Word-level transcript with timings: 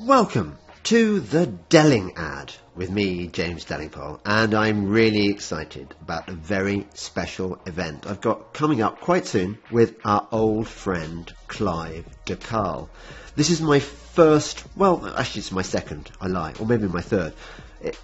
Welcome 0.00 0.58
to 0.84 1.20
the 1.20 1.46
Delingpod 1.46 2.56
with 2.74 2.90
me, 2.90 3.28
James 3.28 3.64
Delingpole, 3.64 4.18
and 4.26 4.52
I'm 4.52 4.88
really 4.88 5.28
excited 5.28 5.94
about 6.00 6.28
a 6.28 6.32
very 6.32 6.88
special 6.94 7.60
event 7.64 8.04
I've 8.04 8.20
got 8.20 8.52
coming 8.52 8.82
up 8.82 9.00
quite 9.00 9.24
soon 9.24 9.56
with 9.70 9.94
our 10.04 10.26
old 10.32 10.66
friend 10.66 11.32
Clive 11.46 12.04
de 12.24 12.34
Carle. 12.34 12.90
This 13.36 13.50
is 13.50 13.60
my 13.62 13.78
first, 13.78 14.64
well, 14.76 15.06
actually 15.16 15.38
it's 15.40 15.52
my 15.52 15.62
second, 15.62 16.10
I 16.20 16.26
lie, 16.26 16.54
or 16.58 16.66
maybe 16.66 16.88
my 16.88 17.00
third. 17.00 17.32
It, 17.80 17.96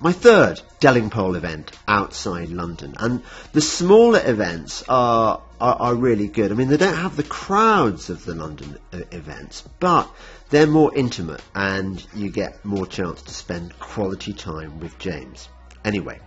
my 0.00 0.12
third 0.12 0.60
Delingpole 0.80 1.36
event 1.36 1.72
outside 1.86 2.50
London, 2.50 2.94
and 2.98 3.22
the 3.52 3.60
smaller 3.60 4.20
events 4.24 4.84
are, 4.88 5.42
are, 5.60 5.74
are 5.74 5.94
really 5.94 6.28
good. 6.28 6.52
I 6.52 6.54
mean, 6.54 6.68
they 6.68 6.76
don't 6.76 6.96
have 6.96 7.16
the 7.16 7.22
crowds 7.22 8.10
of 8.10 8.24
the 8.24 8.34
London 8.34 8.78
uh, 8.92 9.00
events, 9.10 9.64
but 9.80 10.10
they're 10.50 10.66
more 10.66 10.94
intimate, 10.94 11.42
and 11.54 12.04
you 12.14 12.30
get 12.30 12.64
more 12.64 12.86
chance 12.86 13.22
to 13.22 13.34
spend 13.34 13.78
quality 13.78 14.32
time 14.32 14.80
with 14.80 14.98
James. 14.98 15.48
Anyway, 15.84 16.20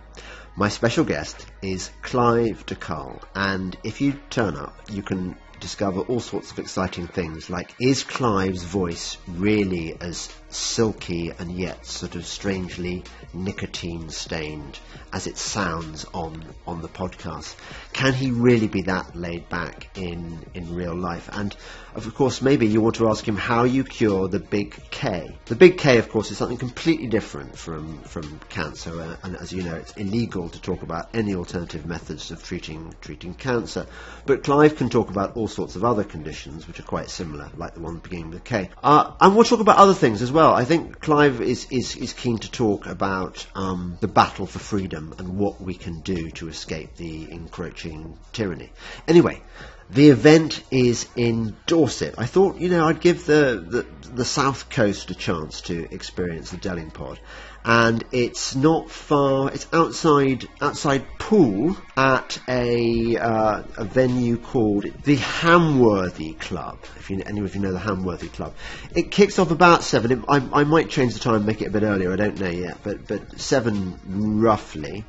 my 0.56 0.68
special 0.68 1.04
guest 1.04 1.46
is 1.62 1.90
Clive 2.02 2.66
de 2.66 2.74
Carle, 2.74 3.20
and 3.34 3.76
if 3.84 4.00
you 4.00 4.14
turn 4.28 4.56
up, 4.56 4.76
you 4.90 5.02
can 5.02 5.36
discover 5.60 6.00
all 6.00 6.20
sorts 6.20 6.50
of 6.50 6.58
exciting 6.58 7.06
things 7.06 7.48
like 7.48 7.72
is 7.80 8.02
Clive's 8.02 8.64
voice 8.64 9.16
really 9.28 9.96
as 10.00 10.28
silky 10.54 11.32
and 11.38 11.50
yet 11.52 11.86
sort 11.86 12.14
of 12.14 12.26
strangely 12.26 13.02
nicotine 13.32 14.08
stained 14.10 14.78
as 15.12 15.26
it 15.26 15.36
sounds 15.36 16.04
on 16.14 16.44
on 16.66 16.82
the 16.82 16.88
podcast. 16.88 17.54
Can 17.92 18.12
he 18.12 18.30
really 18.30 18.68
be 18.68 18.82
that 18.82 19.16
laid 19.16 19.48
back 19.48 19.88
in 19.96 20.44
in 20.54 20.74
real 20.74 20.94
life? 20.94 21.28
And 21.32 21.54
of 21.94 22.14
course 22.14 22.42
maybe 22.42 22.66
you 22.66 22.80
want 22.80 22.96
to 22.96 23.08
ask 23.08 23.26
him 23.26 23.36
how 23.36 23.64
you 23.64 23.84
cure 23.84 24.28
the 24.28 24.38
big 24.38 24.76
K. 24.90 25.36
The 25.46 25.56
big 25.56 25.78
K 25.78 25.98
of 25.98 26.08
course 26.08 26.30
is 26.30 26.38
something 26.38 26.58
completely 26.58 27.06
different 27.06 27.56
from 27.56 27.98
from 28.02 28.40
cancer. 28.48 29.00
Uh, 29.00 29.16
and 29.22 29.36
as 29.36 29.52
you 29.52 29.62
know 29.62 29.76
it's 29.76 29.92
illegal 29.92 30.48
to 30.48 30.60
talk 30.60 30.82
about 30.82 31.10
any 31.14 31.34
alternative 31.34 31.86
methods 31.86 32.30
of 32.30 32.42
treating 32.42 32.94
treating 33.00 33.34
cancer. 33.34 33.86
But 34.26 34.44
Clive 34.44 34.76
can 34.76 34.90
talk 34.90 35.10
about 35.10 35.36
all 35.36 35.48
sorts 35.48 35.76
of 35.76 35.84
other 35.84 36.04
conditions 36.04 36.66
which 36.66 36.78
are 36.80 36.84
quite 36.84 37.10
similar 37.10 37.50
like 37.56 37.74
the 37.74 37.80
one 37.80 37.98
beginning 37.98 38.30
with 38.30 38.44
K. 38.44 38.70
Uh, 38.82 39.12
and 39.20 39.34
we'll 39.34 39.44
talk 39.44 39.60
about 39.60 39.76
other 39.76 39.94
things 39.94 40.22
as 40.22 40.30
well 40.30 40.41
well. 40.42 40.54
I 40.54 40.64
think 40.64 41.00
Clive 41.00 41.40
is, 41.40 41.68
is, 41.70 41.94
is 41.94 42.12
keen 42.12 42.38
to 42.38 42.50
talk 42.50 42.86
about 42.86 43.46
um, 43.54 43.96
the 44.00 44.08
battle 44.08 44.46
for 44.46 44.58
freedom 44.58 45.14
and 45.18 45.38
what 45.38 45.60
we 45.60 45.74
can 45.74 46.00
do 46.00 46.30
to 46.32 46.48
escape 46.48 46.96
the 46.96 47.30
encroaching 47.30 48.18
tyranny. 48.32 48.72
Anyway, 49.06 49.40
the 49.88 50.08
event 50.08 50.60
is 50.72 51.06
in 51.14 51.54
Dorset. 51.66 52.16
I 52.18 52.26
thought, 52.26 52.56
you 52.56 52.70
know, 52.70 52.88
I'd 52.88 53.00
give 53.00 53.24
the, 53.24 53.64
the, 53.68 54.08
the 54.08 54.24
South 54.24 54.68
Coast 54.68 55.12
a 55.12 55.14
chance 55.14 55.60
to 55.62 55.86
experience 55.94 56.50
the 56.50 56.56
Delingpod 56.56 57.18
and 57.64 58.04
it's 58.12 58.54
not 58.54 58.90
far. 58.90 59.50
It's 59.52 59.66
outside 59.72 60.48
outside 60.60 61.06
Poole 61.18 61.76
at 61.96 62.38
a 62.48 63.16
uh, 63.16 63.62
a 63.76 63.84
venue 63.84 64.36
called 64.36 64.84
the 65.04 65.16
Hamworthy 65.16 66.38
Club. 66.38 66.78
If 66.98 67.10
you 67.10 67.22
any 67.24 67.40
of 67.40 67.54
you 67.54 67.60
know 67.60 67.72
the 67.72 67.78
Hamworthy 67.78 68.32
Club, 68.32 68.54
it 68.94 69.10
kicks 69.10 69.38
off 69.38 69.50
about 69.50 69.82
seven. 69.82 70.12
It, 70.12 70.18
I, 70.28 70.60
I 70.60 70.64
might 70.64 70.90
change 70.90 71.14
the 71.14 71.20
time, 71.20 71.36
and 71.36 71.46
make 71.46 71.62
it 71.62 71.66
a 71.66 71.70
bit 71.70 71.82
earlier. 71.82 72.12
I 72.12 72.16
don't 72.16 72.40
know 72.40 72.50
yet, 72.50 72.78
but 72.82 73.06
but 73.06 73.40
seven 73.40 73.98
roughly 74.40 75.04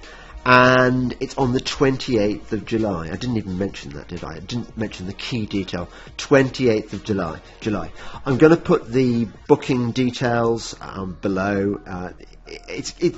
and 0.46 1.16
it's 1.20 1.38
on 1.38 1.54
the 1.54 1.60
28th 1.60 2.52
of 2.52 2.66
July. 2.66 3.08
I 3.08 3.16
didn't 3.16 3.38
even 3.38 3.58
mention 3.58 3.94
that, 3.94 4.10
did 4.10 4.24
I? 4.24 4.36
I 4.36 4.40
didn't 4.40 4.76
mention 4.78 5.08
the 5.08 5.14
key 5.14 5.46
detail. 5.46 5.88
28th 6.18 6.94
of 6.94 7.04
July. 7.04 7.40
July. 7.62 7.92
I'm 8.26 8.38
going 8.38 8.54
to 8.54 8.62
put 8.62 8.92
the 8.92 9.28
booking 9.48 9.92
details 9.92 10.76
um, 10.82 11.18
below. 11.22 11.80
Uh, 11.86 12.10
it's 12.46 12.94
it, 13.00 13.16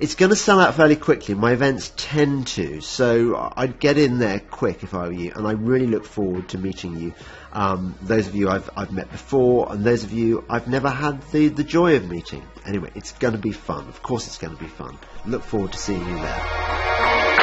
it's 0.00 0.14
going 0.14 0.30
to 0.30 0.36
sell 0.36 0.60
out 0.60 0.74
fairly 0.74 0.96
quickly. 0.96 1.34
My 1.34 1.52
events 1.52 1.92
tend 1.96 2.48
to, 2.48 2.80
so 2.80 3.52
I'd 3.56 3.78
get 3.78 3.98
in 3.98 4.18
there 4.18 4.40
quick 4.40 4.82
if 4.82 4.94
I 4.94 5.06
were 5.06 5.12
you. 5.12 5.32
And 5.34 5.46
I 5.46 5.52
really 5.52 5.86
look 5.86 6.04
forward 6.04 6.48
to 6.50 6.58
meeting 6.58 6.98
you. 6.98 7.14
Um, 7.52 7.94
those 8.02 8.26
of 8.26 8.34
you 8.34 8.48
I've, 8.48 8.68
I've 8.76 8.92
met 8.92 9.10
before, 9.10 9.72
and 9.72 9.84
those 9.84 10.04
of 10.04 10.12
you 10.12 10.44
I've 10.48 10.68
never 10.68 10.90
had 10.90 11.22
the, 11.30 11.48
the 11.48 11.64
joy 11.64 11.96
of 11.96 12.08
meeting. 12.08 12.42
Anyway, 12.66 12.90
it's 12.94 13.12
going 13.12 13.34
to 13.34 13.40
be 13.40 13.52
fun. 13.52 13.88
Of 13.88 14.02
course, 14.02 14.26
it's 14.26 14.38
going 14.38 14.56
to 14.56 14.62
be 14.62 14.68
fun. 14.68 14.98
Look 15.26 15.42
forward 15.42 15.72
to 15.72 15.78
seeing 15.78 16.00
you 16.00 16.16
there. 16.16 17.33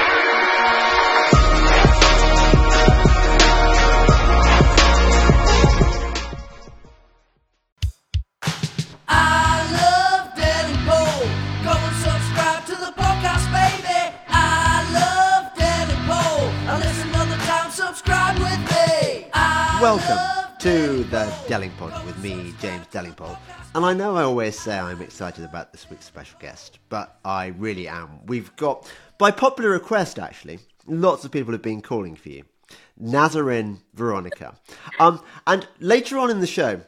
Welcome 19.81 20.19
to 20.59 21.03
the 21.06 21.25
Delingpod 21.47 22.06
with 22.06 22.16
me, 22.19 22.53
James 22.62 22.86
Delingpole. 22.92 23.36
And 23.74 23.84
I 23.84 23.94
know 23.94 24.16
I 24.16 24.22
always 24.22 24.59
say 24.59 24.78
I'm 24.78 25.02
excited 25.02 25.44
about 25.44 25.72
this 25.72 25.90
week's 25.90 26.06
special 26.06 26.38
guest, 26.40 26.78
but 26.90 27.18
I 27.25 27.47
really 27.47 27.88
am. 27.88 28.20
We've 28.28 28.56
got, 28.58 28.88
by 29.18 29.31
popular 29.31 29.72
request 29.72 30.20
actually, 30.20 30.59
lots 30.86 31.25
of 31.25 31.31
people 31.31 31.52
have 31.53 31.64
been 31.64 31.81
calling 31.81 32.16
for 32.16 32.30
you. 32.30 32.44
Nazarin 32.96 33.80
Veronica. 33.96 34.53
Um, 35.00 35.20
and 35.47 35.68
later 35.80 36.20
on 36.20 36.30
in 36.30 36.41
the 36.41 36.47
show, 36.47 36.81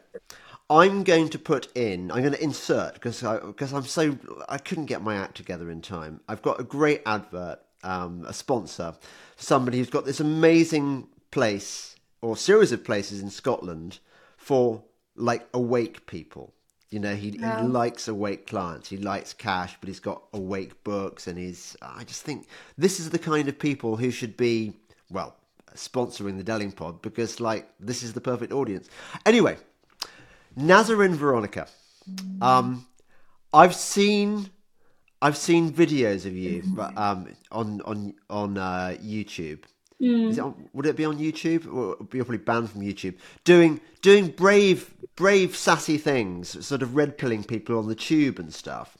I'm 0.70 1.02
going 1.02 1.30
to 1.30 1.38
put 1.38 1.76
in, 1.76 2.12
I'm 2.12 2.20
going 2.20 2.34
to 2.34 2.44
insert, 2.44 2.94
because 2.94 3.22
because 3.22 3.72
I'm 3.72 3.82
so, 3.82 4.16
I 4.48 4.58
couldn't 4.58 4.86
get 4.86 5.02
my 5.02 5.16
act 5.16 5.36
together 5.36 5.68
in 5.68 5.82
time. 5.82 6.20
I've 6.28 6.42
got 6.42 6.60
a 6.60 6.64
great 6.64 7.02
advert, 7.06 7.58
um, 7.82 8.24
a 8.24 8.32
sponsor, 8.32 8.94
somebody 9.34 9.78
who's 9.78 9.90
got 9.90 10.04
this 10.04 10.20
amazing 10.20 11.08
place 11.32 11.93
or 12.24 12.38
series 12.38 12.72
of 12.72 12.82
places 12.82 13.20
in 13.20 13.28
Scotland 13.28 13.98
for 14.38 14.82
like 15.14 15.46
awake 15.52 16.06
people. 16.06 16.54
You 16.88 17.00
know, 17.00 17.14
he, 17.14 17.32
he 17.32 17.38
likes 17.38 18.08
awake 18.08 18.46
clients. 18.46 18.88
He 18.88 18.96
likes 18.96 19.34
cash, 19.34 19.76
but 19.80 19.88
he's 19.88 20.00
got 20.00 20.22
awake 20.32 20.82
books, 20.84 21.26
and 21.26 21.36
he's. 21.36 21.76
I 21.82 22.04
just 22.04 22.22
think 22.22 22.46
this 22.78 22.98
is 22.98 23.10
the 23.10 23.18
kind 23.18 23.48
of 23.48 23.58
people 23.58 23.96
who 23.96 24.10
should 24.10 24.36
be 24.36 24.72
well 25.10 25.36
sponsoring 25.74 26.38
the 26.38 26.44
Delingpod 26.44 27.02
because 27.02 27.40
like 27.40 27.68
this 27.78 28.02
is 28.02 28.14
the 28.14 28.20
perfect 28.20 28.52
audience. 28.52 28.88
Anyway, 29.26 29.58
Nazarin 30.56 31.14
Veronica. 31.14 31.66
Um, 32.40 32.86
I've 33.52 33.74
seen 33.74 34.48
I've 35.20 35.36
seen 35.36 35.72
videos 35.72 36.24
of 36.26 36.34
you 36.36 36.62
um, 36.96 37.34
on 37.50 37.82
on 37.82 38.14
on 38.30 38.56
uh, 38.56 38.96
YouTube, 39.02 39.64
Mm. 40.00 40.32
It 40.32 40.38
on, 40.38 40.68
would 40.72 40.86
it 40.86 40.96
be 40.96 41.04
on 41.04 41.18
YouTube? 41.18 41.66
Or 41.72 41.96
you're 42.12 42.24
probably 42.24 42.38
banned 42.38 42.70
from 42.70 42.82
YouTube. 42.82 43.14
Doing 43.44 43.80
doing 44.02 44.28
brave 44.28 44.92
brave 45.16 45.56
sassy 45.56 45.98
things, 45.98 46.64
sort 46.66 46.82
of 46.82 46.96
red 46.96 47.16
pilling 47.16 47.44
people 47.44 47.78
on 47.78 47.88
the 47.88 47.94
tube 47.94 48.38
and 48.38 48.52
stuff. 48.52 48.96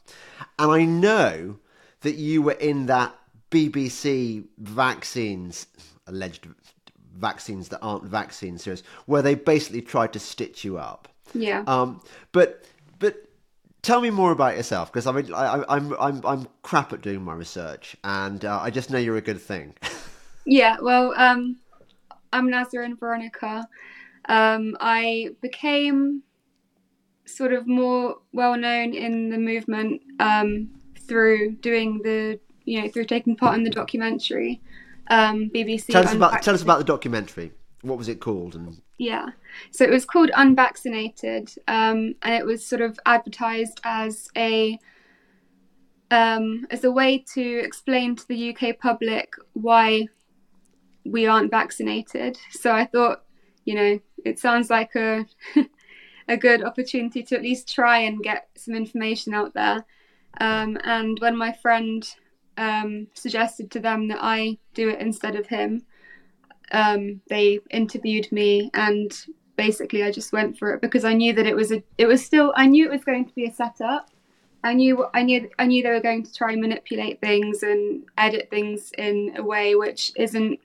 And 0.58 0.70
I 0.70 0.84
know 0.84 1.58
that 2.00 2.14
you 2.14 2.42
were 2.42 2.52
in 2.52 2.86
that 2.86 3.14
BBC 3.50 4.44
vaccines 4.58 5.66
alleged 6.06 6.46
vaccines 7.16 7.68
that 7.68 7.80
aren't 7.80 8.04
vaccine 8.04 8.58
series, 8.58 8.82
where 9.06 9.22
they 9.22 9.34
basically 9.34 9.80
tried 9.80 10.12
to 10.12 10.18
stitch 10.18 10.64
you 10.64 10.78
up. 10.78 11.08
Yeah. 11.34 11.64
Um. 11.66 12.00
But 12.32 12.64
but 12.98 13.28
tell 13.82 14.00
me 14.00 14.10
more 14.10 14.32
about 14.32 14.56
yourself 14.56 14.92
because 14.92 15.06
I 15.06 15.12
mean 15.12 15.32
I, 15.32 15.56
am 15.56 15.64
I'm, 15.68 15.92
I'm 15.98 16.26
I'm 16.26 16.48
crap 16.62 16.92
at 16.92 17.00
doing 17.00 17.22
my 17.22 17.34
research, 17.34 17.96
and 18.04 18.44
uh, 18.44 18.60
I 18.62 18.70
just 18.70 18.90
know 18.90 18.98
you're 18.98 19.16
a 19.16 19.22
good 19.22 19.40
thing. 19.40 19.74
Yeah, 20.46 20.76
well, 20.80 21.14
um, 21.16 21.56
I'm 22.32 22.50
Nazarin 22.50 22.96
Veronica. 22.96 23.66
Um, 24.26 24.76
I 24.80 25.30
became 25.40 26.22
sort 27.26 27.52
of 27.52 27.66
more 27.66 28.16
well 28.32 28.56
known 28.56 28.94
in 28.94 29.30
the 29.30 29.38
movement 29.38 30.02
um, 30.20 30.68
through 31.06 31.52
doing 31.56 32.00
the, 32.02 32.38
you 32.64 32.82
know, 32.82 32.88
through 32.88 33.04
taking 33.04 33.36
part 33.36 33.56
in 33.56 33.64
the 33.64 33.70
documentary. 33.70 34.60
Um, 35.08 35.50
BBC. 35.54 35.86
Tell 35.88 36.04
us 36.04 36.14
about 36.14 36.42
tell 36.42 36.54
us 36.54 36.62
about 36.62 36.78
the 36.78 36.84
documentary. 36.84 37.52
What 37.82 37.98
was 37.98 38.08
it 38.08 38.20
called? 38.20 38.54
And 38.54 38.80
yeah, 38.96 39.28
so 39.70 39.84
it 39.84 39.90
was 39.90 40.06
called 40.06 40.30
Unvaccinated, 40.34 41.52
um, 41.68 42.14
and 42.22 42.34
it 42.34 42.46
was 42.46 42.64
sort 42.64 42.80
of 42.80 42.98
advertised 43.04 43.80
as 43.84 44.28
a 44.36 44.78
um, 46.10 46.66
as 46.70 46.84
a 46.84 46.90
way 46.90 47.18
to 47.34 47.58
explain 47.58 48.16
to 48.16 48.26
the 48.28 48.56
UK 48.56 48.78
public 48.78 49.34
why 49.52 50.08
we 51.04 51.26
aren't 51.26 51.50
vaccinated. 51.50 52.38
So 52.50 52.72
I 52.72 52.86
thought, 52.86 53.24
you 53.64 53.74
know, 53.74 54.00
it 54.24 54.38
sounds 54.38 54.70
like 54.70 54.94
a 54.94 55.26
a 56.28 56.36
good 56.36 56.62
opportunity 56.64 57.22
to 57.22 57.36
at 57.36 57.42
least 57.42 57.72
try 57.72 57.98
and 57.98 58.22
get 58.22 58.48
some 58.56 58.74
information 58.74 59.34
out 59.34 59.54
there. 59.54 59.84
Um, 60.40 60.78
and 60.84 61.18
when 61.20 61.36
my 61.36 61.52
friend 61.52 62.06
um, 62.56 63.08
suggested 63.14 63.70
to 63.72 63.80
them 63.80 64.08
that 64.08 64.18
I 64.20 64.58
do 64.72 64.88
it 64.88 65.00
instead 65.00 65.36
of 65.36 65.46
him, 65.46 65.84
um, 66.72 67.20
they 67.28 67.60
interviewed 67.70 68.30
me 68.32 68.70
and 68.74 69.12
basically 69.56 70.02
I 70.02 70.10
just 70.10 70.32
went 70.32 70.58
for 70.58 70.74
it 70.74 70.80
because 70.80 71.04
I 71.04 71.12
knew 71.12 71.32
that 71.34 71.46
it 71.46 71.54
was 71.54 71.70
a 71.72 71.82
it 71.98 72.06
was 72.06 72.24
still 72.24 72.52
I 72.56 72.66
knew 72.66 72.86
it 72.86 72.90
was 72.90 73.04
going 73.04 73.26
to 73.26 73.34
be 73.34 73.46
a 73.46 73.52
setup. 73.52 74.10
I 74.64 74.72
knew 74.72 75.06
I 75.12 75.22
knew 75.22 75.48
I 75.58 75.66
knew 75.66 75.82
they 75.82 75.90
were 75.90 76.00
going 76.00 76.24
to 76.24 76.32
try 76.32 76.52
and 76.52 76.60
manipulate 76.60 77.20
things 77.20 77.62
and 77.62 78.04
edit 78.16 78.48
things 78.50 78.92
in 78.96 79.34
a 79.36 79.42
way 79.42 79.74
which 79.74 80.12
isn't 80.16 80.58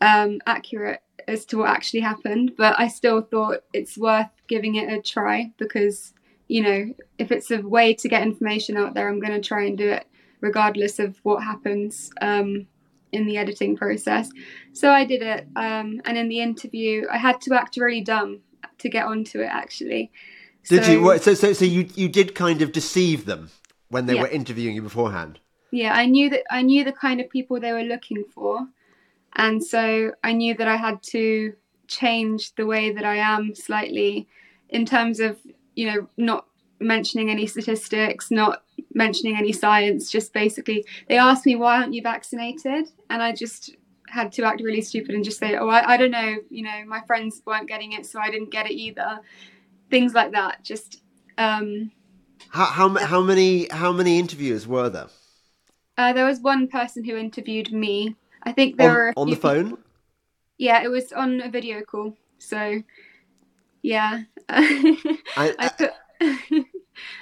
um, 0.00 0.40
accurate 0.46 1.00
as 1.26 1.44
to 1.46 1.58
what 1.58 1.70
actually 1.70 2.00
happened. 2.00 2.54
But 2.56 2.78
I 2.78 2.88
still 2.88 3.22
thought 3.22 3.64
it's 3.72 3.96
worth 3.96 4.30
giving 4.46 4.74
it 4.74 4.92
a 4.92 5.00
try 5.00 5.52
because 5.56 6.12
you 6.48 6.62
know 6.62 6.94
if 7.18 7.32
it's 7.32 7.50
a 7.50 7.62
way 7.62 7.94
to 7.94 8.08
get 8.08 8.22
information 8.22 8.76
out 8.76 8.94
there, 8.94 9.08
I'm 9.08 9.20
going 9.20 9.40
to 9.40 9.46
try 9.46 9.64
and 9.64 9.78
do 9.78 9.90
it 9.90 10.06
regardless 10.40 10.98
of 10.98 11.18
what 11.22 11.42
happens. 11.42 12.10
Um, 12.20 12.66
in 13.14 13.26
the 13.26 13.38
editing 13.38 13.76
process. 13.76 14.28
So 14.72 14.90
I 14.90 15.04
did 15.04 15.22
it, 15.22 15.46
um, 15.56 16.02
and 16.04 16.18
in 16.18 16.28
the 16.28 16.40
interview, 16.40 17.06
I 17.10 17.16
had 17.16 17.40
to 17.42 17.54
act 17.54 17.76
really 17.76 18.00
dumb 18.00 18.40
to 18.78 18.88
get 18.88 19.06
onto 19.06 19.40
it. 19.40 19.46
Actually, 19.46 20.10
did 20.68 20.84
so, 20.84 20.92
you? 20.92 21.18
So, 21.18 21.34
so, 21.34 21.52
so 21.52 21.64
you 21.64 21.88
you 21.94 22.08
did 22.08 22.34
kind 22.34 22.60
of 22.60 22.72
deceive 22.72 23.24
them 23.24 23.50
when 23.88 24.06
they 24.06 24.16
yeah. 24.16 24.22
were 24.22 24.28
interviewing 24.28 24.74
you 24.74 24.82
beforehand. 24.82 25.38
Yeah, 25.70 25.94
I 25.94 26.06
knew 26.06 26.28
that 26.30 26.42
I 26.50 26.62
knew 26.62 26.84
the 26.84 26.92
kind 26.92 27.20
of 27.20 27.30
people 27.30 27.60
they 27.60 27.72
were 27.72 27.82
looking 27.82 28.24
for, 28.34 28.66
and 29.36 29.62
so 29.62 30.12
I 30.22 30.32
knew 30.32 30.54
that 30.54 30.68
I 30.68 30.76
had 30.76 31.02
to 31.04 31.54
change 31.86 32.54
the 32.54 32.66
way 32.66 32.92
that 32.92 33.04
I 33.04 33.16
am 33.16 33.54
slightly 33.54 34.28
in 34.68 34.86
terms 34.86 35.20
of 35.20 35.38
you 35.74 35.86
know 35.86 36.08
not 36.16 36.46
mentioning 36.80 37.30
any 37.30 37.46
statistics, 37.46 38.30
not 38.30 38.62
mentioning 38.92 39.36
any 39.36 39.52
science, 39.52 40.10
just 40.10 40.32
basically 40.32 40.84
they 41.08 41.18
asked 41.18 41.46
me 41.46 41.54
why 41.56 41.78
aren't 41.78 41.94
you 41.94 42.02
vaccinated, 42.02 42.88
and 43.10 43.22
I 43.22 43.32
just 43.32 43.74
had 44.08 44.32
to 44.32 44.44
act 44.44 44.60
really 44.62 44.80
stupid 44.80 45.14
and 45.14 45.24
just 45.24 45.38
say, 45.38 45.56
oh, 45.56 45.68
I, 45.68 45.94
I 45.94 45.96
don't 45.96 46.10
know, 46.12 46.36
you 46.48 46.62
know, 46.62 46.84
my 46.86 47.00
friends 47.00 47.42
weren't 47.44 47.68
getting 47.68 47.92
it, 47.92 48.06
so 48.06 48.20
I 48.20 48.30
didn't 48.30 48.50
get 48.50 48.66
it 48.66 48.72
either. 48.72 49.20
Things 49.90 50.14
like 50.14 50.32
that. 50.32 50.62
Just 50.62 51.02
um, 51.36 51.90
how 52.50 52.66
how 52.66 52.88
how 52.96 53.20
many 53.20 53.68
how 53.70 53.92
many 53.92 54.18
interviews 54.18 54.66
were 54.66 54.88
there? 54.88 55.08
Uh, 55.96 56.12
there 56.12 56.24
was 56.24 56.40
one 56.40 56.68
person 56.68 57.04
who 57.04 57.16
interviewed 57.16 57.72
me. 57.72 58.16
I 58.44 58.52
think 58.52 58.76
there 58.76 58.90
on, 58.90 58.96
were 58.96 59.12
on 59.16 59.30
the 59.30 59.36
phone. 59.36 59.70
People. 59.70 59.84
Yeah, 60.58 60.82
it 60.82 60.88
was 60.88 61.12
on 61.12 61.40
a 61.40 61.50
video 61.50 61.82
call. 61.82 62.16
So, 62.38 62.82
yeah, 63.82 64.22
I, 64.48 65.16
I 65.36 65.68
put. 65.68 65.92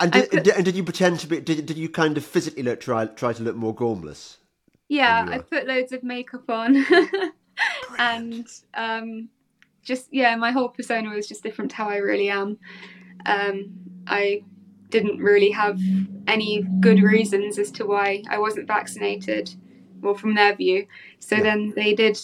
And 0.00 0.12
did, 0.12 0.30
put, 0.30 0.46
and 0.48 0.64
did 0.64 0.76
you 0.76 0.84
pretend 0.84 1.20
to 1.20 1.26
be? 1.26 1.40
Did, 1.40 1.64
did 1.64 1.78
you 1.78 1.88
kind 1.88 2.19
of 2.19 2.24
physically 2.24 2.62
look, 2.62 2.80
try 2.80 3.06
try 3.06 3.32
to 3.32 3.42
look 3.42 3.56
more 3.56 3.74
gormless? 3.74 4.36
Yeah, 4.88 5.26
I 5.28 5.38
put 5.38 5.66
loads 5.66 5.92
of 5.92 6.02
makeup 6.02 6.48
on, 6.50 6.84
and 7.98 8.46
um, 8.74 9.30
just 9.82 10.12
yeah, 10.12 10.36
my 10.36 10.50
whole 10.50 10.69
persona 10.69 11.08
was 11.10 11.26
just 11.26 11.42
different 11.42 11.70
to 11.70 11.76
how 11.78 11.88
I 11.88 11.96
really 11.96 12.28
am. 12.28 12.58
Um, 13.24 13.72
I 14.06 14.42
didn't 14.90 15.19
really 15.19 15.50
have 15.50 15.80
any 16.26 16.62
good 16.80 17.02
reasons 17.02 17.58
as 17.58 17.70
to 17.72 17.86
why 17.86 18.22
I 18.28 18.38
wasn't 18.38 18.69
vaccinated, 18.69 19.54
well, 20.02 20.14
from 20.14 20.34
their 20.34 20.54
view. 20.54 20.87
So 21.19 21.37
yeah. 21.37 21.43
then 21.43 21.72
they 21.75 21.94
did 21.94 22.19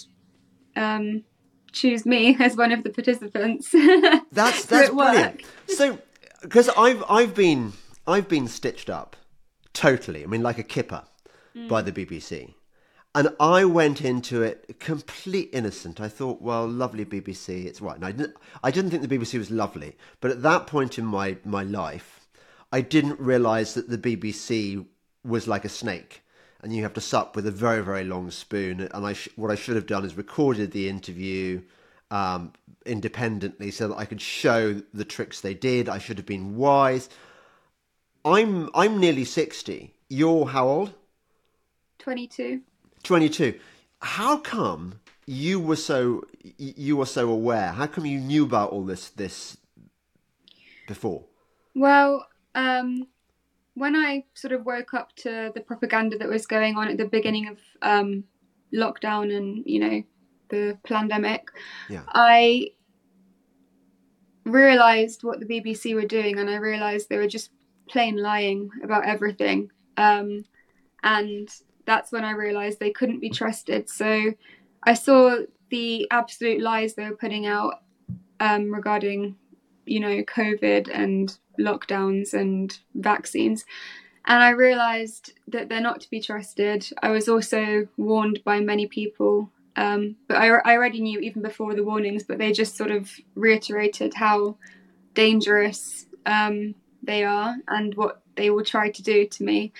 um, 0.77 1.25
choose 1.73 2.05
me 2.05 2.37
as 2.41 2.57
one 2.57 2.73
of 2.73 2.83
the 2.85 2.91
participants. 2.91 3.71
That's 4.33 4.67
that's 4.67 4.91
brilliant. 4.91 5.43
So 5.69 5.99
because 6.43 6.69
I've 6.71 7.03
I've 7.09 7.35
been 7.35 7.73
I've 8.07 8.29
been 8.29 8.49
stitched 8.49 8.91
up 8.91 9.17
totally. 9.73 10.25
I 10.25 10.27
mean, 10.27 10.43
like 10.43 10.59
a 10.59 10.63
kipper 10.63 11.05
mm. 11.57 11.69
by 11.69 11.83
the 11.83 11.93
BBC. 11.93 12.55
And 13.15 13.31
I 13.41 13.65
went 13.65 14.03
into 14.03 14.43
it 14.43 14.79
complete 14.79 15.51
innocent. 15.53 16.01
I 16.01 16.09
thought, 16.09 16.43
well, 16.43 16.69
lovely 16.69 17.05
BBC, 17.05 17.65
it's 17.65 17.81
right. 17.81 17.97
And 17.97 18.05
I 18.05 18.13
didn't, 18.13 18.37
I 18.63 18.71
didn't 18.71 18.91
think 18.91 19.03
the 19.03 19.19
BBC 19.19 19.39
was 19.39 19.51
lovely, 19.51 19.97
but 20.21 20.31
at 20.31 20.43
that 20.43 20.67
point 20.67 20.99
in 20.99 21.07
my, 21.07 21.37
my 21.45 21.63
life, 21.63 22.29
I 22.71 22.81
didn't 22.81 23.19
realise 23.19 23.75
that 23.75 23.89
the 23.89 23.99
BBC 23.99 24.85
was 25.25 25.49
like 25.49 25.65
a 25.65 25.71
snake, 25.71 26.23
and 26.63 26.75
you 26.75 26.83
have 26.83 26.95
to 26.95 27.01
sup 27.01 27.37
with 27.37 27.47
a 27.47 27.51
very, 27.51 27.83
very 27.83 28.05
long 28.05 28.31
spoon. 28.31 28.89
And 28.93 29.07
I, 29.07 29.13
sh- 29.13 29.29
what 29.37 29.51
I 29.51 29.55
should 29.55 29.77
have 29.77 29.87
done 29.87 30.05
is 30.05 30.17
recorded 30.17 30.73
the 30.73 30.89
interview, 30.89 31.63
um, 32.11 32.53
independently 32.85 33.71
so 33.71 33.89
that 33.89 33.97
I 33.97 34.05
could 34.05 34.21
show 34.21 34.81
the 34.93 35.05
tricks 35.05 35.41
they 35.41 35.55
did. 35.55 35.89
I 35.89 35.99
should 35.99 36.17
have 36.17 36.27
been 36.27 36.57
wise. 36.57 37.09
I'm 38.25 38.69
I'm 38.75 38.99
nearly 38.99 39.25
60. 39.25 39.95
You're 40.09 40.47
how 40.47 40.69
old? 40.69 40.95
22. 41.99 42.63
22. 43.03 43.59
How 44.01 44.39
come 44.39 45.01
you 45.27 45.61
were 45.61 45.77
so 45.77 46.25
you 46.57 46.97
were 46.97 47.07
so 47.07 47.31
aware? 47.31 47.73
How 47.73 47.87
come 47.87 48.07
you 48.07 48.19
knew 48.19 48.45
about 48.45 48.71
all 48.71 48.85
this 48.85 49.11
this 49.11 49.57
before? 50.87 51.25
Well, 51.75 52.27
um, 52.55 53.07
when 53.79 53.97
I 53.97 54.25
sort 54.35 54.53
of 54.53 54.67
woke 54.67 54.95
up 54.95 55.15
to 55.17 55.53
the 55.55 55.61
propaganda 55.61 56.19
that 56.19 56.29
was 56.29 56.47
going 56.47 56.77
on 56.77 56.89
at 56.89 56.97
the 56.97 57.07
beginning 57.07 57.49
of 57.49 57.59
um, 57.83 58.25
lockdown 58.75 59.35
and 59.35 59.63
you 59.67 59.81
know 59.81 60.03
the 60.51 60.79
pandemic, 60.85 61.49
yeah. 61.89 62.03
I 62.09 62.71
realized 64.45 65.23
what 65.23 65.41
the 65.41 65.47
BBC 65.47 65.95
were 65.95 66.07
doing, 66.07 66.39
and 66.39 66.49
I 66.51 66.57
realized 66.57 67.09
they 67.09 67.19
were 67.19 67.29
just 67.29 67.51
plain 67.89 68.17
lying 68.17 68.71
about 68.83 69.07
everything. 69.07 69.71
Um, 69.97 70.45
and 71.03 71.49
that's 71.87 72.13
when 72.13 72.25
I 72.25 72.33
realized 72.33 72.81
they 72.81 72.91
couldn't 72.91 73.21
be 73.21 73.31
trusted. 73.31 73.89
So 73.89 74.33
I 74.83 74.95
saw 74.95 75.39
the 75.71 76.07
absolute 76.11 76.61
lies 76.61 76.95
they 76.95 77.09
were 77.09 77.17
putting 77.17 77.47
out 77.47 77.83
um, 78.41 78.73
regarding, 78.73 79.37
you 79.87 80.01
know, 80.01 80.23
COVID 80.23 80.91
and 80.93 81.37
lockdowns 81.59 82.35
and 82.35 82.79
vaccines. 82.95 83.65
And 84.27 84.43
I 84.43 84.51
realized 84.51 85.33
that 85.49 85.69
they're 85.69 85.81
not 85.81 86.01
to 86.03 86.11
be 86.11 86.21
trusted. 86.21 86.87
I 87.03 87.11
was 87.11 87.29
also 87.29 87.89
warned 87.97 88.41
by 88.45 88.61
many 88.61 88.87
people 88.87 89.51
um, 89.79 90.17
but 90.27 90.37
I, 90.37 90.49
I 90.49 90.77
already 90.77 91.01
knew 91.01 91.21
even 91.21 91.41
before 91.41 91.73
the 91.73 91.85
warnings, 91.85 92.25
but 92.25 92.39
they 92.39 92.51
just 92.51 92.77
sort 92.77 92.91
of 92.91 93.13
reiterated 93.37 94.13
how 94.13 94.57
dangerous 95.15 96.07
um, 96.27 96.75
they 97.01 97.23
are 97.23 97.55
and 97.69 97.95
what 97.95 98.21
they 98.35 98.51
will 98.51 98.65
try 98.65 98.91
to 98.91 99.03
do 99.05 99.25
to 99.29 99.45
me. 99.45 99.73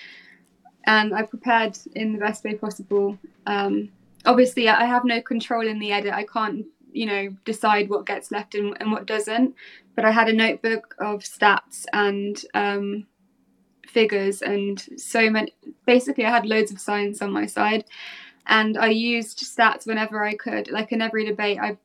And 0.85 1.13
I 1.13 1.23
prepared 1.23 1.77
in 1.95 2.13
the 2.13 2.19
best 2.19 2.45
way 2.45 2.55
possible. 2.55 3.17
Um, 3.45 3.89
obviously, 4.25 4.69
I 4.69 4.85
have 4.85 5.03
no 5.03 5.21
control 5.21 5.67
in 5.67 5.79
the 5.79 5.91
edit. 5.91 6.13
I 6.13 6.23
can't, 6.23 6.65
you 6.91 7.05
know, 7.05 7.35
decide 7.45 7.89
what 7.89 8.05
gets 8.05 8.31
left 8.31 8.55
and, 8.55 8.75
and 8.79 8.91
what 8.91 9.05
doesn't. 9.05 9.55
But 9.95 10.05
I 10.05 10.11
had 10.11 10.29
a 10.29 10.33
notebook 10.33 10.95
of 10.99 11.21
stats 11.21 11.85
and 11.93 12.41
um, 12.53 13.07
figures 13.87 14.41
and 14.41 14.83
so 14.97 15.29
many. 15.29 15.53
Basically, 15.85 16.25
I 16.25 16.29
had 16.29 16.45
loads 16.45 16.71
of 16.71 16.79
science 16.79 17.21
on 17.21 17.31
my 17.31 17.45
side 17.45 17.85
and 18.45 18.77
I 18.77 18.89
used 18.89 19.39
stats 19.39 19.87
whenever 19.87 20.23
I 20.23 20.35
could. 20.35 20.69
Like 20.69 20.91
in 20.91 21.01
every 21.01 21.25
debate, 21.25 21.59
I 21.59 21.77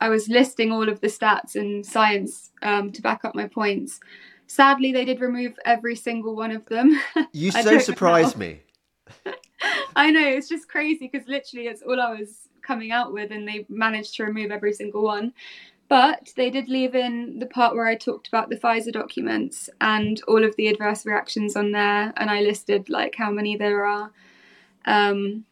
I 0.00 0.08
was 0.08 0.28
listing 0.28 0.72
all 0.72 0.88
of 0.88 1.00
the 1.00 1.08
stats 1.08 1.56
and 1.56 1.84
science 1.84 2.50
um, 2.62 2.90
to 2.92 3.02
back 3.02 3.24
up 3.24 3.34
my 3.34 3.46
points. 3.46 4.00
Sadly, 4.46 4.92
they 4.92 5.04
did 5.04 5.20
remove 5.20 5.52
every 5.64 5.94
single 5.94 6.34
one 6.34 6.50
of 6.50 6.64
them. 6.66 7.00
You 7.32 7.52
so 7.52 7.78
surprised 7.78 8.36
me. 8.36 8.62
I 9.96 10.10
know 10.10 10.26
it's 10.26 10.48
just 10.48 10.68
crazy 10.68 11.08
because 11.12 11.28
literally 11.28 11.66
it's 11.66 11.82
all 11.82 12.00
I 12.00 12.18
was 12.18 12.48
coming 12.70 12.92
out 12.92 13.12
with, 13.12 13.32
and 13.32 13.48
they 13.48 13.66
managed 13.68 14.14
to 14.14 14.24
remove 14.24 14.52
every 14.52 14.72
single 14.72 15.02
one. 15.02 15.32
But 15.88 16.28
they 16.36 16.50
did 16.50 16.68
leave 16.68 16.94
in 16.94 17.40
the 17.40 17.46
part 17.46 17.74
where 17.74 17.86
I 17.86 17.96
talked 17.96 18.28
about 18.28 18.48
the 18.48 18.56
Pfizer 18.56 18.92
documents 18.92 19.68
and 19.80 20.22
all 20.28 20.44
of 20.44 20.54
the 20.54 20.68
adverse 20.68 21.04
reactions 21.04 21.56
on 21.56 21.72
there, 21.72 22.12
and 22.16 22.30
I 22.30 22.42
listed 22.42 22.88
like 22.88 23.16
how 23.16 23.32
many 23.32 23.56
there 23.56 23.84
are. 23.84 24.12
Um, 24.84 25.46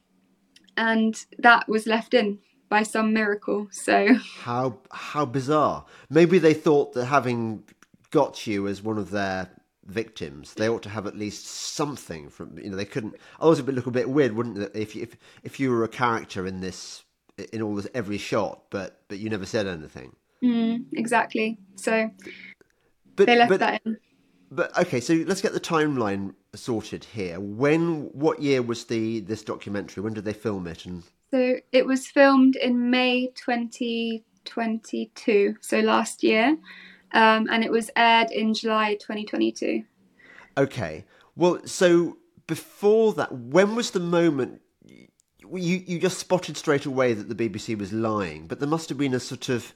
and 0.76 1.26
that 1.38 1.68
was 1.68 1.88
left 1.88 2.14
in 2.14 2.38
by 2.68 2.84
some 2.84 3.12
miracle. 3.12 3.66
So 3.72 4.14
how 4.14 4.78
how 4.92 5.24
bizarre. 5.24 5.84
Maybe 6.08 6.38
they 6.38 6.54
thought 6.54 6.92
that 6.92 7.06
having 7.06 7.64
got 8.12 8.46
you 8.46 8.68
as 8.68 8.80
one 8.80 8.96
of 8.96 9.10
their 9.10 9.50
victims, 9.84 10.54
they 10.54 10.68
ought 10.68 10.82
to 10.84 10.90
have 10.90 11.06
at 11.06 11.16
least 11.16 11.46
something 11.46 12.28
from 12.28 12.58
you 12.58 12.70
know 12.70 12.76
they 12.76 12.84
couldn't. 12.84 13.16
Otherwise, 13.40 13.58
it'd 13.58 13.74
be 13.74 13.82
a 13.88 13.90
bit 13.90 14.10
weird, 14.10 14.34
wouldn't 14.34 14.58
it? 14.58 14.70
If 14.74 14.94
if 14.94 15.16
if 15.42 15.58
you 15.58 15.70
were 15.72 15.82
a 15.82 15.88
character 15.88 16.46
in 16.46 16.60
this 16.60 17.02
in 17.52 17.62
all 17.62 17.74
this 17.74 17.88
every 17.94 18.18
shot, 18.18 18.64
but 18.70 19.02
but 19.08 19.18
you 19.18 19.30
never 19.30 19.46
said 19.46 19.66
anything. 19.66 20.14
Mm, 20.42 20.86
exactly. 20.92 21.58
So 21.76 22.10
but, 23.16 23.26
they 23.26 23.36
left 23.36 23.50
but, 23.50 23.60
that 23.60 23.82
in. 23.84 23.96
But 24.50 24.76
okay, 24.78 25.00
so 25.00 25.12
let's 25.26 25.42
get 25.42 25.52
the 25.52 25.60
timeline 25.60 26.34
sorted 26.54 27.04
here. 27.04 27.38
When, 27.38 28.04
what 28.12 28.40
year 28.40 28.62
was 28.62 28.86
the 28.86 29.20
this 29.20 29.42
documentary? 29.42 30.02
When 30.02 30.14
did 30.14 30.24
they 30.24 30.32
film 30.32 30.66
it? 30.66 30.86
And 30.86 31.02
so 31.30 31.56
it 31.72 31.84
was 31.84 32.06
filmed 32.06 32.56
in 32.56 32.88
May 32.90 33.26
2022, 33.34 35.56
so 35.60 35.80
last 35.80 36.22
year, 36.22 36.56
um, 37.12 37.46
and 37.50 37.62
it 37.62 37.70
was 37.70 37.90
aired 37.96 38.30
in 38.30 38.54
July 38.54 38.94
2022. 38.94 39.84
Okay, 40.56 41.04
well, 41.36 41.60
so 41.66 42.16
before 42.46 43.12
that, 43.14 43.32
when 43.32 43.76
was 43.76 43.90
the 43.90 44.00
moment? 44.00 44.62
You 45.52 45.82
you 45.86 45.98
just 45.98 46.18
spotted 46.18 46.56
straight 46.56 46.86
away 46.86 47.14
that 47.14 47.28
the 47.28 47.48
BBC 47.48 47.78
was 47.78 47.92
lying, 47.92 48.46
but 48.46 48.60
there 48.60 48.68
must 48.68 48.88
have 48.88 48.98
been 48.98 49.14
a 49.14 49.20
sort 49.20 49.48
of 49.48 49.74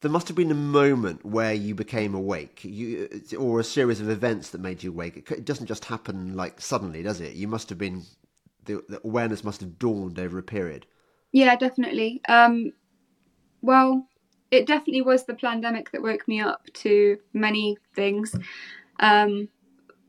there 0.00 0.10
must 0.10 0.28
have 0.28 0.36
been 0.36 0.50
a 0.50 0.54
moment 0.54 1.24
where 1.24 1.52
you 1.52 1.74
became 1.74 2.14
awake, 2.14 2.60
you, 2.64 3.22
or 3.38 3.60
a 3.60 3.64
series 3.64 4.00
of 4.00 4.08
events 4.08 4.50
that 4.50 4.60
made 4.60 4.82
you 4.82 4.90
awake. 4.90 5.30
It 5.30 5.44
doesn't 5.44 5.66
just 5.66 5.84
happen 5.84 6.34
like 6.34 6.60
suddenly, 6.60 7.02
does 7.02 7.20
it? 7.20 7.34
You 7.34 7.48
must 7.48 7.68
have 7.68 7.78
been 7.78 8.04
the, 8.64 8.82
the 8.88 9.00
awareness 9.04 9.44
must 9.44 9.60
have 9.60 9.78
dawned 9.78 10.18
over 10.18 10.38
a 10.38 10.42
period. 10.42 10.86
Yeah, 11.32 11.54
definitely. 11.56 12.20
Um, 12.28 12.72
well, 13.62 14.06
it 14.50 14.66
definitely 14.66 15.02
was 15.02 15.24
the 15.24 15.34
pandemic 15.34 15.92
that 15.92 16.02
woke 16.02 16.26
me 16.26 16.40
up 16.40 16.64
to 16.74 17.18
many 17.32 17.76
things, 17.94 18.34
um, 18.98 19.48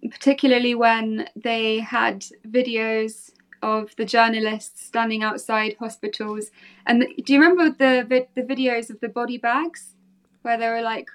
particularly 0.09 0.73
when 0.73 1.27
they 1.35 1.79
had 1.79 2.25
videos 2.47 3.31
of 3.61 3.95
the 3.95 4.05
journalists 4.05 4.85
standing 4.85 5.23
outside 5.23 5.75
hospitals. 5.79 6.51
And 6.85 7.01
the, 7.01 7.21
do 7.23 7.33
you 7.33 7.39
remember 7.41 7.69
the 7.69 8.27
the 8.35 8.41
videos 8.43 8.89
of 8.89 8.99
the 8.99 9.09
body 9.09 9.37
bags, 9.37 9.95
where 10.41 10.57
there 10.57 10.73
were 10.75 10.81
like 10.81 11.09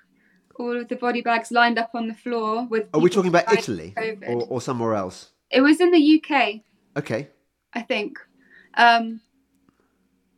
all 0.58 0.76
of 0.80 0.88
the 0.88 0.96
body 0.96 1.22
bags 1.22 1.50
lined 1.50 1.78
up 1.78 1.90
on 1.94 2.08
the 2.08 2.14
floor 2.14 2.66
with? 2.66 2.88
Are 2.94 3.00
we 3.00 3.10
talking 3.10 3.28
about 3.28 3.52
Italy 3.52 3.94
or, 4.26 4.42
or 4.48 4.60
somewhere 4.60 4.94
else? 4.94 5.30
It 5.50 5.60
was 5.60 5.80
in 5.80 5.90
the 5.90 6.22
UK. 6.22 6.60
Okay. 6.96 7.28
I 7.72 7.82
think. 7.82 8.18
Um, 8.74 9.20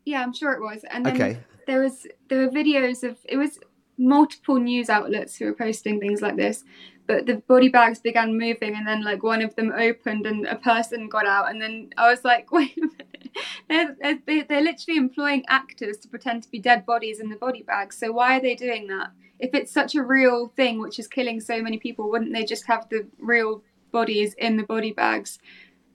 yeah, 0.05 0.23
I'm 0.23 0.33
sure 0.33 0.53
it 0.53 0.61
was. 0.61 0.85
And 0.91 1.07
then 1.07 1.15
okay. 1.15 1.39
there 1.67 1.81
was 1.81 2.07
there 2.29 2.41
were 2.41 2.51
videos 2.51 3.03
of 3.09 3.19
it 3.29 3.37
was 3.37 3.59
multiple 3.99 4.57
news 4.57 4.89
outlets 4.89 5.37
who 5.37 5.45
were 5.45 5.55
posting 5.55 5.99
things 5.99 6.23
like 6.23 6.37
this 6.37 6.65
but 7.09 7.27
the 7.27 7.37
body 7.49 7.69
bags 7.69 7.99
began 7.99 8.39
moving 8.39 8.77
and 8.77 8.87
then 8.87 9.03
like 9.03 9.25
one 9.25 9.43
of 9.43 9.57
them 9.57 9.73
opened 9.77 10.27
and 10.27 10.47
a 10.47 10.57
person 10.57 11.09
got 11.09 11.27
out 11.27 11.51
and 11.51 11.61
then 11.61 11.91
i 11.97 12.09
was 12.09 12.23
like 12.25 12.53
wait 12.59 12.79
they're, 13.69 13.97
they're, 14.01 14.45
they're 14.45 14.63
literally 14.63 14.99
employing 14.99 15.45
actors 15.49 15.99
to 15.99 16.09
pretend 16.09 16.43
to 16.43 16.51
be 16.51 16.59
dead 16.59 16.87
bodies 16.87 17.21
in 17.21 17.29
the 17.29 17.37
body 17.37 17.63
bags. 17.63 17.99
So 17.99 18.13
why 18.13 18.37
are 18.37 18.41
they 18.41 18.55
doing 18.55 18.87
that? 18.89 19.11
If 19.39 19.55
it's 19.55 19.73
such 19.73 19.95
a 19.95 20.03
real 20.03 20.49
thing 20.57 20.81
which 20.81 20.99
is 20.99 21.07
killing 21.07 21.41
so 21.41 21.63
many 21.63 21.79
people 21.79 22.11
wouldn't 22.11 22.33
they 22.33 22.45
just 22.45 22.67
have 22.67 22.89
the 22.89 23.07
real 23.19 23.63
bodies 23.93 24.35
in 24.35 24.57
the 24.57 24.65
body 24.65 24.93
bags? 24.93 25.39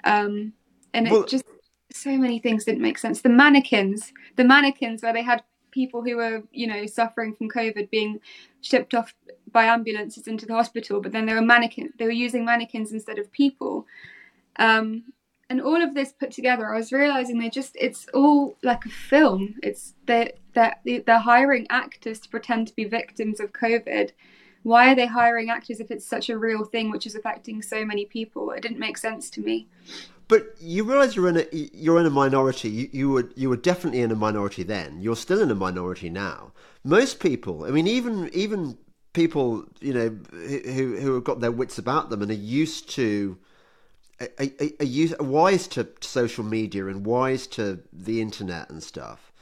Um, 0.04 0.54
and 0.94 1.08
it 1.08 1.12
well, 1.12 1.24
just 1.24 1.46
so 1.92 2.18
many 2.18 2.40
things 2.40 2.66
didn't 2.66 2.82
make 2.82 2.98
sense. 2.98 3.22
The 3.22 3.30
mannequins 3.30 4.14
the 4.36 4.44
mannequins 4.44 5.04
where 5.04 5.14
they 5.14 5.24
had 5.24 5.44
people 5.72 6.04
who 6.04 6.18
were, 6.18 6.44
you 6.52 6.68
know, 6.68 6.86
suffering 6.86 7.34
from 7.36 7.50
COVID 7.50 7.90
being 7.90 8.20
shipped 8.62 8.94
off 8.94 9.14
by 9.54 9.66
ambulances 9.66 10.28
into 10.28 10.46
the 10.46 10.54
hospital, 10.54 11.00
but 11.00 11.12
then 11.12 11.26
they 11.26 11.34
were 11.34 11.42
mannequins. 11.42 11.92
They 11.98 12.06
were 12.06 12.12
using 12.12 12.44
mannequins 12.44 12.92
instead 12.92 13.20
of 13.20 13.32
people. 13.32 13.86
Um, 14.58 15.14
and 15.50 15.62
all 15.62 15.82
of 15.82 15.94
this 15.94 16.12
put 16.12 16.32
together, 16.32 16.74
I 16.74 16.78
was 16.78 16.92
realizing 16.92 17.38
they 17.38 17.50
just 17.50 17.76
it's 17.80 18.08
all 18.14 18.56
like 18.64 18.86
a 18.86 18.90
film. 18.90 19.56
It's 19.62 19.94
they're, 20.06 20.32
they're, 20.54 20.76
they're 20.84 21.20
hiring 21.20 21.68
actors 21.70 22.20
to 22.22 22.30
pretend 22.30 22.68
to 22.68 22.76
be 22.76 22.86
victims 22.86 23.40
of 23.40 23.54
COVID. 23.54 24.12
Why 24.64 24.92
are 24.92 24.96
they 24.96 25.08
hiring 25.08 25.50
actors 25.50 25.80
if 25.80 25.92
it's 25.92 26.06
such 26.06 26.30
a 26.30 26.38
real 26.38 26.64
thing 26.64 26.90
which 26.90 27.06
is 27.06 27.16
affecting 27.16 27.62
so 27.62 27.86
many 27.86 28.06
people? 28.06 28.52
It 28.52 28.62
didn't 28.62 28.80
make 28.80 28.98
sense 28.98 29.30
to 29.32 29.42
me. 29.42 29.68
But 30.30 30.56
you 30.60 30.86
realise 30.86 31.16
you're 31.16 31.28
in 31.28 31.38
a 31.38 31.46
you're 31.52 32.00
in 32.00 32.06
a 32.06 32.10
minority. 32.10 32.70
You, 32.70 32.90
you 32.92 33.10
were 33.10 33.30
you 33.36 33.50
were 33.50 33.58
definitely 33.58 34.02
in 34.02 34.12
a 34.12 34.16
minority 34.16 34.64
then. 34.64 35.02
You're 35.02 35.18
still 35.18 35.42
in 35.42 35.52
a 35.52 35.56
minority 35.56 36.10
now. 36.10 36.54
Most 36.84 37.20
people, 37.20 37.66
I 37.66 37.72
mean, 37.72 37.88
even 37.88 38.30
even 38.34 38.78
people, 39.14 39.66
you 39.80 39.94
know, 39.94 40.10
who 40.32 40.98
who 40.98 41.14
have 41.16 41.24
got 41.24 41.40
their 41.40 41.52
wits 41.52 41.78
about 41.78 42.10
them 42.10 42.22
and 42.22 42.32
are 42.32 42.36
used 42.36 42.90
to. 42.92 43.38
Are, 44.20 44.46
are 44.80 45.24
wise 45.24 45.68
to 45.70 45.88
social 46.00 46.44
media 46.44 46.88
and 46.88 47.06
wise 47.06 47.48
to 47.48 47.80
the 47.92 48.22
internet 48.22 48.70
and 48.70 48.82
stuff. 48.82 49.34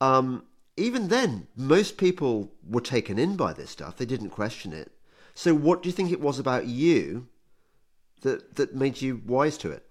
Um, 0.00 0.44
even 0.76 1.08
then, 1.08 1.48
most 1.56 1.98
people 1.98 2.52
were 2.66 2.80
taken 2.80 3.18
in 3.18 3.36
by 3.36 3.52
this 3.52 3.70
stuff. 3.70 3.96
They 3.96 4.06
didn't 4.06 4.30
question 4.30 4.72
it. 4.72 4.92
So, 5.34 5.54
what 5.54 5.82
do 5.82 5.88
you 5.88 5.92
think 5.92 6.10
it 6.10 6.20
was 6.20 6.38
about 6.38 6.66
you 6.66 7.28
that 8.22 8.56
that 8.56 8.74
made 8.74 9.00
you 9.00 9.20
wise 9.26 9.58
to 9.58 9.70
it? 9.70 9.86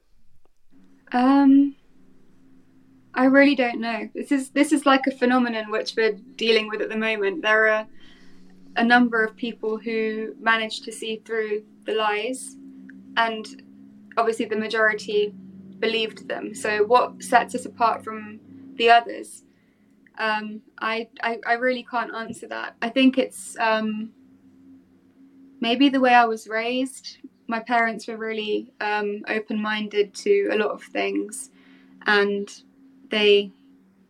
Um, 1.12 1.76
I 3.14 3.26
really 3.26 3.56
don't 3.56 3.82
know. 3.82 4.10
This 4.14 4.32
is 4.32 4.50
this 4.52 4.72
is 4.72 4.86
like 4.86 5.06
a 5.08 5.12
phenomenon 5.12 5.72
which 5.72 5.96
we're 5.96 6.14
dealing 6.36 6.68
with 6.68 6.82
at 6.82 6.90
the 6.90 6.98
moment. 6.98 7.42
There 7.42 7.68
are 7.68 7.88
a 8.80 8.84
number 8.84 9.24
of 9.24 9.36
people 9.36 9.78
who 9.78 10.34
managed 10.40 10.86
to 10.86 10.92
see 10.92 11.22
through 11.26 11.64
the 11.86 11.94
lies, 11.94 12.56
and 13.18 13.62
obviously 14.18 14.46
the 14.46 14.56
majority 14.56 15.34
believed 15.80 16.28
them. 16.28 16.56
So 16.56 16.86
what 16.86 17.22
sets 17.22 17.54
us 17.56 17.66
apart 17.66 18.04
from 18.04 18.40
the 18.76 18.90
others? 18.90 19.44
Um, 20.18 20.62
I, 20.80 21.10
I, 21.22 21.40
I 21.46 21.54
really 21.54 21.86
can't 21.90 22.16
answer 22.16 22.48
that. 22.48 22.76
I 22.82 22.90
think 22.90 23.18
it's 23.18 23.58
um, 23.60 24.12
maybe 25.60 25.90
the 25.90 26.00
way 26.00 26.14
I 26.14 26.26
was 26.26 26.48
raised 26.48 27.18
my 27.50 27.60
parents 27.60 28.08
were 28.08 28.16
really 28.16 28.72
um, 28.80 29.24
open 29.28 29.60
minded 29.62 30.14
to 30.14 30.50
a 30.52 30.56
lot 30.56 30.70
of 30.70 30.84
things, 30.84 31.50
and 32.06 32.48
they 33.10 33.52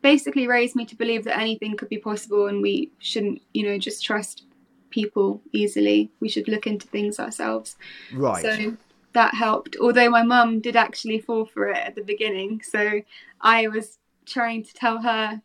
basically 0.02 0.46
raised 0.46 0.76
me 0.76 0.86
to 0.86 0.96
believe 0.96 1.24
that 1.24 1.40
anything 1.40 1.76
could 1.76 1.90
be 1.90 1.98
possible 1.98 2.48
and 2.48 2.62
we 2.62 2.92
shouldn't, 3.00 3.42
you 3.54 3.64
know, 3.64 3.78
just 3.78 4.04
trust 4.04 4.44
people 4.90 5.42
easily. 5.52 6.12
We 6.20 6.30
should 6.30 6.48
look 6.48 6.68
into 6.68 6.88
things 6.88 7.20
ourselves. 7.20 7.76
Right. 8.14 8.42
So 8.42 8.78
that 9.14 9.34
helped. 9.34 9.76
Although 9.82 10.10
my 10.10 10.24
mum 10.24 10.60
did 10.60 10.76
actually 10.76 11.20
fall 11.20 11.46
for 11.46 11.70
it 11.70 11.78
at 11.78 11.96
the 11.96 12.04
beginning, 12.04 12.62
so 12.62 13.02
I 13.42 13.68
was 13.68 13.98
trying 14.26 14.64
to 14.64 14.74
tell 14.74 15.02
her 15.02 15.42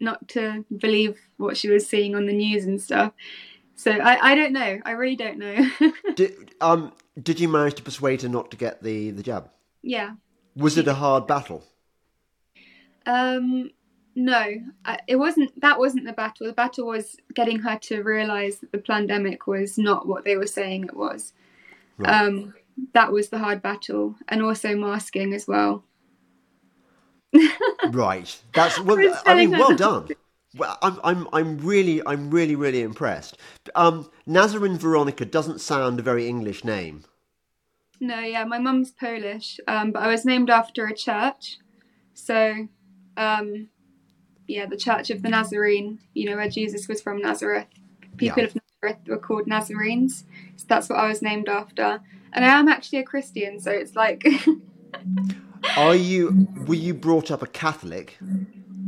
not 0.00 0.28
to 0.28 0.64
believe 0.76 1.18
what 1.36 1.56
she 1.56 1.68
was 1.68 1.86
seeing 1.86 2.14
on 2.14 2.26
the 2.26 2.32
news 2.32 2.64
and 2.64 2.80
stuff. 2.80 3.12
So 3.74 3.92
I, 3.92 4.32
I 4.32 4.34
don't 4.34 4.52
know. 4.52 4.78
I 4.84 4.90
really 4.92 5.16
don't 5.16 5.38
know. 5.38 5.70
did, 6.14 6.54
um, 6.60 6.92
did 7.22 7.40
you 7.40 7.48
manage 7.48 7.74
to 7.74 7.82
persuade 7.82 8.22
her 8.22 8.28
not 8.28 8.50
to 8.50 8.56
get 8.56 8.82
the, 8.82 9.10
the 9.10 9.22
jab? 9.22 9.50
Yeah. 9.82 10.14
Was 10.54 10.78
it 10.78 10.88
a 10.88 10.94
hard 10.94 11.26
battle? 11.26 11.62
Um, 13.04 13.70
no, 14.16 14.62
I, 14.86 14.98
it 15.06 15.16
wasn't. 15.16 15.60
That 15.60 15.78
wasn't 15.78 16.06
the 16.06 16.12
battle. 16.14 16.46
The 16.46 16.54
battle 16.54 16.86
was 16.86 17.16
getting 17.34 17.58
her 17.60 17.78
to 17.82 18.02
realise 18.02 18.58
that 18.58 18.72
the 18.72 18.78
pandemic 18.78 19.46
was 19.46 19.76
not 19.76 20.08
what 20.08 20.24
they 20.24 20.36
were 20.36 20.46
saying 20.46 20.84
it 20.84 20.96
was. 20.96 21.34
Right. 21.98 22.22
Um, 22.22 22.54
that 22.94 23.12
was 23.12 23.28
the 23.28 23.38
hard 23.38 23.60
battle, 23.60 24.16
and 24.28 24.42
also 24.42 24.74
masking 24.74 25.34
as 25.34 25.46
well. 25.46 25.84
right. 27.90 28.42
That's 28.54 28.80
well. 28.80 29.20
I 29.26 29.34
mean, 29.34 29.50
well 29.50 29.76
done. 29.76 30.08
Well, 30.56 30.78
I'm, 30.80 30.98
I'm, 31.04 31.28
I'm 31.34 31.58
really, 31.58 32.00
I'm 32.06 32.30
really, 32.30 32.56
really 32.56 32.80
impressed. 32.80 33.36
Um, 33.74 34.10
Nazarin 34.24 34.78
Veronica 34.78 35.26
doesn't 35.26 35.60
sound 35.60 36.00
a 36.00 36.02
very 36.02 36.26
English 36.26 36.64
name. 36.64 37.04
No, 38.00 38.20
yeah, 38.20 38.44
my 38.44 38.58
mum's 38.58 38.90
Polish, 38.90 39.60
um, 39.68 39.92
but 39.92 40.02
I 40.02 40.08
was 40.08 40.24
named 40.24 40.48
after 40.48 40.86
a 40.86 40.94
church. 40.94 41.58
So, 42.14 42.68
um, 43.18 43.68
yeah, 44.46 44.66
the 44.66 44.76
Church 44.76 45.10
of 45.10 45.22
the 45.22 45.28
Nazarene, 45.28 45.98
you 46.14 46.28
know, 46.28 46.36
where 46.36 46.48
Jesus 46.48 46.88
was 46.88 47.00
from 47.00 47.20
Nazareth. 47.20 47.66
People 48.16 48.42
yeah. 48.42 48.48
of 48.48 48.56
Nazareth 48.82 49.08
were 49.08 49.18
called 49.18 49.46
Nazarenes. 49.46 50.24
So 50.56 50.64
that's 50.68 50.88
what 50.88 50.98
I 50.98 51.08
was 51.08 51.22
named 51.22 51.48
after. 51.48 52.00
And 52.32 52.44
I 52.44 52.58
am 52.58 52.68
actually 52.68 53.00
a 53.00 53.04
Christian, 53.04 53.60
so 53.60 53.70
it's 53.70 53.94
like. 53.94 54.24
Are 55.76 55.94
you, 55.94 56.48
were 56.66 56.74
you 56.74 56.94
brought 56.94 57.30
up 57.30 57.42
a 57.42 57.46
Catholic? 57.46 58.18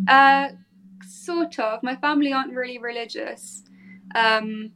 Uh, 0.07 0.51
sort 1.29 1.59
of. 1.59 1.83
My 1.83 1.97
family 1.97 2.33
aren't 2.33 2.55
really 2.55 2.79
religious, 2.79 3.63
um, 4.15 4.73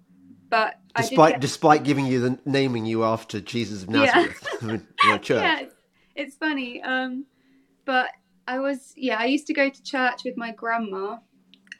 but 0.48 0.80
despite 0.96 1.34
get... 1.34 1.40
despite 1.40 1.82
giving 1.84 2.06
you 2.06 2.20
the 2.20 2.38
naming 2.44 2.86
you 2.86 3.04
after 3.04 3.40
Jesus 3.40 3.82
of 3.82 3.90
Nazareth, 3.90 4.46
yeah. 5.04 5.18
church. 5.18 5.42
Yeah, 5.42 5.62
it's 6.14 6.36
funny. 6.36 6.82
Um, 6.82 7.26
but 7.84 8.10
I 8.46 8.58
was 8.58 8.92
yeah, 8.96 9.18
I 9.18 9.26
used 9.26 9.46
to 9.48 9.54
go 9.54 9.68
to 9.68 9.82
church 9.82 10.24
with 10.24 10.36
my 10.36 10.52
grandma, 10.52 11.18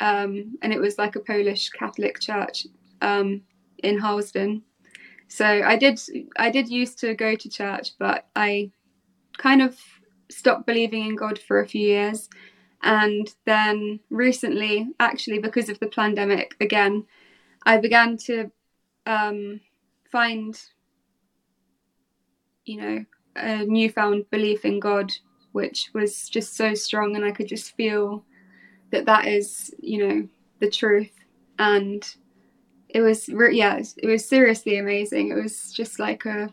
um, 0.00 0.59
and 0.62 0.73
it 0.73 0.81
was 0.81 0.99
like 0.99 1.16
a 1.16 1.21
Polish 1.21 1.71
Catholic 1.71 2.21
church 2.21 2.66
um, 3.00 3.42
in 3.83 3.99
Harlesden. 3.99 4.62
So 5.28 5.47
I 5.47 5.76
did 5.76 6.00
I 6.37 6.50
did 6.50 6.69
used 6.69 6.99
to 7.00 7.14
go 7.14 7.35
to 7.35 7.49
church, 7.49 7.92
but 7.99 8.26
I 8.37 8.71
kind 9.38 9.62
of 9.62 9.78
stopped 10.31 10.66
believing 10.66 11.07
in 11.07 11.16
God 11.16 11.38
for 11.38 11.61
a 11.61 11.69
few 11.69 11.87
years 11.87 12.28
and 12.83 13.33
then 13.45 14.00
recently, 14.11 14.88
actually, 14.99 15.38
because 15.38 15.69
of 15.69 15.78
the 15.78 15.87
pandemic, 15.87 16.57
again, 16.61 17.07
I 17.64 17.76
began 17.76 18.16
to 18.26 18.50
um, 19.07 19.61
find, 20.11 20.61
you 22.64 22.81
know, 22.81 23.04
a 23.37 23.64
newfound 23.64 24.28
belief 24.31 24.64
in 24.64 24.81
God, 24.81 25.12
which 25.52 25.90
was 25.94 26.28
just 26.28 26.56
so 26.56 26.75
strong, 26.75 27.16
and 27.16 27.25
I 27.25 27.32
could 27.32 27.49
just 27.49 27.76
feel 27.76 28.25
that 28.90 29.06
that 29.06 29.26
is, 29.26 29.75
you 29.80 30.06
know, 30.06 30.28
the 30.59 30.71
truth. 30.71 31.12
And 31.59 32.06
it 32.88 33.00
was, 33.00 33.28
re- 33.28 33.56
yeah, 33.56 33.80
it 33.97 34.06
was 34.06 34.28
seriously 34.28 34.78
amazing. 34.78 35.30
It 35.30 35.42
was 35.42 35.73
just 35.73 35.99
like 35.99 36.26
a, 36.26 36.52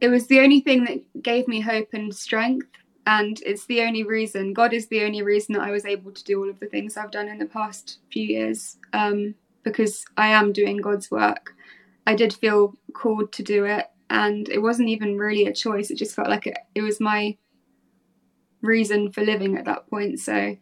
it 0.00 0.08
was 0.08 0.26
the 0.26 0.40
only 0.40 0.60
thing 0.60 0.84
that 0.84 1.22
gave 1.22 1.48
me 1.48 1.60
hope 1.60 1.88
and 1.92 2.14
strength 2.14 2.68
and 3.06 3.40
it's 3.46 3.66
the 3.66 3.82
only 3.82 4.02
reason 4.02 4.52
god 4.52 4.72
is 4.72 4.88
the 4.88 5.02
only 5.02 5.22
reason 5.22 5.54
that 5.54 5.62
i 5.62 5.70
was 5.70 5.84
able 5.86 6.10
to 6.10 6.24
do 6.24 6.40
all 6.40 6.50
of 6.50 6.58
the 6.60 6.66
things 6.66 6.96
i've 6.96 7.10
done 7.10 7.28
in 7.28 7.38
the 7.38 7.46
past 7.46 7.98
few 8.12 8.24
years 8.24 8.76
um, 8.92 9.34
because 9.62 10.04
i 10.16 10.28
am 10.28 10.52
doing 10.52 10.76
god's 10.76 11.10
work 11.10 11.54
i 12.06 12.14
did 12.14 12.34
feel 12.34 12.74
called 12.92 13.32
to 13.32 13.42
do 13.42 13.64
it 13.64 13.86
and 14.10 14.48
it 14.48 14.60
wasn't 14.60 14.88
even 14.88 15.16
really 15.16 15.46
a 15.46 15.52
choice 15.52 15.90
it 15.90 15.96
just 15.96 16.14
felt 16.14 16.28
like 16.28 16.46
it, 16.46 16.56
it 16.74 16.82
was 16.82 17.00
my 17.00 17.36
reason 18.62 19.10
for 19.12 19.22
living 19.22 19.56
at 19.56 19.64
that 19.64 19.88
point 19.88 20.18
so 20.18 20.56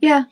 yeah 0.00 0.24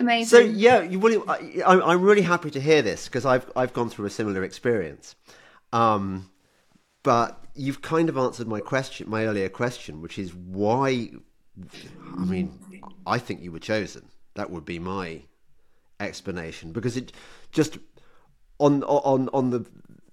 amazing 0.00 0.26
so 0.26 0.38
yeah 0.38 0.82
you 0.82 0.98
really 0.98 1.22
I, 1.62 1.92
i'm 1.92 2.02
really 2.02 2.22
happy 2.22 2.50
to 2.50 2.60
hear 2.60 2.82
this 2.82 3.06
because 3.06 3.24
i've 3.24 3.50
i've 3.56 3.72
gone 3.72 3.88
through 3.88 4.06
a 4.06 4.10
similar 4.10 4.44
experience 4.44 5.14
um, 5.72 6.30
but 7.02 7.44
you've 7.54 7.82
kind 7.82 8.08
of 8.08 8.16
answered 8.16 8.48
my 8.48 8.60
question, 8.60 9.08
my 9.08 9.26
earlier 9.26 9.48
question, 9.48 10.00
which 10.02 10.18
is 10.18 10.34
why. 10.34 11.10
I 12.18 12.24
mean, 12.24 12.58
I 13.06 13.18
think 13.18 13.42
you 13.42 13.52
were 13.52 13.58
chosen. 13.58 14.08
That 14.34 14.50
would 14.50 14.64
be 14.64 14.78
my 14.78 15.22
explanation 15.98 16.72
because 16.72 16.96
it 16.96 17.12
just 17.52 17.78
on 18.58 18.82
on 18.84 19.28
on 19.30 19.50
the 19.50 19.64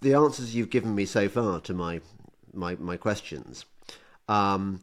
the 0.04 0.14
answers 0.14 0.54
you've 0.54 0.70
given 0.70 0.94
me 0.94 1.06
so 1.06 1.28
far 1.28 1.60
to 1.62 1.74
my 1.74 2.02
my 2.54 2.76
my 2.76 2.98
questions. 2.98 3.66
Um, 4.28 4.82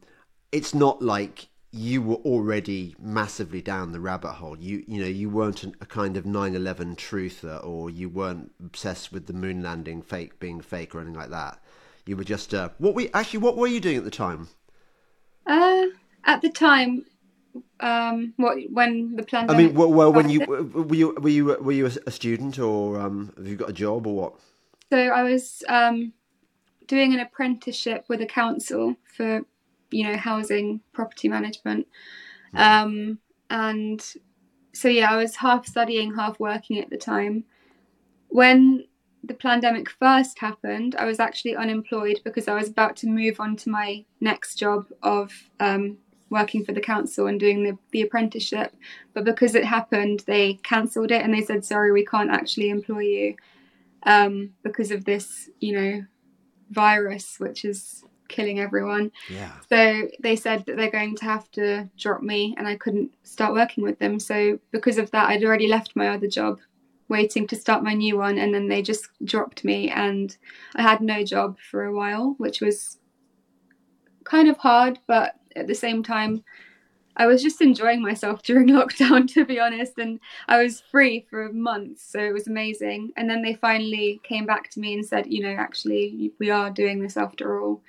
it's 0.51 0.75
not 0.75 1.01
like 1.01 1.49
you 1.73 2.03
were 2.03 2.17
already 2.17 2.97
massively 3.01 3.63
down 3.63 3.93
the 3.93 4.01
rabbit 4.01 4.33
hole. 4.33 4.59
You 4.59 4.83
you 4.89 5.01
know 5.01 5.09
you 5.09 5.31
weren't 5.31 5.63
a 5.65 5.87
kind 5.87 6.17
of 6.17 6.25
9/11 6.25 6.97
truther, 6.97 7.65
or 7.65 7.89
you 7.91 8.09
weren't 8.09 8.53
obsessed 8.59 9.13
with 9.13 9.27
the 9.27 9.33
moon 9.33 9.63
landing 9.63 10.03
fake 10.03 10.41
being 10.41 10.61
fake 10.61 10.95
or 10.95 11.01
anything 11.01 11.19
like 11.19 11.31
that. 11.31 11.63
You 12.07 12.17
were 12.17 12.25
just 12.25 12.53
uh, 12.53 12.71
what 12.79 12.95
we 12.95 13.11
actually 13.13 13.39
what 13.41 13.57
were 13.57 13.69
you 13.69 13.81
doing 13.81 13.97
at 13.97 14.05
the 14.05 14.11
time? 14.11 14.49
Uh, 15.47 15.87
at 16.25 16.43
the 16.43 16.51
time, 16.51 17.05
um, 17.81 18.35
what 18.37 18.59
when 18.73 19.17
the 19.17 19.23
pandemic? 19.23 19.55
I 19.55 19.67
mean, 19.67 19.75
well, 19.75 19.93
well 19.93 20.13
when 20.13 20.29
you 20.29 20.45
were 20.47 20.95
you 20.95 21.15
were 21.17 21.29
you 21.29 21.45
were 21.45 21.73
you 21.73 21.87
a 21.87 22.11
student 22.11 22.59
or 22.59 22.99
um, 22.99 23.33
have 23.37 23.47
you 23.47 23.57
got 23.57 23.71
a 23.71 23.75
job 23.75 24.07
or 24.07 24.15
what? 24.15 24.35
So 24.91 24.99
I 24.99 25.23
was 25.23 25.63
um, 25.69 26.13
doing 26.89 27.15
an 27.15 27.21
apprenticeship 27.21 28.05
with 28.09 28.21
a 28.21 28.27
council 28.27 28.97
for 29.17 29.43
you 29.91 30.05
know 30.05 30.17
housing 30.17 30.81
property 30.93 31.29
management, 31.29 31.87
um, 32.55 33.19
and 33.49 34.05
so 34.73 34.89
yeah, 34.89 35.13
I 35.13 35.17
was 35.17 35.37
half 35.37 35.67
studying, 35.67 36.15
half 36.15 36.41
working 36.41 36.81
at 36.81 36.91
the 36.91 36.97
time. 36.97 37.45
When 38.29 38.85
the 39.23 39.35
pandemic 39.35 39.91
first 39.91 40.39
happened, 40.41 40.97
I 40.97 41.05
was 41.05 41.21
actually 41.21 41.55
unemployed 41.55 42.21
because 42.25 42.49
I 42.49 42.55
was 42.55 42.69
about 42.69 42.97
to 42.99 43.07
move 43.07 43.39
on 43.39 43.57
to 43.57 43.71
my 43.71 44.05
next 44.21 44.57
job 44.57 44.87
of 45.03 45.33
um, 45.61 45.99
working 46.31 46.65
for 46.65 46.73
the 46.73 46.81
council 46.81 47.27
and 47.27 47.39
doing 47.39 47.63
the, 47.63 47.77
the 47.91 48.03
apprenticeship. 48.03 48.75
But 49.13 49.25
because 49.25 49.55
it 49.55 49.65
happened, 49.65 50.25
they 50.27 50.55
cancelled 50.63 51.11
it 51.11 51.23
and 51.23 51.35
they 51.35 51.43
said, 51.43 51.65
sorry, 51.65 51.93
we 51.93 52.07
can't 52.07 52.31
actually 52.31 52.71
employ 52.71 53.01
you 53.01 53.37
um, 54.05 54.51
because 54.63 54.91
of 54.91 55.05
this, 55.05 55.49
you 55.61 55.73
know, 55.73 56.05
virus, 56.71 57.39
which 57.39 57.65
is 57.65 58.05
killing 58.29 58.61
everyone. 58.61 59.11
Yeah. 59.29 59.53
So 59.69 60.09
they 60.21 60.37
said 60.37 60.65
that 60.67 60.77
they're 60.77 60.91
going 60.91 61.17
to 61.17 61.25
have 61.25 61.51
to 61.53 61.91
drop 61.99 62.23
me 62.23 62.55
and 62.57 62.67
I 62.67 62.77
couldn't 62.77 63.13
start 63.25 63.53
working 63.53 63.85
with 63.85 63.99
them. 63.99 64.19
So 64.19 64.59
because 64.71 64.99
of 64.99 65.11
that, 65.11 65.29
I'd 65.29 65.45
already 65.45 65.67
left 65.67 65.97
my 65.97 66.09
other 66.09 66.29
job 66.29 66.61
waiting 67.09 67.47
to 67.49 67.57
start 67.57 67.83
my 67.83 67.93
new 67.93 68.17
one 68.17 68.39
and 68.39 68.55
then 68.55 68.69
they 68.69 68.83
just 68.83 69.09
dropped 69.25 69.65
me 69.65 69.91
and 69.91 70.37
I 70.77 70.83
had 70.83 71.01
no 71.01 71.25
job 71.25 71.59
for 71.59 71.85
a 71.85 71.95
while, 71.95 72.37
which 72.39 72.61
was 72.61 72.99
kind 74.25 74.49
of 74.49 74.59
hard, 74.59 75.01
but 75.09 75.35
at 75.57 75.67
the 75.67 75.75
same 75.75 76.03
time 76.05 76.45
I 77.21 77.27
was 77.27 77.43
just 77.43 77.61
enjoying 77.61 78.03
myself 78.03 78.43
during 78.49 78.69
lockdown 78.69 79.33
to 79.35 79.45
be 79.45 79.61
honest 79.61 79.99
and 79.99 80.21
I 80.49 80.63
was 80.63 80.81
free 80.81 81.27
for 81.29 81.53
months 81.53 82.03
so 82.13 82.19
it 82.19 82.33
was 82.33 82.49
amazing 82.49 83.13
and 83.17 83.29
then 83.29 83.43
they 83.43 83.55
finally 83.55 84.21
came 84.25 84.47
back 84.47 84.71
to 84.71 84.81
me 84.81 84.95
and 84.95 85.05
said 85.05 85.27
you 85.27 85.43
know 85.43 85.55
actually 85.67 86.33
we 86.39 86.51
are 86.51 86.71
doing 86.71 87.01
this 87.01 87.17
after 87.17 87.61
all 87.61 87.83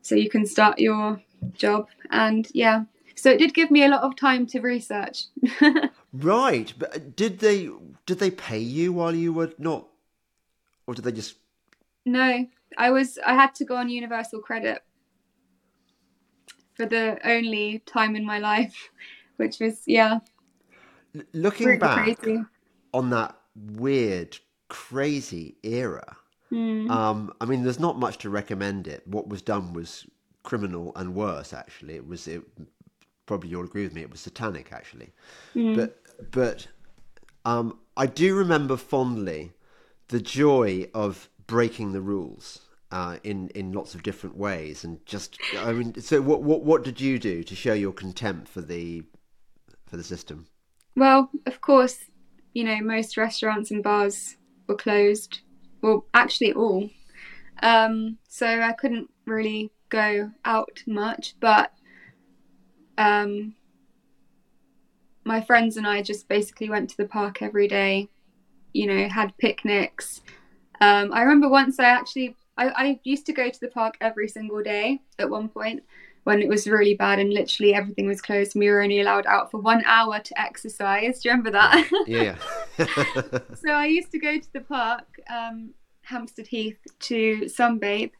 so 0.00 0.14
you 0.14 0.30
can 0.30 0.46
start 0.46 0.78
your 0.78 1.20
job 1.54 1.88
and 2.10 2.48
yeah 2.52 2.84
so 3.14 3.30
it 3.30 3.38
did 3.38 3.52
give 3.52 3.70
me 3.70 3.84
a 3.84 3.88
lot 3.88 4.02
of 4.02 4.16
time 4.16 4.46
to 4.46 4.60
research 4.60 5.24
right 6.12 6.72
but 6.78 6.96
uh, 6.96 7.00
did 7.16 7.40
they 7.40 7.68
did 8.06 8.18
they 8.18 8.30
pay 8.30 8.58
you 8.58 8.92
while 8.92 9.14
you 9.14 9.32
were 9.32 9.52
not, 9.58 9.86
or 10.86 10.94
did 10.94 11.04
they 11.04 11.12
just? 11.12 11.36
No, 12.04 12.46
I 12.76 12.90
was. 12.90 13.18
I 13.24 13.34
had 13.34 13.54
to 13.56 13.64
go 13.64 13.76
on 13.76 13.88
universal 13.88 14.40
credit 14.40 14.82
for 16.74 16.86
the 16.86 17.18
only 17.24 17.80
time 17.86 18.16
in 18.16 18.24
my 18.24 18.38
life, 18.38 18.90
which 19.36 19.60
was 19.60 19.82
yeah. 19.86 20.20
Looking 21.32 21.66
really 21.66 21.78
back 21.78 22.18
crazy. 22.18 22.42
on 22.94 23.10
that 23.10 23.36
weird, 23.54 24.38
crazy 24.68 25.56
era, 25.62 26.16
mm. 26.50 26.90
um, 26.90 27.34
I 27.38 27.44
mean, 27.44 27.64
there's 27.64 27.80
not 27.80 27.98
much 27.98 28.16
to 28.18 28.30
recommend 28.30 28.88
it. 28.88 29.06
What 29.06 29.28
was 29.28 29.42
done 29.42 29.74
was 29.74 30.06
criminal 30.42 30.92
and 30.96 31.14
worse. 31.14 31.52
Actually, 31.52 31.96
it 31.96 32.06
was. 32.06 32.26
It, 32.26 32.42
probably 33.26 33.50
you'll 33.50 33.64
agree 33.64 33.84
with 33.84 33.94
me. 33.94 34.00
It 34.02 34.10
was 34.10 34.20
satanic, 34.20 34.72
actually. 34.72 35.12
Mm. 35.54 35.76
But 35.76 36.02
but 36.30 36.66
um, 37.44 37.78
I 37.96 38.06
do 38.06 38.34
remember 38.34 38.76
fondly 38.76 39.52
the 40.08 40.20
joy 40.20 40.88
of 40.94 41.28
breaking 41.46 41.92
the 41.92 42.00
rules 42.00 42.60
uh, 42.92 43.16
in 43.24 43.48
in 43.48 43.72
lots 43.72 43.94
of 43.94 44.02
different 44.02 44.36
ways, 44.36 44.84
and 44.84 45.04
just 45.06 45.38
I 45.58 45.72
mean, 45.72 46.00
so 46.00 46.20
what 46.20 46.42
what 46.42 46.62
what 46.62 46.84
did 46.84 47.00
you 47.00 47.18
do 47.18 47.42
to 47.42 47.54
show 47.56 47.72
your 47.72 47.92
contempt 47.92 48.48
for 48.48 48.60
the 48.60 49.02
for 49.86 49.96
the 49.96 50.04
system? 50.04 50.46
Well, 50.94 51.30
of 51.46 51.60
course, 51.60 52.04
you 52.52 52.64
know 52.64 52.80
most 52.80 53.16
restaurants 53.16 53.70
and 53.70 53.82
bars 53.82 54.36
were 54.68 54.76
closed. 54.76 55.40
Well, 55.80 56.06
actually, 56.14 56.52
all. 56.52 56.90
Um, 57.62 58.18
so 58.28 58.46
I 58.46 58.72
couldn't 58.72 59.10
really 59.24 59.72
go 59.88 60.30
out 60.44 60.82
much, 60.86 61.34
but 61.40 61.72
um, 62.98 63.54
my 65.24 65.40
friends 65.40 65.76
and 65.76 65.86
I 65.86 66.02
just 66.02 66.28
basically 66.28 66.68
went 66.68 66.90
to 66.90 66.96
the 66.96 67.06
park 67.06 67.42
every 67.42 67.68
day, 67.68 68.08
you 68.72 68.86
know, 68.86 69.08
had 69.08 69.36
picnics. 69.38 70.20
Um, 70.80 71.12
I 71.12 71.22
remember 71.22 71.48
once 71.48 71.78
I 71.78 71.84
actually, 71.84 72.36
I, 72.62 72.84
I 72.84 73.00
used 73.04 73.26
to 73.26 73.32
go 73.32 73.48
to 73.48 73.60
the 73.60 73.68
park 73.68 73.96
every 74.00 74.28
single 74.28 74.62
day 74.62 75.00
at 75.18 75.28
one 75.28 75.48
point 75.48 75.82
when 76.24 76.40
it 76.40 76.48
was 76.48 76.68
really 76.68 76.94
bad 76.94 77.18
and 77.18 77.32
literally 77.32 77.74
everything 77.74 78.06
was 78.06 78.20
closed 78.20 78.54
and 78.54 78.60
we 78.60 78.70
were 78.70 78.80
only 78.82 79.00
allowed 79.00 79.26
out 79.26 79.50
for 79.50 79.58
one 79.58 79.82
hour 79.84 80.20
to 80.20 80.40
exercise. 80.40 81.20
Do 81.20 81.28
you 81.28 81.32
remember 81.32 81.50
that? 81.50 81.90
Yeah. 82.06 82.36
so 83.54 83.70
I 83.70 83.86
used 83.86 84.12
to 84.12 84.18
go 84.18 84.38
to 84.38 84.52
the 84.52 84.60
park, 84.60 85.20
um, 85.28 85.70
Hampstead 86.02 86.46
Heath, 86.46 86.78
to 87.00 87.42
sunbathe 87.46 88.12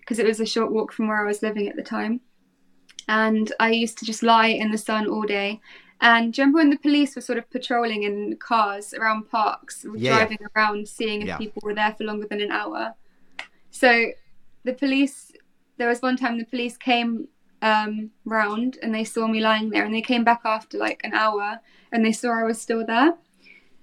because 0.00 0.18
it 0.18 0.26
was 0.26 0.40
a 0.40 0.46
short 0.46 0.72
walk 0.72 0.92
from 0.92 1.08
where 1.08 1.22
I 1.22 1.26
was 1.26 1.42
living 1.42 1.68
at 1.68 1.76
the 1.76 1.82
time. 1.82 2.20
And 3.08 3.52
I 3.60 3.70
used 3.70 3.98
to 3.98 4.04
just 4.04 4.22
lie 4.22 4.48
in 4.48 4.70
the 4.70 4.78
sun 4.78 5.06
all 5.06 5.22
day 5.22 5.60
and 6.00 6.32
do 6.32 6.40
you 6.40 6.44
remember 6.44 6.58
when 6.58 6.70
the 6.70 6.78
police 6.78 7.14
were 7.14 7.20
sort 7.22 7.38
of 7.38 7.50
patrolling 7.50 8.04
in 8.04 8.36
cars 8.38 8.94
around 8.94 9.30
parks, 9.30 9.84
yeah. 9.96 10.16
driving 10.16 10.38
around, 10.56 10.88
seeing 10.88 11.22
if 11.22 11.28
yeah. 11.28 11.36
people 11.36 11.60
were 11.62 11.74
there 11.74 11.94
for 11.96 12.04
longer 12.04 12.26
than 12.26 12.40
an 12.40 12.50
hour? 12.50 12.94
So 13.70 14.10
the 14.64 14.72
police, 14.72 15.32
there 15.78 15.88
was 15.88 16.00
one 16.00 16.16
time 16.16 16.38
the 16.38 16.44
police 16.44 16.76
came 16.76 17.28
um, 17.62 18.10
round 18.24 18.78
and 18.82 18.94
they 18.94 19.04
saw 19.04 19.26
me 19.26 19.40
lying 19.40 19.70
there, 19.70 19.84
and 19.84 19.94
they 19.94 20.02
came 20.02 20.24
back 20.24 20.40
after 20.44 20.78
like 20.78 21.00
an 21.04 21.12
hour 21.12 21.60
and 21.92 22.04
they 22.04 22.12
saw 22.12 22.30
I 22.30 22.44
was 22.44 22.60
still 22.60 22.84
there. 22.84 23.14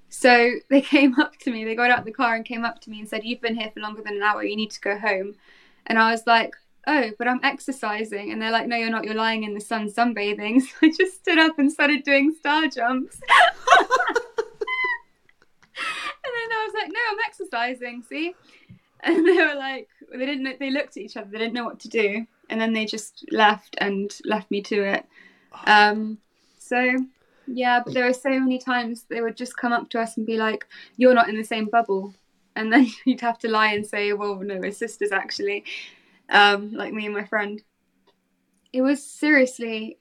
So 0.10 0.52
they 0.70 0.82
came 0.82 1.20
up 1.20 1.38
to 1.40 1.52
me, 1.52 1.66
they 1.66 1.76
got 1.76 1.92
out 1.92 2.06
the 2.06 2.12
car 2.12 2.36
and 2.36 2.46
came 2.46 2.66
up 2.66 2.82
to 2.82 2.90
me 2.90 3.00
and 3.00 3.10
said, 3.10 3.24
You've 3.24 3.42
been 3.42 3.56
here 3.56 3.72
for 3.74 3.80
longer 3.80 4.02
than 4.02 4.16
an 4.16 4.24
hour, 4.24 4.44
you 4.44 4.56
need 4.56 4.72
to 4.72 4.82
go 4.82 4.98
home. 4.98 5.36
And 5.86 5.98
I 5.98 6.12
was 6.12 6.28
like, 6.28 6.54
oh, 6.88 7.12
but 7.18 7.28
I'm 7.28 7.42
exercising. 7.44 8.32
And 8.32 8.42
they're 8.42 8.52
like, 8.52 8.68
no, 8.68 8.78
you're 8.78 8.90
not. 8.90 9.04
You're 9.04 9.14
lying 9.14 9.44
in 9.44 9.54
the 9.54 9.62
sun 9.62 9.92
sunbathing. 9.92 10.62
So 10.68 10.88
I 10.88 10.90
just 10.98 11.16
stood 11.18 11.38
up 11.38 11.60
and 11.60 11.72
started 11.72 12.04
doing 12.04 12.34
star 12.34 12.68
jumps. 12.68 13.20
and 15.78 16.34
then 16.34 16.50
I 16.52 16.64
was 16.66 16.74
like, 16.74 16.92
no, 16.92 17.00
I'm 17.12 17.18
exercising. 17.28 18.04
See? 18.04 18.34
And 19.04 19.28
they 19.28 19.38
were 19.38 19.56
like, 19.56 19.90
they 20.12 20.26
didn't. 20.26 20.44
Know, 20.44 20.54
they 20.60 20.72
looked 20.72 20.98
at 20.98 21.04
each 21.04 21.18
other. 21.18 21.28
They 21.32 21.38
didn't 21.38 21.54
know 21.54 21.66
what 21.66 21.80
to 21.82 21.90
do. 21.90 22.26
And 22.50 22.60
then 22.60 22.74
they 22.74 22.86
just 22.86 23.26
left 23.32 23.76
and 23.80 24.14
left 24.26 24.50
me 24.52 24.62
to 24.64 24.84
it. 24.84 25.06
Um, 25.66 26.20
so 26.60 26.98
yeah, 27.48 27.82
but 27.84 27.94
there 27.94 28.06
were 28.06 28.14
so 28.14 28.30
many 28.30 28.60
times 28.60 29.06
they 29.10 29.22
would 29.22 29.38
just 29.38 29.56
come 29.56 29.72
up 29.72 29.90
to 29.92 30.00
us 30.00 30.18
and 30.18 30.26
be 30.26 30.38
like, 30.38 30.68
"You're 30.98 31.14
not 31.14 31.30
in 31.30 31.38
the 31.38 31.44
same 31.44 31.66
bubble," 31.66 32.14
and 32.56 32.72
then 32.72 32.88
you'd 33.06 33.22
have 33.22 33.40
to 33.40 33.50
lie 33.50 33.74
and 33.74 33.86
say, 33.86 34.14
"Well, 34.14 34.36
no, 34.36 34.58
we're 34.58 34.72
sisters 34.72 35.12
actually." 35.12 35.64
um, 36.30 36.74
like 36.74 36.94
me 36.94 37.06
and 37.06 37.16
my 37.16 37.26
friend. 37.26 37.62
It 38.74 38.82
was 38.82 39.04
seriously. 39.04 39.98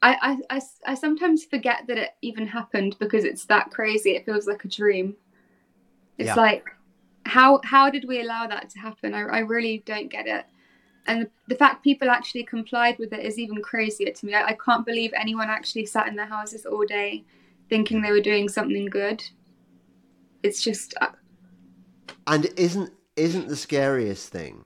I, 0.00 0.38
I, 0.50 0.56
I, 0.56 0.60
I 0.86 0.94
sometimes 0.94 1.44
forget 1.44 1.86
that 1.88 1.98
it 1.98 2.10
even 2.22 2.46
happened 2.46 2.96
because 3.00 3.24
it's 3.24 3.46
that 3.46 3.70
crazy. 3.70 4.10
It 4.10 4.24
feels 4.24 4.46
like 4.46 4.64
a 4.64 4.68
dream. 4.68 5.16
It's 6.18 6.28
yeah. 6.28 6.34
like, 6.34 6.66
how 7.28 7.60
how 7.64 7.90
did 7.90 8.06
we 8.08 8.20
allow 8.20 8.46
that 8.46 8.70
to 8.70 8.78
happen? 8.78 9.14
I, 9.14 9.20
I 9.20 9.38
really 9.40 9.82
don't 9.86 10.10
get 10.10 10.26
it. 10.26 10.46
and 11.06 11.28
the 11.48 11.54
fact 11.54 11.84
people 11.84 12.10
actually 12.10 12.44
complied 12.44 12.98
with 12.98 13.12
it 13.12 13.24
is 13.24 13.38
even 13.38 13.62
crazier 13.62 14.12
to 14.12 14.26
me. 14.26 14.34
I, 14.34 14.48
I 14.48 14.52
can't 14.64 14.84
believe 14.86 15.12
anyone 15.14 15.48
actually 15.48 15.86
sat 15.86 16.08
in 16.08 16.16
their 16.16 16.26
houses 16.26 16.66
all 16.66 16.84
day 16.86 17.24
thinking 17.68 18.00
they 18.00 18.10
were 18.10 18.20
doing 18.20 18.48
something 18.48 18.86
good. 18.86 19.22
It's 20.42 20.62
just. 20.62 20.94
Uh, 21.00 21.08
and 22.26 22.46
isn't 22.56 22.92
isn't 23.16 23.48
the 23.48 23.56
scariest 23.56 24.28
thing 24.30 24.64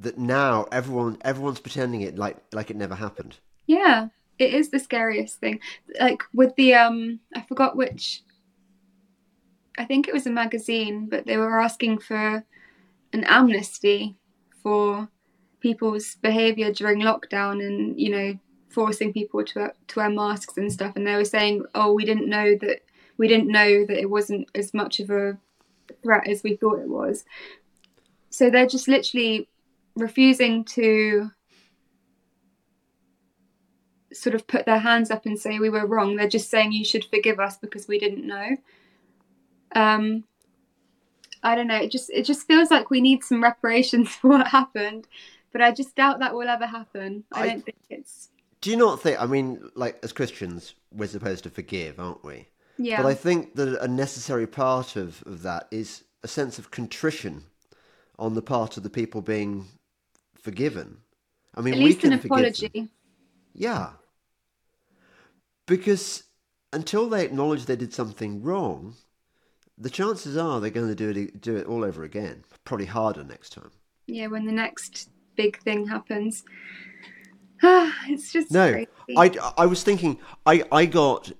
that 0.00 0.18
now 0.18 0.66
everyone 0.72 1.18
everyone's 1.22 1.60
pretending 1.60 2.02
it 2.02 2.16
like 2.16 2.36
like 2.52 2.70
it 2.70 2.76
never 2.76 2.94
happened. 2.94 3.36
Yeah, 3.66 4.08
it 4.38 4.54
is 4.54 4.70
the 4.70 4.78
scariest 4.78 5.40
thing. 5.40 5.60
Like 6.00 6.22
with 6.32 6.54
the 6.56 6.74
um, 6.74 7.20
I 7.34 7.42
forgot 7.42 7.76
which. 7.76 8.22
I 9.78 9.84
think 9.84 10.08
it 10.08 10.14
was 10.14 10.26
a 10.26 10.30
magazine, 10.30 11.06
but 11.06 11.24
they 11.24 11.36
were 11.36 11.60
asking 11.60 12.00
for 12.00 12.44
an 13.12 13.24
amnesty 13.24 14.16
for 14.62 15.08
people's 15.60 16.16
behavior 16.16 16.72
during 16.72 17.00
lockdown 17.00 17.64
and 17.64 17.98
you 17.98 18.10
know 18.10 18.38
forcing 18.68 19.12
people 19.12 19.44
to 19.44 19.72
to 19.86 19.98
wear 19.98 20.10
masks 20.10 20.56
and 20.56 20.70
stuff. 20.72 20.96
And 20.96 21.06
they 21.06 21.14
were 21.14 21.24
saying 21.24 21.64
oh 21.74 21.92
we 21.92 22.04
didn't 22.04 22.28
know 22.28 22.56
that 22.60 22.80
we 23.16 23.28
didn't 23.28 23.48
know 23.48 23.86
that 23.86 23.98
it 23.98 24.10
wasn't 24.10 24.48
as 24.54 24.74
much 24.74 24.98
of 25.00 25.10
a 25.10 25.38
threat 26.02 26.28
as 26.28 26.42
we 26.42 26.56
thought 26.56 26.80
it 26.80 26.88
was. 26.88 27.24
So 28.30 28.50
they're 28.50 28.66
just 28.66 28.88
literally 28.88 29.48
refusing 29.96 30.64
to 30.64 31.30
sort 34.12 34.34
of 34.34 34.46
put 34.46 34.66
their 34.66 34.78
hands 34.78 35.10
up 35.10 35.26
and 35.26 35.38
say 35.38 35.58
we 35.58 35.70
were 35.70 35.86
wrong. 35.86 36.16
They're 36.16 36.28
just 36.28 36.50
saying 36.50 36.72
you 36.72 36.84
should 36.84 37.04
forgive 37.04 37.38
us 37.38 37.56
because 37.56 37.86
we 37.86 37.98
didn't 37.98 38.26
know 38.26 38.56
um 39.74 40.24
i 41.42 41.54
don't 41.54 41.66
know 41.66 41.76
it 41.76 41.90
just 41.90 42.10
it 42.10 42.24
just 42.24 42.46
feels 42.46 42.70
like 42.70 42.90
we 42.90 43.00
need 43.00 43.22
some 43.22 43.42
reparations 43.42 44.08
for 44.14 44.28
what 44.28 44.46
happened 44.48 45.06
but 45.52 45.62
I 45.62 45.72
just 45.72 45.94
doubt 45.96 46.18
that 46.20 46.34
will 46.34 46.48
ever 46.48 46.66
happen. 46.66 47.24
I, 47.32 47.42
I 47.42 47.46
don't 47.48 47.64
think 47.64 47.78
it's. 47.90 48.28
Do 48.60 48.70
you 48.70 48.76
not 48.76 49.00
think? 49.00 49.20
I 49.20 49.26
mean, 49.26 49.70
like 49.74 49.98
as 50.02 50.12
Christians, 50.12 50.74
we're 50.92 51.08
supposed 51.08 51.44
to 51.44 51.50
forgive, 51.50 51.98
aren't 51.98 52.24
we? 52.24 52.48
Yeah. 52.76 53.02
But 53.02 53.08
I 53.08 53.14
think 53.14 53.54
that 53.54 53.82
a 53.82 53.88
necessary 53.88 54.46
part 54.46 54.96
of, 54.96 55.22
of 55.26 55.42
that 55.42 55.68
is 55.70 56.04
a 56.22 56.28
sense 56.28 56.58
of 56.58 56.70
contrition 56.70 57.44
on 58.18 58.34
the 58.34 58.42
part 58.42 58.76
of 58.76 58.82
the 58.82 58.90
people 58.90 59.22
being 59.22 59.66
forgiven. 60.40 60.98
I 61.54 61.60
mean, 61.60 61.74
At 61.74 61.80
least 61.80 62.04
an 62.04 62.12
apology. 62.12 62.88
Yeah. 63.54 63.90
Because 65.66 66.24
until 66.72 67.08
they 67.08 67.24
acknowledge 67.24 67.66
they 67.66 67.76
did 67.76 67.92
something 67.92 68.42
wrong, 68.42 68.94
the 69.80 69.90
chances 69.90 70.36
are 70.36 70.60
they're 70.60 70.70
going 70.70 70.88
to 70.88 70.94
do 70.94 71.10
it 71.10 71.40
do 71.40 71.56
it 71.56 71.66
all 71.66 71.84
over 71.84 72.04
again. 72.04 72.44
Probably 72.64 72.86
harder 72.86 73.24
next 73.24 73.52
time. 73.52 73.70
Yeah, 74.06 74.26
when 74.26 74.46
the 74.46 74.52
next 74.52 75.10
big 75.36 75.60
thing 75.62 75.86
happens. 75.86 76.44
it's 77.62 78.32
just 78.32 78.50
no. 78.50 78.72
Crazy. 78.72 78.88
I 79.16 79.52
I 79.56 79.66
was 79.66 79.82
thinking 79.82 80.18
I 80.44 80.64
I 80.70 80.86
got 80.86 81.32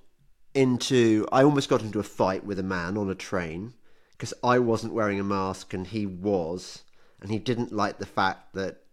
into 0.53 1.27
I 1.31 1.43
almost 1.43 1.69
got 1.69 1.81
into 1.81 1.99
a 1.99 2.03
fight 2.03 2.43
with 2.45 2.59
a 2.59 2.63
man 2.63 2.97
on 2.97 3.09
a 3.09 3.15
train 3.15 3.73
because 4.11 4.33
I 4.43 4.59
wasn't 4.59 4.93
wearing 4.93 5.19
a 5.19 5.23
mask 5.23 5.73
and 5.73 5.87
he 5.87 6.05
was, 6.05 6.83
and 7.21 7.31
he 7.31 7.39
didn't 7.39 7.71
like 7.71 7.99
the 7.99 8.05
fact 8.05 8.53
that 8.53 8.83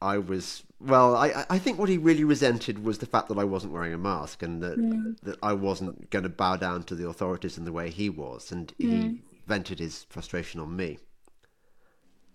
I 0.00 0.18
was. 0.18 0.62
Well, 0.84 1.16
I 1.16 1.46
I 1.48 1.58
think 1.58 1.78
what 1.78 1.88
he 1.88 1.98
really 1.98 2.24
resented 2.24 2.84
was 2.84 2.98
the 2.98 3.06
fact 3.06 3.28
that 3.28 3.38
I 3.38 3.44
wasn't 3.44 3.72
wearing 3.72 3.94
a 3.94 3.98
mask 3.98 4.42
and 4.42 4.62
that 4.62 4.78
mm. 4.78 5.18
that 5.22 5.38
I 5.42 5.52
wasn't 5.54 6.10
going 6.10 6.24
to 6.24 6.28
bow 6.28 6.56
down 6.56 6.82
to 6.84 6.94
the 6.94 7.08
authorities 7.08 7.56
in 7.56 7.64
the 7.64 7.72
way 7.72 7.90
he 7.90 8.10
was, 8.10 8.52
and 8.52 8.72
mm. 8.78 8.90
he 8.90 9.22
vented 9.46 9.78
his 9.78 10.04
frustration 10.10 10.60
on 10.60 10.76
me. 10.76 10.98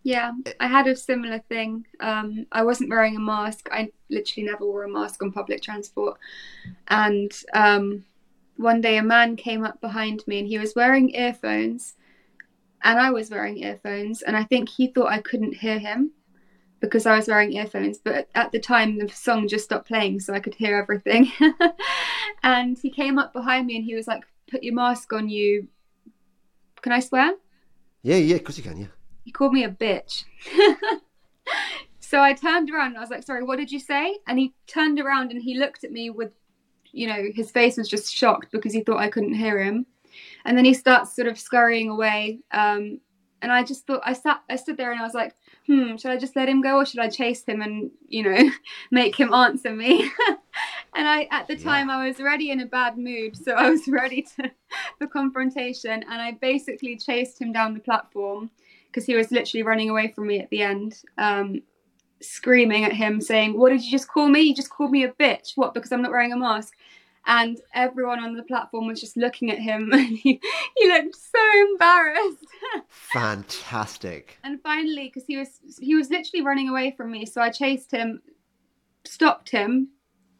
Yeah, 0.04 0.32
I 0.60 0.68
had 0.68 0.88
a 0.88 0.96
similar 0.96 1.40
thing. 1.40 1.86
Um, 2.00 2.48
I 2.52 2.64
wasn't 2.64 2.90
wearing 2.90 3.18
a 3.18 3.20
mask. 3.20 3.70
I 3.72 3.92
literally 4.10 4.48
never 4.48 4.66
wore 4.66 4.84
a 4.84 4.90
mask 4.90 5.22
on 5.22 5.32
public 5.32 5.62
transport. 5.62 6.18
And 6.88 7.32
um, 7.54 8.06
one 8.56 8.82
day 8.82 8.98
a 8.98 9.04
man 9.04 9.36
came 9.36 9.66
up 9.66 9.82
behind 9.82 10.24
me 10.26 10.40
and 10.40 10.48
he 10.48 10.58
was 10.58 10.74
wearing 10.74 11.14
earphones 11.14 11.96
and 12.82 12.98
I 12.98 13.12
was 13.12 13.30
wearing 13.30 13.58
earphones. 13.58 14.22
And 14.22 14.38
I 14.38 14.46
think 14.46 14.70
he 14.70 14.88
thought 14.88 15.12
I 15.12 15.20
couldn't 15.20 15.58
hear 15.58 15.80
him 15.80 16.12
because 16.80 17.06
I 17.06 17.16
was 17.16 17.28
wearing 17.28 17.54
earphones. 17.54 17.98
But 17.98 18.30
at 18.36 18.52
the 18.52 18.60
time, 18.60 18.98
the 18.98 19.10
song 19.10 19.48
just 19.48 19.66
stopped 19.66 19.88
playing 19.88 20.20
so 20.20 20.34
I 20.34 20.40
could 20.40 20.56
hear 20.56 20.78
everything. 20.78 21.32
and 22.44 22.78
he 22.78 22.90
came 22.90 23.18
up 23.18 23.34
behind 23.34 23.68
me 23.68 23.76
and 23.76 23.86
he 23.86 23.96
was 23.96 24.08
like, 24.08 24.24
Put 24.50 24.64
your 24.64 24.74
mask 24.74 25.14
on, 25.14 25.30
you. 25.30 25.68
Can 26.82 26.92
I 26.92 27.02
swear? 27.02 27.36
Yeah, 28.02 28.16
yeah, 28.16 28.38
of 28.38 28.44
course 28.44 28.58
you 28.58 28.64
can, 28.64 28.78
yeah 28.78 28.88
he 29.30 29.32
called 29.32 29.54
me 29.54 29.64
a 29.64 29.70
bitch. 29.70 30.26
so 32.00 32.20
I 32.20 32.34
turned 32.34 32.72
around 32.72 32.88
and 32.88 32.98
I 32.98 33.02
was 33.02 33.12
like, 33.12 33.22
sorry, 33.22 33.44
what 33.44 33.58
did 33.58 33.72
you 33.72 33.80
say? 33.80 34.18
And 34.28 34.40
he 34.40 34.56
turned 34.66 35.00
around 35.00 35.30
and 35.30 35.40
he 35.40 35.56
looked 35.56 35.84
at 35.84 35.92
me 35.92 36.10
with, 36.10 36.32
you 36.92 37.08
know, 37.08 37.26
his 37.36 37.52
face 37.52 37.78
was 37.78 37.88
just 37.88 38.12
shocked 38.12 38.52
because 38.52 38.74
he 38.74 38.82
thought 38.82 38.98
I 38.98 39.10
couldn't 39.10 39.36
hear 39.36 39.60
him. 39.64 39.86
And 40.46 40.58
then 40.58 40.66
he 40.66 40.74
starts 40.74 41.16
sort 41.16 41.28
of 41.28 41.38
scurrying 41.38 41.90
away. 41.90 42.40
Um, 42.50 43.02
and 43.44 43.52
I 43.52 43.64
just 43.64 43.86
thought, 43.86 44.02
I 44.04 44.14
sat, 44.14 44.42
I 44.50 44.56
stood 44.56 44.78
there 44.78 44.92
and 44.92 45.00
I 45.00 45.04
was 45.04 45.14
like, 45.14 45.36
hmm, 45.70 45.98
should 45.98 46.10
I 46.10 46.18
just 46.18 46.36
let 46.36 46.50
him 46.50 46.62
go 46.62 46.78
or 46.78 46.86
should 46.86 47.00
I 47.00 47.10
chase 47.10 47.44
him 47.44 47.62
and, 47.62 47.92
you 48.08 48.24
know, 48.24 48.50
make 48.92 49.16
him 49.16 49.32
answer 49.32 49.70
me? 49.70 50.02
and 50.96 51.08
I, 51.08 51.28
at 51.30 51.48
the 51.48 51.56
time, 51.56 51.90
yeah. 51.90 51.98
I 51.98 52.08
was 52.08 52.20
already 52.20 52.50
in 52.50 52.60
a 52.60 52.66
bad 52.66 52.98
mood. 52.98 53.38
So 53.38 53.52
I 53.52 53.70
was 53.70 53.82
ready 53.88 54.26
to, 54.36 54.50
for 54.98 55.06
confrontation. 55.06 56.04
And 56.10 56.22
I 56.22 56.32
basically 56.32 56.98
chased 56.98 57.40
him 57.40 57.54
down 57.54 57.76
the 57.76 57.82
platform 57.82 58.50
because 58.88 59.06
he 59.06 59.14
was 59.14 59.32
literally 59.32 59.62
running 59.62 59.92
away 59.92 60.12
from 60.12 60.26
me 60.26 60.40
at 60.40 60.50
the 60.50 60.64
end, 60.64 61.04
um, 61.20 61.62
screaming 62.20 62.84
at 62.84 62.94
him, 62.94 63.22
saying, 63.22 63.56
What 63.56 63.70
did 63.70 63.84
you 63.84 63.92
just 63.92 64.10
call 64.10 64.28
me? 64.28 64.42
You 64.42 64.56
just 64.56 64.72
called 64.72 64.90
me 64.90 65.04
a 65.04 65.12
bitch. 65.12 65.52
What? 65.54 65.76
Because 65.76 65.92
I'm 65.92 66.02
not 66.02 66.10
wearing 66.10 66.34
a 66.34 66.38
mask. 66.38 66.74
And 67.26 67.60
everyone 67.74 68.24
on 68.24 68.36
the 68.36 68.44
platform 68.44 68.88
was 68.88 69.00
just 69.00 69.16
looking 69.18 69.52
at 69.52 69.60
him 69.60 69.90
and 69.94 70.18
he, 70.18 70.42
he 70.78 70.88
looked 70.88 71.16
so 71.16 71.70
embarrassed. 71.72 72.46
Fantastic. 72.88 74.38
and 74.44 74.62
finally, 74.62 75.06
because 75.06 75.26
he 75.28 75.38
was 75.38 75.60
he 75.80 75.96
was 75.96 76.10
literally 76.10 76.44
running 76.44 76.70
away 76.70 76.92
from 76.96 77.12
me, 77.12 77.26
so 77.26 77.42
I 77.42 77.50
chased 77.50 77.92
him, 77.92 78.22
stopped 79.04 79.50
him, 79.50 79.90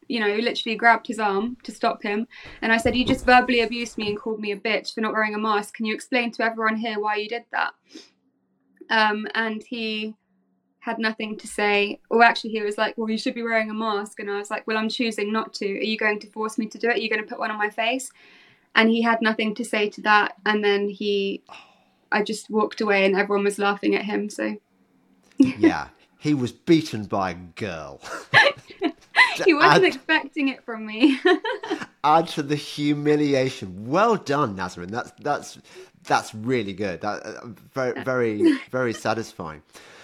you 0.10 0.20
know, 0.20 0.36
literally 0.36 0.76
grabbed 0.76 1.08
his 1.08 1.20
arm 1.20 1.56
to 1.64 1.72
stop 1.72 2.02
him. 2.02 2.28
And 2.62 2.74
I 2.74 2.78
said, 2.78 2.96
You 2.96 3.06
just 3.06 3.26
verbally 3.26 3.62
abused 3.62 3.98
me 3.98 4.10
and 4.10 4.20
called 4.20 4.40
me 4.40 4.52
a 4.52 4.58
bitch 4.60 4.94
for 4.94 5.02
not 5.02 5.14
wearing 5.14 5.36
a 5.36 5.40
mask. 5.40 5.76
Can 5.76 5.86
you 5.86 5.94
explain 5.94 6.32
to 6.32 6.44
everyone 6.44 6.76
here 6.76 7.00
why 7.00 7.16
you 7.18 7.30
did 7.30 7.46
that? 7.52 7.74
Um, 8.90 9.28
and 9.36 9.62
he 9.62 10.16
had 10.80 10.98
nothing 10.98 11.38
to 11.38 11.48
say. 11.48 12.00
Or 12.10 12.24
actually, 12.24 12.52
he 12.52 12.62
was 12.62 12.78
like, 12.78 12.98
Well, 12.98 13.10
you 13.10 13.18
should 13.18 13.36
be 13.36 13.44
wearing 13.44 13.70
a 13.70 13.74
mask. 13.74 14.20
And 14.20 14.30
I 14.30 14.38
was 14.38 14.50
like, 14.50 14.66
Well, 14.66 14.78
I'm 14.78 14.90
choosing 14.90 15.32
not 15.32 15.54
to. 15.56 15.66
Are 15.66 15.84
you 15.84 15.98
going 15.98 16.20
to 16.20 16.28
force 16.28 16.58
me 16.58 16.68
to 16.68 16.78
do 16.78 16.90
it? 16.90 16.96
Are 16.98 17.00
you 17.00 17.10
going 17.10 17.22
to 17.22 17.28
put 17.28 17.40
one 17.40 17.52
on 17.52 17.58
my 17.58 17.70
face? 17.70 18.12
And 18.76 18.90
he 18.90 19.02
had 19.02 19.22
nothing 19.22 19.56
to 19.56 19.66
say 19.66 19.90
to 19.90 20.02
that. 20.02 20.36
And 20.46 20.64
then 20.64 20.90
he, 20.90 21.44
I 22.12 22.24
just 22.24 22.50
walked 22.50 22.82
away 22.82 23.06
and 23.06 23.16
everyone 23.16 23.44
was 23.44 23.60
laughing 23.60 23.96
at 23.96 24.06
him. 24.06 24.30
So. 24.30 24.58
yeah, 25.38 25.88
he 26.20 26.34
was 26.34 26.52
beaten 26.52 27.06
by 27.06 27.32
a 27.32 27.36
girl. 27.36 28.02
he 29.46 29.54
wasn't 29.54 29.76
add, 29.76 29.84
expecting 29.84 30.50
it 30.50 30.64
from 30.64 30.86
me. 30.86 31.20
add 32.04 32.28
to 32.30 32.44
the 32.44 32.56
humiliation. 32.56 33.88
Well 33.88 34.16
done, 34.16 34.56
Nazarin. 34.56 34.92
That's 34.92 35.12
that's 35.20 35.60
that's 36.04 36.34
really 36.34 36.74
good. 36.74 37.02
That, 37.02 37.24
uh, 37.26 37.48
very, 37.74 38.04
very, 38.04 38.60
very 38.72 38.94
satisfying. 38.94 39.62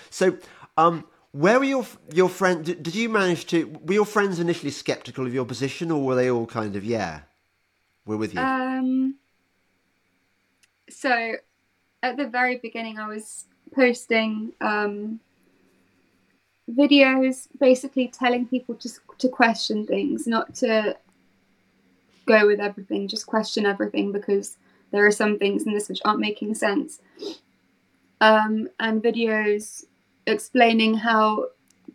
So, 0.10 0.38
um, 0.78 1.06
where 1.32 1.60
were 1.60 1.66
your 1.66 1.86
your 2.14 2.30
friends? 2.30 2.66
Did, 2.68 2.84
did, 2.84 2.96
you 2.96 3.10
manage 3.10 3.46
to? 3.48 3.66
Were 3.84 3.94
your 3.94 4.06
friends 4.06 4.40
initially 4.40 4.72
skeptical 4.72 5.26
of 5.26 5.34
your 5.34 5.46
position, 5.46 5.92
or 5.92 6.04
were 6.04 6.16
they 6.16 6.30
all 6.30 6.46
kind 6.46 6.76
of 6.76 6.86
yeah, 6.86 7.22
we're 8.06 8.18
with 8.18 8.34
you? 8.34 8.40
Um. 8.40 9.16
So, 10.90 11.34
at 12.02 12.18
the 12.18 12.28
very 12.28 12.58
beginning, 12.58 13.00
I 13.00 13.08
was 13.08 13.46
posting 13.74 14.54
um, 14.62 15.20
videos, 16.70 17.48
basically 17.60 18.08
telling 18.08 18.48
people 18.48 18.76
to 18.76 18.90
to 19.18 19.30
question 19.30 19.86
things, 19.86 20.28
not 20.28 20.56
to 20.56 20.96
go 22.26 22.48
with 22.48 22.60
everything, 22.60 23.08
just 23.08 23.28
question 23.28 23.66
everything 23.66 24.12
because 24.12 24.58
there 24.92 25.06
are 25.06 25.12
some 25.12 25.38
things 25.38 25.64
in 25.64 25.74
this 25.74 25.90
which 25.90 26.02
aren't 26.06 26.20
making 26.20 26.56
sense. 26.56 27.02
Um, 28.22 28.70
and 28.80 29.04
videos 29.04 29.84
explaining 30.28 30.96
how 30.96 31.48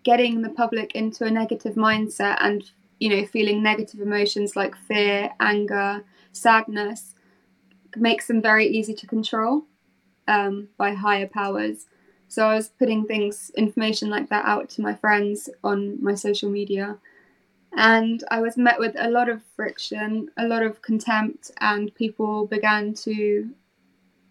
getting 0.03 0.43
the 0.43 0.49
public 0.49 0.95
into 0.95 1.25
a 1.25 1.31
negative 1.31 1.75
mindset 1.75 2.37
and 2.41 2.71
you 2.99 3.09
know 3.09 3.27
feeling 3.27 3.63
negative 3.63 4.01
emotions 4.01 4.57
like 4.57 4.75
fear 4.77 5.31
anger 5.41 6.05
sadness 6.33 7.15
makes 7.97 8.27
them 8.27 8.41
very 8.41 8.67
easy 8.67 8.95
to 8.95 9.07
control 9.07 9.65
um, 10.29 10.69
by 10.77 10.95
higher 10.95 11.27
powers. 11.27 11.87
So 12.29 12.47
i 12.47 12.55
was 12.55 12.69
putting 12.69 13.07
things 13.07 13.51
information 13.57 14.09
like 14.09 14.29
that 14.29 14.45
out 14.45 14.71
to 14.71 14.83
my 14.83 14.95
friends 14.95 15.51
on 15.65 16.03
my 16.03 16.15
social 16.15 16.49
media. 16.49 16.99
And 17.73 18.23
I 18.31 18.41
was 18.41 18.57
met 18.57 18.79
with 18.79 18.95
a 18.99 19.11
lot 19.11 19.29
of 19.29 19.43
friction, 19.57 20.31
a 20.37 20.47
lot 20.47 20.63
of 20.63 20.83
contempt, 20.83 21.51
and 21.61 21.95
people 21.95 22.47
began 22.47 22.95
to 23.05 23.51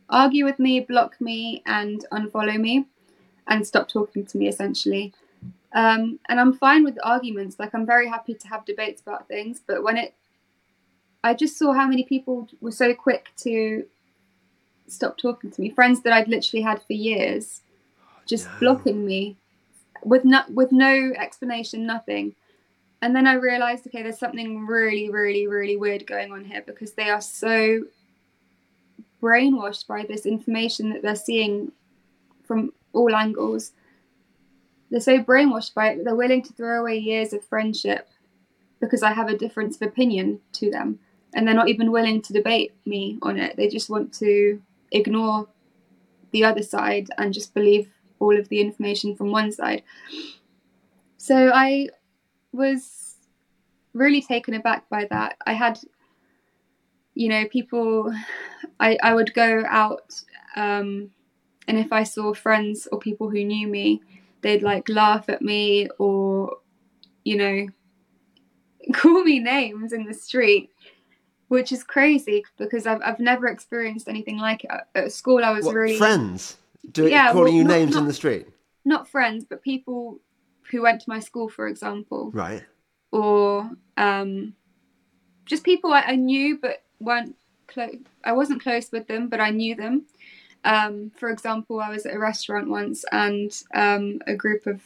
argue 0.10 0.46
with 0.46 0.60
me, 0.60 0.80
block 0.80 1.20
me, 1.20 1.62
and 1.66 2.06
unfollow 2.12 2.60
me, 2.60 2.86
and 3.50 3.66
stop 3.68 3.90
talking 3.90 4.26
to 4.28 4.38
me 4.38 4.48
essentially. 4.48 5.14
Um, 5.74 6.20
and 6.30 6.40
I'm 6.40 6.54
fine 6.54 6.84
with 6.84 6.98
arguments. 7.04 7.60
Like 7.60 7.76
I'm 7.76 7.86
very 7.86 8.08
happy 8.08 8.34
to 8.36 8.48
have 8.48 8.66
debates 8.66 9.02
about 9.02 9.28
things, 9.28 9.62
but 9.66 9.84
when 9.84 9.98
it, 9.98 10.14
I 11.24 11.34
just 11.34 11.58
saw 11.58 11.74
how 11.74 11.88
many 11.88 12.04
people 12.04 12.48
were 12.62 12.72
so 12.72 12.94
quick 12.94 13.30
to 13.38 13.86
stop 14.88 15.18
talking 15.18 15.52
to 15.52 15.62
me. 15.62 15.70
Friends 15.70 16.02
that 16.02 16.14
I'd 16.14 16.28
literally 16.28 16.64
had 16.64 16.82
for 16.82 16.94
years, 16.94 17.62
just 18.26 18.46
no. 18.46 18.60
blocking 18.60 19.06
me 19.06 19.36
with 20.04 20.24
no 20.24 20.42
with 20.50 20.72
no 20.72 21.12
explanation, 21.18 21.86
nothing. 21.86 22.36
And 23.02 23.16
then 23.16 23.28
I 23.28 23.34
realized, 23.34 23.88
okay, 23.88 24.04
there's 24.04 24.20
something 24.20 24.66
really, 24.66 25.10
really, 25.10 25.48
really 25.48 25.78
weird 25.78 26.06
going 26.06 26.32
on 26.32 26.44
here 26.44 26.64
because 26.66 26.94
they 26.94 27.10
are 27.10 27.22
so 27.22 27.86
brainwashed 29.22 29.88
by 29.88 30.06
this 30.06 30.26
information 30.26 30.90
that 30.90 31.02
they're 31.02 31.16
seeing 31.16 31.72
from 32.46 32.74
all 33.00 33.16
angles. 33.16 33.72
They're 34.90 35.00
so 35.00 35.24
brainwashed 35.24 35.74
by 35.74 35.90
it 35.90 35.98
that 35.98 36.06
they're 36.06 36.16
willing 36.16 36.44
to 36.44 36.54
throw 36.54 36.82
away 36.82 36.98
years 36.98 37.34
of 37.34 37.46
friendship 37.46 38.10
because 38.80 39.04
I 39.04 39.14
have 39.14 39.30
a 39.30 39.38
difference 39.38 39.76
of 39.76 39.88
opinion 39.88 40.40
to 40.54 40.72
them. 40.72 41.00
And 41.34 41.48
they're 41.48 41.56
not 41.56 41.70
even 41.70 41.92
willing 41.92 42.22
to 42.24 42.34
debate 42.34 42.74
me 42.86 43.20
on 43.22 43.38
it. 43.38 43.56
They 43.56 43.68
just 43.68 43.90
want 43.90 44.14
to 44.16 44.62
ignore 44.92 45.48
the 46.32 46.44
other 46.44 46.64
side 46.64 47.10
and 47.18 47.34
just 47.34 47.54
believe 47.54 47.90
all 48.20 48.38
of 48.38 48.50
the 48.50 48.62
information 48.62 49.16
from 49.16 49.32
one 49.32 49.52
side. 49.52 49.84
So 51.18 51.52
I 51.54 51.90
was 52.52 53.16
really 53.94 54.22
taken 54.22 54.54
aback 54.54 54.90
by 54.90 55.06
that. 55.10 55.38
I 55.46 55.54
had, 55.54 55.80
you 57.14 57.30
know, 57.30 57.46
people, 57.46 58.14
I, 58.80 58.98
I 59.04 59.14
would 59.14 59.34
go 59.34 59.64
out, 59.68 60.14
um, 60.56 61.12
and 61.70 61.78
if 61.78 61.94
I 61.94 62.04
saw 62.04 62.34
friends 62.34 62.88
or 62.92 63.00
people 63.00 63.30
who 63.30 63.46
knew 63.46 63.68
me, 63.68 64.02
they'd 64.42 64.64
like 64.64 64.90
laugh 64.90 65.30
at 65.30 65.42
me 65.42 65.88
or, 65.98 66.58
you 67.24 67.38
know, 67.38 67.68
call 68.94 69.24
me 69.24 69.40
names 69.40 69.94
in 69.94 70.06
the 70.06 70.14
street 70.14 70.72
which 71.50 71.72
is 71.72 71.84
crazy 71.84 72.46
because 72.60 72.86
I've, 72.86 73.02
I've 73.04 73.20
never 73.20 73.48
experienced 73.48 74.08
anything 74.08 74.38
like 74.38 74.66
it. 74.66 74.70
At 74.94 75.12
school, 75.12 75.44
I 75.44 75.50
was 75.50 75.66
what, 75.66 75.74
really 75.74 75.98
friends 75.98 76.58
yeah, 76.96 77.32
calling 77.32 77.46
well, 77.46 77.54
you 77.54 77.64
not, 77.64 77.74
names 77.74 77.94
not, 77.94 78.02
in 78.02 78.08
the 78.08 78.14
street. 78.14 78.48
Not 78.86 79.08
friends, 79.08 79.46
but 79.46 79.64
people 79.64 80.20
who 80.72 80.82
went 80.82 81.02
to 81.02 81.10
my 81.10 81.20
school, 81.20 81.50
for 81.50 81.68
example. 81.68 82.32
Right. 82.32 82.64
Or 83.12 83.70
um, 83.98 84.54
just 85.46 85.64
people 85.64 85.92
I, 85.92 86.02
I 86.02 86.16
knew 86.16 86.58
but 86.58 86.84
weren't 87.00 87.36
close. 87.68 87.96
I 88.24 88.34
wasn't 88.34 88.62
close 88.62 88.92
with 88.92 89.08
them, 89.08 89.30
but 89.30 89.40
I 89.40 89.50
knew 89.50 89.76
them. 89.76 90.06
Um, 90.64 91.12
for 91.18 91.30
example, 91.30 91.80
I 91.80 91.90
was 91.90 92.06
at 92.06 92.16
a 92.16 92.20
restaurant 92.20 92.70
once, 92.70 93.06
and 93.12 93.52
um, 93.74 94.20
a 94.28 94.36
group 94.36 94.68
of 94.68 94.82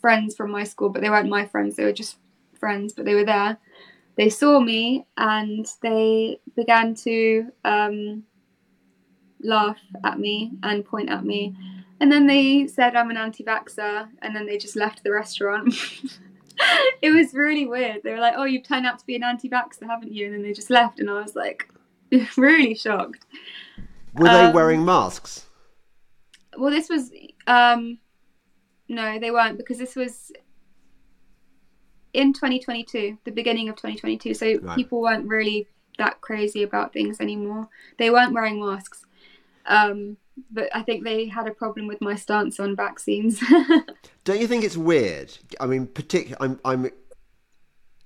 friends 0.00 0.36
from 0.36 0.50
my 0.50 0.64
school, 0.64 0.88
but 0.88 1.02
they 1.02 1.10
weren't 1.10 1.28
my 1.28 1.46
friends. 1.46 1.76
They 1.76 1.84
were 1.84 1.92
just 1.92 2.16
friends, 2.58 2.92
but 2.92 3.04
they 3.04 3.14
were 3.14 3.24
there 3.24 3.58
they 4.18 4.28
saw 4.28 4.58
me 4.58 5.06
and 5.16 5.64
they 5.80 6.40
began 6.56 6.96
to 6.96 7.52
um, 7.64 8.24
laugh 9.40 9.78
at 10.04 10.18
me 10.18 10.50
and 10.64 10.84
point 10.84 11.08
at 11.08 11.24
me. 11.24 11.54
And 12.00 12.10
then 12.10 12.26
they 12.26 12.66
said 12.66 12.96
I'm 12.96 13.10
an 13.10 13.16
anti 13.16 13.44
vaxxer, 13.44 14.08
and 14.20 14.34
then 14.34 14.46
they 14.46 14.58
just 14.58 14.76
left 14.76 15.04
the 15.04 15.12
restaurant. 15.12 15.72
it 17.02 17.10
was 17.10 17.32
really 17.32 17.66
weird. 17.66 18.02
They 18.02 18.12
were 18.12 18.18
like, 18.18 18.34
Oh, 18.36 18.44
you've 18.44 18.66
turned 18.66 18.86
out 18.86 18.98
to 18.98 19.06
be 19.06 19.14
an 19.14 19.22
anti 19.22 19.48
vaxxer, 19.48 19.86
haven't 19.86 20.12
you? 20.12 20.26
And 20.26 20.34
then 20.34 20.42
they 20.42 20.52
just 20.52 20.70
left, 20.70 20.98
and 20.98 21.08
I 21.08 21.22
was 21.22 21.36
like, 21.36 21.68
really 22.36 22.74
shocked. 22.74 23.24
Were 24.18 24.28
they 24.28 24.44
um, 24.46 24.52
wearing 24.52 24.84
masks? 24.84 25.46
Well, 26.56 26.70
this 26.70 26.88
was. 26.88 27.10
Um, 27.46 27.98
no, 28.88 29.18
they 29.18 29.30
weren't 29.30 29.58
because 29.58 29.78
this 29.78 29.94
was 29.94 30.32
in 32.12 32.32
2022, 32.32 33.18
the 33.24 33.30
beginning 33.30 33.68
of 33.68 33.76
2022. 33.76 34.34
So 34.34 34.58
right. 34.60 34.76
people 34.76 35.00
weren't 35.00 35.28
really 35.28 35.68
that 35.98 36.20
crazy 36.20 36.62
about 36.62 36.92
things 36.92 37.20
anymore. 37.20 37.68
They 37.98 38.10
weren't 38.10 38.32
wearing 38.32 38.60
masks. 38.60 39.04
Um, 39.66 40.16
but 40.50 40.74
I 40.74 40.82
think 40.82 41.04
they 41.04 41.26
had 41.26 41.46
a 41.46 41.52
problem 41.52 41.86
with 41.86 42.00
my 42.00 42.14
stance 42.14 42.58
on 42.60 42.76
vaccines. 42.76 43.42
Don't 44.24 44.40
you 44.40 44.46
think 44.46 44.64
it's 44.64 44.76
weird? 44.76 45.36
I 45.60 45.66
mean, 45.66 45.86
particularly, 45.86 46.36
I'm, 46.40 46.60
I'm 46.64 46.90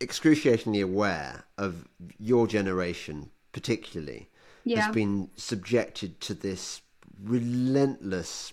excruciatingly 0.01 0.81
aware 0.81 1.45
of 1.59 1.87
your 2.19 2.47
generation, 2.47 3.31
particularly, 3.53 4.31
yeah. 4.65 4.83
has 4.83 4.95
been 4.95 5.31
subjected 5.37 6.21
to 6.23 6.35
this 6.35 6.81
relentless 7.23 8.53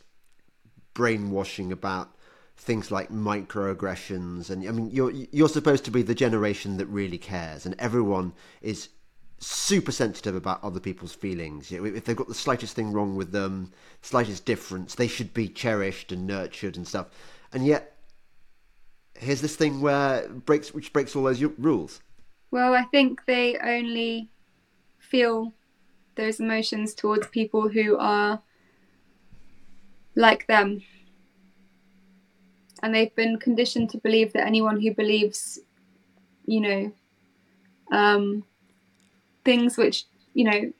brainwashing 0.93 1.71
about 1.71 2.15
things 2.57 2.91
like 2.91 3.09
microaggressions 3.09 4.49
and 4.49 4.67
I 4.67 4.71
mean 4.71 4.89
you're 4.91 5.11
you're 5.11 5.49
supposed 5.49 5.85
to 5.85 5.91
be 5.91 6.01
the 6.01 6.13
generation 6.13 6.77
that 6.77 6.87
really 6.87 7.17
cares 7.17 7.65
and 7.65 7.73
everyone 7.79 8.33
is 8.61 8.89
super 9.39 9.91
sensitive 9.91 10.35
about 10.35 10.63
other 10.63 10.79
people's 10.79 11.13
feelings. 11.13 11.71
You 11.71 11.79
know, 11.79 11.85
if 11.85 12.05
they've 12.05 12.15
got 12.15 12.27
the 12.27 12.33
slightest 12.33 12.75
thing 12.75 12.91
wrong 12.91 13.15
with 13.15 13.31
them, 13.31 13.71
slightest 14.01 14.45
difference, 14.45 14.95
they 14.95 15.07
should 15.07 15.33
be 15.33 15.47
cherished 15.47 16.11
and 16.11 16.27
nurtured 16.27 16.77
and 16.77 16.87
stuff. 16.87 17.07
And 17.53 17.65
yet 17.65 17.95
here's 19.15 19.41
this 19.41 19.55
thing 19.55 19.81
where 19.81 20.27
breaks 20.29 20.73
which 20.73 20.93
breaks 20.93 21.15
all 21.15 21.23
those 21.23 21.41
rules. 21.41 22.01
Well, 22.51 22.73
I 22.73 22.83
think 22.83 23.25
they 23.25 23.57
only 23.57 24.29
feel 24.97 25.53
those 26.15 26.39
emotions 26.39 26.93
towards 26.93 27.27
people 27.27 27.69
who 27.69 27.97
are 27.97 28.41
like 30.15 30.47
them. 30.47 30.83
And 32.81 32.95
they've 32.95 33.15
been 33.15 33.37
conditioned 33.37 33.89
to 33.91 33.97
believe 33.97 34.33
that 34.33 34.45
anyone 34.47 34.79
who 34.79 34.93
believes, 34.93 35.59
you 36.45 36.61
know, 36.61 36.91
um, 37.91 38.43
things 39.43 39.77
which 39.77 40.05
you 40.33 40.45
know, 40.45 40.71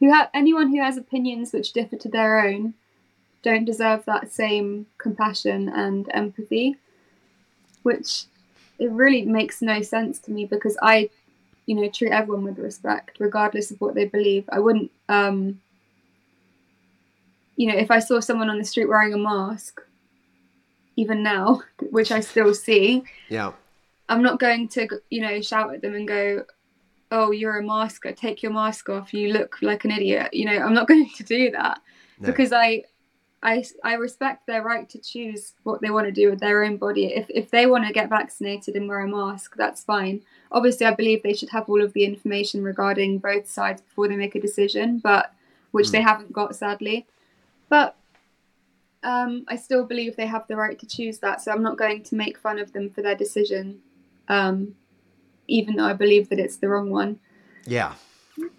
who 0.00 0.12
have 0.12 0.28
anyone 0.34 0.68
who 0.70 0.82
has 0.82 0.96
opinions 0.96 1.52
which 1.52 1.72
differ 1.72 1.96
to 1.96 2.08
their 2.08 2.40
own, 2.40 2.74
don't 3.42 3.64
deserve 3.64 4.04
that 4.04 4.30
same 4.32 4.86
compassion 4.98 5.68
and 5.68 6.08
empathy, 6.12 6.76
which 7.82 8.24
it 8.78 8.90
really 8.90 9.22
makes 9.22 9.62
no 9.62 9.80
sense 9.82 10.18
to 10.20 10.30
me 10.30 10.44
because 10.44 10.76
I, 10.82 11.10
you 11.66 11.74
know, 11.74 11.88
treat 11.88 12.10
everyone 12.10 12.44
with 12.44 12.58
respect 12.58 13.18
regardless 13.18 13.70
of 13.70 13.80
what 13.80 13.94
they 13.94 14.04
believe. 14.04 14.44
I 14.50 14.58
wouldn't, 14.58 14.90
um, 15.08 15.60
you 17.56 17.70
know, 17.70 17.78
if 17.78 17.90
I 17.90 17.98
saw 17.98 18.20
someone 18.20 18.50
on 18.50 18.58
the 18.58 18.64
street 18.64 18.88
wearing 18.88 19.14
a 19.14 19.18
mask 19.18 19.80
even 20.96 21.22
now, 21.22 21.62
which 21.90 22.12
I 22.12 22.20
still 22.20 22.54
see. 22.54 23.04
Yeah. 23.28 23.52
I'm 24.08 24.22
not 24.22 24.38
going 24.38 24.68
to, 24.68 24.88
you 25.10 25.22
know, 25.22 25.40
shout 25.40 25.74
at 25.74 25.80
them 25.80 25.94
and 25.94 26.06
go, 26.06 26.44
"Oh, 27.10 27.30
you're 27.30 27.58
a 27.58 27.62
masker. 27.62 28.12
Take 28.12 28.42
your 28.42 28.52
mask 28.52 28.88
off. 28.88 29.14
You 29.14 29.32
look 29.32 29.56
like 29.62 29.84
an 29.84 29.90
idiot." 29.90 30.34
You 30.34 30.46
know, 30.46 30.58
I'm 30.58 30.74
not 30.74 30.88
going 30.88 31.08
to 31.16 31.22
do 31.22 31.50
that 31.52 31.80
no. 32.18 32.26
because 32.26 32.52
I, 32.52 32.84
I, 33.42 33.64
I 33.82 33.94
respect 33.94 34.46
their 34.46 34.62
right 34.62 34.88
to 34.90 35.00
choose 35.00 35.54
what 35.64 35.80
they 35.80 35.90
want 35.90 36.06
to 36.06 36.12
do 36.12 36.30
with 36.30 36.38
their 36.38 36.62
own 36.62 36.76
body. 36.76 37.06
If 37.06 37.26
if 37.28 37.50
they 37.50 37.66
want 37.66 37.86
to 37.86 37.92
get 37.92 38.08
vaccinated 38.08 38.76
and 38.76 38.88
wear 38.88 39.00
a 39.00 39.08
mask, 39.08 39.56
that's 39.56 39.82
fine. 39.82 40.22
Obviously, 40.52 40.86
I 40.86 40.94
believe 40.94 41.22
they 41.22 41.34
should 41.34 41.50
have 41.50 41.68
all 41.68 41.82
of 41.82 41.92
the 41.92 42.04
information 42.04 42.62
regarding 42.62 43.18
both 43.18 43.48
sides 43.48 43.82
before 43.82 44.06
they 44.06 44.16
make 44.16 44.36
a 44.36 44.40
decision, 44.40 44.98
but 44.98 45.34
which 45.72 45.88
mm. 45.88 45.92
they 45.92 46.02
haven't 46.02 46.32
got 46.32 46.54
sadly. 46.54 47.06
But 47.68 47.96
um, 49.02 49.44
I 49.48 49.56
still 49.56 49.84
believe 49.84 50.14
they 50.14 50.26
have 50.26 50.46
the 50.46 50.56
right 50.56 50.78
to 50.78 50.86
choose 50.86 51.18
that. 51.18 51.40
So 51.40 51.50
I'm 51.50 51.62
not 51.62 51.76
going 51.76 52.04
to 52.04 52.14
make 52.14 52.38
fun 52.38 52.60
of 52.60 52.72
them 52.72 52.90
for 52.90 53.02
their 53.02 53.16
decision, 53.16 53.80
um, 54.28 54.76
even 55.48 55.76
though 55.76 55.86
I 55.86 55.94
believe 55.94 56.28
that 56.28 56.38
it's 56.38 56.56
the 56.56 56.68
wrong 56.68 56.90
one. 56.90 57.18
Yeah, 57.64 57.94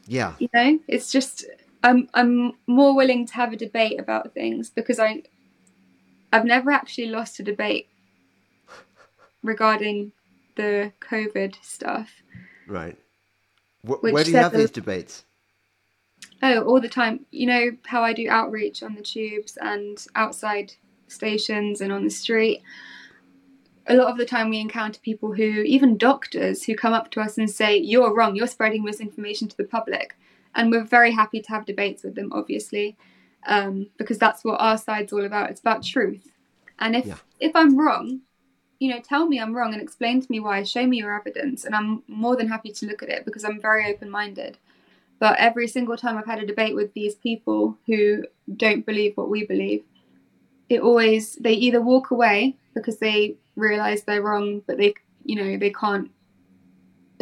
yeah. 0.07 0.33
You 0.39 0.49
know, 0.53 0.79
it's 0.89 1.09
just 1.09 1.45
I'm 1.83 2.09
I'm 2.13 2.53
more 2.65 2.95
willing 2.95 3.25
to 3.27 3.33
have 3.33 3.51
a 3.51 3.57
debate 3.57 3.99
about 3.99 4.33
things 4.33 4.69
because 4.69 4.99
I 4.99 5.23
I've 6.31 6.45
never 6.45 6.71
actually 6.71 7.07
lost 7.07 7.39
a 7.39 7.43
debate 7.43 7.89
regarding 9.43 10.13
the 10.55 10.93
COVID 11.01 11.55
stuff. 11.61 12.09
Right. 12.67 12.97
where 13.83 14.23
do 14.23 14.31
you 14.31 14.37
have 14.37 14.53
these 14.53 14.71
debates? 14.71 15.25
Oh, 16.41 16.63
all 16.63 16.81
the 16.81 16.89
time. 16.89 17.25
You 17.31 17.47
know 17.47 17.71
how 17.85 18.03
I 18.03 18.13
do 18.13 18.29
outreach 18.29 18.81
on 18.81 18.95
the 18.95 19.01
tubes 19.01 19.57
and 19.61 20.03
outside 20.15 20.73
stations 21.07 21.81
and 21.81 21.91
on 21.91 22.03
the 22.03 22.09
street. 22.09 22.61
A 23.87 23.95
lot 23.95 24.07
of 24.07 24.17
the 24.17 24.25
time, 24.25 24.49
we 24.49 24.59
encounter 24.59 24.99
people 25.01 25.33
who, 25.33 25.43
even 25.43 25.97
doctors, 25.97 26.63
who 26.63 26.75
come 26.75 26.93
up 26.93 27.11
to 27.11 27.21
us 27.21 27.37
and 27.37 27.49
say, 27.49 27.75
You're 27.77 28.15
wrong, 28.15 28.35
you're 28.35 28.47
spreading 28.47 28.83
misinformation 28.83 29.49
to 29.49 29.57
the 29.57 29.65
public. 29.65 30.15
And 30.55 30.71
we're 30.71 30.83
very 30.83 31.11
happy 31.11 31.41
to 31.41 31.49
have 31.49 31.65
debates 31.65 32.03
with 32.03 32.15
them, 32.15 32.31
obviously, 32.31 32.97
um, 33.47 33.87
because 33.97 34.17
that's 34.17 34.43
what 34.43 34.59
our 34.59 34.77
side's 34.77 35.11
all 35.11 35.25
about. 35.25 35.49
It's 35.49 35.61
about 35.61 35.83
truth. 35.83 36.31
And 36.79 36.95
if, 36.95 37.05
yeah. 37.05 37.17
if 37.39 37.55
I'm 37.55 37.77
wrong, 37.77 38.21
you 38.79 38.89
know, 38.89 38.99
tell 38.99 39.27
me 39.27 39.39
I'm 39.39 39.55
wrong 39.55 39.73
and 39.73 39.81
explain 39.81 40.21
to 40.21 40.27
me 40.29 40.39
why, 40.39 40.63
show 40.63 40.85
me 40.85 40.97
your 40.97 41.17
evidence. 41.17 41.65
And 41.65 41.73
I'm 41.73 42.03
more 42.07 42.35
than 42.35 42.49
happy 42.49 42.71
to 42.71 42.85
look 42.85 43.01
at 43.01 43.09
it 43.09 43.25
because 43.25 43.43
I'm 43.43 43.61
very 43.61 43.91
open 43.91 44.09
minded. 44.09 44.57
But 45.19 45.39
every 45.39 45.67
single 45.67 45.95
time 45.95 46.17
I've 46.17 46.25
had 46.25 46.43
a 46.43 46.45
debate 46.45 46.75
with 46.75 46.93
these 46.93 47.15
people 47.15 47.77
who 47.87 48.25
don't 48.57 48.85
believe 48.85 49.15
what 49.15 49.29
we 49.29 49.45
believe, 49.45 49.83
it 50.67 50.81
always 50.81 51.35
they 51.35 51.53
either 51.53 51.81
walk 51.81 52.11
away 52.11 52.57
because 52.73 52.99
they 52.99 53.37
realize 53.55 54.03
they're 54.03 54.21
wrong, 54.21 54.61
but 54.67 54.77
they 54.77 54.95
you 55.23 55.35
know 55.35 55.57
they 55.57 55.69
can't 55.69 56.11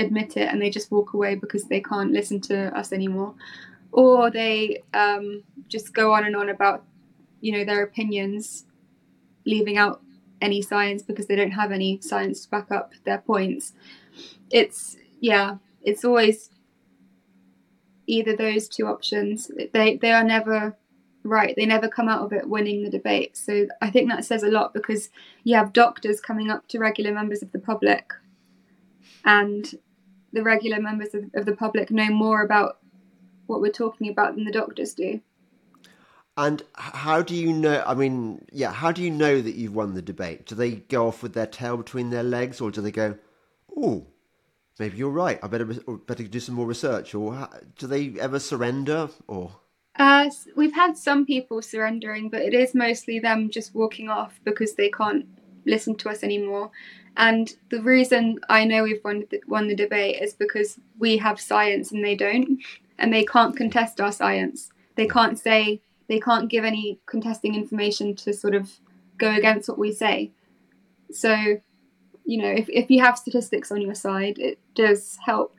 admit 0.01 0.37
it 0.37 0.47
and 0.49 0.61
they 0.61 0.69
just 0.69 0.91
walk 0.91 1.13
away 1.13 1.35
because 1.35 1.65
they 1.65 1.81
can't 1.81 2.11
listen 2.11 2.41
to 2.41 2.77
us 2.77 2.91
anymore, 2.91 3.33
or 3.91 4.29
they 4.29 4.83
um, 4.93 5.43
just 5.67 5.93
go 5.93 6.13
on 6.13 6.25
and 6.25 6.35
on 6.35 6.49
about 6.49 6.83
you 7.39 7.51
know 7.51 7.65
their 7.65 7.83
opinions, 7.83 8.65
leaving 9.45 9.77
out 9.77 10.01
any 10.41 10.61
science 10.61 11.03
because 11.03 11.27
they 11.27 11.35
don't 11.35 11.51
have 11.51 11.71
any 11.71 11.99
science 12.01 12.41
to 12.41 12.49
back 12.49 12.71
up 12.71 12.93
their 13.05 13.19
points. 13.19 13.73
It's 14.49 14.97
yeah, 15.19 15.57
it's 15.81 16.03
always 16.03 16.49
either 18.07 18.35
those 18.35 18.67
two 18.67 18.87
options. 18.87 19.51
They 19.73 19.97
they 19.97 20.11
are 20.11 20.23
never 20.23 20.75
right. 21.23 21.55
They 21.55 21.65
never 21.65 21.87
come 21.87 22.09
out 22.09 22.23
of 22.23 22.33
it 22.33 22.49
winning 22.49 22.83
the 22.83 22.89
debate. 22.89 23.37
So 23.37 23.67
I 23.81 23.89
think 23.89 24.09
that 24.09 24.25
says 24.25 24.43
a 24.43 24.49
lot 24.49 24.73
because 24.73 25.09
you 25.43 25.55
have 25.55 25.73
doctors 25.73 26.19
coming 26.19 26.49
up 26.49 26.67
to 26.69 26.79
regular 26.79 27.13
members 27.13 27.41
of 27.41 27.51
the 27.51 27.59
public, 27.59 28.11
and 29.23 29.71
the 30.33 30.43
regular 30.43 30.81
members 30.81 31.13
of, 31.13 31.25
of 31.33 31.45
the 31.45 31.55
public 31.55 31.91
know 31.91 32.09
more 32.09 32.43
about 32.43 32.79
what 33.47 33.61
we're 33.61 33.71
talking 33.71 34.09
about 34.09 34.35
than 34.35 34.45
the 34.45 34.51
doctors 34.51 34.93
do. 34.93 35.21
And 36.37 36.63
how 36.73 37.21
do 37.21 37.35
you 37.35 37.51
know? 37.51 37.83
I 37.85 37.93
mean, 37.93 38.45
yeah, 38.51 38.71
how 38.71 38.91
do 38.91 39.03
you 39.03 39.11
know 39.11 39.41
that 39.41 39.55
you've 39.55 39.75
won 39.75 39.93
the 39.93 40.01
debate? 40.01 40.45
Do 40.45 40.55
they 40.55 40.71
go 40.71 41.07
off 41.07 41.21
with 41.21 41.33
their 41.33 41.45
tail 41.45 41.75
between 41.75 42.09
their 42.09 42.23
legs, 42.23 42.61
or 42.61 42.71
do 42.71 42.81
they 42.81 42.91
go, 42.91 43.17
"Oh, 43.75 44.07
maybe 44.79 44.97
you're 44.97 45.09
right. 45.09 45.39
I 45.43 45.47
better 45.47 45.65
better 45.65 46.23
do 46.23 46.39
some 46.39 46.55
more 46.55 46.65
research"? 46.65 47.13
Or 47.13 47.49
do 47.77 47.85
they 47.85 48.13
ever 48.17 48.39
surrender? 48.39 49.09
Or 49.27 49.51
uh, 49.97 50.29
we've 50.55 50.73
had 50.73 50.97
some 50.97 51.25
people 51.25 51.61
surrendering, 51.61 52.29
but 52.29 52.41
it 52.41 52.53
is 52.53 52.73
mostly 52.73 53.19
them 53.19 53.49
just 53.49 53.75
walking 53.75 54.09
off 54.09 54.39
because 54.45 54.75
they 54.75 54.89
can't 54.89 55.25
listen 55.65 55.95
to 55.95 56.09
us 56.09 56.23
anymore. 56.23 56.71
And 57.17 57.53
the 57.69 57.81
reason 57.81 58.39
I 58.49 58.63
know 58.63 58.83
we've 58.83 59.03
won 59.03 59.25
the, 59.29 59.41
won 59.47 59.67
the 59.67 59.75
debate 59.75 60.21
is 60.21 60.33
because 60.33 60.79
we 60.97 61.17
have 61.17 61.39
science 61.39 61.91
and 61.91 62.03
they 62.03 62.15
don't, 62.15 62.59
and 62.97 63.11
they 63.13 63.25
can't 63.25 63.55
contest 63.55 63.99
our 63.99 64.11
science. 64.11 64.71
They 64.95 65.07
can't 65.07 65.37
say 65.37 65.81
they 66.07 66.19
can't 66.19 66.49
give 66.49 66.63
any 66.63 66.99
contesting 67.05 67.55
information 67.55 68.15
to 68.17 68.33
sort 68.33 68.55
of 68.55 68.71
go 69.17 69.33
against 69.33 69.69
what 69.69 69.77
we 69.77 69.91
say. 69.91 70.31
So, 71.11 71.35
you 72.25 72.41
know, 72.41 72.49
if, 72.49 72.69
if 72.69 72.89
you 72.89 73.01
have 73.01 73.17
statistics 73.17 73.71
on 73.71 73.81
your 73.81 73.95
side, 73.95 74.39
it 74.39 74.59
does 74.75 75.17
help 75.25 75.55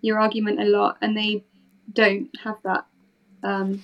your 0.00 0.18
argument 0.18 0.60
a 0.60 0.64
lot, 0.64 0.98
and 1.00 1.16
they 1.16 1.44
don't 1.92 2.28
have 2.42 2.56
that. 2.64 2.86
Um, 3.42 3.82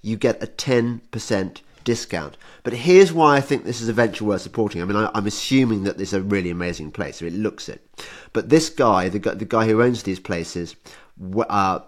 you 0.02 0.18
get 0.18 0.42
a 0.42 0.48
ten 0.48 1.02
percent 1.12 1.62
discount. 1.84 2.38
But 2.64 2.74
here's 2.74 3.12
why 3.12 3.38
I 3.38 3.42
think 3.42 3.64
this 3.64 3.82
is 3.82 3.90
a 3.90 3.94
venture 3.94 4.26
worth 4.26 4.42
supporting. 4.42 4.82
I 4.82 4.86
mean, 4.86 4.96
I, 4.96 5.10
am 5.14 5.28
assuming 5.28 5.84
that 5.84 5.98
this 5.98 6.10
is 6.10 6.14
a 6.14 6.22
really 6.22 6.50
amazing 6.50 6.92
place, 6.92 7.18
so 7.18 7.26
it 7.26 7.34
looks 7.34 7.70
it. 7.70 7.86
But 8.34 8.50
this 8.50 8.70
guy, 8.70 9.10
the 9.10 9.20
guy, 9.20 9.34
the 9.34 9.46
guy 9.46 9.68
who 9.68 9.82
owns 9.82 10.04
these 10.04 10.20
places, 10.20 10.76
uh, 11.50 11.80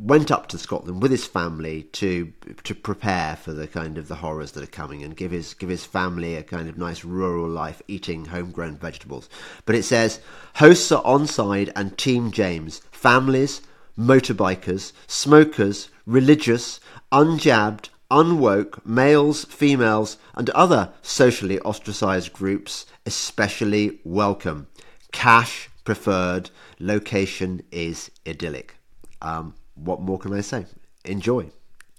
went 0.00 0.30
up 0.30 0.46
to 0.48 0.58
Scotland 0.58 1.02
with 1.02 1.10
his 1.10 1.26
family 1.26 1.84
to 1.92 2.32
to 2.64 2.74
prepare 2.74 3.36
for 3.36 3.52
the 3.52 3.66
kind 3.66 3.98
of 3.98 4.08
the 4.08 4.16
horrors 4.16 4.52
that 4.52 4.62
are 4.62 4.68
coming 4.68 5.02
and 5.02 5.16
give 5.16 5.30
his 5.30 5.54
give 5.54 5.68
his 5.68 5.84
family 5.84 6.36
a 6.36 6.42
kind 6.42 6.68
of 6.68 6.78
nice 6.78 7.04
rural 7.04 7.48
life 7.48 7.82
eating 7.88 8.26
homegrown 8.26 8.76
vegetables. 8.76 9.28
But 9.64 9.74
it 9.74 9.84
says 9.84 10.20
hosts 10.56 10.92
are 10.92 11.04
on 11.04 11.26
side 11.26 11.72
and 11.74 11.96
Team 11.96 12.30
James, 12.30 12.80
families, 12.90 13.62
motorbikers, 13.98 14.92
smokers, 15.06 15.88
religious, 16.04 16.80
unjabbed, 17.10 17.88
unwoke, 18.10 18.84
males, 18.84 19.44
females, 19.46 20.18
and 20.34 20.50
other 20.50 20.92
socially 21.02 21.58
ostracized 21.60 22.32
groups 22.32 22.86
especially 23.06 24.00
welcome. 24.04 24.66
Cash 25.12 25.70
preferred, 25.84 26.50
location 26.78 27.62
is 27.70 28.10
idyllic. 28.26 28.74
Um, 29.22 29.54
what 29.76 30.00
more 30.00 30.18
can 30.18 30.32
I 30.32 30.40
say? 30.40 30.66
Enjoy. 31.04 31.50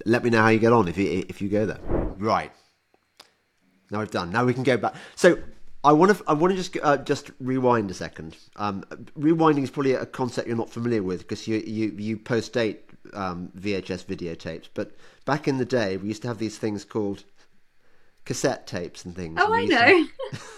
Let 0.06 0.24
me 0.24 0.30
know 0.30 0.42
how 0.42 0.50
you 0.50 0.60
get 0.60 0.74
on 0.74 0.88
if 0.88 0.98
you 0.98 1.26
if 1.30 1.42
you 1.42 1.50
go 1.50 1.66
there. 1.66 1.80
Right. 2.18 2.52
Now 3.90 4.00
we've 4.00 4.12
done. 4.12 4.32
Now 4.32 4.46
we 4.46 4.54
can 4.54 4.64
go 4.64 4.78
back. 4.78 4.96
So 5.16 5.40
I 5.84 5.94
want 5.94 6.18
to 6.18 6.24
I 6.28 6.34
want 6.34 6.52
to 6.52 6.58
just 6.58 6.78
uh, 6.84 6.98
just 6.98 7.32
rewind 7.40 7.90
a 7.90 7.94
second. 7.94 8.38
Um, 8.58 8.84
rewinding 9.18 9.64
is 9.64 9.72
probably 9.72 9.94
a 9.94 10.06
concept 10.06 10.48
you're 10.48 10.58
not 10.58 10.70
familiar 10.70 11.04
with 11.04 11.20
because 11.22 11.48
you 11.48 11.64
you 11.66 11.96
you 11.98 12.18
post 12.18 12.54
date 12.54 12.90
um, 13.14 13.52
VHS 13.58 14.06
videotapes. 14.06 14.68
But 14.74 14.92
back 15.26 15.48
in 15.48 15.58
the 15.58 15.66
day, 15.66 15.98
we 15.98 16.10
used 16.10 16.22
to 16.24 16.28
have 16.28 16.40
these 16.40 16.58
things 16.58 16.84
called 16.84 17.24
cassette 18.26 18.68
tapes 18.68 19.06
and 19.06 19.16
things. 19.16 19.40
Oh, 19.42 19.54
and 19.54 19.74
I 19.74 19.90
know. 19.90 20.08
To... 20.32 20.40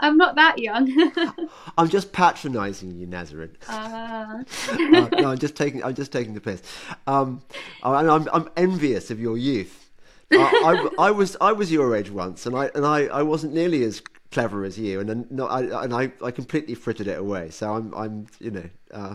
I'm 0.00 0.16
not 0.16 0.34
that 0.36 0.58
young. 0.58 1.12
I'm 1.78 1.88
just 1.88 2.12
patronising 2.12 2.92
you, 2.92 3.06
Nazarin. 3.06 3.56
Uh... 3.68 4.44
uh, 4.70 5.08
no, 5.12 5.30
I'm 5.30 5.38
just 5.38 5.56
taking. 5.56 5.82
I'm 5.84 5.94
just 5.94 6.12
taking 6.12 6.34
the 6.34 6.40
piss. 6.40 6.62
Um, 7.06 7.42
I'm, 7.82 8.08
I'm, 8.08 8.28
I'm 8.32 8.50
envious 8.56 9.10
of 9.10 9.20
your 9.20 9.36
youth. 9.38 9.90
I, 10.32 10.88
I, 10.98 11.06
I, 11.06 11.10
was 11.10 11.36
I 11.40 11.52
was 11.52 11.70
your 11.70 11.94
age 11.94 12.10
once, 12.10 12.46
and 12.46 12.56
I 12.56 12.70
and 12.74 12.84
I, 12.84 13.06
I 13.06 13.22
wasn't 13.22 13.54
nearly 13.54 13.84
as 13.84 14.02
clever 14.32 14.64
as 14.64 14.78
you, 14.78 15.00
and 15.00 15.30
no, 15.30 15.46
I 15.46 15.84
and 15.84 15.94
I, 15.94 16.12
I 16.22 16.30
completely 16.30 16.74
frittered 16.74 17.06
it 17.06 17.18
away. 17.18 17.50
So 17.50 17.72
I'm 17.74 17.94
I'm 17.94 18.26
you 18.40 18.50
know, 18.50 18.70
uh, 18.92 19.14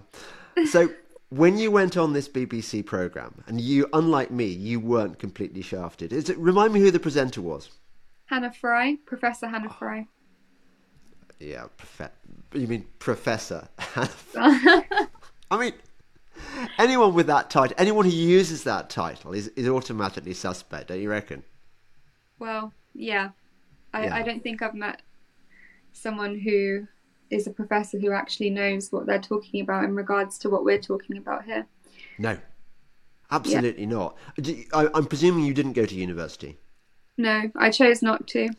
so 0.67 0.89
when 1.29 1.57
you 1.57 1.71
went 1.71 1.97
on 1.97 2.13
this 2.13 2.27
BBC 2.27 2.85
program, 2.85 3.43
and 3.47 3.59
you, 3.59 3.87
unlike 3.93 4.31
me, 4.31 4.45
you 4.45 4.79
weren't 4.79 5.17
completely 5.17 5.61
shafted. 5.61 6.11
Is 6.13 6.29
it? 6.29 6.37
Remind 6.37 6.73
me 6.73 6.79
who 6.79 6.91
the 6.91 6.99
presenter 6.99 7.41
was. 7.41 7.69
Hannah 8.25 8.53
Fry, 8.53 8.97
Professor 9.05 9.47
Hannah 9.47 9.69
oh. 9.69 9.75
Fry. 9.77 10.07
Yeah, 11.41 11.65
prof- 11.75 12.11
you 12.53 12.67
mean 12.67 12.85
Professor? 12.99 13.67
I 14.35 15.57
mean, 15.57 15.73
anyone 16.77 17.15
with 17.15 17.27
that 17.27 17.49
title, 17.49 17.75
anyone 17.79 18.05
who 18.05 18.11
uses 18.11 18.63
that 18.65 18.91
title 18.91 19.33
is, 19.33 19.47
is 19.49 19.67
automatically 19.67 20.35
suspect, 20.35 20.89
don't 20.89 21.01
you 21.01 21.09
reckon? 21.09 21.43
Well, 22.37 22.73
yeah. 22.93 23.29
I, 23.91 24.05
yeah. 24.05 24.15
I 24.15 24.21
don't 24.21 24.43
think 24.43 24.61
I've 24.61 24.75
met 24.75 25.01
someone 25.93 26.39
who 26.39 26.87
is 27.31 27.47
a 27.47 27.51
professor 27.51 27.97
who 27.97 28.11
actually 28.11 28.51
knows 28.51 28.91
what 28.91 29.07
they're 29.07 29.19
talking 29.19 29.61
about 29.61 29.83
in 29.83 29.95
regards 29.95 30.37
to 30.39 30.49
what 30.49 30.63
we're 30.63 30.77
talking 30.77 31.17
about 31.17 31.45
here. 31.45 31.65
No, 32.19 32.37
absolutely 33.31 33.83
yeah. 33.83 33.89
not. 33.89 34.17
I, 34.73 34.89
I'm 34.93 35.05
presuming 35.05 35.45
you 35.45 35.55
didn't 35.55 35.73
go 35.73 35.85
to 35.87 35.95
university. 35.95 36.59
No, 37.17 37.51
I 37.55 37.71
chose 37.71 38.03
not 38.03 38.27
to. 38.27 38.49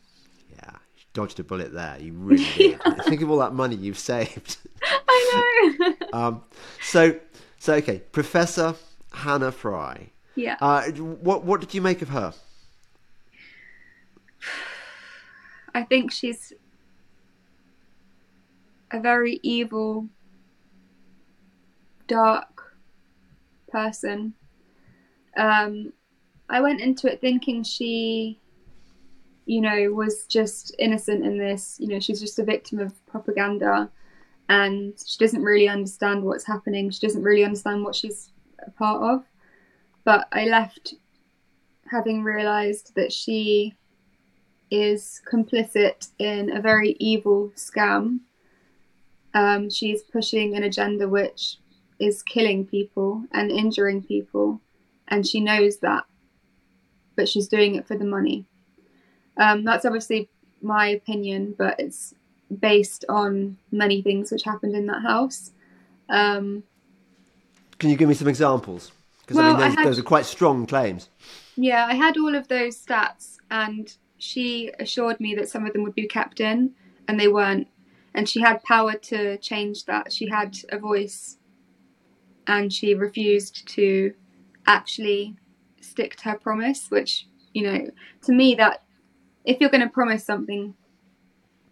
Dodged 1.13 1.39
a 1.39 1.43
bullet 1.43 1.73
there. 1.73 1.97
You 1.99 2.13
really 2.13 2.45
did. 2.57 2.81
Think 3.05 3.21
of 3.21 3.29
all 3.29 3.37
that 3.39 3.53
money 3.53 3.75
you've 3.75 3.99
saved. 3.99 4.57
I 4.83 5.75
know. 5.79 5.93
um, 6.13 6.43
so, 6.81 7.19
so 7.59 7.75
okay, 7.75 7.99
Professor 8.11 8.75
Hannah 9.11 9.51
Fry. 9.51 10.09
Yeah. 10.35 10.57
Uh, 10.59 10.83
what 10.91 11.43
what 11.43 11.59
did 11.61 11.73
you 11.73 11.81
make 11.81 12.01
of 12.01 12.09
her? 12.09 12.33
I 15.75 15.83
think 15.83 16.11
she's 16.11 16.53
a 18.93 18.99
very 18.99 19.39
evil, 19.43 20.07
dark 22.07 22.75
person. 23.71 24.33
Um, 25.35 25.93
I 26.47 26.61
went 26.61 26.79
into 26.79 27.11
it 27.11 27.19
thinking 27.19 27.63
she, 27.63 28.39
you 29.45 29.61
know, 29.61 29.91
was 29.91 30.25
just 30.27 30.75
innocent 30.79 31.25
in 31.25 31.37
this. 31.37 31.77
You 31.79 31.87
know, 31.87 31.99
she's 31.99 32.19
just 32.19 32.39
a 32.39 32.43
victim 32.43 32.79
of 32.79 33.05
propaganda 33.05 33.89
and 34.49 34.93
she 35.05 35.17
doesn't 35.17 35.43
really 35.43 35.67
understand 35.67 36.23
what's 36.23 36.45
happening. 36.45 36.89
She 36.89 37.05
doesn't 37.05 37.23
really 37.23 37.43
understand 37.43 37.83
what 37.83 37.95
she's 37.95 38.31
a 38.65 38.71
part 38.71 39.01
of. 39.01 39.23
But 40.03 40.27
I 40.31 40.45
left 40.45 40.95
having 41.89 42.23
realized 42.23 42.93
that 42.95 43.13
she 43.13 43.75
is 44.71 45.21
complicit 45.31 46.09
in 46.19 46.55
a 46.55 46.61
very 46.61 46.95
evil 46.99 47.51
scam 47.55 48.19
um, 49.33 49.69
she's 49.69 50.03
pushing 50.03 50.55
an 50.55 50.63
agenda 50.63 51.07
which 51.07 51.57
is 51.99 52.23
killing 52.23 52.65
people 52.65 53.23
and 53.31 53.51
injuring 53.51 54.03
people, 54.03 54.61
and 55.07 55.25
she 55.25 55.39
knows 55.39 55.77
that, 55.77 56.03
but 57.15 57.27
she's 57.27 57.47
doing 57.47 57.75
it 57.75 57.87
for 57.87 57.97
the 57.97 58.05
money. 58.05 58.45
Um, 59.37 59.63
that's 59.63 59.85
obviously 59.85 60.29
my 60.61 60.87
opinion, 60.87 61.55
but 61.57 61.79
it's 61.79 62.13
based 62.59 63.05
on 63.09 63.57
many 63.71 64.01
things 64.01 64.31
which 64.31 64.43
happened 64.43 64.75
in 64.75 64.85
that 64.87 65.01
house. 65.01 65.51
Um, 66.09 66.63
Can 67.79 67.89
you 67.89 67.97
give 67.97 68.07
me 68.07 68.15
some 68.15 68.27
examples? 68.27 68.91
Because 69.21 69.37
well, 69.37 69.45
I 69.45 69.49
mean, 69.49 69.59
those, 69.59 69.75
had, 69.75 69.87
those 69.87 69.99
are 69.99 70.03
quite 70.03 70.25
strong 70.25 70.65
claims. 70.65 71.09
Yeah, 71.55 71.85
I 71.85 71.95
had 71.95 72.17
all 72.17 72.35
of 72.35 72.47
those 72.47 72.77
stats, 72.77 73.37
and 73.49 73.95
she 74.17 74.71
assured 74.79 75.19
me 75.19 75.33
that 75.35 75.49
some 75.49 75.65
of 75.65 75.73
them 75.73 75.83
would 75.83 75.95
be 75.95 76.07
kept 76.07 76.39
in, 76.39 76.71
and 77.07 77.19
they 77.19 77.27
weren't 77.27 77.67
and 78.13 78.29
she 78.29 78.41
had 78.41 78.63
power 78.63 78.93
to 78.93 79.37
change 79.37 79.85
that. 79.85 80.11
She 80.11 80.29
had 80.29 80.57
a 80.69 80.77
voice, 80.77 81.37
and 82.45 82.71
she 82.71 82.93
refused 82.93 83.67
to 83.69 84.13
actually 84.67 85.35
stick 85.81 86.15
to 86.17 86.29
her 86.29 86.37
promise. 86.37 86.89
Which 86.89 87.27
you 87.53 87.63
know, 87.63 87.89
to 88.23 88.31
me, 88.31 88.55
that 88.55 88.83
if 89.45 89.59
you're 89.59 89.69
going 89.69 89.81
to 89.81 89.89
promise 89.89 90.23
something, 90.23 90.75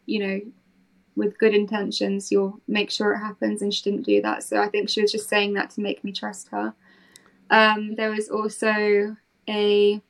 you 0.06 0.20
know, 0.20 0.42
with 1.16 1.38
good 1.38 1.54
intentions, 1.54 2.32
you'll 2.32 2.60
make 2.68 2.90
sure 2.90 3.14
it 3.14 3.20
happens. 3.20 3.62
And 3.62 3.74
she 3.74 3.84
didn't 3.84 4.06
do 4.06 4.22
that. 4.22 4.44
So 4.44 4.62
I 4.62 4.70
think 4.70 4.90
she 4.90 5.02
was 5.02 5.12
just 5.12 5.30
saying 5.30 5.54
that 5.54 5.70
to 5.72 5.82
make 5.82 6.04
me 6.04 6.12
trust 6.12 6.50
her. 6.50 6.74
Um, 7.50 7.96
there 7.96 8.12
was 8.12 8.30
also 8.30 9.18
a 9.50 10.02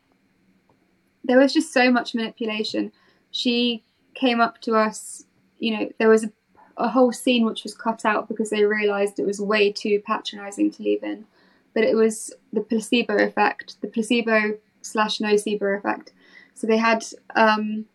there 1.24 1.38
was 1.38 1.53
just 1.53 1.72
so 1.72 1.91
much 1.91 2.16
manipulation. 2.16 2.91
She 3.30 3.84
came 4.16 4.41
up 4.41 4.59
to 4.62 4.76
us 4.76 5.26
you 5.62 5.78
know, 5.78 5.89
there 5.99 6.09
was 6.09 6.26
a, 6.26 6.32
a 6.76 6.89
whole 6.89 7.14
scene 7.14 7.45
which 7.45 7.64
was 7.64 7.74
cut 7.74 8.03
out 8.03 8.28
because 8.28 8.49
they 8.49 8.66
realised 8.66 9.20
it 9.20 9.26
was 9.26 9.39
way 9.39 9.72
too 9.72 10.01
patronising 10.05 10.72
to 10.72 10.84
leave 10.84 11.03
in. 11.03 11.26
But 11.74 11.86
it 11.86 11.95
was 11.95 12.34
the 12.51 12.62
placebo 12.62 13.16
effect, 13.16 13.80
the 13.80 13.88
placebo 13.88 14.57
slash 14.82 15.20
nocebo 15.20 15.78
effect. 15.78 16.12
So 16.54 16.68
they 16.68 16.78
had, 16.78 17.04
um, 17.36 17.86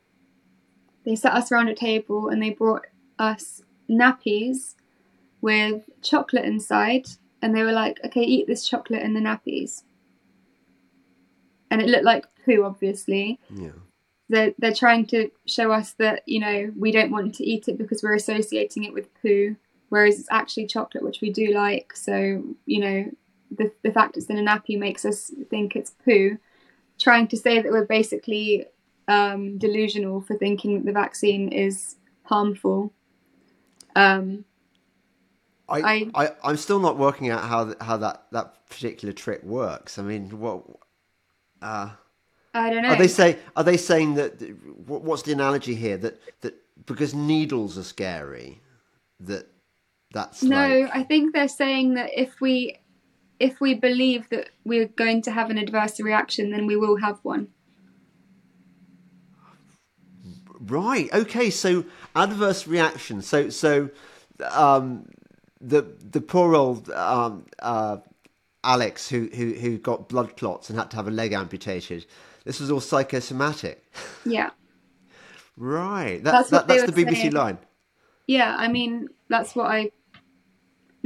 they 1.04 1.16
sat 1.16 1.34
us 1.34 1.52
around 1.52 1.68
a 1.68 1.74
table 1.74 2.28
and 2.28 2.42
they 2.42 2.50
brought 2.50 2.86
us 3.18 3.62
nappies 3.88 4.74
with 5.40 5.82
chocolate 6.02 6.44
inside, 6.44 7.06
and 7.40 7.54
they 7.54 7.62
were 7.62 7.72
like, 7.72 8.00
"Okay, 8.04 8.22
eat 8.22 8.46
this 8.46 8.68
chocolate 8.68 9.02
in 9.02 9.14
the 9.14 9.20
nappies." 9.20 9.84
And 11.70 11.80
it 11.80 11.88
looked 11.88 12.04
like 12.04 12.26
poo, 12.44 12.64
obviously. 12.64 13.38
Yeah 13.54 13.72
they're, 14.28 14.54
they're 14.58 14.74
trying 14.74 15.06
to 15.06 15.30
show 15.46 15.72
us 15.72 15.92
that 15.94 16.22
you 16.26 16.40
know 16.40 16.72
we 16.76 16.90
don't 16.90 17.10
want 17.10 17.34
to 17.36 17.44
eat 17.44 17.68
it 17.68 17.78
because 17.78 18.02
we're 18.02 18.14
associating 18.14 18.84
it 18.84 18.92
with 18.92 19.12
poo 19.22 19.56
whereas 19.88 20.18
it's 20.18 20.28
actually 20.30 20.66
chocolate 20.66 21.04
which 21.04 21.20
we 21.20 21.30
do 21.30 21.52
like 21.52 21.94
so 21.94 22.42
you 22.66 22.80
know 22.80 23.10
the, 23.56 23.70
the 23.82 23.92
fact 23.92 24.16
it's 24.16 24.26
in 24.26 24.38
a 24.38 24.42
nappy 24.42 24.78
makes 24.78 25.04
us 25.04 25.30
think 25.48 25.76
it's 25.76 25.94
poo 26.04 26.38
trying 26.98 27.28
to 27.28 27.36
say 27.36 27.60
that 27.60 27.70
we're 27.70 27.84
basically 27.84 28.66
um, 29.08 29.58
delusional 29.58 30.20
for 30.20 30.36
thinking 30.36 30.74
that 30.76 30.86
the 30.86 30.92
vaccine 30.92 31.48
is 31.48 31.96
harmful 32.24 32.92
um, 33.94 34.44
I, 35.68 36.10
I, 36.14 36.32
I 36.44 36.50
am 36.50 36.56
still 36.56 36.78
not 36.78 36.96
working 36.96 37.30
out 37.30 37.42
how 37.44 37.74
how 37.80 37.96
that 37.96 38.26
that 38.32 38.68
particular 38.68 39.12
trick 39.12 39.42
works. 39.42 39.98
I 39.98 40.02
mean, 40.02 40.38
what? 40.38 40.64
Uh, 41.60 41.90
I 42.54 42.70
don't 42.70 42.82
know. 42.82 42.90
Are 42.90 42.96
they 42.96 43.08
say 43.08 43.38
are 43.56 43.64
they 43.64 43.76
saying 43.76 44.14
that 44.14 44.40
what's 44.86 45.22
the 45.22 45.32
analogy 45.32 45.74
here 45.74 45.96
that 45.96 46.20
that 46.42 46.54
because 46.86 47.14
needles 47.14 47.76
are 47.76 47.82
scary 47.82 48.60
that 49.20 49.48
that's 50.12 50.42
No, 50.42 50.80
like... 50.82 50.90
I 50.94 51.02
think 51.02 51.34
they're 51.34 51.48
saying 51.48 51.94
that 51.94 52.10
if 52.16 52.40
we 52.40 52.78
if 53.38 53.60
we 53.60 53.74
believe 53.74 54.28
that 54.30 54.50
we're 54.64 54.88
going 54.88 55.22
to 55.22 55.30
have 55.30 55.50
an 55.50 55.58
adverse 55.58 56.00
reaction 56.00 56.50
then 56.50 56.66
we 56.66 56.76
will 56.76 56.96
have 56.96 57.18
one. 57.22 57.48
Right. 60.58 61.12
Okay, 61.12 61.50
so 61.50 61.84
adverse 62.14 62.66
reaction. 62.66 63.22
So 63.22 63.50
so 63.50 63.90
um 64.50 65.08
the 65.60 65.82
the 65.82 66.20
poor 66.20 66.54
old 66.54 66.90
um 66.90 67.46
uh 67.58 67.98
Alex 68.64 69.08
who, 69.08 69.28
who 69.32 69.52
who 69.52 69.78
got 69.78 70.08
blood 70.08 70.36
clots 70.36 70.70
and 70.70 70.78
had 70.78 70.90
to 70.90 70.96
have 70.96 71.06
a 71.06 71.10
leg 71.10 71.32
amputated 71.32 72.06
this 72.46 72.60
was 72.60 72.70
all 72.70 72.80
psychosomatic. 72.80 73.84
Yeah. 74.24 74.50
right. 75.56 76.22
That, 76.22 76.30
that's 76.30 76.50
that, 76.50 76.68
that's 76.68 76.84
the 76.84 76.92
BBC 76.92 77.16
saying. 77.16 77.32
line. 77.32 77.58
Yeah, 78.28 78.54
I 78.56 78.68
mean 78.68 79.08
that's 79.28 79.54
what 79.54 79.66
I. 79.66 79.90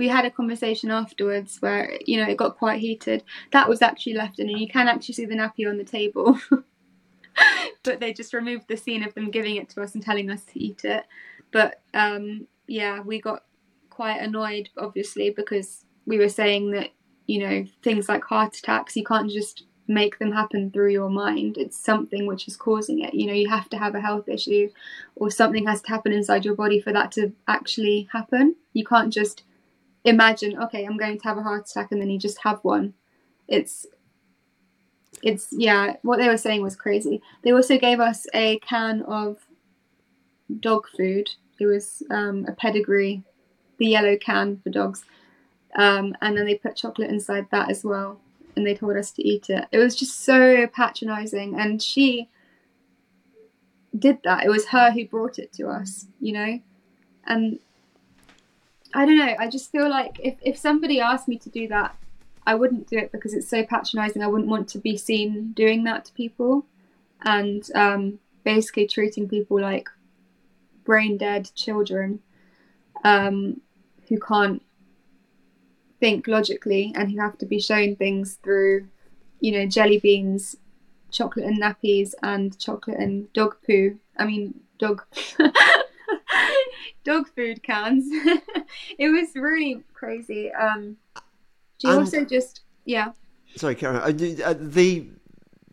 We 0.00 0.08
had 0.08 0.24
a 0.24 0.30
conversation 0.30 0.90
afterwards 0.90 1.58
where 1.60 1.98
you 2.06 2.16
know 2.16 2.26
it 2.26 2.38
got 2.38 2.56
quite 2.56 2.80
heated. 2.80 3.22
That 3.52 3.68
was 3.68 3.82
actually 3.82 4.14
left 4.14 4.38
in, 4.38 4.48
and 4.48 4.58
you 4.58 4.66
can 4.66 4.88
actually 4.88 5.12
see 5.12 5.26
the 5.26 5.34
nappy 5.34 5.68
on 5.68 5.76
the 5.76 5.84
table. 5.84 6.40
but 7.82 8.00
they 8.00 8.14
just 8.14 8.32
removed 8.32 8.64
the 8.66 8.78
scene 8.78 9.04
of 9.04 9.12
them 9.12 9.30
giving 9.30 9.56
it 9.56 9.68
to 9.68 9.82
us 9.82 9.92
and 9.92 10.02
telling 10.02 10.30
us 10.30 10.42
to 10.46 10.58
eat 10.58 10.86
it. 10.86 11.04
But 11.52 11.82
um, 11.92 12.46
yeah, 12.66 13.00
we 13.02 13.20
got 13.20 13.44
quite 13.90 14.22
annoyed, 14.22 14.70
obviously, 14.78 15.28
because 15.28 15.84
we 16.06 16.16
were 16.16 16.30
saying 16.30 16.70
that 16.70 16.92
you 17.26 17.40
know 17.46 17.66
things 17.82 18.08
like 18.08 18.24
heart 18.24 18.56
attacks 18.56 18.96
you 18.96 19.04
can't 19.04 19.30
just 19.30 19.64
make 19.86 20.18
them 20.18 20.32
happen 20.32 20.70
through 20.70 20.92
your 20.92 21.10
mind. 21.10 21.58
It's 21.58 21.76
something 21.76 22.26
which 22.26 22.48
is 22.48 22.56
causing 22.56 23.00
it. 23.00 23.12
You 23.12 23.26
know, 23.26 23.34
you 23.34 23.50
have 23.50 23.68
to 23.68 23.76
have 23.76 23.94
a 23.94 24.00
health 24.00 24.30
issue 24.30 24.70
or 25.16 25.30
something 25.30 25.66
has 25.66 25.82
to 25.82 25.90
happen 25.90 26.12
inside 26.12 26.46
your 26.46 26.54
body 26.54 26.80
for 26.80 26.90
that 26.94 27.12
to 27.12 27.34
actually 27.48 28.08
happen. 28.10 28.56
You 28.72 28.86
can't 28.86 29.12
just 29.12 29.42
imagine, 30.04 30.60
okay, 30.62 30.84
I'm 30.84 30.96
going 30.96 31.18
to 31.18 31.24
have 31.24 31.38
a 31.38 31.42
heart 31.42 31.68
attack 31.68 31.92
and 31.92 32.00
then 32.00 32.10
you 32.10 32.18
just 32.18 32.38
have 32.42 32.60
one. 32.62 32.94
It's 33.48 33.86
it's 35.22 35.48
yeah, 35.50 35.96
what 36.02 36.18
they 36.18 36.28
were 36.28 36.38
saying 36.38 36.62
was 36.62 36.76
crazy. 36.76 37.20
They 37.42 37.52
also 37.52 37.78
gave 37.78 38.00
us 38.00 38.26
a 38.32 38.58
can 38.60 39.02
of 39.02 39.38
dog 40.60 40.86
food. 40.96 41.28
It 41.58 41.66
was 41.66 42.02
um, 42.10 42.46
a 42.48 42.52
pedigree, 42.52 43.22
the 43.78 43.86
yellow 43.86 44.16
can 44.16 44.60
for 44.62 44.70
dogs. 44.70 45.04
Um, 45.76 46.16
and 46.22 46.36
then 46.36 46.46
they 46.46 46.54
put 46.54 46.76
chocolate 46.76 47.10
inside 47.10 47.46
that 47.50 47.70
as 47.70 47.84
well 47.84 48.20
and 48.56 48.66
they 48.66 48.74
told 48.74 48.96
us 48.96 49.10
to 49.12 49.26
eat 49.26 49.50
it. 49.50 49.66
It 49.72 49.78
was 49.78 49.96
just 49.96 50.20
so 50.20 50.66
patronizing. 50.66 51.58
And 51.58 51.82
she 51.82 52.28
did 53.98 54.18
that. 54.24 54.44
It 54.44 54.50
was 54.50 54.66
her 54.66 54.92
who 54.92 55.06
brought 55.06 55.38
it 55.38 55.52
to 55.54 55.68
us, 55.68 56.06
you 56.20 56.32
know? 56.32 56.60
And 57.26 57.58
I 58.92 59.06
don't 59.06 59.18
know. 59.18 59.34
I 59.38 59.48
just 59.48 59.70
feel 59.70 59.88
like 59.88 60.18
if, 60.22 60.36
if 60.42 60.56
somebody 60.56 61.00
asked 61.00 61.28
me 61.28 61.38
to 61.38 61.48
do 61.48 61.68
that, 61.68 61.94
I 62.46 62.54
wouldn't 62.54 62.88
do 62.88 62.98
it 62.98 63.12
because 63.12 63.34
it's 63.34 63.48
so 63.48 63.64
patronizing. 63.64 64.22
I 64.22 64.26
wouldn't 64.26 64.48
want 64.48 64.68
to 64.70 64.78
be 64.78 64.96
seen 64.96 65.52
doing 65.52 65.84
that 65.84 66.06
to 66.06 66.12
people 66.12 66.66
and 67.22 67.68
um, 67.74 68.18
basically 68.44 68.86
treating 68.86 69.28
people 69.28 69.60
like 69.60 69.88
brain 70.84 71.16
dead 71.16 71.50
children 71.54 72.20
um, 73.04 73.60
who 74.08 74.18
can't 74.18 74.62
think 76.00 76.26
logically 76.26 76.92
and 76.96 77.12
who 77.12 77.20
have 77.20 77.38
to 77.38 77.46
be 77.46 77.60
shown 77.60 77.94
things 77.94 78.38
through, 78.42 78.88
you 79.40 79.52
know, 79.52 79.66
jelly 79.66 79.98
beans, 79.98 80.56
chocolate 81.10 81.44
and 81.44 81.62
nappies, 81.62 82.14
and 82.22 82.58
chocolate 82.58 82.98
and 82.98 83.32
dog 83.32 83.56
poo. 83.64 83.98
I 84.16 84.26
mean, 84.26 84.60
dog. 84.78 85.04
dog 87.04 87.28
food 87.34 87.62
cans. 87.62 88.04
it 88.98 89.08
was 89.08 89.34
really 89.34 89.82
crazy. 89.94 90.52
Um, 90.52 90.96
she 91.78 91.88
and, 91.88 91.98
also 91.98 92.24
just 92.24 92.60
yeah. 92.84 93.12
Sorry, 93.56 93.74
Karen. 93.74 93.96
Uh, 93.96 94.44
uh, 94.44 94.54
the, 94.58 95.08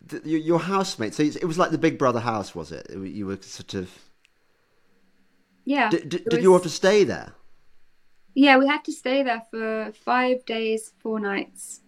the, 0.06 0.20
your 0.24 0.58
housemate. 0.58 1.14
So 1.14 1.22
it 1.22 1.44
was 1.44 1.58
like 1.58 1.70
the 1.70 1.78
Big 1.78 1.98
Brother 1.98 2.20
house, 2.20 2.54
was 2.54 2.72
it? 2.72 2.90
You 2.90 3.26
were 3.26 3.38
sort 3.40 3.74
of. 3.74 3.90
Yeah. 5.64 5.90
D- 5.90 5.98
d- 5.98 6.08
did 6.18 6.32
was... 6.32 6.42
you 6.42 6.52
have 6.54 6.62
to 6.62 6.70
stay 6.70 7.04
there? 7.04 7.32
Yeah, 8.34 8.56
we 8.56 8.66
had 8.66 8.84
to 8.84 8.92
stay 8.92 9.22
there 9.22 9.42
for 9.50 9.92
five 9.92 10.44
days, 10.44 10.92
four 10.98 11.20
nights. 11.20 11.80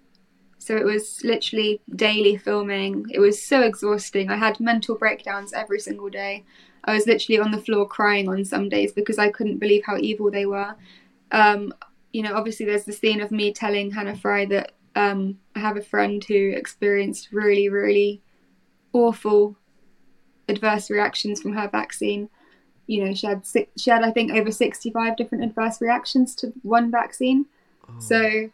So 0.59 0.77
it 0.77 0.85
was 0.85 1.23
literally 1.25 1.81
daily 1.97 2.37
filming. 2.37 3.07
It 3.11 3.21
was 3.21 3.43
so 3.43 3.63
exhausting. 3.63 4.31
I 4.31 4.37
had 4.37 4.61
mental 4.61 4.95
breakdowns 4.95 5.53
every 5.53 5.81
single 5.81 6.11
day. 6.11 6.45
I 6.85 6.95
was 6.95 7.07
literally 7.07 7.39
on 7.41 7.51
the 7.51 7.61
floor 7.61 7.87
crying 7.87 8.29
on 8.29 8.45
some 8.45 8.69
days 8.69 8.93
because 8.93 9.19
I 9.19 9.31
couldn't 9.31 9.59
believe 9.59 9.85
how 9.85 9.99
evil 9.99 10.31
they 10.31 10.47
were. 10.47 10.75
Um, 11.33 11.75
you 12.13 12.23
know, 12.23 12.35
obviously 12.35 12.67
there's 12.67 12.85
the 12.85 12.93
scene 12.93 13.21
of 13.21 13.31
me 13.31 13.53
telling 13.53 13.91
Hannah 13.91 14.17
Fry 14.17 14.47
that 14.47 14.73
um, 14.97 15.39
I 15.55 15.61
have 15.61 15.77
a 15.77 15.83
friend 15.83 16.23
who 16.25 16.53
experienced 16.55 17.29
really, 17.33 17.69
really 17.69 18.23
awful 18.93 19.57
adverse 20.49 20.91
reactions 20.91 21.41
from 21.41 21.53
her 21.53 21.69
vaccine. 21.69 22.29
You 22.87 23.05
know, 23.05 23.15
she 23.15 23.27
had 23.27 23.47
six, 23.47 23.81
she 23.81 23.91
had 23.91 24.03
I 24.03 24.11
think 24.11 24.33
over 24.33 24.51
65 24.51 25.17
different 25.17 25.45
adverse 25.45 25.81
reactions 25.81 26.35
to 26.37 26.53
one 26.63 26.91
vaccine. 26.91 27.47
Oh. 27.89 28.01
So 28.01 28.51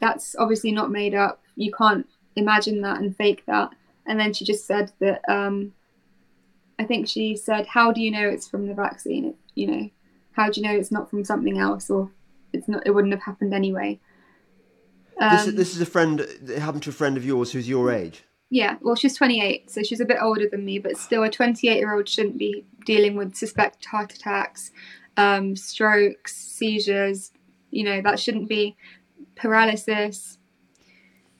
that's 0.00 0.34
obviously 0.36 0.72
not 0.72 0.90
made 0.90 1.14
up. 1.14 1.42
You 1.56 1.72
can't 1.72 2.06
imagine 2.36 2.80
that 2.80 2.98
and 2.98 3.14
fake 3.14 3.44
that. 3.46 3.70
And 4.06 4.18
then 4.18 4.32
she 4.32 4.44
just 4.44 4.66
said 4.66 4.90
that 5.00 5.22
um, 5.28 5.74
I 6.78 6.84
think 6.84 7.08
she 7.08 7.36
said, 7.36 7.66
"How 7.66 7.92
do 7.92 8.00
you 8.00 8.10
know 8.10 8.28
it's 8.28 8.48
from 8.48 8.66
the 8.66 8.74
vaccine? 8.74 9.34
You 9.54 9.66
know, 9.66 9.90
how 10.32 10.50
do 10.50 10.60
you 10.60 10.66
know 10.66 10.74
it's 10.74 10.90
not 10.90 11.10
from 11.10 11.24
something 11.24 11.58
else, 11.58 11.90
or 11.90 12.10
it's 12.52 12.68
not? 12.68 12.86
It 12.86 12.90
wouldn't 12.90 13.12
have 13.12 13.22
happened 13.22 13.54
anyway." 13.54 14.00
Um, 15.20 15.46
this, 15.46 15.54
this 15.54 15.74
is 15.74 15.80
a 15.80 15.86
friend. 15.86 16.20
It 16.20 16.58
happened 16.58 16.82
to 16.84 16.90
a 16.90 16.94
friend 16.94 17.16
of 17.16 17.24
yours 17.24 17.52
who's 17.52 17.68
your 17.68 17.92
age. 17.92 18.24
Yeah, 18.50 18.76
well, 18.82 18.94
she's 18.94 19.16
28, 19.16 19.70
so 19.70 19.82
she's 19.82 20.00
a 20.00 20.04
bit 20.04 20.18
older 20.20 20.46
than 20.46 20.66
me, 20.66 20.78
but 20.78 20.98
still, 20.98 21.22
a 21.22 21.30
28 21.30 21.74
year 21.74 21.94
old 21.94 22.06
shouldn't 22.06 22.36
be 22.36 22.66
dealing 22.84 23.16
with 23.16 23.34
suspected 23.34 23.86
heart 23.86 24.12
attacks, 24.12 24.70
um, 25.16 25.56
strokes, 25.56 26.36
seizures. 26.36 27.32
You 27.70 27.84
know, 27.84 28.02
that 28.02 28.20
shouldn't 28.20 28.50
be 28.50 28.76
paralysis. 29.36 30.36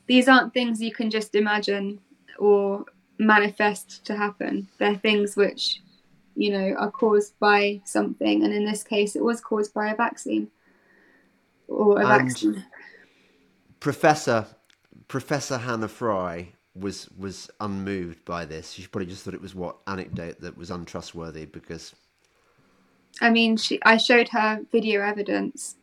These 0.06 0.26
aren't 0.26 0.54
things 0.54 0.80
you 0.80 0.92
can 0.92 1.10
just 1.10 1.34
imagine 1.34 2.00
or 2.38 2.86
manifest 3.26 4.04
to 4.06 4.16
happen. 4.16 4.68
They're 4.78 4.96
things 4.96 5.36
which, 5.36 5.80
you 6.34 6.50
know, 6.50 6.74
are 6.78 6.90
caused 6.90 7.38
by 7.38 7.80
something, 7.84 8.44
and 8.44 8.52
in 8.52 8.64
this 8.64 8.82
case, 8.82 9.16
it 9.16 9.24
was 9.24 9.40
caused 9.40 9.72
by 9.72 9.90
a 9.90 9.96
vaccine 9.96 10.50
or 11.68 12.00
a 12.00 12.06
and 12.06 12.28
vaccine. 12.28 12.64
Professor 13.80 14.46
Professor 15.08 15.58
Hannah 15.58 15.88
Fry 15.88 16.52
was 16.74 17.08
was 17.18 17.50
unmoved 17.60 18.24
by 18.24 18.44
this. 18.44 18.72
She 18.72 18.86
probably 18.86 19.06
just 19.06 19.24
thought 19.24 19.34
it 19.34 19.40
was 19.40 19.54
what 19.54 19.76
anecdote 19.86 20.40
that 20.40 20.56
was 20.56 20.70
untrustworthy 20.70 21.46
because. 21.46 21.94
I 23.20 23.30
mean, 23.30 23.56
she. 23.56 23.78
I 23.82 23.98
showed 23.98 24.28
her 24.30 24.62
video 24.72 25.02
evidence 25.02 25.76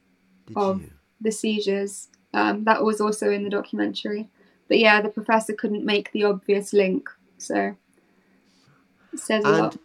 Did 0.48 0.58
of 0.58 0.82
you? 0.82 0.92
the 1.22 1.32
seizures. 1.32 2.08
Um, 2.34 2.64
that 2.64 2.84
was 2.84 3.02
also 3.02 3.32
in 3.32 3.44
the 3.44 3.50
documentary. 3.50 4.30
But 4.68 4.80
yeah, 4.80 5.02
the 5.02 5.10
professor 5.10 5.54
couldn't 5.54 5.86
make 5.86 6.12
the 6.12 6.24
obvious 6.24 6.74
link 6.74 7.10
so 7.40 7.76
it 9.14 9.20
says 9.20 9.44
a 9.44 9.48
and, 9.48 9.58
lot. 9.58 9.78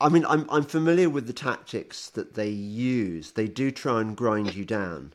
I 0.00 0.08
mean, 0.08 0.24
I'm 0.26 0.48
I'm 0.50 0.64
familiar 0.64 1.10
with 1.10 1.26
the 1.26 1.32
tactics 1.32 2.08
that 2.10 2.34
they 2.34 2.48
use. 2.48 3.32
They 3.32 3.48
do 3.48 3.70
try 3.70 4.00
and 4.00 4.16
grind 4.16 4.54
you 4.54 4.64
down. 4.64 5.14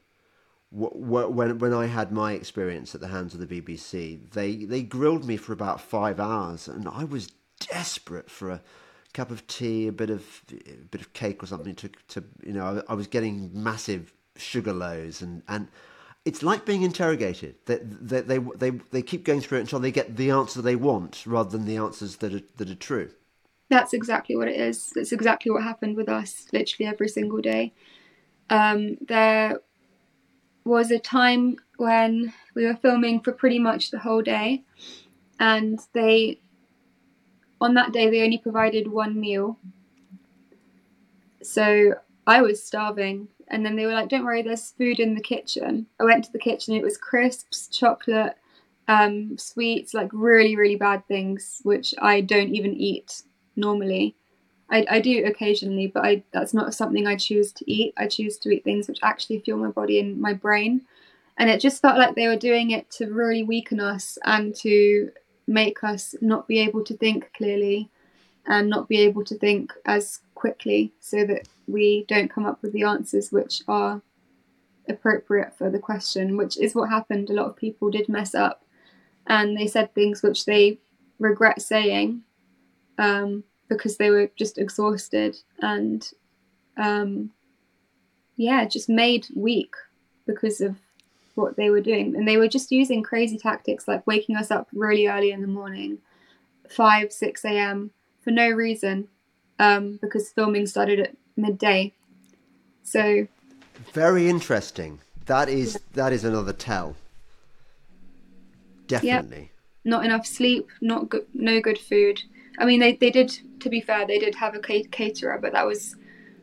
When 0.72 1.60
when 1.60 1.74
I 1.74 1.86
had 1.86 2.12
my 2.12 2.34
experience 2.34 2.96
at 2.96 3.02
the 3.02 3.08
hands 3.08 3.34
of 3.34 3.40
the 3.40 3.62
BBC, 3.62 4.32
they 4.32 4.66
they 4.66 4.82
grilled 4.82 5.26
me 5.26 5.38
for 5.38 5.54
about 5.54 5.82
five 5.82 6.20
hours, 6.20 6.68
and 6.68 6.88
I 6.88 7.04
was 7.04 7.32
desperate 7.60 8.30
for 8.30 8.50
a 8.50 8.62
cup 9.14 9.30
of 9.30 9.46
tea, 9.48 9.88
a 9.88 9.92
bit 9.92 10.10
of 10.10 10.42
a 10.52 10.86
bit 10.90 11.02
of 11.02 11.14
cake 11.14 11.44
or 11.44 11.46
something 11.46 11.76
to 11.76 11.90
to 12.10 12.24
you 12.44 12.54
know. 12.54 12.84
I, 12.88 12.94
I 12.94 12.96
was 12.96 13.08
getting 13.08 13.52
massive 13.54 14.14
sugar 14.36 14.74
lows, 14.74 15.22
and 15.22 15.44
and 15.48 15.68
it's 16.26 16.42
like 16.42 16.66
being 16.66 16.84
interrogated. 16.84 17.56
They, 17.66 17.80
they, 17.84 18.22
they, 18.22 18.38
they, 18.38 18.70
they 18.70 19.02
keep 19.02 19.26
going 19.26 19.42
through 19.42 19.58
it 19.58 19.62
until 19.62 19.80
they 19.80 19.92
get 19.92 20.16
the 20.16 20.32
answer 20.32 20.62
they 20.62 20.76
want 20.76 21.24
rather 21.26 21.50
than 21.50 21.66
the 21.66 21.78
answers 21.78 22.18
that 22.18 22.34
are, 22.34 22.42
that 22.58 22.70
are 22.70 22.76
true. 22.76 23.12
That's 23.70 23.94
exactly 23.94 24.36
what 24.36 24.48
it 24.48 24.60
is. 24.60 24.92
That's 24.96 25.12
exactly 25.12 25.52
what 25.52 25.64
happened 25.64 25.98
with 25.98 26.08
us 26.08 26.48
literally 26.54 26.88
every 26.88 27.10
single 27.10 27.42
day. 27.42 27.74
Um, 28.50 28.98
there 29.08 29.60
was 30.64 30.92
a 30.92 31.00
time 31.00 31.58
when 31.78 32.34
we 32.56 32.66
were 32.66 32.76
filming 32.76 33.20
for 33.20 33.32
pretty 33.32 33.60
much 33.60 33.92
the 33.92 34.00
whole 34.00 34.22
day, 34.22 34.64
and 35.40 35.80
they, 35.94 36.40
on 37.60 37.74
that 37.74 37.92
day, 37.92 38.10
they 38.10 38.22
only 38.22 38.38
provided 38.38 38.88
one 38.88 39.20
meal. 39.20 39.58
So 41.42 41.96
I 42.26 42.42
was 42.42 42.64
starving 42.64 43.28
and 43.54 43.66
then 43.66 43.76
they 43.76 43.86
were 43.86 43.94
like, 43.94 44.10
"Don't 44.10 44.26
worry, 44.26 44.42
there's 44.42 44.72
food 44.72 45.00
in 45.00 45.16
the 45.16 45.22
kitchen." 45.22 45.88
I 46.00 46.04
went 46.04 46.26
to 46.26 46.32
the 46.32 46.40
kitchen. 46.40 46.76
It 46.76 46.84
was 46.84 46.98
crisps, 46.98 47.68
chocolate, 47.68 48.36
um, 48.88 49.38
sweets, 49.38 49.94
like 49.94 50.10
really, 50.12 50.56
really 50.56 50.76
bad 50.76 51.08
things, 51.08 51.62
which 51.64 51.94
I 52.02 52.22
don't 52.22 52.54
even 52.54 52.74
eat 52.74 53.24
normally. 53.56 54.16
I, 54.70 54.86
I 54.90 55.00
do 55.00 55.24
occasionally, 55.26 55.88
but 55.88 56.04
I 56.04 56.24
that's 56.32 56.54
not 56.54 56.74
something 56.74 57.06
I 57.06 57.16
choose 57.16 57.52
to 57.54 57.72
eat. 57.72 57.94
I 57.96 58.08
choose 58.08 58.38
to 58.40 58.50
eat 58.50 58.64
things 58.64 58.88
which 58.88 59.00
actually 59.04 59.40
fuel 59.40 59.60
my 59.60 59.70
body 59.70 60.00
and 60.00 60.20
my 60.20 60.34
brain. 60.34 60.82
And 61.38 61.50
it 61.50 61.62
just 61.62 61.82
felt 61.82 61.98
like 61.98 62.16
they 62.16 62.28
were 62.28 62.36
doing 62.36 62.72
it 62.72 62.90
to 62.92 63.08
really 63.08 63.44
weaken 63.44 63.80
us 63.80 64.18
and 64.24 64.56
to 64.58 65.12
make 65.48 65.84
us 65.84 66.16
not 66.22 66.48
be 66.48 66.60
able 66.60 66.84
to 66.86 66.98
think 66.98 67.32
clearly 67.34 67.90
and 68.46 68.70
not 68.70 68.88
be 68.88 68.98
able 69.02 69.24
to 69.26 69.38
think 69.38 69.74
as 69.86 70.20
quickly 70.44 70.92
so 71.00 71.24
that 71.24 71.48
we 71.68 72.04
don't 72.10 72.30
come 72.30 72.46
up 72.46 72.62
with 72.62 72.74
the 72.74 72.84
answers 72.84 73.32
which 73.32 73.62
are 73.66 74.02
appropriate 74.90 75.58
for 75.58 75.70
the 75.70 75.80
question, 75.80 76.36
which 76.36 76.58
is 76.58 76.76
what 76.76 76.90
happened. 76.90 77.30
A 77.30 77.34
lot 77.34 77.46
of 77.46 77.56
people 77.56 77.90
did 77.90 78.10
mess 78.10 78.36
up 78.36 78.66
and 79.26 79.56
they 79.56 79.68
said 79.68 79.96
things 79.96 80.22
which 80.22 80.44
they 80.44 80.80
regret 81.18 81.62
saying 81.62 82.24
um, 82.98 83.46
because 83.70 83.96
they 83.96 84.10
were 84.10 84.30
just 84.36 84.58
exhausted 84.58 85.38
and 85.62 86.12
um, 86.76 87.32
yeah, 88.36 88.66
just 88.66 88.90
made 88.90 89.28
weak 89.34 89.76
because 90.28 90.60
of 90.60 90.76
what 91.36 91.56
they 91.56 91.70
were 91.70 91.80
doing. 91.80 92.18
And 92.18 92.28
they 92.28 92.36
were 92.36 92.50
just 92.50 92.70
using 92.70 93.02
crazy 93.02 93.38
tactics 93.38 93.88
like 93.88 94.06
waking 94.06 94.36
us 94.36 94.52
up 94.52 94.68
really 94.74 95.08
early 95.08 95.32
in 95.32 95.40
the 95.40 95.48
morning, 95.48 96.00
5, 96.70 97.14
6 97.14 97.46
a.m. 97.46 97.92
for 98.22 98.32
no 98.32 98.50
reason 98.50 99.08
um, 99.64 100.00
because 100.02 100.30
filming 100.30 100.66
started 100.66 101.00
at 101.00 101.16
midday. 101.38 101.94
So 102.84 103.28
very 103.94 104.30
interesting. 104.30 105.00
That 105.26 105.48
is 105.50 105.80
that 105.94 106.12
is 106.12 106.24
another 106.24 106.54
tell. 106.54 106.96
Definitely. 108.88 109.38
Yep. 109.38 109.50
Not 109.86 110.06
enough 110.06 110.26
sleep. 110.26 110.70
Not 110.82 111.10
good. 111.10 111.26
No 111.34 111.62
good 111.62 111.78
food. 111.78 112.24
I 112.58 112.66
mean, 112.66 112.80
they 112.80 112.96
they 112.96 113.10
did. 113.10 113.40
To 113.62 113.70
be 113.70 113.80
fair, 113.80 114.06
they 114.06 114.20
did 114.20 114.36
have 114.36 114.56
a 114.56 114.60
caterer, 114.60 115.40
but 115.42 115.54
that 115.54 115.66
was 115.66 115.96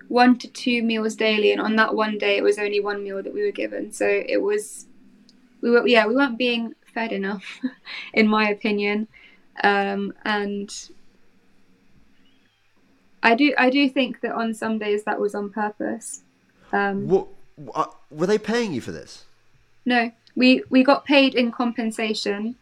one 0.09 0.39
to 0.39 0.49
two 0.49 0.83
meals 0.83 1.14
daily, 1.14 1.53
and 1.53 1.61
on 1.61 1.77
that 1.77 1.95
one 1.95 2.16
day, 2.16 2.39
it 2.39 2.43
was 2.43 2.59
only 2.59 2.81
one 2.81 3.05
meal 3.05 3.23
that 3.23 3.35
we 3.35 3.43
were 3.43 3.53
given. 3.53 3.93
So 3.93 4.07
it 4.07 4.41
was, 4.41 4.87
we 5.61 5.71
were 5.71 5.87
yeah, 5.87 6.07
we 6.07 6.14
weren't 6.14 6.39
being 6.39 6.75
fed 6.95 7.12
enough, 7.12 7.61
in 8.14 8.27
my 8.27 8.49
opinion, 8.49 9.07
um, 9.62 10.14
and 10.25 10.75
I 13.23 13.35
do 13.35 13.55
I 13.59 13.71
do 13.71 13.89
think 13.89 14.21
that 14.21 14.33
on 14.33 14.55
some 14.55 14.79
days 14.79 15.05
that 15.05 15.21
was 15.21 15.35
on 15.35 15.51
purpose. 15.51 16.23
Um, 16.73 17.09
what, 17.09 17.27
what 17.57 17.95
were 18.11 18.27
they 18.27 18.39
paying 18.39 18.73
you 18.73 18.81
for 18.81 18.93
this? 18.93 19.25
No, 19.85 20.12
we 20.35 20.62
we 20.71 20.83
got 20.83 21.05
paid 21.05 21.35
in 21.35 21.53
compensation, 21.53 22.57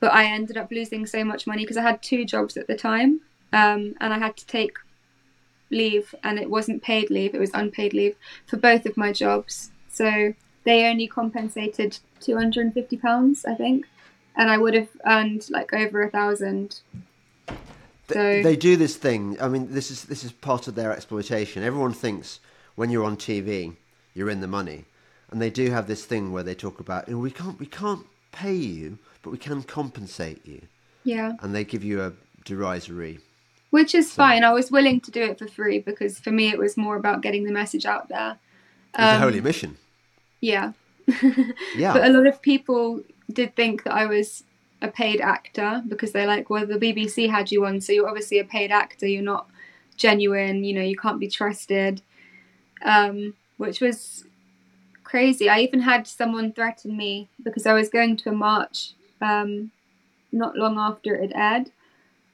but 0.00 0.12
I 0.12 0.24
ended 0.24 0.56
up 0.56 0.70
losing 0.70 1.06
so 1.06 1.24
much 1.24 1.46
money 1.46 1.62
because 1.62 1.76
I 1.76 1.82
had 1.82 2.02
two 2.02 2.24
jobs 2.24 2.56
at 2.56 2.66
the 2.66 2.76
time, 2.76 3.20
um, 3.52 3.94
and 4.00 4.12
I 4.12 4.18
had 4.18 4.36
to 4.36 4.46
take 4.46 4.76
leave, 5.70 6.14
and 6.22 6.38
it 6.38 6.50
wasn't 6.50 6.82
paid 6.82 7.10
leave; 7.10 7.34
it 7.34 7.40
was 7.40 7.50
unpaid 7.54 7.92
leave 7.92 8.16
for 8.46 8.56
both 8.56 8.86
of 8.86 8.96
my 8.96 9.12
jobs. 9.12 9.70
So 9.88 10.34
they 10.64 10.86
only 10.86 11.06
compensated 11.06 11.98
two 12.20 12.36
hundred 12.36 12.66
and 12.66 12.74
fifty 12.74 12.96
pounds, 12.96 13.44
I 13.44 13.54
think, 13.54 13.86
and 14.36 14.50
I 14.50 14.58
would 14.58 14.74
have 14.74 14.88
earned 15.06 15.48
like 15.50 15.72
over 15.72 16.02
a 16.02 16.10
thousand. 16.10 16.80
So 18.08 18.42
they 18.42 18.56
do 18.56 18.76
this 18.76 18.96
thing. 18.96 19.40
I 19.40 19.48
mean, 19.48 19.72
this 19.72 19.90
is 19.90 20.04
this 20.04 20.24
is 20.24 20.32
part 20.32 20.68
of 20.68 20.74
their 20.74 20.92
exploitation. 20.92 21.62
Everyone 21.62 21.92
thinks 21.92 22.40
when 22.74 22.90
you're 22.90 23.04
on 23.04 23.16
TV, 23.16 23.76
you're 24.14 24.30
in 24.30 24.40
the 24.40 24.46
money, 24.46 24.84
and 25.30 25.40
they 25.40 25.50
do 25.50 25.70
have 25.70 25.86
this 25.86 26.04
thing 26.04 26.32
where 26.32 26.42
they 26.42 26.54
talk 26.54 26.80
about, 26.80 27.08
you 27.08 27.14
know, 27.14 27.20
we 27.20 27.30
can't 27.30 27.58
we 27.58 27.66
can't 27.66 28.06
pay 28.32 28.54
you, 28.54 28.98
but 29.22 29.30
we 29.30 29.38
can 29.38 29.62
compensate 29.62 30.46
you. 30.46 30.60
Yeah. 31.04 31.32
And 31.40 31.54
they 31.54 31.64
give 31.64 31.84
you 31.84 32.02
a 32.02 32.12
derisory. 32.44 33.20
Which 33.70 33.94
is 33.94 34.10
so. 34.10 34.16
fine. 34.16 34.44
I 34.44 34.52
was 34.52 34.70
willing 34.70 35.00
to 35.00 35.10
do 35.10 35.22
it 35.22 35.38
for 35.38 35.48
free 35.48 35.78
because 35.78 36.18
for 36.18 36.30
me 36.30 36.48
it 36.48 36.58
was 36.58 36.76
more 36.76 36.96
about 36.96 37.22
getting 37.22 37.44
the 37.44 37.52
message 37.52 37.86
out 37.86 38.08
there. 38.08 38.38
It's 38.94 39.02
um, 39.02 39.16
a 39.16 39.18
holy 39.18 39.40
mission. 39.40 39.76
Yeah. 40.40 40.72
yeah. 41.76 41.92
But 41.92 42.04
a 42.04 42.08
lot 42.10 42.26
of 42.26 42.40
people 42.40 43.02
did 43.32 43.56
think 43.56 43.84
that 43.84 43.94
I 43.94 44.06
was 44.06 44.44
a 44.84 44.90
paid 44.90 45.20
actor 45.20 45.82
because 45.88 46.12
they're 46.12 46.26
like, 46.26 46.50
well, 46.50 46.66
the 46.66 46.74
BBC 46.74 47.30
had 47.30 47.50
you 47.50 47.64
on, 47.66 47.80
so 47.80 47.92
you're 47.92 48.08
obviously 48.08 48.38
a 48.38 48.44
paid 48.44 48.70
actor. 48.70 49.06
You're 49.06 49.22
not 49.22 49.48
genuine. 49.96 50.64
You 50.64 50.74
know, 50.74 50.82
you 50.82 50.96
can't 50.96 51.18
be 51.18 51.28
trusted. 51.28 52.02
Um, 52.84 53.34
which 53.56 53.80
was 53.80 54.24
crazy. 55.02 55.48
I 55.48 55.60
even 55.60 55.80
had 55.80 56.06
someone 56.06 56.52
threaten 56.52 56.96
me 56.96 57.28
because 57.42 57.66
I 57.66 57.72
was 57.72 57.88
going 57.88 58.16
to 58.18 58.30
a 58.30 58.32
march 58.32 58.92
um, 59.20 59.70
not 60.32 60.56
long 60.56 60.78
after 60.78 61.14
it 61.14 61.32
aired, 61.34 61.70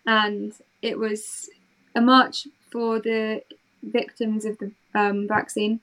and 0.07 0.53
it 0.83 0.99
was 0.99 1.51
a 1.95 2.01
march 2.01 2.49
for 2.73 2.99
the 2.99 3.43
victims 3.83 4.45
of 4.45 4.59
the 4.59 4.73
um, 4.95 5.29
vaccine. 5.29 5.81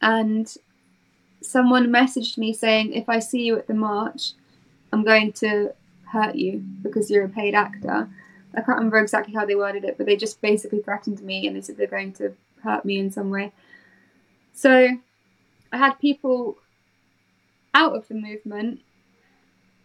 And 0.00 0.54
someone 1.40 1.88
messaged 1.88 2.38
me 2.38 2.52
saying, 2.52 2.92
if 2.92 3.08
I 3.08 3.18
see 3.18 3.42
you 3.42 3.58
at 3.58 3.66
the 3.66 3.74
march, 3.74 4.32
I'm 4.92 5.04
going 5.04 5.32
to 5.34 5.74
hurt 6.10 6.36
you 6.36 6.64
because 6.82 7.10
you're 7.10 7.24
a 7.24 7.28
paid 7.28 7.54
actor. 7.54 8.08
I 8.54 8.60
can't 8.60 8.78
remember 8.78 8.98
exactly 8.98 9.34
how 9.34 9.44
they 9.44 9.54
worded 9.54 9.84
it, 9.84 9.98
but 9.98 10.06
they 10.06 10.16
just 10.16 10.40
basically 10.40 10.80
threatened 10.80 11.20
me 11.20 11.46
and 11.46 11.56
they 11.56 11.60
said 11.60 11.76
they're 11.76 11.86
going 11.86 12.12
to 12.14 12.34
hurt 12.62 12.84
me 12.84 12.98
in 12.98 13.10
some 13.10 13.30
way. 13.30 13.52
So 14.54 14.88
I 15.72 15.76
had 15.76 15.98
people 16.00 16.56
out 17.74 17.94
of 17.94 18.08
the 18.08 18.14
movement 18.14 18.80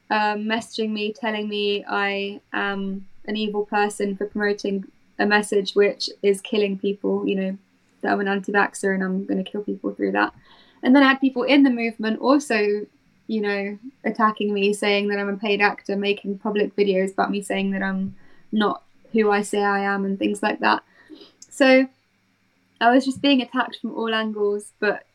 um, 0.10 0.46
messaging 0.46 0.92
me, 0.92 1.14
telling 1.14 1.50
me 1.50 1.84
I 1.88 2.42
am 2.54 3.08
an 3.26 3.38
evil 3.38 3.66
person 3.66 4.16
for 4.16 4.26
promoting 4.26 4.86
a 5.20 5.26
message 5.26 5.74
which 5.74 6.10
is 6.22 6.42
killing 6.42 6.78
people, 6.78 7.28
you 7.28 7.36
know, 7.36 7.58
that 8.02 8.14
I'm 8.14 8.20
an 8.20 8.28
anti 8.28 8.52
vaxxer 8.52 8.94
and 8.94 9.04
I'm 9.04 9.26
going 9.26 9.44
to 9.44 9.50
kill 9.50 9.62
people 9.62 9.94
through 9.94 10.14
that. 10.14 10.34
And 10.84 10.96
then 10.96 11.04
I 11.04 11.10
had 11.10 11.22
people 11.22 11.44
in 11.44 11.64
the 11.64 11.70
movement 11.70 12.20
also, 12.20 12.88
you 13.32 13.40
know, 13.40 13.80
attacking 14.04 14.54
me, 14.54 14.74
saying 14.74 15.08
that 15.08 15.18
I'm 15.18 15.30
a 15.30 15.38
paid 15.38 15.62
actor, 15.62 15.96
making 15.96 16.40
public 16.40 16.76
videos 16.76 17.14
about 17.14 17.32
me 17.32 17.42
saying 17.42 17.72
that 17.72 17.82
I'm 17.82 18.14
not 18.52 18.84
who 19.14 19.32
I 19.32 19.42
say 19.42 19.64
I 19.64 19.80
am 19.80 20.04
and 20.04 20.20
things 20.20 20.44
like 20.44 20.60
that. 20.60 20.84
So 21.50 21.88
I 22.82 22.92
was 22.92 23.06
just 23.06 23.22
being 23.22 23.42
attacked 23.42 23.78
from 23.80 23.96
all 23.96 24.14
angles. 24.14 24.74
But 24.82 25.06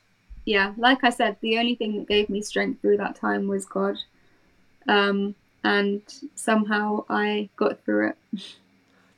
yeah, 0.46 0.72
like 0.78 1.04
I 1.04 1.10
said, 1.10 1.36
the 1.42 1.58
only 1.58 1.74
thing 1.74 1.94
that 1.98 2.08
gave 2.08 2.30
me 2.30 2.40
strength 2.40 2.80
through 2.80 2.96
that 2.96 3.16
time 3.16 3.48
was 3.48 3.66
God. 3.66 3.98
Um, 4.88 5.34
and 5.62 6.00
somehow 6.34 7.04
I 7.10 7.50
got 7.56 7.84
through 7.84 8.08
it. 8.08 8.16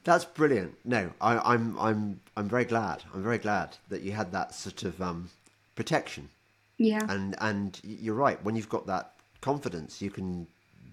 That's 0.03 0.25
brilliant. 0.25 0.75
No, 0.85 1.13
I, 1.21 1.35
am 1.35 1.41
I'm, 1.45 1.79
I'm 1.79 2.21
I'm 2.37 2.49
very 2.49 2.65
glad. 2.65 3.05
I'm 3.15 3.23
very 3.23 3.39
glad 3.39 3.77
that 3.91 4.03
you 4.03 4.11
had 4.11 4.33
that 4.33 4.57
sort 4.57 4.83
of 4.83 5.01
um, 5.01 5.31
protection. 5.77 6.31
Yeah. 6.79 7.05
And 7.09 7.35
and 7.41 7.79
you're 7.83 8.15
right. 8.15 8.43
When 8.45 8.57
you've 8.57 8.69
got 8.69 8.87
that 8.87 9.15
confidence, 9.41 10.01
you 10.01 10.11
can 10.11 10.47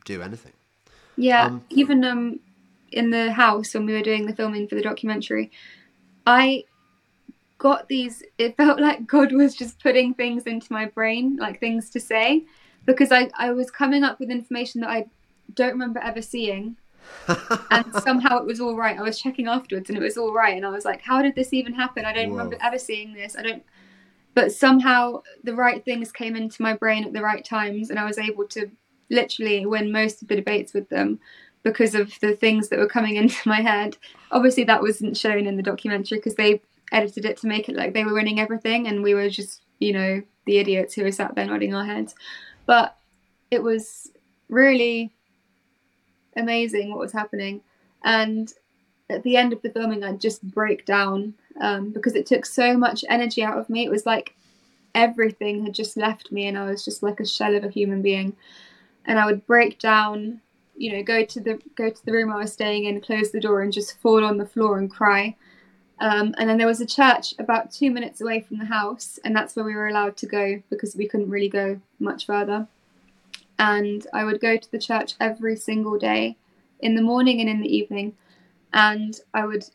do 0.03 0.21
anything. 0.21 0.53
Yeah. 1.15 1.45
Um, 1.45 1.63
even 1.69 2.03
um, 2.03 2.39
in 2.91 3.11
the 3.11 3.31
house 3.31 3.73
when 3.73 3.85
we 3.85 3.93
were 3.93 4.01
doing 4.01 4.25
the 4.25 4.35
filming 4.35 4.67
for 4.67 4.75
the 4.75 4.81
documentary, 4.81 5.51
I 6.25 6.65
got 7.59 7.87
these. 7.87 8.23
It 8.37 8.57
felt 8.57 8.79
like 8.79 9.07
God 9.07 9.31
was 9.31 9.55
just 9.55 9.79
putting 9.79 10.13
things 10.13 10.43
into 10.43 10.73
my 10.73 10.85
brain, 10.85 11.37
like 11.37 11.59
things 11.59 11.89
to 11.91 11.99
say, 11.99 12.43
because 12.85 13.11
I 13.11 13.29
I 13.37 13.51
was 13.51 13.69
coming 13.69 14.03
up 14.03 14.19
with 14.19 14.31
information 14.31 14.81
that 14.81 14.89
I 14.89 15.05
don't 15.53 15.73
remember 15.73 15.99
ever 15.99 16.21
seeing. 16.21 16.77
and 17.71 17.85
somehow 18.01 18.39
it 18.39 18.45
was 18.45 18.59
all 18.59 18.75
right. 18.75 18.97
I 18.97 19.03
was 19.03 19.19
checking 19.19 19.47
afterwards 19.47 19.89
and 19.89 19.97
it 19.97 20.01
was 20.01 20.17
all 20.17 20.33
right. 20.33 20.57
And 20.57 20.65
I 20.65 20.69
was 20.69 20.85
like, 20.85 21.01
how 21.01 21.21
did 21.21 21.35
this 21.35 21.53
even 21.53 21.71
happen? 21.71 22.03
I 22.03 22.11
don't 22.11 22.29
Whoa. 22.29 22.37
remember 22.37 22.57
ever 22.61 22.79
seeing 22.79 23.13
this. 23.13 23.35
I 23.37 23.43
don't, 23.43 23.63
but 24.35 24.51
somehow 24.51 25.23
the 25.43 25.55
right 25.55 25.83
things 25.83 26.11
came 26.11 26.35
into 26.35 26.61
my 26.61 26.75
brain 26.75 27.05
at 27.05 27.13
the 27.13 27.21
right 27.21 27.43
times 27.43 27.89
and 27.89 27.97
I 27.97 28.05
was 28.05 28.19
able 28.19 28.45
to 28.49 28.69
literally 29.09 29.65
win 29.65 29.91
most 29.91 30.21
of 30.21 30.27
the 30.27 30.35
debates 30.35 30.73
with 30.73 30.89
them 30.89 31.19
because 31.63 31.95
of 31.95 32.19
the 32.19 32.35
things 32.35 32.67
that 32.69 32.77
were 32.77 32.87
coming 32.87 33.15
into 33.21 33.47
my 33.47 33.61
head. 33.61 33.97
Obviously, 34.31 34.65
that 34.65 34.81
wasn't 34.81 35.17
shown 35.17 35.47
in 35.47 35.57
the 35.57 35.63
documentary 35.63 36.19
because 36.19 36.35
they 36.35 36.61
edited 36.91 37.25
it 37.25 37.37
to 37.37 37.47
make 37.47 37.67
it 37.67 37.75
like 37.75 37.93
they 37.93 38.03
were 38.03 38.13
winning 38.13 38.39
everything 38.39 38.87
and 38.87 39.01
we 39.01 39.15
were 39.15 39.29
just, 39.29 39.63
you 39.79 39.93
know, 39.93 40.21
the 40.45 40.57
idiots 40.57 40.93
who 40.93 41.03
were 41.03 41.11
sat 41.11 41.33
there 41.33 41.45
nodding 41.45 41.73
our 41.73 41.85
heads. 41.85 42.13
But 42.65 42.97
it 43.49 43.63
was 43.63 44.11
really 44.49 45.15
amazing 46.35 46.89
what 46.89 46.99
was 46.99 47.13
happening. 47.13 47.61
And 48.03 48.51
at 49.09 49.23
the 49.23 49.37
end 49.37 49.53
of 49.53 49.61
the 49.61 49.69
filming, 49.69 50.03
I'd 50.03 50.21
just 50.21 50.43
break 50.43 50.85
down 50.85 51.33
um, 51.59 51.91
because 51.91 52.15
it 52.15 52.25
took 52.25 52.45
so 52.45 52.77
much 52.77 53.05
energy 53.09 53.43
out 53.43 53.57
of 53.57 53.69
me. 53.69 53.85
It 53.85 53.91
was 53.91 54.05
like 54.05 54.35
everything 54.93 55.63
had 55.63 55.73
just 55.73 55.97
left 55.97 56.31
me, 56.31 56.47
and 56.47 56.57
I 56.57 56.69
was 56.69 56.83
just 56.83 57.03
like 57.03 57.19
a 57.19 57.25
shell 57.25 57.55
of 57.55 57.63
a 57.63 57.69
human 57.69 58.01
being. 58.01 58.35
And 59.05 59.19
I 59.19 59.25
would 59.25 59.45
break 59.45 59.79
down, 59.79 60.41
you 60.75 60.93
know, 60.93 61.03
go 61.03 61.23
to 61.23 61.39
the 61.39 61.59
go 61.75 61.89
to 61.89 62.05
the 62.05 62.11
room 62.11 62.31
I 62.31 62.37
was 62.37 62.53
staying 62.53 62.85
in, 62.85 63.01
close 63.01 63.31
the 63.31 63.39
door, 63.39 63.61
and 63.61 63.71
just 63.71 63.99
fall 63.99 64.23
on 64.23 64.37
the 64.37 64.45
floor 64.45 64.77
and 64.77 64.89
cry. 64.89 65.35
Um, 65.99 66.35
and 66.37 66.49
then 66.49 66.57
there 66.57 66.67
was 66.67 66.81
a 66.81 66.85
church 66.85 67.33
about 67.39 67.71
two 67.71 67.89
minutes 67.89 68.19
away 68.19 68.41
from 68.41 68.57
the 68.57 68.65
house, 68.65 69.19
and 69.23 69.35
that's 69.35 69.55
where 69.55 69.65
we 69.65 69.75
were 69.75 69.87
allowed 69.87 70.17
to 70.17 70.25
go 70.25 70.61
because 70.69 70.95
we 70.95 71.07
couldn't 71.07 71.29
really 71.29 71.49
go 71.49 71.79
much 71.99 72.25
further 72.25 72.67
and 73.57 74.05
I 74.13 74.23
would 74.23 74.41
go 74.41 74.57
to 74.57 74.71
the 74.71 74.79
church 74.79 75.13
every 75.19 75.55
single 75.55 75.97
day 75.97 76.37
in 76.79 76.95
the 76.95 77.01
morning 77.01 77.39
and 77.39 77.49
in 77.49 77.61
the 77.61 77.75
evening. 77.75 78.15
And 78.73 79.19
I 79.33 79.45
would 79.45 79.65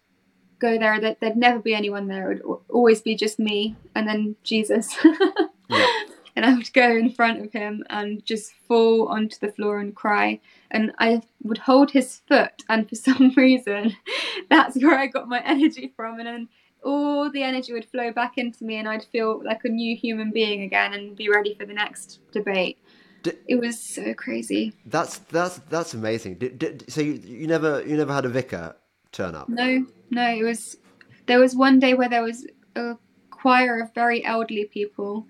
go 0.60 0.78
there, 0.78 1.00
that 1.00 1.20
there'd 1.20 1.36
never 1.36 1.58
be 1.58 1.74
anyone 1.74 2.06
there. 2.06 2.32
It 2.32 2.46
would 2.46 2.60
always 2.68 3.00
be 3.00 3.16
just 3.16 3.38
me 3.38 3.76
and 3.94 4.06
then 4.06 4.36
Jesus. 4.44 4.94
yeah. 5.68 5.86
And 6.36 6.46
I 6.46 6.54
would 6.54 6.72
go 6.72 6.90
in 6.90 7.10
front 7.10 7.44
of 7.44 7.52
him 7.52 7.84
and 7.90 8.24
just 8.24 8.52
fall 8.68 9.08
onto 9.08 9.38
the 9.40 9.52
floor 9.52 9.78
and 9.80 9.94
cry. 9.94 10.40
And 10.70 10.92
I 10.98 11.22
would 11.42 11.58
hold 11.58 11.90
his 11.90 12.20
foot, 12.28 12.62
and 12.68 12.88
for 12.88 12.94
some 13.08 13.32
reason, 13.36 13.96
that's 14.48 14.80
where 14.80 14.96
I 14.96 15.08
got 15.08 15.28
my 15.28 15.42
energy 15.44 15.92
from. 15.96 16.18
And 16.18 16.26
then 16.26 16.48
all 16.84 17.30
the 17.30 17.42
energy 17.42 17.72
would 17.72 17.90
flow 17.90 18.12
back 18.12 18.38
into 18.38 18.64
me, 18.64 18.76
and 18.76 18.88
I'd 18.88 19.04
feel 19.04 19.42
like 19.44 19.64
a 19.64 19.68
new 19.68 19.96
human 19.96 20.30
being 20.30 20.62
again 20.62 20.94
and 20.94 21.16
be 21.16 21.28
ready 21.28 21.54
for 21.54 21.66
the 21.66 21.74
next 21.74 22.20
debate 22.32 22.78
it 23.46 23.56
was 23.56 23.78
so 23.78 24.14
crazy. 24.14 24.72
That's 24.86 25.18
that's 25.18 25.58
that's 25.68 25.94
amazing. 25.94 26.36
Did, 26.36 26.58
did, 26.58 26.90
so 26.90 27.00
you, 27.00 27.20
you 27.24 27.46
never 27.46 27.82
you 27.86 27.96
never 27.96 28.12
had 28.12 28.24
a 28.24 28.28
vicar 28.28 28.76
turn 29.12 29.34
up? 29.34 29.48
No, 29.48 29.86
no. 30.10 30.28
It 30.30 30.42
was 30.42 30.76
there 31.26 31.40
was 31.40 31.54
one 31.54 31.78
day 31.78 31.94
where 31.94 32.08
there 32.08 32.22
was 32.22 32.46
a 32.76 32.96
choir 33.30 33.80
of 33.80 33.94
very 33.94 34.24
elderly 34.24 34.64
people, 34.64 35.26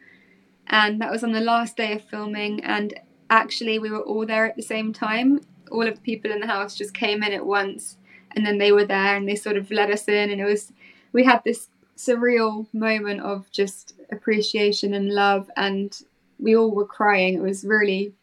and 0.66 1.00
that 1.00 1.10
was 1.10 1.24
on 1.24 1.32
the 1.32 1.40
last 1.40 1.76
day 1.76 1.94
of 1.94 2.04
filming. 2.04 2.62
And 2.64 2.98
actually, 3.28 3.78
we 3.78 3.90
were 3.90 4.02
all 4.02 4.26
there 4.26 4.46
at 4.46 4.56
the 4.56 4.62
same 4.62 4.92
time. 4.92 5.40
All 5.70 5.86
of 5.86 5.96
the 5.96 6.00
people 6.00 6.32
in 6.32 6.40
the 6.40 6.46
house 6.46 6.74
just 6.74 6.94
came 6.94 7.22
in 7.22 7.32
at 7.32 7.46
once, 7.46 7.96
and 8.32 8.44
then 8.44 8.58
they 8.58 8.72
were 8.72 8.84
there, 8.84 9.16
and 9.16 9.28
they 9.28 9.36
sort 9.36 9.56
of 9.56 9.70
let 9.70 9.90
us 9.90 10.08
in, 10.08 10.30
and 10.30 10.40
it 10.40 10.44
was 10.44 10.72
we 11.12 11.24
had 11.24 11.42
this 11.44 11.68
surreal 11.96 12.66
moment 12.72 13.20
of 13.20 13.50
just 13.50 13.94
appreciation 14.10 14.94
and 14.94 15.10
love 15.10 15.50
and 15.54 16.02
we 16.38 16.56
all 16.56 16.70
were 16.70 16.86
crying. 16.86 17.34
It 17.34 17.42
was 17.42 17.64
really 17.64 18.14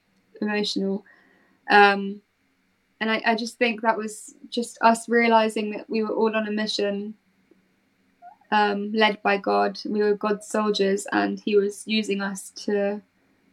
emotional. 0.41 1.05
Um, 1.69 2.21
and 2.99 3.11
I, 3.11 3.21
I 3.25 3.35
just 3.35 3.57
think 3.57 3.81
that 3.81 3.97
was 3.97 4.35
just 4.49 4.77
us 4.81 5.07
realizing 5.07 5.71
that 5.71 5.89
we 5.89 6.03
were 6.03 6.13
all 6.13 6.35
on 6.35 6.47
a 6.47 6.51
mission 6.51 7.13
um, 8.51 8.91
led 8.93 9.21
by 9.21 9.37
God. 9.37 9.79
We 9.85 10.01
were 10.01 10.15
God's 10.15 10.47
soldiers, 10.47 11.05
and 11.11 11.39
He 11.39 11.55
was 11.55 11.83
using 11.85 12.21
us 12.21 12.49
to 12.65 13.01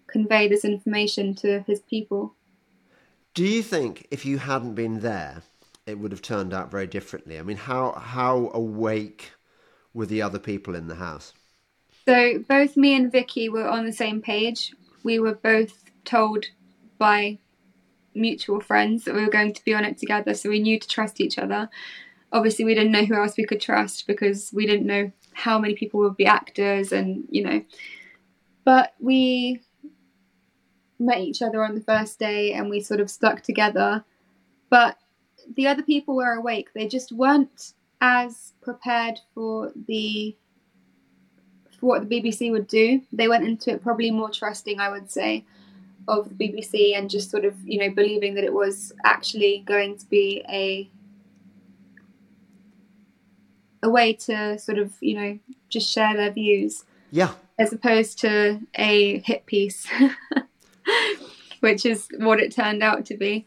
convey 0.07 0.49
this 0.49 0.65
information 0.65 1.35
to 1.37 1.61
His 1.67 1.81
people. 1.81 2.35
Do 3.35 3.45
you 3.45 3.63
think 3.63 4.07
if 4.11 4.25
you 4.25 4.39
hadn't 4.39 4.75
been 4.75 5.01
there, 5.01 5.43
it 5.87 5.99
would 5.99 6.13
have 6.13 6.23
turned 6.23 6.55
out 6.55 6.71
very 6.71 6.87
differently? 6.87 7.39
I 7.39 7.43
mean, 7.43 7.57
how 7.57 7.93
how 7.93 8.51
awake 8.55 9.33
were 9.93 10.07
the 10.07 10.23
other 10.23 10.39
people 10.39 10.75
in 10.75 10.89
the 10.89 10.95
house? 10.95 11.33
So 12.07 12.39
both 12.39 12.77
me 12.77 12.95
and 12.95 13.11
Vicky 13.11 13.49
were 13.49 13.69
on 13.69 13.87
the 13.87 13.93
same 13.93 14.21
page. 14.21 14.75
We 15.03 15.19
were 15.19 15.35
both 15.35 15.85
told 16.05 16.47
by 16.99 17.39
mutual 18.15 18.61
friends 18.61 19.05
that 19.05 19.15
we 19.15 19.25
were 19.25 19.31
going 19.31 19.53
to 19.53 19.65
be 19.65 19.75
on 19.75 19.85
it 19.85 19.99
together, 19.99 20.35
so 20.35 20.49
we 20.49 20.61
knew 20.61 20.79
to 20.79 20.89
trust 20.89 21.21
each 21.21 21.39
other. 21.39 21.69
obviously 22.35 22.65
we 22.65 22.75
didn't 22.75 22.93
know 22.93 23.05
who 23.05 23.15
else 23.15 23.37
we 23.37 23.47
could 23.47 23.61
trust 23.61 24.07
because 24.07 24.51
we 24.53 24.67
didn't 24.67 24.87
know 24.87 25.11
how 25.33 25.59
many 25.59 25.75
people 25.75 26.01
would 26.01 26.17
be 26.17 26.27
actors 26.27 26.93
and 26.93 27.25
you 27.31 27.43
know. 27.45 27.65
But 28.65 28.95
we 28.99 29.63
met 30.99 31.19
each 31.19 31.43
other 31.43 31.63
on 31.63 31.75
the 31.75 31.81
first 31.81 32.19
day 32.19 32.53
and 32.53 32.69
we 32.69 32.81
sort 32.81 33.01
of 33.01 33.11
stuck 33.11 33.43
together. 33.43 34.05
But 34.71 34.99
the 35.57 35.67
other 35.67 35.83
people 35.83 36.17
were 36.17 36.33
awake. 36.33 36.71
They 36.75 36.89
just 36.89 37.13
weren't 37.13 37.73
as 38.01 38.53
prepared 38.61 39.21
for 39.35 39.73
the 39.87 40.37
for 41.79 41.87
what 41.87 42.09
the 42.09 42.21
BBC 42.21 42.51
would 42.51 42.67
do. 42.67 43.03
They 43.13 43.29
went 43.29 43.45
into 43.45 43.71
it 43.71 43.83
probably 43.83 44.11
more 44.11 44.31
trusting 44.31 44.81
I 44.81 44.91
would 44.91 45.11
say 45.11 45.45
of 46.09 46.29
the 46.29 46.35
BBC 46.35 46.97
and 46.97 47.09
just 47.09 47.31
sort 47.31 47.45
of 47.45 47.55
you 47.65 47.79
know 47.79 47.95
believing 47.95 48.35
that 48.35 48.45
it 48.45 48.53
was 48.53 48.93
actually 49.05 49.63
going 49.67 49.97
to 49.97 50.07
be 50.07 50.45
a 50.49 50.91
a 53.83 53.91
way 53.91 54.13
to 54.15 54.59
sort 54.59 54.79
of 54.79 54.95
you 55.01 55.15
know 55.15 55.39
just 55.69 55.91
share 55.91 56.17
their 56.17 56.31
views. 56.31 56.85
Yeah. 57.11 57.33
As 57.59 57.73
opposed 57.73 58.19
to 58.21 58.61
a 58.75 59.21
hit 59.21 59.47
piece 59.47 59.87
which 61.61 61.87
is 61.87 62.09
what 62.19 62.41
it 62.41 62.53
turned 62.53 62.83
out 62.83 63.07
to 63.07 63.17
be. 63.17 63.47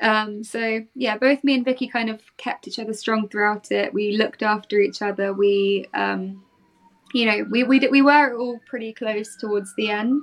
Um, 0.00 0.44
so 0.44 0.84
yeah 0.94 1.16
both 1.16 1.42
me 1.42 1.54
and 1.54 1.64
vicky 1.64 1.88
kind 1.88 2.10
of 2.10 2.20
kept 2.36 2.68
each 2.68 2.78
other 2.78 2.92
strong 2.92 3.28
throughout 3.28 3.70
it. 3.72 3.94
We 3.94 4.16
looked 4.16 4.42
after 4.42 4.78
each 4.78 5.02
other. 5.02 5.32
We 5.32 5.86
um, 5.94 6.44
you 7.14 7.26
know 7.26 7.46
we, 7.50 7.64
we 7.64 7.80
we 7.88 8.02
were 8.02 8.36
all 8.36 8.60
pretty 8.66 8.92
close 8.92 9.36
towards 9.36 9.74
the 9.76 9.90
end 9.90 10.22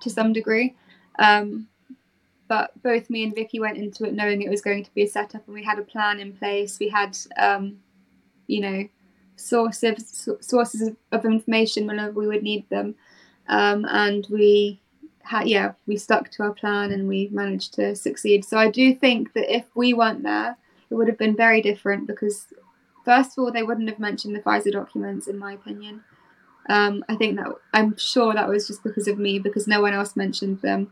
to 0.00 0.10
some 0.10 0.32
degree 0.32 0.74
um, 1.18 1.68
but 2.48 2.70
both 2.82 3.10
me 3.10 3.24
and 3.24 3.34
Vicky 3.34 3.58
went 3.58 3.76
into 3.76 4.04
it 4.04 4.14
knowing 4.14 4.42
it 4.42 4.50
was 4.50 4.60
going 4.60 4.84
to 4.84 4.94
be 4.94 5.02
a 5.02 5.08
setup, 5.08 5.46
and 5.46 5.54
we 5.54 5.64
had 5.64 5.78
a 5.78 5.82
plan 5.82 6.20
in 6.20 6.32
place. 6.32 6.78
We 6.78 6.88
had 6.88 7.16
um, 7.36 7.78
you 8.46 8.60
know, 8.60 8.88
sources 9.36 10.28
sources 10.40 10.92
of 11.12 11.24
information 11.24 11.86
whenever 11.86 12.12
we 12.12 12.26
would 12.26 12.42
need 12.42 12.68
them, 12.68 12.94
um, 13.48 13.84
and 13.86 14.26
we 14.30 14.80
had 15.22 15.48
yeah 15.48 15.72
we 15.86 15.96
stuck 15.96 16.30
to 16.30 16.44
our 16.44 16.52
plan 16.52 16.92
and 16.92 17.08
we 17.08 17.28
managed 17.32 17.74
to 17.74 17.96
succeed. 17.96 18.44
So 18.44 18.58
I 18.58 18.70
do 18.70 18.94
think 18.94 19.32
that 19.32 19.54
if 19.54 19.64
we 19.74 19.92
weren't 19.92 20.22
there, 20.22 20.56
it 20.88 20.94
would 20.94 21.08
have 21.08 21.18
been 21.18 21.36
very 21.36 21.60
different 21.60 22.06
because 22.06 22.46
first 23.04 23.32
of 23.32 23.42
all 23.42 23.50
they 23.50 23.64
wouldn't 23.64 23.88
have 23.88 23.98
mentioned 23.98 24.36
the 24.36 24.40
Pfizer 24.40 24.72
documents 24.72 25.26
in 25.26 25.38
my 25.38 25.52
opinion. 25.52 26.04
Um, 26.68 27.04
I 27.08 27.16
think 27.16 27.36
that 27.36 27.46
I'm 27.72 27.96
sure 27.96 28.34
that 28.34 28.48
was 28.48 28.66
just 28.66 28.82
because 28.82 29.06
of 29.06 29.18
me 29.18 29.38
because 29.38 29.68
no 29.68 29.80
one 29.80 29.94
else 29.94 30.16
mentioned 30.16 30.62
them, 30.62 30.90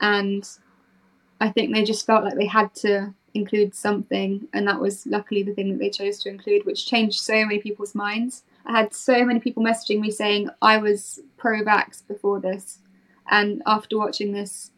and 0.00 0.48
I 1.40 1.50
think 1.50 1.74
they 1.74 1.84
just 1.84 2.06
felt 2.06 2.24
like 2.24 2.36
they 2.36 2.46
had 2.46 2.74
to 2.76 3.14
include 3.34 3.74
something, 3.74 4.48
and 4.52 4.66
that 4.66 4.80
was 4.80 5.06
luckily 5.06 5.42
the 5.42 5.54
thing 5.54 5.70
that 5.72 5.78
they 5.78 5.90
chose 5.90 6.18
to 6.20 6.28
include, 6.28 6.64
which 6.64 6.86
changed 6.86 7.20
so 7.20 7.44
many 7.44 7.58
people's 7.58 7.94
minds. 7.94 8.44
I 8.66 8.78
had 8.78 8.94
so 8.94 9.24
many 9.24 9.40
people 9.40 9.62
messaging 9.62 10.00
me 10.00 10.10
saying 10.10 10.50
I 10.60 10.78
was 10.78 11.20
pro 11.36 11.62
vax 11.62 12.06
before 12.06 12.40
this, 12.40 12.78
and 13.30 13.62
after 13.66 13.98
watching 13.98 14.32
this, 14.32 14.70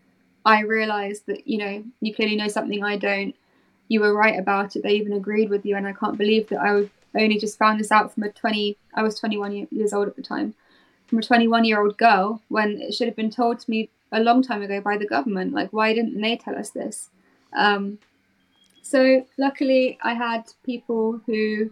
I 0.44 0.60
realised 0.60 1.26
that 1.26 1.46
you 1.46 1.58
know 1.58 1.84
you 2.00 2.14
clearly 2.14 2.36
know 2.36 2.48
something 2.48 2.82
I 2.82 2.96
don't. 2.96 3.34
You 3.88 4.00
were 4.00 4.14
right 4.14 4.38
about 4.38 4.76
it. 4.76 4.82
They 4.82 4.92
even 4.92 5.12
agreed 5.12 5.50
with 5.50 5.66
you, 5.66 5.76
and 5.76 5.86
I 5.86 5.92
can't 5.92 6.16
believe 6.16 6.48
that 6.48 6.60
I 6.60 6.88
only 7.14 7.38
just 7.38 7.58
found 7.58 7.80
this 7.80 7.92
out 7.92 8.12
from 8.12 8.22
a 8.24 8.30
20. 8.30 8.76
I 8.94 9.02
was 9.02 9.18
21 9.18 9.68
years 9.70 9.92
old 9.92 10.08
at 10.08 10.16
the 10.16 10.22
time, 10.22 10.54
from 11.06 11.18
a 11.18 11.22
21 11.22 11.64
year 11.64 11.80
old 11.80 11.96
girl 11.98 12.42
when 12.48 12.80
it 12.80 12.94
should 12.94 13.08
have 13.08 13.16
been 13.16 13.30
told 13.30 13.60
to 13.60 13.70
me 13.70 13.90
a 14.12 14.20
long 14.20 14.42
time 14.42 14.62
ago 14.62 14.80
by 14.80 14.96
the 14.96 15.06
government. 15.06 15.52
Like, 15.52 15.72
why 15.72 15.92
didn't 15.94 16.20
they 16.20 16.36
tell 16.36 16.56
us 16.56 16.70
this? 16.70 17.10
Um, 17.52 17.98
so 18.82 19.26
luckily, 19.38 19.98
I 20.02 20.14
had 20.14 20.44
people 20.64 21.20
who 21.26 21.70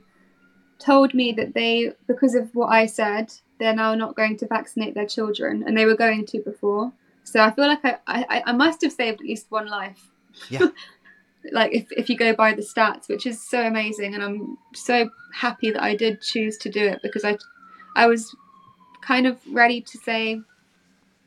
told 0.78 1.14
me 1.14 1.32
that 1.32 1.54
they, 1.54 1.92
because 2.06 2.34
of 2.34 2.54
what 2.54 2.68
I 2.68 2.86
said, 2.86 3.32
they're 3.58 3.74
now 3.74 3.94
not 3.94 4.14
going 4.14 4.36
to 4.38 4.46
vaccinate 4.46 4.94
their 4.94 5.06
children, 5.06 5.64
and 5.66 5.76
they 5.76 5.84
were 5.84 5.96
going 5.96 6.26
to 6.26 6.40
before. 6.40 6.92
So 7.24 7.40
I 7.40 7.50
feel 7.50 7.66
like 7.66 7.84
I, 7.84 7.98
I, 8.06 8.42
I 8.46 8.52
must 8.52 8.82
have 8.82 8.92
saved 8.92 9.20
at 9.20 9.26
least 9.26 9.46
one 9.50 9.66
life. 9.66 10.10
Yeah. 10.48 10.68
like 11.52 11.74
if, 11.74 11.90
if 11.92 12.08
you 12.10 12.16
go 12.16 12.34
by 12.34 12.52
the 12.52 12.62
stats, 12.62 13.08
which 13.08 13.26
is 13.26 13.40
so 13.40 13.66
amazing, 13.66 14.14
and 14.14 14.22
I'm 14.22 14.58
so 14.74 15.10
happy 15.34 15.70
that 15.70 15.82
I 15.82 15.94
did 15.94 16.20
choose 16.20 16.56
to 16.58 16.70
do 16.70 16.86
it 16.86 17.00
because 17.02 17.24
I, 17.24 17.38
I 17.94 18.06
was 18.06 18.34
kind 19.00 19.26
of 19.26 19.38
ready 19.50 19.80
to 19.80 19.98
say 19.98 20.40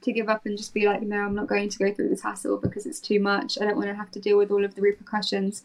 to 0.02 0.12
give 0.12 0.30
up 0.30 0.46
and 0.46 0.58
just 0.58 0.74
be 0.74 0.86
like, 0.86 1.02
no, 1.02 1.18
I'm 1.18 1.36
not 1.36 1.48
going 1.48 1.70
to 1.70 1.78
go 1.78 1.94
through 1.94 2.10
this 2.10 2.24
hassle 2.24 2.58
because 2.58 2.86
it's 2.86 3.00
too 3.00 3.20
much. 3.20 3.60
I 3.60 3.66
don't 3.66 3.78
want 3.78 3.90
to 3.90 3.96
have 3.96 4.12
to 4.12 4.20
deal 4.20 4.38
with 4.38 4.52
all 4.52 4.66
of 4.66 4.76
the 4.76 4.82
repercussions. 4.82 5.64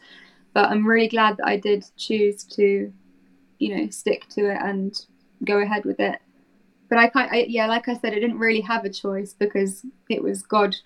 But 0.53 0.71
I'm 0.71 0.87
really 0.87 1.09
glad 1.09 1.39
that 1.39 1.47
I 1.47 1.57
did 1.57 1.87
choose 1.97 2.45
to, 2.45 2.93
you 3.59 3.77
know, 3.77 3.91
stick 3.91 4.29
to 4.31 4.51
it 4.51 4.59
and 4.63 4.99
go 5.45 5.59
ahead 5.59 5.85
with 5.85 6.01
it. 6.01 6.21
But 6.89 6.99
I 6.99 7.09
can't, 7.09 7.33
I, 7.33 7.47
yeah, 7.49 7.67
like 7.67 7.89
I 7.89 7.95
said, 7.95 8.13
I 8.13 8.21
didn't 8.21 8.39
really 8.39 8.61
have 8.61 8.85
a 8.85 8.91
choice 8.91 9.35
because 9.35 9.85
it 10.09 10.23
was 10.23 10.43
God 10.43 10.77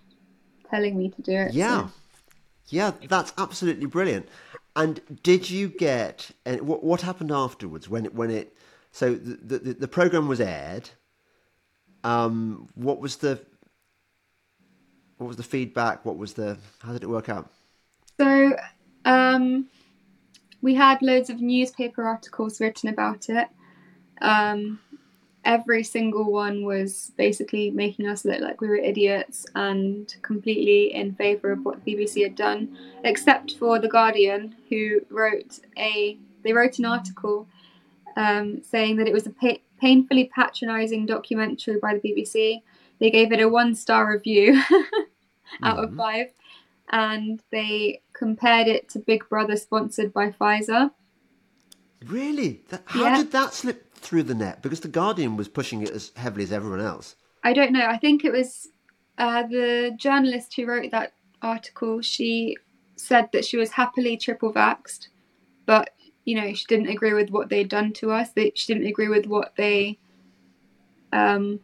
telling 0.71 0.97
me 0.97 1.11
to 1.11 1.23
do 1.23 1.33
it. 1.33 1.53
Yeah. 1.53 1.87
So. 1.87 1.93
Yeah, 2.71 2.93
that's 3.09 3.33
absolutely 3.37 3.87
brilliant. 3.87 4.29
And 4.77 5.01
did 5.23 5.51
you 5.51 5.69
get, 5.69 6.31
and 6.45 6.63
what, 6.63 6.83
what 6.85 7.03
happened 7.03 7.33
afterwards 7.33 7.89
when 7.89 8.07
it, 8.07 8.15
when 8.15 8.31
it, 8.31 8.57
so 8.93 9.15
the, 9.15 9.59
the, 9.59 9.75
the 9.75 9.89
program 9.89 10.29
was 10.29 10.41
aired 10.41 10.91
um, 12.05 12.69
what 12.75 13.01
was 13.01 13.17
the 13.17 13.41
what 15.19 15.27
was 15.27 15.37
the 15.37 15.43
feedback? 15.43 16.05
What 16.05 16.17
was 16.17 16.35
the 16.35 16.59
how 16.81 16.93
did 16.93 17.03
it 17.03 17.09
work 17.09 17.29
out? 17.29 17.51
So 18.19 18.57
um, 19.05 19.69
we 20.63 20.75
had 20.75 21.03
loads 21.03 21.31
of 21.31 21.41
newspaper 21.41 22.05
articles 22.05 22.61
written 22.61 22.89
about 22.89 23.29
it. 23.29 23.49
Um, 24.23 24.81
every 25.45 25.83
single 25.83 26.31
one 26.31 26.65
was 26.65 27.13
basically 27.17 27.71
making 27.71 28.07
us 28.07 28.25
look 28.25 28.41
like 28.41 28.61
we 28.61 28.69
were 28.69 28.77
idiots 28.77 29.47
and 29.55 30.15
completely 30.23 30.93
in 30.95 31.15
favour 31.15 31.53
of 31.53 31.65
what 31.65 31.83
the 31.85 31.95
BBC 31.95 32.23
had 32.23 32.35
done, 32.35 32.77
except 33.05 33.57
for 33.57 33.79
the 33.79 33.89
Guardian, 33.89 34.55
who 34.69 35.01
wrote 35.11 35.61
a 35.79 36.19
they 36.43 36.53
wrote 36.53 36.79
an 36.79 36.87
article 36.87 37.47
um, 38.17 38.63
saying 38.63 38.97
that 38.97 39.07
it 39.07 39.13
was 39.13 39.27
a 39.27 39.31
pa- 39.31 39.59
painfully 39.81 40.31
patronising 40.35 41.07
documentary 41.07 41.79
by 41.79 41.95
the 41.95 42.01
BBC. 42.01 42.63
They 42.99 43.11
gave 43.11 43.33
it 43.33 43.41
a 43.41 43.49
one 43.49 43.75
star 43.75 44.11
review 44.11 44.61
out 45.63 45.79
mm-hmm. 45.79 45.85
of 45.85 45.97
five, 45.97 46.27
and 46.91 47.43
they 47.51 48.03
compared 48.13 48.69
it 48.69 48.89
to 48.91 48.99
Big 48.99 49.29
Brother 49.29 49.57
sponsored 49.57 50.13
by 50.13 50.31
Pfizer. 50.31 50.91
Really? 52.07 52.63
That, 52.69 52.83
how 52.87 53.05
yeah. 53.05 53.17
did 53.19 53.33
that 53.33 53.55
slip 53.55 53.90
through 54.01 54.25
the 54.25 54.35
net? 54.35 54.63
Because 54.63 54.81
the 54.81 54.89
Guardian 54.89 55.37
was 55.37 55.49
pushing 55.49 55.83
it 55.83 55.91
as 55.91 56.13
heavily 56.17 56.45
as 56.45 56.53
everyone 56.53 56.81
else. 56.81 57.17
I 57.45 57.53
don't 57.53 57.73
know. 57.73 57.87
I 57.87 57.97
think 57.97 58.25
it 58.25 58.33
was 58.33 58.69
uh, 59.19 59.45
the 59.47 59.93
journalist 59.97 60.55
who 60.55 60.67
wrote 60.67 60.91
that 60.91 61.13
article. 61.43 62.01
She 62.01 62.57
said 62.97 63.29
that 63.33 63.45
she 63.45 63.57
was 63.57 63.71
happily 63.73 64.17
triple 64.17 64.53
vaxxed, 64.53 65.09
but 65.67 65.91
you 66.25 66.37
know 66.37 66.53
she 66.53 66.65
didn't 66.67 66.89
agree 66.89 67.13
with 67.13 67.31
what 67.31 67.49
they'd 67.49 67.69
done 67.69 67.93
to 67.93 68.11
us 68.11 68.31
that 68.33 68.57
she 68.57 68.73
didn't 68.73 68.89
agree 68.89 69.09
with 69.09 69.27
what 69.27 69.53
they 69.57 69.99
um 71.13 71.61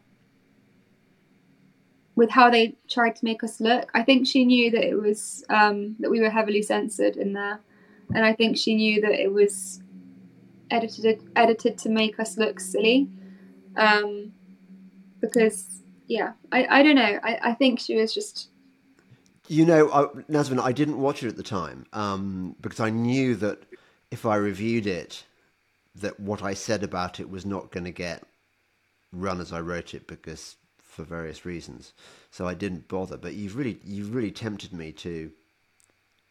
with 2.15 2.31
how 2.31 2.49
they 2.49 2.75
tried 2.89 3.15
to 3.15 3.23
make 3.23 3.43
us 3.43 3.59
look 3.61 3.89
i 3.93 4.01
think 4.01 4.27
she 4.27 4.45
knew 4.45 4.71
that 4.71 4.83
it 4.83 4.95
was 4.95 5.43
um 5.49 5.95
that 5.99 6.09
we 6.09 6.19
were 6.19 6.29
heavily 6.29 6.61
censored 6.61 7.15
in 7.15 7.33
there 7.33 7.59
and 8.13 8.25
i 8.25 8.33
think 8.33 8.57
she 8.57 8.75
knew 8.75 8.99
that 8.99 9.11
it 9.11 9.31
was 9.31 9.81
edited 10.69 11.21
edited 11.35 11.77
to 11.77 11.89
make 11.89 12.19
us 12.19 12.37
look 12.37 12.59
silly 12.59 13.07
um 13.75 14.31
because 15.21 15.81
yeah 16.07 16.33
i 16.51 16.65
i 16.79 16.83
don't 16.83 16.95
know 16.95 17.19
i 17.23 17.39
i 17.43 17.53
think 17.53 17.79
she 17.79 17.95
was 17.95 18.13
just 18.13 18.49
you 19.47 19.65
know, 19.65 19.89
I, 19.89 20.07
I 20.61 20.71
didn't 20.73 20.99
watch 20.99 21.23
it 21.23 21.29
at 21.29 21.37
the 21.37 21.43
time 21.43 21.85
um, 21.93 22.55
because 22.59 22.79
I 22.79 22.89
knew 22.89 23.35
that 23.35 23.63
if 24.11 24.25
I 24.25 24.35
reviewed 24.35 24.85
it, 24.85 25.23
that 25.95 26.19
what 26.19 26.43
I 26.43 26.53
said 26.53 26.83
about 26.83 27.19
it 27.19 27.29
was 27.29 27.45
not 27.45 27.71
going 27.71 27.85
to 27.85 27.91
get 27.91 28.23
run 29.11 29.39
as 29.39 29.53
I 29.53 29.61
wrote 29.61 29.93
it 29.93 30.05
because 30.05 30.57
for 30.77 31.03
various 31.03 31.45
reasons. 31.45 31.93
So 32.29 32.47
I 32.47 32.53
didn't 32.53 32.87
bother. 32.87 33.17
But 33.17 33.33
you've 33.33 33.55
really 33.55 33.79
you've 33.83 34.13
really 34.13 34.31
tempted 34.31 34.73
me 34.73 34.91
to 34.93 35.31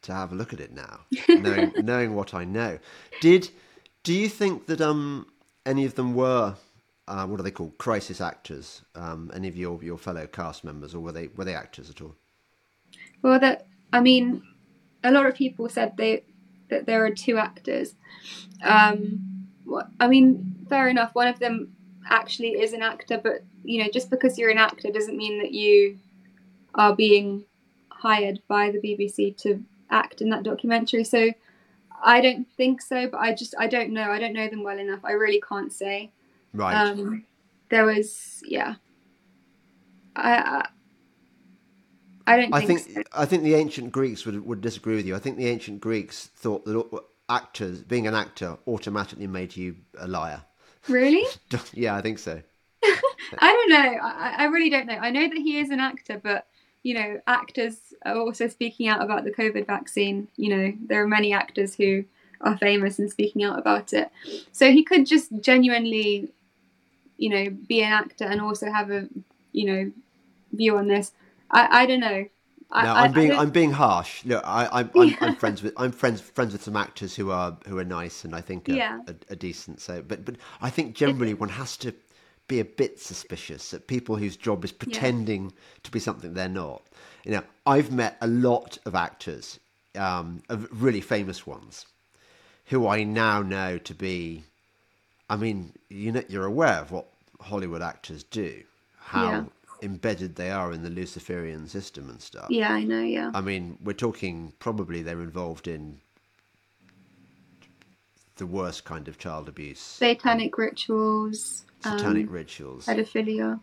to 0.02 0.12
have 0.12 0.32
a 0.32 0.36
look 0.36 0.52
at 0.52 0.60
it 0.60 0.72
now, 0.72 1.00
knowing 1.28 1.72
knowing 1.78 2.14
what 2.14 2.34
I 2.34 2.44
know. 2.44 2.78
Did 3.20 3.50
do 4.06 4.14
you 4.14 4.28
think 4.28 4.66
that 4.66 4.80
um 4.80 5.26
any 5.66 5.84
of 5.84 5.96
them 5.96 6.14
were 6.14 6.54
uh, 7.08 7.24
what 7.26 7.38
are 7.38 7.42
they 7.42 7.52
called 7.52 7.76
crisis 7.78 8.20
actors? 8.20 8.82
Um, 8.94 9.30
any 9.34 9.48
of 9.48 9.56
your 9.56 9.82
your 9.82 9.98
fellow 9.98 10.26
cast 10.26 10.64
members, 10.64 10.94
or 10.94 11.00
were 11.00 11.12
they 11.12 11.28
were 11.36 11.44
they 11.44 11.54
actors 11.54 11.90
at 11.90 12.00
all? 12.00 12.14
Well, 13.22 13.40
that 13.40 13.66
I 13.92 14.00
mean, 14.00 14.42
a 15.02 15.10
lot 15.10 15.26
of 15.26 15.34
people 15.34 15.68
said 15.68 15.96
they 15.96 16.22
that 16.68 16.86
there 16.86 17.04
are 17.04 17.10
two 17.10 17.36
actors. 17.36 17.94
Um, 18.62 19.48
I 19.98 20.06
mean, 20.06 20.54
fair 20.68 20.88
enough. 20.88 21.14
One 21.14 21.28
of 21.28 21.40
them 21.40 21.74
actually 22.08 22.60
is 22.60 22.72
an 22.72 22.82
actor, 22.82 23.18
but 23.18 23.42
you 23.64 23.82
know, 23.82 23.90
just 23.90 24.08
because 24.08 24.38
you're 24.38 24.50
an 24.50 24.58
actor 24.58 24.90
doesn't 24.90 25.16
mean 25.16 25.38
that 25.38 25.52
you 25.52 25.98
are 26.76 26.94
being 26.94 27.44
hired 27.88 28.40
by 28.46 28.70
the 28.70 28.78
BBC 28.78 29.36
to 29.38 29.64
act 29.90 30.20
in 30.20 30.30
that 30.30 30.44
documentary. 30.44 31.02
So 31.02 31.32
I 32.02 32.20
don't 32.20 32.46
think 32.56 32.80
so, 32.80 33.08
but 33.08 33.18
I 33.18 33.34
just 33.34 33.54
I 33.58 33.66
don't 33.66 33.90
know. 33.90 34.10
I 34.10 34.18
don't 34.18 34.32
know 34.32 34.48
them 34.48 34.62
well 34.62 34.78
enough. 34.78 35.00
I 35.04 35.12
really 35.12 35.40
can't 35.40 35.72
say. 35.72 36.12
Right. 36.52 36.74
Um, 36.74 37.24
there 37.70 37.84
was 37.84 38.42
yeah. 38.46 38.76
I 40.14 40.64
I, 42.26 42.32
I 42.32 42.36
don't 42.36 42.54
I 42.54 42.64
think, 42.64 42.80
think 42.80 42.96
so. 42.96 43.02
I 43.12 43.24
think 43.24 43.42
the 43.42 43.54
ancient 43.54 43.92
Greeks 43.92 44.24
would 44.26 44.44
would 44.46 44.60
disagree 44.60 44.96
with 44.96 45.06
you. 45.06 45.14
I 45.14 45.18
think 45.18 45.36
the 45.36 45.48
ancient 45.48 45.80
Greeks 45.80 46.30
thought 46.36 46.64
that 46.64 47.02
actors, 47.28 47.82
being 47.82 48.06
an 48.06 48.14
actor, 48.14 48.58
automatically 48.66 49.26
made 49.26 49.56
you 49.56 49.76
a 49.98 50.06
liar. 50.06 50.42
Really? 50.88 51.24
yeah, 51.72 51.94
I 51.94 52.00
think 52.00 52.18
so. 52.18 52.40
I 52.82 53.52
don't 53.52 53.70
know. 53.70 53.98
I, 54.02 54.34
I 54.38 54.44
really 54.44 54.70
don't 54.70 54.86
know. 54.86 54.94
I 54.94 55.10
know 55.10 55.28
that 55.28 55.36
he 55.36 55.58
is 55.58 55.70
an 55.70 55.80
actor, 55.80 56.20
but 56.22 56.46
you 56.86 56.94
know, 56.94 57.20
actors 57.26 57.78
are 58.04 58.16
also 58.16 58.46
speaking 58.46 58.86
out 58.86 59.02
about 59.02 59.24
the 59.24 59.32
COVID 59.32 59.66
vaccine. 59.66 60.28
You 60.36 60.56
know, 60.56 60.72
there 60.86 61.02
are 61.02 61.08
many 61.08 61.32
actors 61.32 61.74
who 61.74 62.04
are 62.40 62.56
famous 62.56 63.00
and 63.00 63.10
speaking 63.10 63.42
out 63.42 63.58
about 63.58 63.92
it. 63.92 64.08
So 64.52 64.70
he 64.70 64.84
could 64.84 65.04
just 65.04 65.32
genuinely, 65.40 66.28
you 67.16 67.28
know, 67.28 67.50
be 67.50 67.82
an 67.82 67.90
actor 67.92 68.24
and 68.24 68.40
also 68.40 68.70
have 68.70 68.92
a, 68.92 69.08
you 69.50 69.64
know, 69.66 69.92
view 70.52 70.76
on 70.76 70.86
this. 70.86 71.10
I, 71.50 71.82
I 71.82 71.86
don't 71.86 71.98
know. 71.98 72.26
I, 72.70 72.84
No, 72.84 72.94
I'm 72.94 73.12
being 73.12 73.32
I 73.32 73.38
I'm 73.38 73.50
being 73.50 73.72
harsh. 73.72 74.24
Look, 74.24 74.44
I, 74.46 74.68
I'm, 74.70 74.90
I'm, 74.96 75.16
I'm 75.20 75.34
friends 75.42 75.64
with 75.64 75.74
I'm 75.76 75.90
friends 75.90 76.20
friends 76.20 76.52
with 76.52 76.62
some 76.62 76.76
actors 76.76 77.16
who 77.16 77.32
are 77.32 77.58
who 77.66 77.78
are 77.78 77.84
nice 77.84 78.24
and 78.24 78.32
I 78.32 78.40
think 78.40 78.68
are, 78.68 78.76
Yeah. 78.76 79.00
are, 79.08 79.16
are 79.28 79.36
decent. 79.36 79.80
So, 79.80 80.02
but 80.02 80.24
but 80.24 80.36
I 80.62 80.70
think 80.70 80.94
generally 80.94 81.34
one 81.34 81.48
has 81.48 81.76
to 81.78 81.92
be 82.48 82.60
a 82.60 82.64
bit 82.64 83.00
suspicious 83.00 83.74
at 83.74 83.86
people 83.86 84.16
whose 84.16 84.36
job 84.36 84.64
is 84.64 84.72
pretending 84.72 85.52
to 85.82 85.90
be 85.90 85.98
something 85.98 86.34
they're 86.34 86.48
not. 86.48 86.82
You 87.24 87.32
know, 87.32 87.42
I've 87.66 87.90
met 87.90 88.16
a 88.20 88.26
lot 88.28 88.78
of 88.86 88.94
actors, 88.94 89.58
um, 89.96 90.42
of 90.48 90.68
really 90.70 91.00
famous 91.00 91.46
ones, 91.46 91.86
who 92.66 92.86
I 92.86 93.02
now 93.04 93.42
know 93.42 93.78
to 93.78 93.94
be. 93.94 94.44
I 95.28 95.36
mean, 95.36 95.72
you 95.88 96.12
know, 96.12 96.22
you're 96.28 96.44
aware 96.46 96.80
of 96.80 96.92
what 96.92 97.06
Hollywood 97.40 97.82
actors 97.82 98.22
do, 98.22 98.62
how 98.98 99.22
Yeah. 99.30 99.44
embedded 99.82 100.36
they 100.36 100.50
are 100.50 100.72
in 100.72 100.82
the 100.82 100.90
Luciferian 100.90 101.66
system 101.68 102.08
and 102.08 102.22
stuff. 102.22 102.46
yeah, 102.48 102.72
I 102.72 102.84
know. 102.84 103.02
Yeah. 103.02 103.32
I 103.34 103.40
mean, 103.40 103.76
we're 103.82 103.92
talking 103.92 104.52
probably 104.60 105.02
they're 105.02 105.20
involved 105.20 105.66
in 105.66 106.00
the 108.36 108.46
worst 108.46 108.84
kind 108.84 109.08
of 109.08 109.18
child 109.18 109.48
abuse, 109.48 109.78
Satanic 109.80 110.56
rituals, 110.58 111.64
satanic 111.80 112.26
um, 112.28 112.32
rituals. 112.32 112.86
pedophilia. 112.86 113.60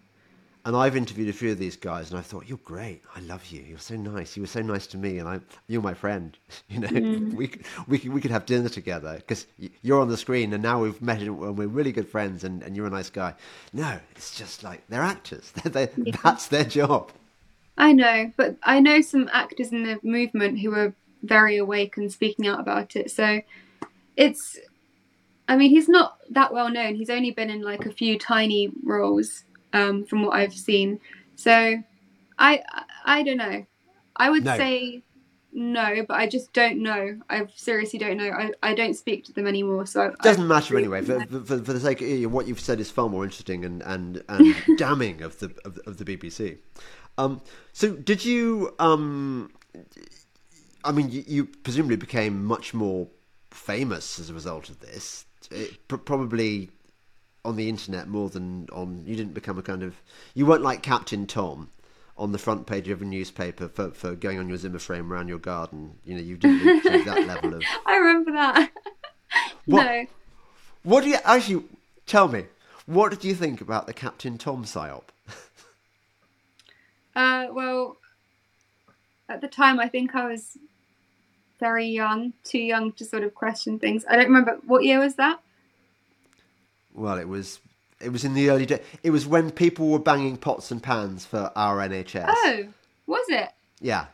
And 0.65 0.77
I've 0.77 0.95
interviewed 0.95 1.27
a 1.27 1.33
few 1.33 1.51
of 1.51 1.59
these 1.59 1.75
guys, 1.75 2.09
and 2.09 2.17
I 2.17 2.21
thought, 2.21 2.47
"You're 2.47 2.57
great. 2.63 3.01
I 3.13 3.19
love 3.19 3.45
you. 3.47 3.61
You're 3.61 3.79
so 3.79 3.97
nice. 3.97 4.37
You 4.37 4.43
were 4.43 4.47
so 4.47 4.61
nice 4.61 4.87
to 4.87 4.97
me, 4.97 5.17
and 5.19 5.27
I, 5.27 5.41
you're 5.67 5.81
my 5.81 5.93
friend. 5.93 6.37
You 6.69 6.79
know, 6.79 6.87
Mm. 6.87 7.33
we 7.33 7.51
we 7.87 7.97
we 8.09 8.21
could 8.21 8.31
have 8.31 8.45
dinner 8.45 8.69
together 8.69 9.15
because 9.17 9.45
you're 9.81 9.99
on 9.99 10.07
the 10.07 10.15
screen, 10.15 10.53
and 10.53 10.63
now 10.63 10.81
we've 10.81 11.01
met, 11.01 11.21
and 11.21 11.37
we're 11.57 11.67
really 11.67 11.91
good 11.91 12.07
friends, 12.07 12.45
and, 12.45 12.63
and 12.63 12.77
you're 12.77 12.87
a 12.87 12.89
nice 12.89 13.09
guy. 13.09 13.33
No, 13.73 13.99
it's 14.15 14.37
just 14.37 14.63
like 14.63 14.87
they're 14.87 15.01
actors. 15.01 15.51
They're, 15.51 15.87
they 15.87 16.11
That's 16.23 16.47
their 16.47 16.63
job. 16.63 17.11
I 17.77 17.91
know, 17.91 18.31
but 18.37 18.55
I 18.63 18.79
know 18.79 19.01
some 19.01 19.29
actors 19.33 19.71
in 19.73 19.83
the 19.83 19.99
movement 20.01 20.59
who 20.59 20.73
are 20.75 20.93
very 21.23 21.57
awake 21.57 21.97
and 21.97 22.09
speaking 22.11 22.47
out 22.47 22.59
about 22.61 22.95
it. 22.95 23.11
So 23.11 23.41
it's, 24.15 24.57
I 25.47 25.55
mean, 25.55 25.69
he's 25.69 25.89
not 25.89 26.17
that 26.31 26.53
well 26.53 26.69
known. 26.69 26.95
He's 26.95 27.09
only 27.09 27.31
been 27.31 27.49
in 27.49 27.61
like 27.61 27.85
a 27.85 27.91
few 27.91 28.17
tiny 28.17 28.71
roles 28.83 29.43
um, 29.73 30.05
from 30.05 30.23
what 30.25 30.35
I've 30.35 30.53
seen. 30.53 30.99
So 31.35 31.77
I, 32.39 32.63
I, 33.05 33.23
don't 33.23 33.37
know. 33.37 33.65
I 34.15 34.29
would 34.29 34.43
No. 34.45 34.57
say 34.57 35.03
no, 35.51 36.03
but 36.07 36.15
I 36.15 36.27
just 36.27 36.51
don't 36.53 36.81
know. 36.81 37.19
I 37.29 37.47
seriously 37.55 37.99
don't 37.99 38.17
know. 38.17 38.29
I, 38.29 38.51
I 38.63 38.73
don't 38.73 38.95
speak 38.95 39.23
to 39.25 39.33
them 39.33 39.47
anymore. 39.47 39.85
So 39.85 40.03
it 40.03 40.19
doesn't 40.19 40.43
I 40.43 40.47
matter 40.47 40.77
anyway. 40.77 41.01
For, 41.01 41.19
for, 41.25 41.41
for 41.59 41.73
the 41.73 41.79
sake 41.79 42.01
of 42.01 42.31
what 42.31 42.47
you've 42.47 42.59
said 42.59 42.79
is 42.79 42.89
far 42.89 43.09
more 43.09 43.23
interesting 43.23 43.63
and 43.65 43.81
and, 43.83 44.23
and 44.29 44.55
damning 44.77 45.21
of 45.21 45.39
the 45.39 45.53
of, 45.63 45.79
of 45.85 45.97
the 45.97 46.05
BBC. 46.05 46.57
Um, 47.17 47.41
so 47.71 47.91
did 47.95 48.25
you? 48.25 48.73
Um, 48.79 49.51
I 50.83 50.91
mean, 50.91 51.09
you, 51.09 51.23
you 51.27 51.45
presumably 51.45 51.95
became 51.95 52.43
much 52.43 52.73
more 52.73 53.07
famous 53.53 54.19
as 54.19 54.29
a 54.29 54.33
result 54.33 54.69
of 54.69 54.79
this. 54.79 55.25
It, 55.51 55.87
pr- 55.87 55.97
probably 55.97 56.69
on 57.45 57.55
the 57.55 57.69
internet 57.69 58.07
more 58.07 58.29
than 58.29 58.67
on. 58.71 59.03
You 59.05 59.15
didn't 59.15 59.33
become 59.33 59.57
a 59.57 59.61
kind 59.61 59.83
of. 59.83 59.95
You 60.33 60.45
weren't 60.45 60.63
like 60.63 60.81
Captain 60.81 61.27
Tom. 61.27 61.69
On 62.15 62.31
the 62.31 62.37
front 62.37 62.67
page 62.67 62.87
of 62.89 63.01
a 63.01 63.05
newspaper 63.05 63.67
for, 63.67 63.89
for 63.89 64.13
going 64.13 64.37
on 64.37 64.47
your 64.47 64.55
Zimmer 64.57 64.77
frame 64.77 65.11
around 65.11 65.29
your 65.29 65.39
garden, 65.39 65.95
you 66.05 66.13
know 66.13 66.21
you 66.21 66.37
didn't 66.37 66.85
achieve 66.85 67.05
that 67.05 67.25
level 67.25 67.55
of. 67.55 67.63
I 67.87 67.95
remember 67.97 68.31
that. 68.33 68.69
What- 69.65 69.83
no. 69.85 70.05
What 70.83 71.03
do 71.03 71.09
you 71.09 71.17
actually 71.23 71.63
tell 72.05 72.27
me? 72.27 72.45
What 72.85 73.09
did 73.09 73.23
you 73.23 73.33
think 73.33 73.61
about 73.61 73.87
the 73.87 73.93
Captain 73.93 74.37
Tom 74.37 74.63
psyop? 74.63 75.05
Uh, 77.15 77.47
well, 77.51 77.97
at 79.29 79.41
the 79.41 79.47
time, 79.47 79.79
I 79.79 79.87
think 79.87 80.13
I 80.15 80.27
was 80.27 80.57
very 81.63 81.87
young, 81.87 82.33
too 82.43 82.59
young 82.73 82.91
to 82.91 83.05
sort 83.05 83.23
of 83.23 83.33
question 83.33 83.79
things. 83.79 84.03
I 84.09 84.17
don't 84.17 84.25
remember 84.25 84.57
what 84.67 84.83
year 84.83 84.99
was 84.99 85.15
that. 85.15 85.39
Well, 86.93 87.17
it 87.17 87.29
was 87.29 87.61
it 88.01 88.11
was 88.11 88.25
in 88.25 88.33
the 88.33 88.49
early 88.49 88.65
days. 88.65 88.81
It 89.01 89.11
was 89.11 89.25
when 89.25 89.49
people 89.49 89.87
were 89.87 89.99
banging 90.11 90.35
pots 90.35 90.71
and 90.71 90.83
pans 90.83 91.25
for 91.25 91.51
our 91.55 91.77
NHS. 91.77 92.25
Oh, 92.27 92.65
was 93.07 93.25
it? 93.29 93.49
Yeah. 93.79 94.05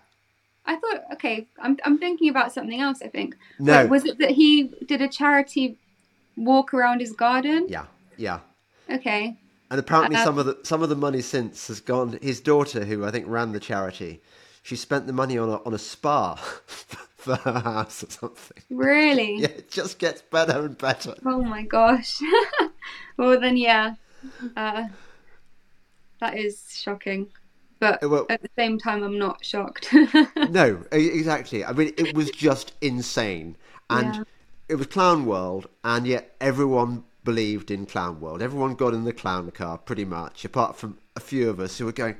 I 0.66 0.76
thought, 0.76 1.02
okay, 1.14 1.48
I'm 1.58 1.78
I'm 1.86 1.98
thinking 1.98 2.30
about 2.30 2.54
something 2.54 2.80
else. 2.80 3.02
I 3.02 3.08
think. 3.08 3.36
No. 3.58 3.78
Wait, 3.82 3.90
was 3.90 4.06
it 4.06 4.20
that 4.20 4.32
he 4.32 4.50
did 4.86 5.02
a 5.02 5.08
charity 5.08 5.78
walk 6.38 6.72
around 6.74 7.00
his 7.00 7.14
garden? 7.14 7.66
Yeah. 7.68 7.86
Yeah. 8.16 8.40
Okay. 8.92 9.38
And 9.72 9.80
apparently, 9.80 10.18
Uh, 10.18 10.24
some 10.24 10.38
of 10.38 10.46
the 10.46 10.60
some 10.64 10.84
of 10.84 10.90
the 10.90 10.96
money 11.08 11.22
since 11.22 11.68
has 11.68 11.80
gone. 11.80 12.20
His 12.22 12.40
daughter, 12.42 12.86
who 12.86 13.04
I 13.08 13.12
think 13.12 13.26
ran 13.28 13.52
the 13.54 13.60
charity, 13.60 14.22
she 14.62 14.76
spent 14.76 15.08
the 15.08 15.14
money 15.14 15.38
on 15.38 15.50
a 15.50 15.58
on 15.64 15.74
a 15.74 15.80
spa 15.80 16.36
for 17.24 17.36
her 17.36 17.60
house 17.60 18.04
or 18.04 18.10
something. 18.10 18.64
Really? 18.70 19.36
Yeah, 19.42 19.48
it 19.48 19.70
just 19.72 20.00
gets 20.00 20.22
better 20.22 20.66
and 20.66 20.78
better. 20.78 21.16
Oh 21.26 21.42
my 21.44 21.64
gosh. 21.64 22.20
well 23.18 23.40
then, 23.40 23.58
yeah. 23.58 23.96
Uh, 24.56 24.88
that 26.20 26.38
is 26.38 26.74
shocking. 26.74 27.28
But 27.80 28.04
Uh, 28.04 28.10
well- 28.10 28.26
at 28.30 28.42
the 28.42 28.50
same 28.58 28.78
time, 28.78 29.04
I'm 29.04 29.18
not 29.18 29.44
shocked. 29.46 29.94
no, 30.50 30.84
exactly. 30.92 31.64
I 31.64 31.72
mean, 31.72 31.94
it 31.98 32.14
was 32.16 32.30
just 32.32 32.74
insane, 32.82 33.56
and 33.90 34.16
Yeah. 34.16 34.24
it 34.68 34.76
was 34.76 34.88
Clown 34.88 35.26
World, 35.26 35.68
and 35.84 36.06
yet 36.06 36.36
everyone 36.42 37.04
believed 37.24 37.70
in 37.72 37.86
Clown 37.86 38.20
World. 38.20 38.42
Everyone 38.42 38.76
got 38.76 38.94
in 38.94 39.04
the 39.06 39.14
clown 39.14 39.52
car, 39.52 39.78
pretty 39.78 40.06
much, 40.06 40.44
apart 40.44 40.76
from 40.78 40.98
a 41.16 41.20
few 41.20 41.50
of 41.50 41.60
us 41.60 41.78
who 41.78 41.86
were 41.86 41.92
going, 41.94 42.18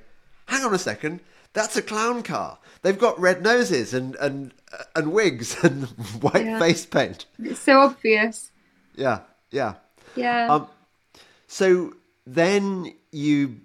"Hang 0.48 0.64
on 0.64 0.74
a 0.74 0.78
second, 0.80 1.20
that's 1.54 1.76
a 1.78 1.82
clown 1.82 2.24
car. 2.24 2.58
They've 2.82 2.98
got 2.98 3.20
red 3.20 3.42
noses 3.44 3.94
and 3.94 4.16
and 4.16 4.54
and 4.96 5.12
wigs 5.12 5.62
and 5.64 5.86
white 6.22 6.46
Yeah. 6.46 6.60
face 6.60 6.86
paint." 6.86 7.26
it's 7.40 7.60
so 7.60 7.80
obvious. 7.80 8.52
Yeah, 8.96 9.20
yeah. 9.52 9.76
Yeah. 10.16 10.48
Um, 10.54 10.68
so 11.48 11.94
then 12.26 12.94
you 13.12 13.62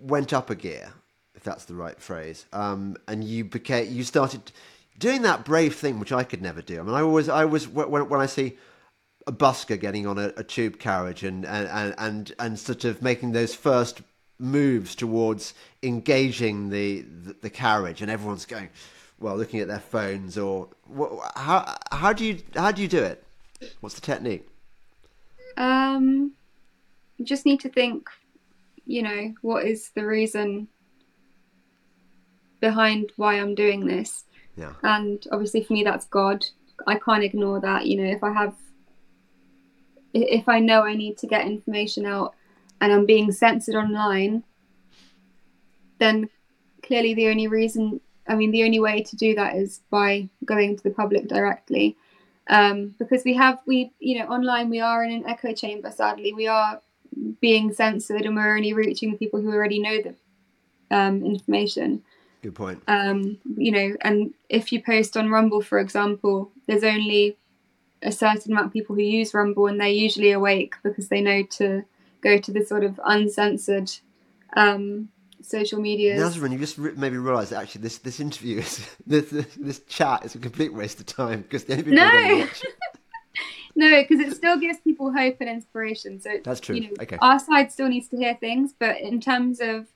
went 0.00 0.32
up 0.32 0.50
a 0.50 0.54
gear, 0.54 0.92
if 1.34 1.42
that's 1.42 1.64
the 1.64 1.74
right 1.74 1.98
phrase, 2.00 2.46
um, 2.52 2.96
and 3.06 3.24
you 3.24 3.44
became 3.44 3.92
you 3.92 4.04
started 4.04 4.52
doing 4.98 5.22
that 5.22 5.44
brave 5.44 5.74
thing 5.76 5.98
which 6.00 6.12
I 6.12 6.24
could 6.24 6.42
never 6.42 6.62
do. 6.62 6.80
I 6.80 6.82
mean, 6.82 6.94
I 6.94 7.02
always 7.02 7.28
I 7.28 7.44
always 7.44 7.66
when 7.68 8.08
when 8.08 8.20
I 8.20 8.26
see 8.26 8.56
a 9.26 9.32
busker 9.32 9.78
getting 9.78 10.06
on 10.06 10.18
a, 10.18 10.32
a 10.38 10.42
tube 10.44 10.78
carriage 10.78 11.22
and, 11.22 11.44
and 11.44 11.68
and 11.68 11.94
and 11.98 12.32
and 12.38 12.58
sort 12.58 12.84
of 12.84 13.02
making 13.02 13.32
those 13.32 13.54
first 13.54 14.00
moves 14.38 14.94
towards 14.94 15.54
engaging 15.82 16.70
the 16.70 17.02
the, 17.02 17.36
the 17.42 17.50
carriage, 17.50 18.02
and 18.02 18.10
everyone's 18.10 18.46
going. 18.46 18.70
Well, 19.20 19.36
looking 19.36 19.58
at 19.58 19.66
their 19.66 19.80
phones, 19.80 20.38
or 20.38 20.68
wha- 20.88 21.28
how 21.34 21.76
how 21.90 22.12
do 22.12 22.24
you 22.24 22.38
how 22.54 22.70
do 22.70 22.82
you 22.82 22.88
do 22.88 23.02
it? 23.02 23.24
What's 23.80 23.96
the 23.96 24.00
technique? 24.00 24.46
Um, 25.56 26.32
you 27.16 27.24
just 27.24 27.44
need 27.44 27.60
to 27.60 27.68
think, 27.68 28.08
you 28.86 29.02
know, 29.02 29.34
what 29.42 29.66
is 29.66 29.90
the 29.96 30.06
reason 30.06 30.68
behind 32.60 33.12
why 33.16 33.34
I'm 33.34 33.56
doing 33.56 33.86
this? 33.86 34.24
Yeah. 34.56 34.74
And 34.82 35.24
obviously, 35.32 35.64
for 35.64 35.72
me, 35.72 35.82
that's 35.82 36.06
God. 36.06 36.46
I 36.86 36.96
can't 36.96 37.24
ignore 37.24 37.60
that. 37.60 37.86
You 37.86 38.02
know, 38.02 38.10
if 38.10 38.22
I 38.22 38.32
have, 38.32 38.54
if 40.14 40.48
I 40.48 40.60
know 40.60 40.82
I 40.82 40.94
need 40.94 41.18
to 41.18 41.26
get 41.26 41.44
information 41.44 42.06
out 42.06 42.34
and 42.80 42.92
I'm 42.92 43.06
being 43.06 43.32
censored 43.32 43.74
online, 43.74 44.44
then 45.98 46.28
clearly 46.82 47.14
the 47.14 47.28
only 47.28 47.48
reason, 47.48 48.00
I 48.26 48.34
mean, 48.34 48.50
the 48.50 48.64
only 48.64 48.80
way 48.80 49.02
to 49.02 49.16
do 49.16 49.34
that 49.34 49.56
is 49.56 49.80
by 49.90 50.28
going 50.44 50.76
to 50.76 50.82
the 50.82 50.90
public 50.90 51.28
directly. 51.28 51.96
Um, 52.50 52.94
because 52.98 53.24
we 53.24 53.34
have 53.34 53.58
we 53.66 53.92
you 53.98 54.18
know 54.18 54.24
online 54.26 54.70
we 54.70 54.80
are 54.80 55.04
in 55.04 55.12
an 55.12 55.28
echo 55.28 55.52
chamber 55.52 55.90
sadly. 55.90 56.32
We 56.32 56.46
are 56.46 56.80
being 57.42 57.74
censored 57.74 58.22
and 58.22 58.34
we're 58.34 58.56
only 58.56 58.72
reaching 58.72 59.10
the 59.10 59.18
people 59.18 59.42
who 59.42 59.52
already 59.52 59.80
know 59.80 60.00
the 60.00 60.14
um, 60.96 61.22
information. 61.26 62.02
Good 62.40 62.54
point. 62.54 62.82
um, 62.88 63.38
you 63.56 63.70
know 63.70 63.96
and 64.00 64.32
if 64.48 64.72
you 64.72 64.80
post 64.80 65.16
on 65.16 65.28
rumble 65.28 65.60
for 65.60 65.80
example 65.80 66.52
there's 66.66 66.84
only 66.84 67.36
a 68.02 68.12
certain 68.12 68.52
amount 68.52 68.66
of 68.66 68.72
people 68.72 68.94
who 68.94 69.02
use 69.02 69.34
Rumble, 69.34 69.66
and 69.66 69.80
they're 69.80 69.88
usually 69.88 70.32
awake 70.32 70.74
because 70.82 71.08
they 71.08 71.20
know 71.20 71.42
to 71.42 71.84
go 72.20 72.38
to 72.38 72.52
the 72.52 72.64
sort 72.64 72.84
of 72.84 73.00
uncensored 73.04 73.90
um, 74.56 75.08
social 75.42 75.80
media. 75.80 76.16
Nazarin, 76.16 76.52
you 76.52 76.58
just 76.58 76.78
re- 76.78 76.92
maybe 76.96 77.16
realise 77.16 77.50
that 77.50 77.62
actually 77.62 77.82
this, 77.82 77.98
this 77.98 78.20
interview 78.20 78.58
is 78.58 78.88
this, 79.06 79.30
this, 79.30 79.46
this 79.56 79.80
chat 79.88 80.24
is 80.24 80.34
a 80.34 80.38
complete 80.38 80.72
waste 80.72 81.00
of 81.00 81.06
time 81.06 81.42
because 81.42 81.64
the 81.64 81.72
only 81.74 81.84
people 81.84 81.96
No. 81.98 82.08
who 82.10 82.16
are 82.16 82.22
gonna 82.28 82.40
watch- 82.40 82.64
no, 83.76 84.02
because 84.02 84.20
it 84.20 84.34
still 84.34 84.58
gives 84.58 84.78
people 84.80 85.12
hope 85.12 85.36
and 85.40 85.48
inspiration. 85.48 86.20
So 86.20 86.30
That's 86.42 86.60
true. 86.60 86.76
You 86.76 86.82
know, 86.82 86.96
Okay. 87.00 87.18
Our 87.20 87.38
side 87.38 87.70
still 87.72 87.88
needs 87.88 88.08
to 88.08 88.16
hear 88.16 88.34
things, 88.34 88.74
but 88.78 89.00
in 89.00 89.20
terms 89.20 89.60
of 89.60 89.86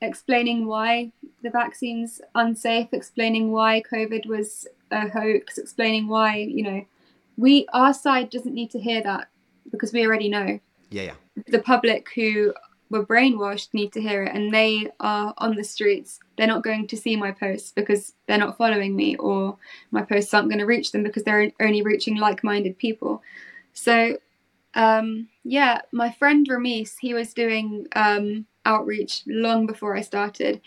explaining 0.00 0.66
why 0.66 1.12
the 1.42 1.50
vaccine's 1.50 2.20
unsafe, 2.34 2.88
explaining 2.92 3.50
why 3.50 3.82
COVID 3.92 4.26
was 4.26 4.66
a 4.90 5.08
hoax, 5.08 5.58
explaining 5.58 6.08
why 6.08 6.36
you 6.36 6.62
know, 6.62 6.84
we 7.36 7.66
our 7.72 7.92
side 7.92 8.30
doesn't 8.30 8.54
need 8.54 8.70
to 8.70 8.78
hear 8.80 9.02
that 9.02 9.28
because 9.70 9.92
we 9.92 10.06
already 10.06 10.28
know. 10.28 10.60
Yeah, 10.90 11.02
yeah. 11.02 11.14
the 11.46 11.58
public 11.58 12.08
who 12.14 12.54
were 12.90 13.04
brainwashed 13.04 13.74
need 13.74 13.92
to 13.92 14.00
hear 14.00 14.22
it 14.22 14.34
and 14.34 14.52
they 14.52 14.88
are 14.98 15.34
on 15.38 15.54
the 15.56 15.64
streets 15.64 16.20
they're 16.36 16.46
not 16.46 16.64
going 16.64 16.86
to 16.86 16.96
see 16.96 17.16
my 17.16 17.30
posts 17.30 17.70
because 17.70 18.14
they're 18.26 18.38
not 18.38 18.56
following 18.56 18.96
me 18.96 19.14
or 19.16 19.58
my 19.90 20.02
posts 20.02 20.32
aren't 20.32 20.48
going 20.48 20.58
to 20.58 20.64
reach 20.64 20.92
them 20.92 21.02
because 21.02 21.22
they're 21.24 21.52
only 21.60 21.82
reaching 21.82 22.16
like-minded 22.16 22.78
people 22.78 23.22
so 23.74 24.16
um, 24.74 25.28
yeah 25.44 25.82
my 25.92 26.10
friend 26.10 26.46
Remeece 26.48 26.96
he 26.98 27.12
was 27.12 27.34
doing 27.34 27.86
um, 27.94 28.46
outreach 28.64 29.22
long 29.26 29.66
before 29.66 29.94
i 29.96 30.00
started 30.00 30.60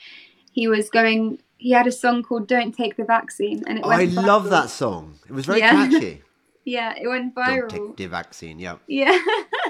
he 0.51 0.67
was 0.67 0.89
going 0.89 1.39
he 1.57 1.71
had 1.71 1.87
a 1.87 1.91
song 1.91 2.23
called 2.23 2.47
don't 2.47 2.73
take 2.73 2.97
the 2.97 3.03
vaccine 3.03 3.63
and 3.67 3.79
it 3.79 3.85
went 3.85 4.01
I 4.01 4.05
love 4.05 4.49
that 4.49 4.69
song. 4.69 5.19
It 5.29 5.31
was 5.31 5.45
very 5.45 5.59
Yeah. 5.59 5.87
catchy. 5.87 6.21
yeah 6.65 6.95
it 6.99 7.07
went 7.07 7.35
viral. 7.35 7.69
Don't 7.69 7.69
viral 7.69 7.87
take 7.87 7.97
the 7.97 8.05
vaccine. 8.07 8.59
Yeah. 8.59 8.77
yeah 8.87 9.17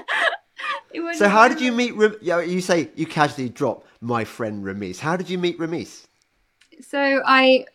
So 1.14 1.28
how 1.28 1.48
did 1.48 1.60
you 1.60 1.72
meet? 1.72 1.94
Ram- 1.94 2.16
you 2.22 2.60
say 2.60 2.90
you 2.94 3.06
casually 3.06 3.48
drop 3.48 3.86
my 4.00 4.24
friend 4.24 4.64
Remeece. 4.64 5.00
How 5.00 5.16
did 5.16 5.30
you 5.30 5.38
meet 5.38 5.58
Remeece? 5.58 6.06
So 6.80 7.22
I 7.24 7.66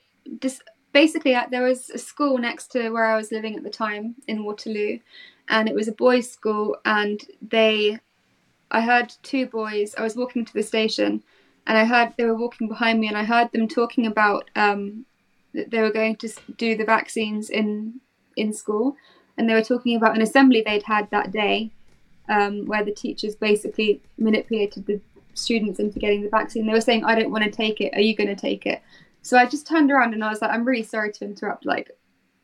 just 0.42 0.64
basically 0.94 1.36
there 1.52 1.64
was 1.64 1.90
a 1.90 1.98
school 1.98 2.38
next 2.38 2.72
to 2.72 2.90
where 2.90 3.06
I 3.06 3.16
was 3.16 3.32
living 3.32 3.56
at 3.56 3.64
the 3.64 3.70
time 3.70 4.16
in 4.28 4.44
Waterloo, 4.44 5.00
and 5.48 5.70
it 5.70 5.76
was 5.76 5.88
a 5.88 5.92
boys' 5.92 6.30
school. 6.30 6.78
And 6.86 7.22
they, 7.42 8.00
I 8.72 8.82
heard 8.82 9.14
two 9.24 9.46
boys. 9.46 9.96
I 9.98 10.02
was 10.02 10.16
walking 10.16 10.46
to 10.46 10.54
the 10.54 10.64
station, 10.64 11.24
and 11.66 11.78
I 11.78 11.86
heard 11.86 12.14
they 12.18 12.26
were 12.26 12.38
walking 12.38 12.68
behind 12.68 13.00
me, 13.00 13.08
and 13.08 13.18
I 13.18 13.24
heard 13.24 13.52
them 13.52 13.68
talking 13.68 14.06
about 14.06 14.50
um, 14.56 15.06
that 15.54 15.72
they 15.72 15.82
were 15.82 15.92
going 15.92 16.16
to 16.18 16.30
do 16.58 16.76
the 16.76 16.86
vaccines 16.86 17.50
in 17.50 18.02
in 18.36 18.54
school, 18.54 18.96
and 19.38 19.50
they 19.50 19.54
were 19.54 19.64
talking 19.64 19.96
about 19.96 20.16
an 20.16 20.22
assembly 20.22 20.62
they'd 20.66 20.84
had 20.84 21.10
that 21.12 21.32
day, 21.32 21.72
um, 22.30 22.66
where 22.66 22.84
the 22.84 22.92
teachers 22.92 23.36
basically 23.36 24.02
manipulated 24.18 24.86
the 24.86 25.00
students 25.34 25.80
into 25.80 26.00
getting 26.00 26.22
the 26.22 26.30
vaccine. 26.30 26.66
They 26.66 26.74
were 26.74 26.82
saying, 26.82 27.06
"I 27.06 27.16
don't 27.16 27.32
want 27.32 27.44
to 27.44 27.52
take 27.52 27.82
it. 27.82 27.94
Are 27.96 28.02
you 28.02 28.16
going 28.16 28.28
to 28.28 28.36
take 28.36 28.66
it?" 28.66 28.82
So 29.22 29.38
I 29.38 29.46
just 29.46 29.68
turned 29.68 29.92
around 29.92 30.14
and 30.14 30.24
I 30.24 30.30
was 30.30 30.42
like, 30.42 30.52
"I'm 30.52 30.66
really 30.66 30.84
sorry 30.84 31.12
to 31.14 31.26
interrupt. 31.26 31.66
Like, 31.66 31.92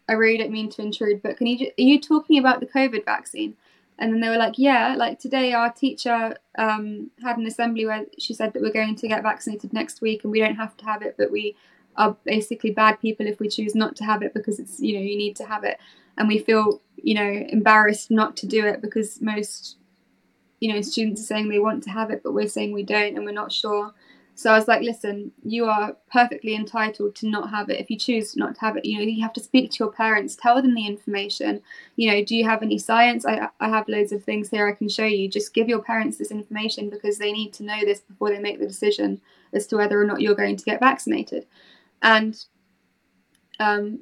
I 0.09 0.13
really 0.13 0.37
don't 0.37 0.51
mean 0.51 0.69
to 0.71 0.81
intrude, 0.81 1.21
but 1.21 1.37
can 1.37 1.47
you? 1.47 1.57
Ju- 1.57 1.71
are 1.77 1.83
you 1.83 1.99
talking 1.99 2.37
about 2.39 2.59
the 2.59 2.67
COVID 2.67 3.05
vaccine?" 3.05 3.55
And 3.99 4.11
then 4.11 4.21
they 4.21 4.29
were 4.29 4.37
like, 4.37 4.57
"Yeah, 4.57 4.95
like 4.97 5.19
today 5.19 5.53
our 5.53 5.71
teacher 5.71 6.35
um, 6.57 7.11
had 7.23 7.37
an 7.37 7.45
assembly 7.45 7.85
where 7.85 8.05
she 8.19 8.33
said 8.33 8.53
that 8.53 8.61
we're 8.61 8.71
going 8.71 8.95
to 8.95 9.07
get 9.07 9.23
vaccinated 9.23 9.73
next 9.73 10.01
week 10.01 10.23
and 10.23 10.31
we 10.31 10.39
don't 10.39 10.55
have 10.55 10.75
to 10.77 10.85
have 10.85 11.01
it, 11.01 11.15
but 11.17 11.31
we 11.31 11.55
are 11.95 12.17
basically 12.23 12.71
bad 12.71 12.99
people 12.99 13.27
if 13.27 13.39
we 13.39 13.47
choose 13.47 13.75
not 13.75 13.95
to 13.95 14.03
have 14.03 14.23
it 14.23 14.33
because 14.33 14.59
it's 14.59 14.79
you 14.79 14.95
know 14.95 15.01
you 15.01 15.17
need 15.17 15.35
to 15.35 15.45
have 15.45 15.63
it, 15.63 15.79
and 16.17 16.27
we 16.27 16.39
feel 16.39 16.81
you 17.03 17.13
know 17.13 17.45
embarrassed 17.49 18.09
not 18.09 18.35
to 18.37 18.47
do 18.47 18.65
it 18.65 18.81
because 18.81 19.21
most 19.21 19.77
you 20.59 20.73
know 20.73 20.81
students 20.81 21.21
are 21.21 21.25
saying 21.25 21.49
they 21.49 21.59
want 21.59 21.83
to 21.83 21.91
have 21.91 22.09
it, 22.09 22.21
but 22.23 22.33
we're 22.33 22.47
saying 22.47 22.73
we 22.73 22.83
don't 22.83 23.15
and 23.15 23.25
we're 23.25 23.31
not 23.31 23.51
sure." 23.51 23.93
So 24.35 24.51
I 24.51 24.57
was 24.57 24.67
like, 24.67 24.81
listen, 24.81 25.31
you 25.43 25.65
are 25.65 25.95
perfectly 26.11 26.55
entitled 26.55 27.15
to 27.17 27.29
not 27.29 27.51
have 27.51 27.69
it. 27.69 27.79
If 27.79 27.91
you 27.91 27.97
choose 27.97 28.35
not 28.35 28.55
to 28.55 28.61
have 28.61 28.77
it, 28.77 28.85
you 28.85 28.97
know, 28.97 29.03
you 29.03 29.21
have 29.21 29.33
to 29.33 29.39
speak 29.39 29.71
to 29.71 29.83
your 29.83 29.91
parents, 29.91 30.35
tell 30.35 30.59
them 30.59 30.73
the 30.73 30.87
information. 30.87 31.61
You 31.97 32.09
know, 32.11 32.23
do 32.23 32.35
you 32.35 32.43
have 32.45 32.63
any 32.63 32.79
science? 32.79 33.25
I, 33.27 33.49
I 33.59 33.69
have 33.69 33.87
loads 33.87 34.11
of 34.11 34.23
things 34.23 34.49
here 34.49 34.67
I 34.67 34.71
can 34.71 34.89
show 34.89 35.05
you. 35.05 35.29
Just 35.29 35.53
give 35.53 35.69
your 35.69 35.83
parents 35.83 36.17
this 36.17 36.31
information 36.31 36.89
because 36.89 37.19
they 37.19 37.31
need 37.31 37.53
to 37.53 37.63
know 37.63 37.79
this 37.81 37.99
before 37.99 38.31
they 38.31 38.39
make 38.39 38.59
the 38.59 38.67
decision 38.67 39.21
as 39.53 39.67
to 39.67 39.77
whether 39.77 40.01
or 40.01 40.05
not 40.05 40.21
you're 40.21 40.33
going 40.33 40.57
to 40.57 40.65
get 40.65 40.79
vaccinated. 40.79 41.45
And 42.01 42.43
um, 43.59 43.99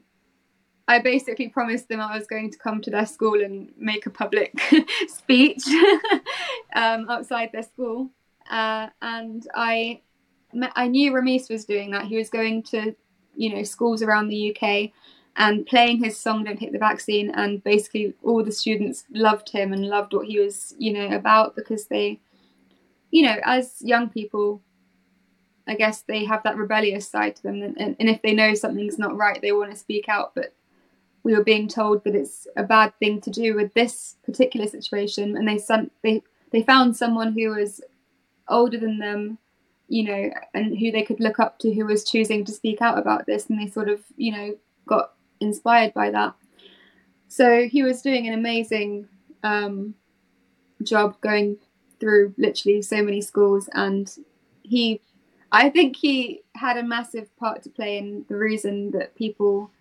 I 0.87 0.99
basically 0.99 1.49
promised 1.49 1.87
them 1.87 2.01
I 2.01 2.17
was 2.17 2.27
going 2.27 2.51
to 2.51 2.57
come 2.57 2.81
to 2.81 2.89
their 2.89 3.05
school 3.05 3.41
and 3.41 3.71
make 3.77 4.05
a 4.05 4.09
public 4.09 4.59
speech 5.07 5.63
um, 6.75 7.09
outside 7.09 7.51
their 7.51 7.63
school. 7.63 8.09
Uh, 8.49 8.89
and 9.01 9.47
I 9.55 10.01
I 10.75 10.87
knew 10.87 11.13
Remeece 11.13 11.49
was 11.49 11.65
doing 11.65 11.91
that. 11.91 12.05
He 12.05 12.17
was 12.17 12.29
going 12.29 12.63
to, 12.63 12.95
you 13.35 13.55
know, 13.55 13.63
schools 13.63 14.01
around 14.01 14.27
the 14.27 14.55
UK 14.55 14.91
and 15.37 15.65
playing 15.65 16.03
his 16.03 16.17
song 16.17 16.43
"Don't 16.43 16.59
Hit 16.59 16.73
the 16.73 16.77
Vaccine," 16.77 17.29
and 17.31 17.63
basically 17.63 18.13
all 18.23 18.43
the 18.43 18.51
students 18.51 19.05
loved 19.11 19.51
him 19.51 19.71
and 19.71 19.87
loved 19.87 20.13
what 20.13 20.27
he 20.27 20.39
was, 20.39 20.75
you 20.77 20.93
know, 20.93 21.15
about 21.15 21.55
because 21.55 21.85
they, 21.85 22.19
you 23.11 23.23
know, 23.23 23.37
as 23.45 23.81
young 23.81 24.09
people, 24.09 24.61
I 25.67 25.75
guess 25.75 26.01
they 26.01 26.25
have 26.25 26.43
that 26.43 26.57
rebellious 26.57 27.07
side 27.07 27.37
to 27.37 27.43
them, 27.43 27.61
and, 27.61 27.95
and, 27.97 28.09
if 28.09 28.21
they 28.21 28.33
know 28.33 28.53
something's 28.53 28.99
not 28.99 29.15
right, 29.15 29.41
they 29.41 29.53
want 29.53 29.71
to 29.71 29.77
speak 29.77 30.09
out. 30.09 30.35
But 30.35 30.53
we 31.23 31.35
were 31.35 31.43
being 31.43 31.67
told 31.67 32.03
that 32.03 32.15
it's 32.15 32.47
a 32.55 32.63
bad 32.63 32.93
thing 32.99 33.21
to 33.21 33.29
do 33.29 33.55
with 33.55 33.73
this 33.73 34.15
particular 34.23 34.67
situation, 34.67 35.37
and 35.37 35.47
they 35.47 35.57
sent 35.57 35.91
they 36.03 36.23
they 36.51 36.63
found 36.63 36.97
someone 36.97 37.33
who 37.33 37.49
was 37.49 37.81
older 38.47 38.77
than 38.77 38.99
them 38.99 39.37
you 39.91 40.05
know, 40.05 40.31
and 40.53 40.79
who 40.79 40.89
they 40.89 41.03
could 41.03 41.19
look 41.19 41.37
up 41.37 41.59
to 41.59 41.73
who 41.73 41.85
was 41.85 42.05
choosing 42.05 42.45
to 42.45 42.51
speak 42.53 42.81
out 42.81 42.97
about 42.97 43.25
this, 43.25 43.49
and 43.49 43.59
they 43.59 43.67
sort 43.67 43.89
of, 43.89 44.01
you 44.15 44.31
know, 44.31 44.55
got 44.85 45.11
inspired 45.41 45.93
by 45.93 46.09
that. 46.09 46.33
So 47.27 47.67
he 47.67 47.83
was 47.83 48.01
doing 48.01 48.25
an 48.25 48.33
amazing 48.33 49.09
um, 49.43 49.95
job 50.81 51.19
going 51.19 51.57
through 51.99 52.33
literally 52.37 52.81
so 52.81 53.03
many 53.03 53.19
schools, 53.19 53.69
and 53.73 54.09
he, 54.63 55.01
I 55.51 55.69
think 55.69 55.97
he 55.97 56.41
had 56.55 56.77
a 56.77 56.83
massive 56.83 57.35
part 57.35 57.61
to 57.63 57.69
play 57.69 57.97
in 57.97 58.25
the 58.29 58.37
reason 58.37 58.91
that 58.91 59.15
people 59.15 59.71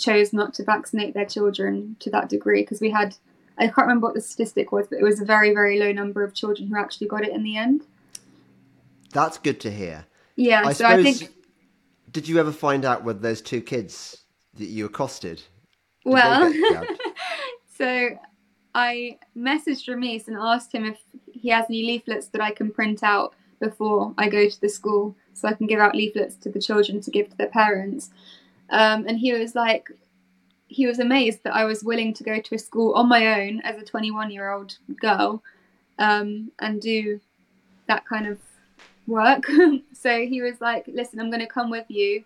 chose 0.00 0.32
not 0.32 0.54
to 0.54 0.64
vaccinate 0.64 1.14
their 1.14 1.26
children 1.26 1.96
to 2.00 2.10
that 2.10 2.28
degree, 2.28 2.62
because 2.62 2.80
we 2.80 2.90
had. 2.90 3.16
I 3.58 3.64
can't 3.64 3.78
remember 3.78 4.06
what 4.06 4.14
the 4.14 4.22
statistic 4.22 4.72
was, 4.72 4.86
but 4.88 4.98
it 4.98 5.04
was 5.04 5.20
a 5.20 5.24
very, 5.24 5.52
very 5.52 5.78
low 5.78 5.92
number 5.92 6.24
of 6.24 6.32
children 6.32 6.68
who 6.68 6.78
actually 6.78 7.08
got 7.08 7.24
it 7.24 7.32
in 7.32 7.42
the 7.42 7.58
end. 7.58 7.82
That's 9.12 9.36
good 9.36 9.60
to 9.60 9.70
hear. 9.70 10.06
Yeah, 10.36 10.62
I 10.64 10.72
so 10.72 10.84
suppose. 10.84 11.06
I 11.06 11.12
think 11.12 11.32
Did 12.10 12.26
you 12.26 12.38
ever 12.38 12.52
find 12.52 12.84
out 12.84 13.04
whether 13.04 13.18
those 13.18 13.42
two 13.42 13.60
kids 13.60 14.24
that 14.54 14.66
you 14.66 14.86
accosted? 14.86 15.36
did 15.36 16.12
well, 16.12 16.52
so 17.76 18.08
I 18.74 19.18
messaged 19.36 19.88
Remeece 19.88 20.28
and 20.28 20.36
asked 20.38 20.74
him 20.74 20.84
if 20.84 20.98
he 21.32 21.50
has 21.50 21.66
any 21.68 21.82
leaflets 21.82 22.28
that 22.28 22.40
I 22.40 22.52
can 22.52 22.70
print 22.70 23.02
out 23.02 23.34
before 23.58 24.14
I 24.16 24.28
go 24.28 24.48
to 24.48 24.60
the 24.60 24.68
school, 24.68 25.14
so 25.34 25.48
I 25.48 25.52
can 25.52 25.66
give 25.66 25.80
out 25.80 25.94
leaflets 25.94 26.36
to 26.36 26.48
the 26.48 26.60
children 26.60 27.00
to 27.02 27.10
give 27.10 27.28
to 27.30 27.36
their 27.36 27.48
parents. 27.48 28.10
Um, 28.70 29.06
and 29.06 29.18
he 29.18 29.32
was 29.32 29.54
like, 29.54 29.90
he 30.68 30.86
was 30.86 31.00
amazed 31.00 31.42
that 31.42 31.54
I 31.54 31.64
was 31.64 31.82
willing 31.82 32.14
to 32.14 32.24
go 32.24 32.40
to 32.40 32.54
a 32.54 32.58
school 32.58 32.94
on 32.94 33.08
my 33.08 33.40
own 33.40 33.60
as 33.62 33.76
a 33.76 33.84
21 33.84 34.30
year 34.30 34.50
old 34.52 34.78
girl 35.00 35.42
um, 35.98 36.52
and 36.60 36.80
do 36.80 37.20
that 37.88 38.06
kind 38.06 38.26
of 38.26 38.38
work. 39.06 39.44
so 39.92 40.26
he 40.26 40.40
was 40.40 40.60
like, 40.60 40.84
listen, 40.86 41.20
I'm 41.20 41.30
going 41.30 41.40
to 41.40 41.46
come 41.46 41.70
with 41.70 41.86
you. 41.88 42.24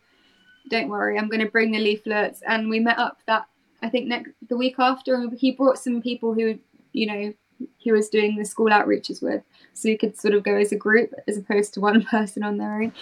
Don't 0.71 0.89
worry, 0.89 1.19
I'm 1.19 1.29
going 1.29 1.45
to 1.45 1.51
bring 1.51 1.73
the 1.73 1.79
leaflets. 1.79 2.43
And 2.47 2.69
we 2.69 2.81
met 2.81 2.99
up 2.99 3.19
that, 3.27 3.47
I 3.83 3.89
think, 3.89 4.07
next 4.07 4.33
the 4.49 4.57
week 4.57 4.77
after, 4.79 5.15
and 5.15 5.37
he 5.39 5.53
brought 5.53 5.79
some 5.79 6.01
people 6.01 6.35
who, 6.35 6.59
you 6.93 7.07
know, 7.07 7.35
he 7.79 7.93
was 7.93 8.09
doing 8.09 8.37
the 8.37 8.45
school 8.45 8.71
outreaches 8.71 9.23
with. 9.23 9.43
So 9.75 9.89
we 9.89 9.97
could 9.97 10.19
sort 10.19 10.35
of 10.35 10.43
go 10.43 10.57
as 10.57 10.73
a 10.73 10.77
group 10.77 11.13
as 11.29 11.37
opposed 11.37 11.75
to 11.75 11.81
one 11.81 12.03
person 12.11 12.43
on 12.43 12.59
their 12.59 12.83
own. 12.83 12.93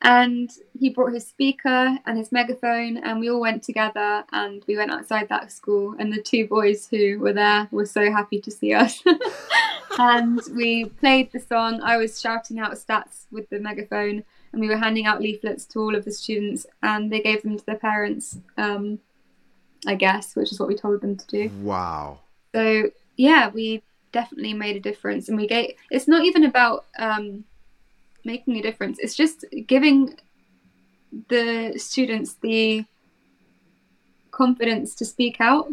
And 0.00 0.48
he 0.78 0.90
brought 0.90 1.12
his 1.12 1.26
speaker 1.26 1.98
and 2.06 2.18
his 2.18 2.30
megaphone, 2.30 2.98
and 2.98 3.18
we 3.18 3.30
all 3.30 3.40
went 3.40 3.64
together 3.64 4.24
and 4.32 4.62
we 4.68 4.76
went 4.76 4.92
outside 4.92 5.28
that 5.28 5.50
school. 5.50 5.96
And 5.98 6.12
the 6.12 6.22
two 6.22 6.46
boys 6.46 6.86
who 6.88 7.18
were 7.18 7.32
there 7.32 7.68
were 7.72 7.86
so 7.86 8.12
happy 8.12 8.40
to 8.40 8.50
see 8.50 8.72
us. 8.74 9.02
and 9.98 10.40
we 10.54 10.84
played 10.84 11.32
the 11.32 11.40
song. 11.40 11.80
I 11.82 11.96
was 11.96 12.20
shouting 12.20 12.60
out 12.60 12.72
stats 12.72 13.24
with 13.32 13.50
the 13.50 13.58
megaphone, 13.58 14.22
and 14.52 14.60
we 14.60 14.68
were 14.68 14.76
handing 14.76 15.06
out 15.06 15.20
leaflets 15.20 15.64
to 15.66 15.80
all 15.80 15.96
of 15.96 16.04
the 16.04 16.12
students, 16.12 16.64
and 16.82 17.10
they 17.10 17.20
gave 17.20 17.42
them 17.42 17.58
to 17.58 17.66
their 17.66 17.76
parents, 17.76 18.38
um, 18.56 19.00
I 19.84 19.96
guess, 19.96 20.36
which 20.36 20.52
is 20.52 20.60
what 20.60 20.68
we 20.68 20.76
told 20.76 21.00
them 21.00 21.16
to 21.16 21.26
do. 21.26 21.50
Wow. 21.62 22.20
So 22.54 22.90
yeah, 23.16 23.50
we 23.50 23.82
definitely 24.12 24.54
made 24.54 24.76
a 24.76 24.80
difference, 24.80 25.28
and 25.28 25.36
we 25.36 25.48
gave. 25.48 25.74
It's 25.90 26.06
not 26.08 26.24
even 26.24 26.44
about 26.44 26.86
um, 26.98 27.44
making 28.28 28.56
a 28.56 28.62
difference. 28.62 28.98
It's 29.00 29.16
just 29.16 29.44
giving 29.66 30.14
the 31.28 31.74
students 31.76 32.34
the 32.34 32.84
confidence 34.30 34.94
to 34.96 35.04
speak 35.04 35.40
out 35.40 35.72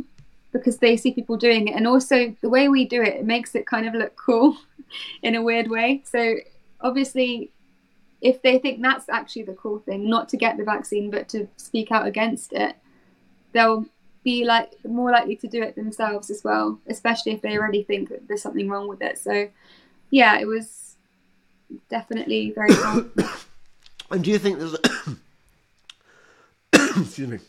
because 0.52 0.78
they 0.78 0.96
see 0.96 1.12
people 1.12 1.38
doing 1.38 1.68
it, 1.68 1.76
and 1.76 1.86
also 1.86 2.34
the 2.42 2.50
way 2.50 2.70
we 2.70 2.86
do 2.86 3.02
it, 3.04 3.16
it 3.16 3.26
makes 3.26 3.54
it 3.56 3.68
kind 3.68 3.86
of 3.88 3.94
look 3.94 4.16
cool 4.16 4.58
in 5.22 5.36
a 5.36 5.44
weird 5.44 5.70
way. 5.70 6.02
So 6.06 6.36
obviously, 6.80 7.52
if 8.22 8.42
they 8.42 8.58
think 8.58 8.82
that's 8.82 9.10
actually 9.10 9.44
the 9.44 9.54
cool 9.54 9.80
thing, 9.80 10.10
not 10.10 10.30
to 10.30 10.38
get 10.38 10.58
the 10.58 10.64
vaccine 10.64 11.12
but 11.12 11.28
to 11.30 11.48
speak 11.58 11.92
out 11.92 12.08
against 12.08 12.54
it, 12.54 12.76
they'll 13.52 13.86
be 14.24 14.46
like 14.46 14.72
more 14.86 15.12
likely 15.12 15.36
to 15.36 15.48
do 15.48 15.62
it 15.62 15.76
themselves 15.76 16.30
as 16.30 16.44
well, 16.44 16.80
especially 16.88 17.34
if 17.34 17.42
they 17.42 17.58
already 17.58 17.84
think 17.84 18.10
that 18.10 18.28
there's 18.28 18.42
something 18.42 18.70
wrong 18.70 18.88
with 18.88 19.02
it. 19.02 19.18
So, 19.20 19.50
yeah, 20.10 20.40
it 20.40 20.48
was 20.48 20.85
definitely 21.90 22.52
very. 22.52 22.72
And 24.12 24.24
do 24.24 24.30
you 24.30 24.38
think 24.38 24.60
there's? 24.60 24.76
Excuse 26.74 27.28
me. 27.28 27.40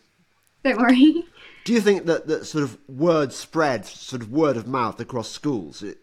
Don't 0.65 0.79
worry. 0.79 1.25
Do 1.65 1.73
you 1.73 1.81
think 1.81 2.07
that 2.07 2.27
that 2.29 2.47
sort 2.47 2.63
of 2.65 2.79
word 2.89 3.33
spread, 3.33 3.85
sort 3.87 4.23
of 4.23 4.31
word 4.31 4.57
of 4.57 4.67
mouth 4.69 5.01
across 5.01 5.29
schools? 5.31 5.83
It, 5.83 5.99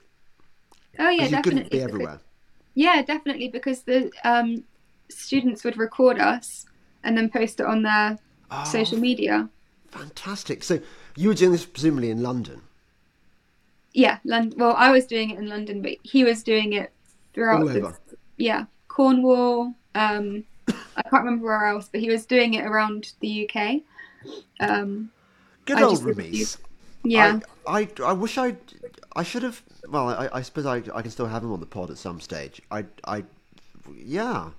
Oh 0.99 1.09
yeah 1.09 1.23
definitely. 1.29 1.41
couldn't 1.51 1.71
be 1.71 1.81
everywhere. 1.81 2.19
Yeah, 2.75 3.01
definitely 3.01 3.47
because 3.47 3.81
the 3.83 4.11
um, 4.23 4.63
students 5.09 5.63
would 5.63 5.77
record 5.77 6.19
us 6.19 6.65
and 7.03 7.17
then 7.17 7.29
post 7.29 7.59
it 7.59 7.65
on 7.65 7.81
their 7.83 8.17
Oh. 8.51 8.63
social 8.65 8.99
media. 8.99 9.49
Fantastic. 9.89 10.63
So 10.63 10.79
you 11.15 11.29
were 11.29 11.33
doing 11.33 11.51
this 11.53 11.65
presumably 11.65 12.09
in 12.11 12.21
London. 12.21 12.61
Yeah, 13.93 14.19
London. 14.23 14.59
Well, 14.59 14.75
I 14.77 14.91
was 14.91 15.07
doing 15.07 15.31
it 15.31 15.39
in 15.39 15.47
London, 15.49 15.81
but 15.81 15.93
he 16.03 16.23
was 16.23 16.43
doing 16.43 16.73
it 16.73 16.91
throughout. 17.33 17.61
All 17.61 17.67
the- 17.67 17.79
over. 17.79 17.97
Yeah, 18.43 18.65
Cornwall. 18.89 19.73
Um, 19.95 20.43
I 20.67 21.01
can't 21.03 21.23
remember 21.23 21.45
where 21.45 21.65
else, 21.65 21.87
but 21.89 22.01
he 22.01 22.09
was 22.09 22.25
doing 22.25 22.55
it 22.55 22.65
around 22.65 23.13
the 23.21 23.49
UK. 23.49 23.81
Um, 24.59 25.11
Good 25.63 25.77
I 25.77 25.83
old 25.83 26.03
Remeece. 26.03 26.57
yeah, 27.05 27.39
I, 27.65 27.79
I, 27.79 28.03
I 28.03 28.11
wish 28.11 28.37
I, 28.37 28.57
I 29.15 29.23
should 29.23 29.43
have. 29.43 29.61
Well, 29.87 30.09
I, 30.09 30.29
I 30.33 30.41
suppose 30.41 30.65
I, 30.65 30.83
I 30.93 31.01
can 31.01 31.09
still 31.09 31.27
have 31.27 31.41
him 31.41 31.53
on 31.53 31.61
the 31.61 31.65
pod 31.65 31.89
at 31.89 31.97
some 31.97 32.19
stage. 32.19 32.61
I, 32.69 32.83
I, 33.05 33.23
yeah. 33.95 34.49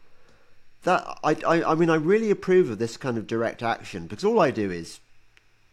That 0.85 1.18
I, 1.22 1.37
I, 1.47 1.72
I 1.72 1.74
mean, 1.74 1.91
I 1.91 1.97
really 1.97 2.30
approve 2.30 2.70
of 2.70 2.78
this 2.78 2.97
kind 2.97 3.18
of 3.18 3.26
direct 3.26 3.62
action 3.62 4.07
because 4.07 4.24
all 4.24 4.41
I 4.41 4.51
do 4.51 4.70
is 4.70 5.01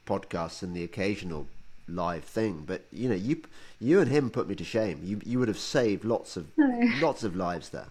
podcasts 0.06 0.62
and 0.62 0.76
the 0.76 0.84
occasional 0.84 1.48
live 1.96 2.24
thing. 2.24 2.64
But 2.66 2.86
you 2.92 3.10
know, 3.10 3.16
you, 3.16 3.42
you 3.80 4.00
and 4.00 4.10
him 4.10 4.30
put 4.30 4.48
me 4.48 4.56
to 4.56 4.64
shame. 4.64 5.02
You, 5.04 5.20
you 5.26 5.40
would 5.40 5.48
have 5.48 5.60
saved 5.60 6.04
lots 6.06 6.38
of, 6.38 6.48
No. 6.58 6.90
lots 7.02 7.24
of 7.24 7.36
lives 7.36 7.70
there. 7.70 7.88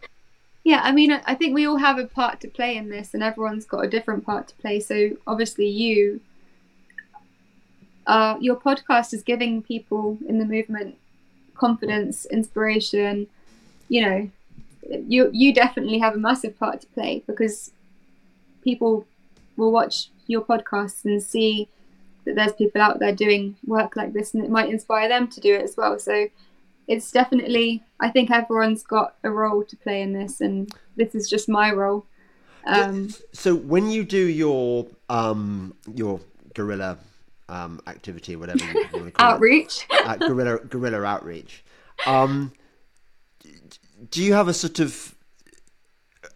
yeah. 0.64 0.80
I 0.82 0.92
mean, 0.92 1.12
I 1.12 1.34
think 1.34 1.54
we 1.54 1.66
all 1.66 1.76
have 1.78 1.98
a 1.98 2.06
part 2.06 2.40
to 2.40 2.48
play 2.48 2.76
in 2.76 2.88
this, 2.88 3.14
and 3.14 3.22
everyone's 3.22 3.64
got 3.66 3.84
a 3.84 3.88
different 3.88 4.24
part 4.24 4.48
to 4.48 4.54
play. 4.56 4.80
So 4.80 5.10
obviously, 5.26 5.68
you, 5.68 6.20
uh, 8.06 8.36
your 8.40 8.56
podcast 8.56 9.12
is 9.14 9.22
giving 9.22 9.62
people 9.62 10.18
in 10.26 10.38
the 10.38 10.44
movement 10.44 10.96
confidence, 11.54 12.24
inspiration. 12.26 13.26
You 13.88 14.02
know, 14.02 14.30
you 15.06 15.30
you 15.32 15.52
definitely 15.52 15.98
have 15.98 16.14
a 16.14 16.18
massive 16.18 16.58
part 16.58 16.80
to 16.82 16.86
play 16.88 17.22
because 17.26 17.70
people 18.62 19.06
will 19.56 19.70
watch 19.72 20.08
your 20.26 20.40
podcasts 20.42 21.04
and 21.04 21.22
see 21.22 21.68
that 22.30 22.36
there's 22.36 22.52
people 22.56 22.80
out 22.80 22.98
there 22.98 23.14
doing 23.14 23.56
work 23.66 23.96
like 23.96 24.12
this, 24.12 24.34
and 24.34 24.44
it 24.44 24.50
might 24.50 24.68
inspire 24.70 25.08
them 25.08 25.28
to 25.28 25.40
do 25.40 25.54
it 25.54 25.62
as 25.62 25.76
well. 25.76 25.98
So 25.98 26.28
it's 26.88 27.10
definitely 27.10 27.82
I 28.00 28.10
think 28.10 28.30
everyone's 28.30 28.82
got 28.82 29.16
a 29.22 29.30
role 29.30 29.64
to 29.64 29.76
play 29.76 30.02
in 30.02 30.12
this, 30.12 30.40
and 30.40 30.72
this 30.96 31.14
is 31.14 31.28
just 31.28 31.48
my 31.48 31.70
role. 31.72 32.06
Um, 32.66 33.08
So 33.32 33.54
when 33.54 33.90
you 33.90 34.04
do 34.04 34.26
your 34.26 34.86
um 35.08 35.74
your 35.94 36.20
guerrilla 36.54 36.98
um 37.48 37.80
activity, 37.86 38.36
whatever 38.36 38.64
you 38.64 38.74
want 38.92 39.06
to 39.06 39.10
call 39.12 39.28
it, 39.30 39.34
outreach. 39.34 39.86
uh, 40.04 40.16
guerrilla 40.16 40.58
guerrilla 40.60 41.04
outreach. 41.04 41.64
Um, 42.06 42.52
do 44.10 44.22
you 44.22 44.32
have 44.32 44.48
a 44.48 44.54
sort 44.54 44.78
of 44.80 45.14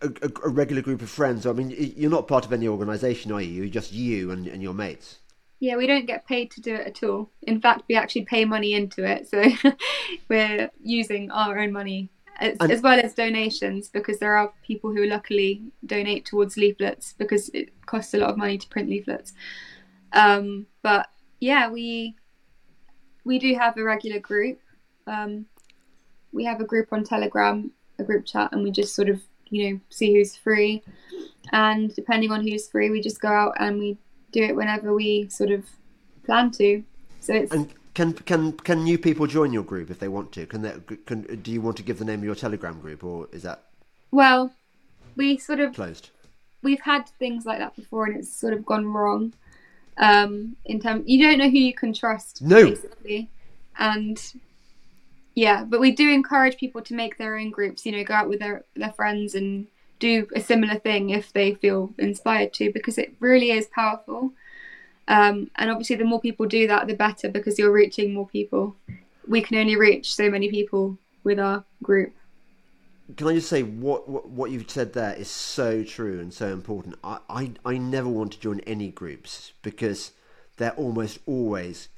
a, 0.03 0.09
a, 0.22 0.30
a 0.47 0.49
regular 0.49 0.82
group 0.82 1.03
of 1.03 1.11
friends? 1.11 1.47
I 1.47 1.53
mean, 1.53 1.74
you're 1.97 2.11
not 2.11 2.28
part 2.28 2.45
of 2.45 2.53
any 2.53 2.68
organisation, 2.68 3.32
are 3.32 3.40
you? 3.40 3.62
You're 3.62 3.68
just 3.68 3.92
you 3.92 4.30
and, 4.30 4.47
and 4.47 4.62
your 4.62 4.74
mates. 4.74 5.18
Yeah, 5.61 5.76
we 5.76 5.86
don't 5.86 6.07
get 6.07 6.26
paid 6.26 6.50
to 6.52 6.61
do 6.61 6.74
it 6.74 6.86
at 6.86 7.02
all. 7.02 7.30
In 7.42 7.61
fact, 7.61 7.84
we 7.88 7.96
actually 7.96 8.24
pay 8.24 8.44
money 8.44 8.74
into 8.74 9.05
it, 9.05 9.28
so 9.28 9.42
we're 10.28 10.70
using 10.82 11.30
our 11.30 11.59
own 11.59 11.72
money 11.72 12.11
as, 12.40 12.57
as 12.61 12.82
well 12.82 12.98
as 12.98 13.14
donations 13.14 13.88
because 13.88 14.18
there 14.18 14.36
are 14.36 14.52
people 14.62 14.92
who 14.92 15.07
luckily 15.07 15.62
donate 15.86 16.24
towards 16.24 16.57
leaflets 16.57 17.14
because 17.16 17.48
it 17.50 17.70
costs 17.86 18.14
a 18.14 18.18
lot 18.18 18.30
of 18.30 18.36
money 18.36 18.59
to 18.59 18.68
print 18.68 18.88
leaflets. 18.88 19.32
Um, 20.12 20.66
but 20.82 21.09
yeah, 21.40 21.70
we 21.70 22.16
we 23.24 23.38
do 23.38 23.55
have 23.55 23.76
a 23.76 23.82
regular 23.82 24.18
group. 24.18 24.59
Um, 25.07 25.46
we 26.32 26.44
have 26.44 26.61
a 26.61 26.64
group 26.64 26.92
on 26.92 27.05
Telegram, 27.05 27.70
a 27.98 28.05
group 28.05 28.26
chat, 28.26 28.52
and 28.52 28.62
we 28.62 28.70
just 28.70 28.94
sort 28.94 29.09
of 29.09 29.22
you 29.50 29.70
know 29.70 29.80
see 29.90 30.14
who's 30.14 30.36
free, 30.36 30.82
and 31.52 31.94
depending 31.94 32.32
on 32.32 32.46
who's 32.46 32.68
free, 32.68 32.90
we 32.90 33.00
just 33.00 33.20
go 33.20 33.28
out 33.28 33.55
and 33.59 33.78
we 33.78 33.98
do 34.35 34.43
it 34.43 34.55
whenever 34.57 34.93
we 34.93 35.28
sort 35.28 35.51
of 35.51 35.64
plan 36.26 36.51
to. 36.53 36.82
So 37.20 37.32
it's 37.35 37.53
And 37.53 37.72
can 37.95 38.12
can 38.12 38.53
can 38.53 38.85
new 38.85 38.99
people 38.99 39.26
join 39.26 39.53
your 39.53 39.62
group 39.62 39.91
if 39.91 39.99
they 40.01 40.09
want 40.09 40.32
to? 40.32 40.47
Can 40.47 40.62
they? 40.62 40.74
Can 41.07 41.22
do 41.43 41.51
you 41.51 41.61
want 41.62 41.76
to 41.78 41.82
give 41.82 41.99
the 41.99 42.05
name 42.05 42.20
of 42.20 42.24
your 42.24 42.35
Telegram 42.35 42.80
group, 42.80 43.05
or 43.05 43.28
is 43.32 43.43
that 43.43 43.62
well, 44.11 44.53
we 45.16 45.39
sort 45.39 45.61
of 45.61 45.74
closed? 45.74 46.11
we've 46.62 46.80
had 46.80 47.09
things 47.18 47.45
like 47.47 47.59
that 47.59 47.76
before, 47.76 48.07
and 48.07 48.16
it's 48.16 48.32
sort 48.35 48.53
of 48.55 48.64
gone 48.66 48.87
wrong. 48.87 49.32
Um, 49.97 50.57
in 50.64 50.80
terms, 50.80 51.05
you 51.07 51.22
don't 51.24 51.39
know 51.39 51.49
who 51.51 51.59
you 51.59 51.74
can 51.74 51.93
trust, 51.93 52.43
No. 52.43 52.64
basically, 52.70 53.28
and 53.78 54.18
yeah, 55.35 55.64
but 55.64 55.80
we 55.80 55.93
do 55.93 56.09
encourage 56.11 56.57
people 56.57 56.82
to 56.82 56.95
make 56.95 57.16
their 57.16 57.37
own 57.37 57.51
groups. 57.51 57.87
You 57.87 57.93
know, 57.93 58.05
go 58.05 58.14
out 58.14 58.28
with 58.28 58.41
their 58.41 58.64
their 58.74 58.93
friends 58.93 59.35
and 59.37 59.66
do 60.05 60.28
a 60.34 60.40
similar 60.40 60.78
thing 60.78 61.02
if 61.11 61.32
they 61.32 61.55
feel 61.55 61.80
inspired 61.98 62.52
to, 62.59 62.72
because 62.72 62.98
it 62.98 63.14
really 63.20 63.50
is 63.50 63.66
powerful. 63.66 64.32
Um, 65.09 65.50
and 65.57 65.70
obviously, 65.70 65.96
the 65.96 66.05
more 66.12 66.20
people 66.20 66.46
do 66.46 66.66
that, 66.66 66.86
the 66.86 66.94
better, 66.94 67.28
because 67.28 67.59
you're 67.59 67.72
reaching 67.82 68.12
more 68.12 68.28
people. 68.28 68.76
We 69.26 69.40
can 69.40 69.57
only 69.57 69.76
reach 69.76 70.14
so 70.14 70.30
many 70.30 70.50
people 70.50 70.98
with 71.22 71.38
our 71.40 71.64
group. 71.82 72.12
Can 73.16 73.28
I 73.28 73.34
just 73.34 73.48
say 73.48 73.62
what, 73.62 74.09
what 74.09 74.28
what 74.28 74.50
you've 74.50 74.70
said 74.70 74.92
there 74.92 75.14
is 75.14 75.28
so 75.28 75.84
true 75.84 76.20
and 76.20 76.32
so 76.32 76.46
important. 76.48 76.96
I, 77.02 77.18
I 77.28 77.42
I 77.72 77.78
never 77.78 78.09
want 78.09 78.32
to 78.32 78.40
join 78.40 78.61
any 78.61 78.90
groups 78.90 79.52
because 79.62 80.12
they're 80.57 80.80
almost 80.84 81.18
always 81.26 81.88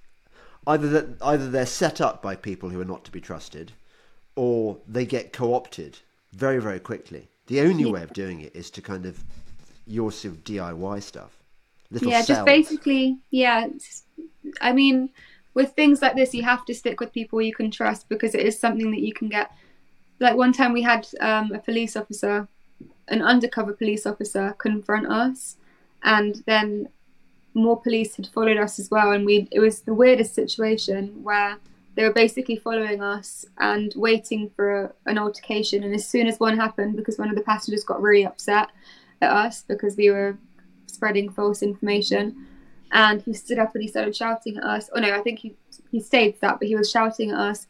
either 0.66 0.88
that 0.88 1.06
either 1.22 1.48
they're 1.48 1.66
set 1.82 2.00
up 2.00 2.22
by 2.22 2.34
people 2.34 2.70
who 2.70 2.80
are 2.80 2.92
not 2.92 3.04
to 3.04 3.12
be 3.12 3.20
trusted, 3.20 3.72
or 4.34 4.78
they 4.94 5.06
get 5.06 5.32
co-opted 5.32 5.92
very 6.32 6.60
very 6.60 6.80
quickly. 6.80 7.28
The 7.46 7.60
only 7.60 7.84
Yeah. 7.84 7.90
way 7.92 8.02
of 8.02 8.12
doing 8.12 8.40
it 8.40 8.54
is 8.54 8.70
to 8.72 8.82
kind 8.82 9.06
of 9.06 9.22
your 9.86 10.10
sort 10.10 10.34
of 10.34 10.44
DIY 10.44 11.00
stuff. 11.02 11.38
Little 11.90 12.08
yeah, 12.08 12.22
cells. 12.22 12.26
just 12.26 12.44
basically, 12.44 13.18
yeah. 13.30 13.68
I 14.60 14.72
mean, 14.72 15.10
with 15.54 15.72
things 15.72 16.02
like 16.02 16.16
this, 16.16 16.34
you 16.34 16.42
have 16.42 16.64
to 16.66 16.74
stick 16.74 17.00
with 17.00 17.12
people 17.12 17.40
you 17.40 17.54
can 17.54 17.70
trust 17.70 18.08
because 18.08 18.34
it 18.34 18.40
is 18.44 18.58
something 18.58 18.90
that 18.90 19.00
you 19.00 19.12
can 19.12 19.28
get. 19.28 19.52
Like 20.18 20.36
one 20.36 20.52
time, 20.52 20.72
we 20.72 20.82
had 20.82 21.06
um, 21.20 21.52
a 21.52 21.58
police 21.58 21.96
officer, 21.96 22.48
an 23.08 23.22
undercover 23.22 23.72
police 23.72 24.06
officer, 24.06 24.54
confront 24.58 25.06
us, 25.06 25.56
and 26.02 26.42
then 26.46 26.88
more 27.54 27.80
police 27.80 28.16
had 28.16 28.26
followed 28.26 28.56
us 28.56 28.78
as 28.78 28.90
well. 28.90 29.12
And 29.12 29.24
we, 29.24 29.48
it 29.52 29.60
was 29.60 29.82
the 29.82 29.94
weirdest 29.94 30.34
situation 30.34 31.22
where 31.22 31.58
they 31.96 32.04
were 32.04 32.12
basically 32.12 32.56
following 32.56 33.02
us 33.02 33.46
and 33.58 33.92
waiting 33.96 34.50
for 34.54 34.84
a, 34.84 34.92
an 35.06 35.18
altercation. 35.18 35.82
And 35.82 35.94
as 35.94 36.06
soon 36.06 36.26
as 36.26 36.38
one 36.38 36.56
happened, 36.56 36.94
because 36.94 37.18
one 37.18 37.30
of 37.30 37.36
the 37.36 37.42
passengers 37.42 37.84
got 37.84 38.02
really 38.02 38.26
upset 38.26 38.68
at 39.22 39.32
us 39.32 39.62
because 39.62 39.96
we 39.96 40.10
were 40.10 40.38
spreading 40.86 41.30
false 41.30 41.62
information, 41.62 42.46
and 42.92 43.22
he 43.22 43.32
stood 43.32 43.58
up 43.58 43.74
and 43.74 43.82
he 43.82 43.88
started 43.88 44.14
shouting 44.14 44.58
at 44.58 44.64
us. 44.64 44.90
Oh 44.94 45.00
no, 45.00 45.14
I 45.14 45.22
think 45.22 45.38
he 45.38 45.56
he 45.90 46.00
stayed 46.00 46.40
that, 46.40 46.58
but 46.58 46.68
he 46.68 46.76
was 46.76 46.90
shouting 46.90 47.30
at 47.30 47.38
us. 47.38 47.66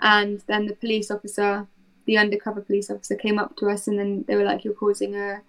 And 0.00 0.42
then 0.46 0.66
the 0.66 0.74
police 0.74 1.10
officer, 1.10 1.66
the 2.06 2.16
undercover 2.16 2.62
police 2.62 2.90
officer, 2.90 3.14
came 3.14 3.38
up 3.38 3.56
to 3.58 3.68
us, 3.68 3.86
and 3.86 3.98
then 3.98 4.24
they 4.26 4.36
were 4.36 4.44
like, 4.44 4.64
"You're 4.64 4.74
causing 4.74 5.14
a 5.14 5.42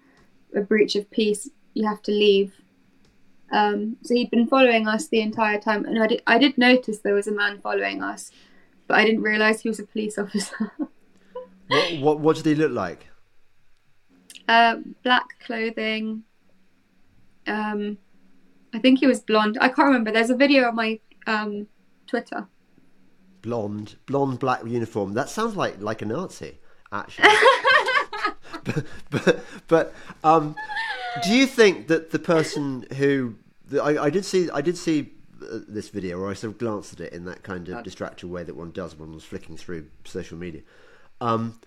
a 0.53 0.59
breach 0.59 0.95
of 0.97 1.09
peace. 1.11 1.49
You 1.73 1.87
have 1.87 2.01
to 2.03 2.11
leave." 2.11 2.60
Um, 3.51 3.97
so 4.01 4.13
he'd 4.13 4.31
been 4.31 4.47
following 4.47 4.87
us 4.87 5.07
the 5.07 5.21
entire 5.21 5.59
time, 5.59 5.85
and 5.85 6.01
I 6.01 6.07
did 6.07 6.23
I 6.25 6.37
did 6.37 6.57
notice 6.57 6.99
there 6.99 7.13
was 7.13 7.27
a 7.27 7.33
man 7.33 7.59
following 7.61 8.01
us, 8.01 8.31
but 8.87 8.97
I 8.97 9.05
didn't 9.05 9.23
realize 9.23 9.61
he 9.61 9.69
was 9.69 9.79
a 9.79 9.85
police 9.85 10.17
officer. 10.17 10.71
What, 11.67 11.99
what 12.01 12.19
what 12.19 12.35
did 12.35 12.45
he 12.47 12.55
look 12.55 12.73
like? 12.73 13.07
uh, 14.51 14.75
black 15.03 15.39
clothing. 15.45 16.23
Um, 17.47 17.97
I 18.73 18.79
think 18.79 18.99
he 18.99 19.07
was 19.07 19.21
blonde. 19.21 19.57
I 19.61 19.67
can't 19.67 19.87
remember. 19.87 20.11
There's 20.11 20.29
a 20.29 20.35
video 20.35 20.67
on 20.67 20.75
my 20.75 20.99
um, 21.27 21.67
Twitter. 22.07 22.47
Blonde, 23.41 23.95
blonde, 24.05 24.39
black 24.39 24.63
uniform. 24.65 25.13
That 25.13 25.29
sounds 25.29 25.55
like 25.55 25.81
like 25.81 26.01
a 26.01 26.05
Nazi, 26.05 26.59
actually. 26.91 27.29
but 28.63 28.85
but, 29.09 29.45
but 29.67 29.93
um, 30.23 30.55
do 31.23 31.31
you 31.33 31.45
think 31.45 31.87
that 31.87 32.11
the 32.11 32.19
person 32.19 32.85
who 32.97 33.35
the, 33.67 33.81
I, 33.83 34.05
I 34.05 34.09
did 34.09 34.25
see 34.25 34.49
I 34.51 34.61
did 34.61 34.77
see 34.77 35.11
uh, 35.41 35.59
this 35.67 35.89
video, 35.89 36.19
or 36.19 36.29
I 36.29 36.33
sort 36.33 36.53
of 36.53 36.59
glanced 36.59 36.93
at 36.93 36.99
it 36.99 37.13
in 37.13 37.25
that 37.25 37.43
kind 37.43 37.67
of 37.69 37.83
distracted 37.83 38.27
way 38.27 38.43
that 38.43 38.55
one 38.55 38.71
does 38.71 38.95
when 38.95 39.09
one's 39.11 39.23
flicking 39.23 39.57
through 39.57 39.87
social 40.05 40.37
media. 40.37 40.61
Um, 41.19 41.59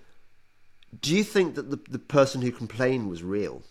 do 1.00 1.14
you 1.14 1.24
think 1.24 1.54
that 1.56 1.70
the 1.70 1.78
the 1.90 1.98
person 1.98 2.42
who 2.42 2.50
complained 2.52 3.08
was 3.08 3.22
real? 3.22 3.62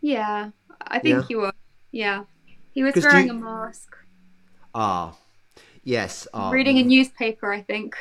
Yeah, 0.00 0.50
I 0.80 0.98
think 0.98 1.16
Yeah? 1.16 1.22
he 1.28 1.36
was. 1.36 1.52
Yeah, 1.92 2.24
he 2.72 2.82
was 2.82 2.94
wearing 2.96 3.26
you- 3.26 3.32
a 3.32 3.36
mask, 3.36 3.96
Ah, 4.74 5.16
yes. 5.82 6.28
Ah, 6.32 6.50
reading 6.50 6.78
a 6.78 6.82
newspaper. 6.84 7.52
I 7.52 7.60
think, 7.62 7.96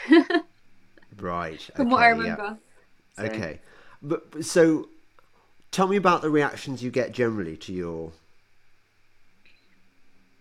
right. 1.18 1.60
from 1.76 1.90
what 1.90 2.04
I 2.04 2.12
okay, 2.12 2.22
yeah. 2.24 2.32
remember. 2.32 2.58
So- 3.18 3.24
Okay, 3.24 3.60
but 4.02 4.44
so 4.44 4.90
tell 5.72 5.88
me 5.88 5.96
about 5.96 6.22
the 6.22 6.30
reactions 6.30 6.84
you 6.84 6.92
get 6.92 7.12
generally 7.12 7.58
to 7.58 7.74
your 7.74 8.12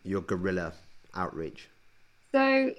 your 0.05 0.21
guerrilla 0.21 0.73
outreach. 1.15 1.69
So 2.33 2.73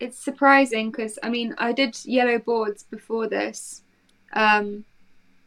it's 0.00 0.18
surprising 0.18 0.90
because 0.90 1.18
I 1.22 1.28
mean 1.28 1.54
I 1.58 1.72
did 1.72 1.98
yellow 2.04 2.38
boards 2.38 2.82
before 2.82 3.28
this. 3.28 3.82
Um, 4.32 4.84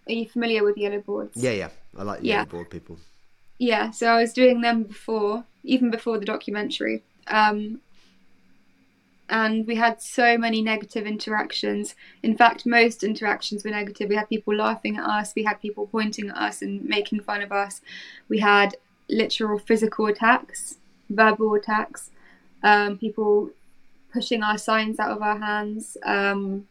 are 0.07 0.13
you 0.13 0.27
familiar 0.27 0.63
with 0.63 0.77
yellow 0.77 0.99
boards? 1.01 1.35
Yeah, 1.35 1.51
yeah. 1.51 1.69
I 1.97 2.03
like 2.03 2.21
the 2.21 2.27
Yeah. 2.27 2.35
yellow 2.35 2.49
board 2.49 2.69
people. 2.69 2.97
Yeah, 3.59 3.89
so 3.91 4.07
I 4.07 4.21
was 4.21 4.33
doing 4.33 4.61
them 4.61 4.83
before, 4.83 5.43
even 5.63 5.89
before 5.89 6.19
the 6.19 6.25
documentary. 6.25 7.03
Um, 7.27 7.81
and 9.29 9.67
we 9.67 9.75
had 9.75 10.01
so 10.01 10.37
many 10.37 10.61
negative 10.61 11.05
interactions. 11.05 11.95
In 12.23 12.37
fact, 12.37 12.65
most 12.65 13.03
interactions 13.03 13.63
were 13.63 13.71
negative. 13.71 14.09
We 14.09 14.15
had 14.15 14.29
people 14.29 14.55
laughing 14.55 14.97
at 14.97 15.03
us, 15.03 15.33
we 15.35 15.43
had 15.43 15.61
people 15.61 15.87
pointing 15.87 16.29
at 16.29 16.37
us 16.37 16.61
and 16.61 16.83
making 16.85 17.21
fun 17.21 17.41
of 17.41 17.51
us. 17.51 17.81
We 18.29 18.39
had 18.39 18.77
literal 19.09 19.59
physical 19.59 20.07
attacks, 20.07 20.77
verbal 21.09 21.53
attacks, 21.55 22.11
um, 22.63 22.97
people 22.97 23.51
pushing 24.11 24.43
our 24.43 24.57
signs 24.57 24.99
out 24.99 25.11
of 25.11 25.21
our 25.21 25.39
hands. 25.39 25.97
Um, 26.03 26.67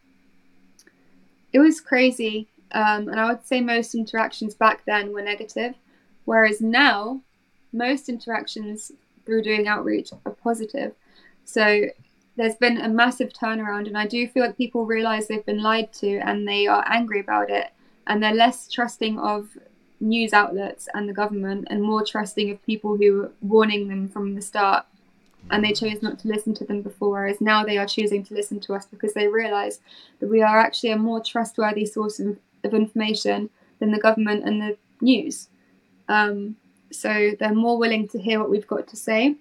it 1.52 1.58
was 1.58 1.80
crazy. 1.80 2.48
Um, 2.72 3.08
and 3.08 3.20
I 3.20 3.28
would 3.28 3.46
say 3.46 3.60
most 3.60 3.94
interactions 3.94 4.54
back 4.54 4.84
then 4.86 5.12
were 5.12 5.22
negative. 5.22 5.74
Whereas 6.24 6.60
now, 6.60 7.20
most 7.72 8.08
interactions 8.08 8.92
through 9.24 9.42
doing 9.42 9.68
outreach 9.68 10.10
are 10.24 10.32
positive. 10.32 10.92
So 11.44 11.86
there's 12.36 12.54
been 12.56 12.78
a 12.78 12.88
massive 12.88 13.32
turnaround, 13.32 13.86
and 13.86 13.96
I 13.96 14.06
do 14.06 14.26
feel 14.28 14.44
like 14.44 14.56
people 14.56 14.84
realize 14.84 15.26
they've 15.26 15.44
been 15.44 15.62
lied 15.62 15.92
to 15.94 16.18
and 16.18 16.46
they 16.46 16.66
are 16.66 16.84
angry 16.86 17.20
about 17.20 17.50
it, 17.50 17.70
and 18.06 18.22
they're 18.22 18.34
less 18.34 18.70
trusting 18.70 19.18
of 19.18 19.56
news 19.98 20.32
outlets 20.32 20.88
and 20.94 21.08
the 21.08 21.14
government 21.14 21.66
and 21.70 21.82
more 21.82 22.04
trusting 22.04 22.50
of 22.50 22.66
people 22.66 22.96
who 22.96 23.14
were 23.14 23.32
warning 23.40 23.88
them 23.88 24.08
from 24.08 24.34
the 24.34 24.42
start 24.42 24.84
and 25.50 25.64
they 25.64 25.72
chose 25.72 26.02
not 26.02 26.18
to 26.18 26.28
listen 26.28 26.52
to 26.52 26.66
them 26.66 26.82
before 26.82 27.12
whereas 27.12 27.40
now 27.40 27.64
they 27.64 27.78
are 27.78 27.86
choosing 27.86 28.22
to 28.22 28.34
listen 28.34 28.60
to 28.60 28.74
us 28.74 28.84
because 28.84 29.14
they 29.14 29.26
realize 29.26 29.80
that 30.20 30.28
we 30.28 30.42
are 30.42 30.58
actually 30.58 30.90
a 30.90 30.98
more 30.98 31.18
trustworthy 31.22 31.86
source 31.86 32.20
of, 32.20 32.36
of 32.62 32.74
information 32.74 33.48
than 33.78 33.90
the 33.90 33.98
government 33.98 34.44
and 34.44 34.60
the 34.60 34.76
news 35.00 35.48
um, 36.08 36.56
so 36.90 37.32
they're 37.38 37.54
more 37.54 37.78
willing 37.78 38.08
to 38.08 38.18
hear 38.18 38.38
what 38.40 38.50
we've 38.50 38.66
got 38.66 38.86
to 38.88 38.96
say. 38.96 39.36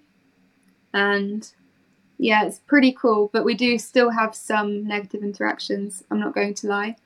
And 0.92 1.50
yeah, 2.18 2.44
it's 2.44 2.58
pretty 2.60 2.92
cool. 2.92 3.30
But 3.32 3.44
we 3.44 3.54
do 3.54 3.78
still 3.78 4.10
have 4.10 4.34
some 4.34 4.86
negative 4.86 5.22
interactions, 5.22 6.02
I'm 6.10 6.20
not 6.20 6.34
going 6.34 6.54
to 6.54 6.66
lie. 6.66 6.96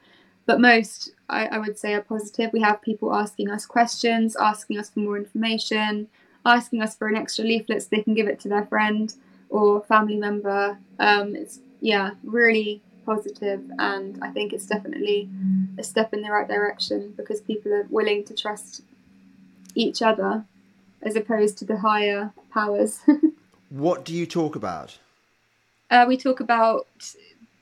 But 0.47 0.61
most, 0.61 1.13
I, 1.29 1.47
I 1.47 1.59
would 1.59 1.79
say, 1.79 1.95
are 1.95 2.01
positive. 2.01 2.53
We 2.53 2.61
have 2.61 2.83
people 2.83 3.15
asking 3.15 3.51
us 3.51 3.67
questions, 3.67 4.37
asking 4.37 4.79
us 4.79 4.91
for 4.91 5.01
more 5.01 5.17
information, 5.17 6.09
asking 6.45 6.83
us 6.83 6.97
for 6.97 7.09
an 7.09 7.17
extra 7.17 7.45
leaflet 7.45 7.83
so 7.83 7.89
they 7.91 8.03
can 8.03 8.15
give 8.15 8.27
it 8.27 8.41
to 8.41 8.49
their 8.49 8.67
friend 8.67 9.15
or 9.49 9.83
family 9.83 10.17
member. 10.17 10.79
Um, 10.99 11.37
it's, 11.37 11.61
yeah, 11.81 12.13
really 12.25 12.83
positive, 13.07 13.63
and 13.79 14.19
I 14.23 14.31
think 14.31 14.53
it's 14.53 14.67
definitely 14.67 15.29
a 15.79 15.83
step 15.83 16.13
in 16.15 16.23
the 16.23 16.31
right 16.31 16.47
direction 16.47 17.15
because 17.17 17.41
people 17.41 17.73
are 17.73 17.87
willing 17.91 18.25
to 18.25 18.35
trust 18.35 18.83
each 19.75 20.03
other 20.03 20.45
as 21.03 21.17
opposed 21.17 21.59
to 21.59 21.65
the 21.65 21.79
higher 21.79 22.33
powers. 22.53 23.01
What 23.71 24.05
do 24.05 24.13
you 24.15 24.27
talk 24.27 24.55
about? 24.55 24.99
uh, 25.91 26.05
we 26.07 26.17
talk 26.17 26.41
about 26.41 26.87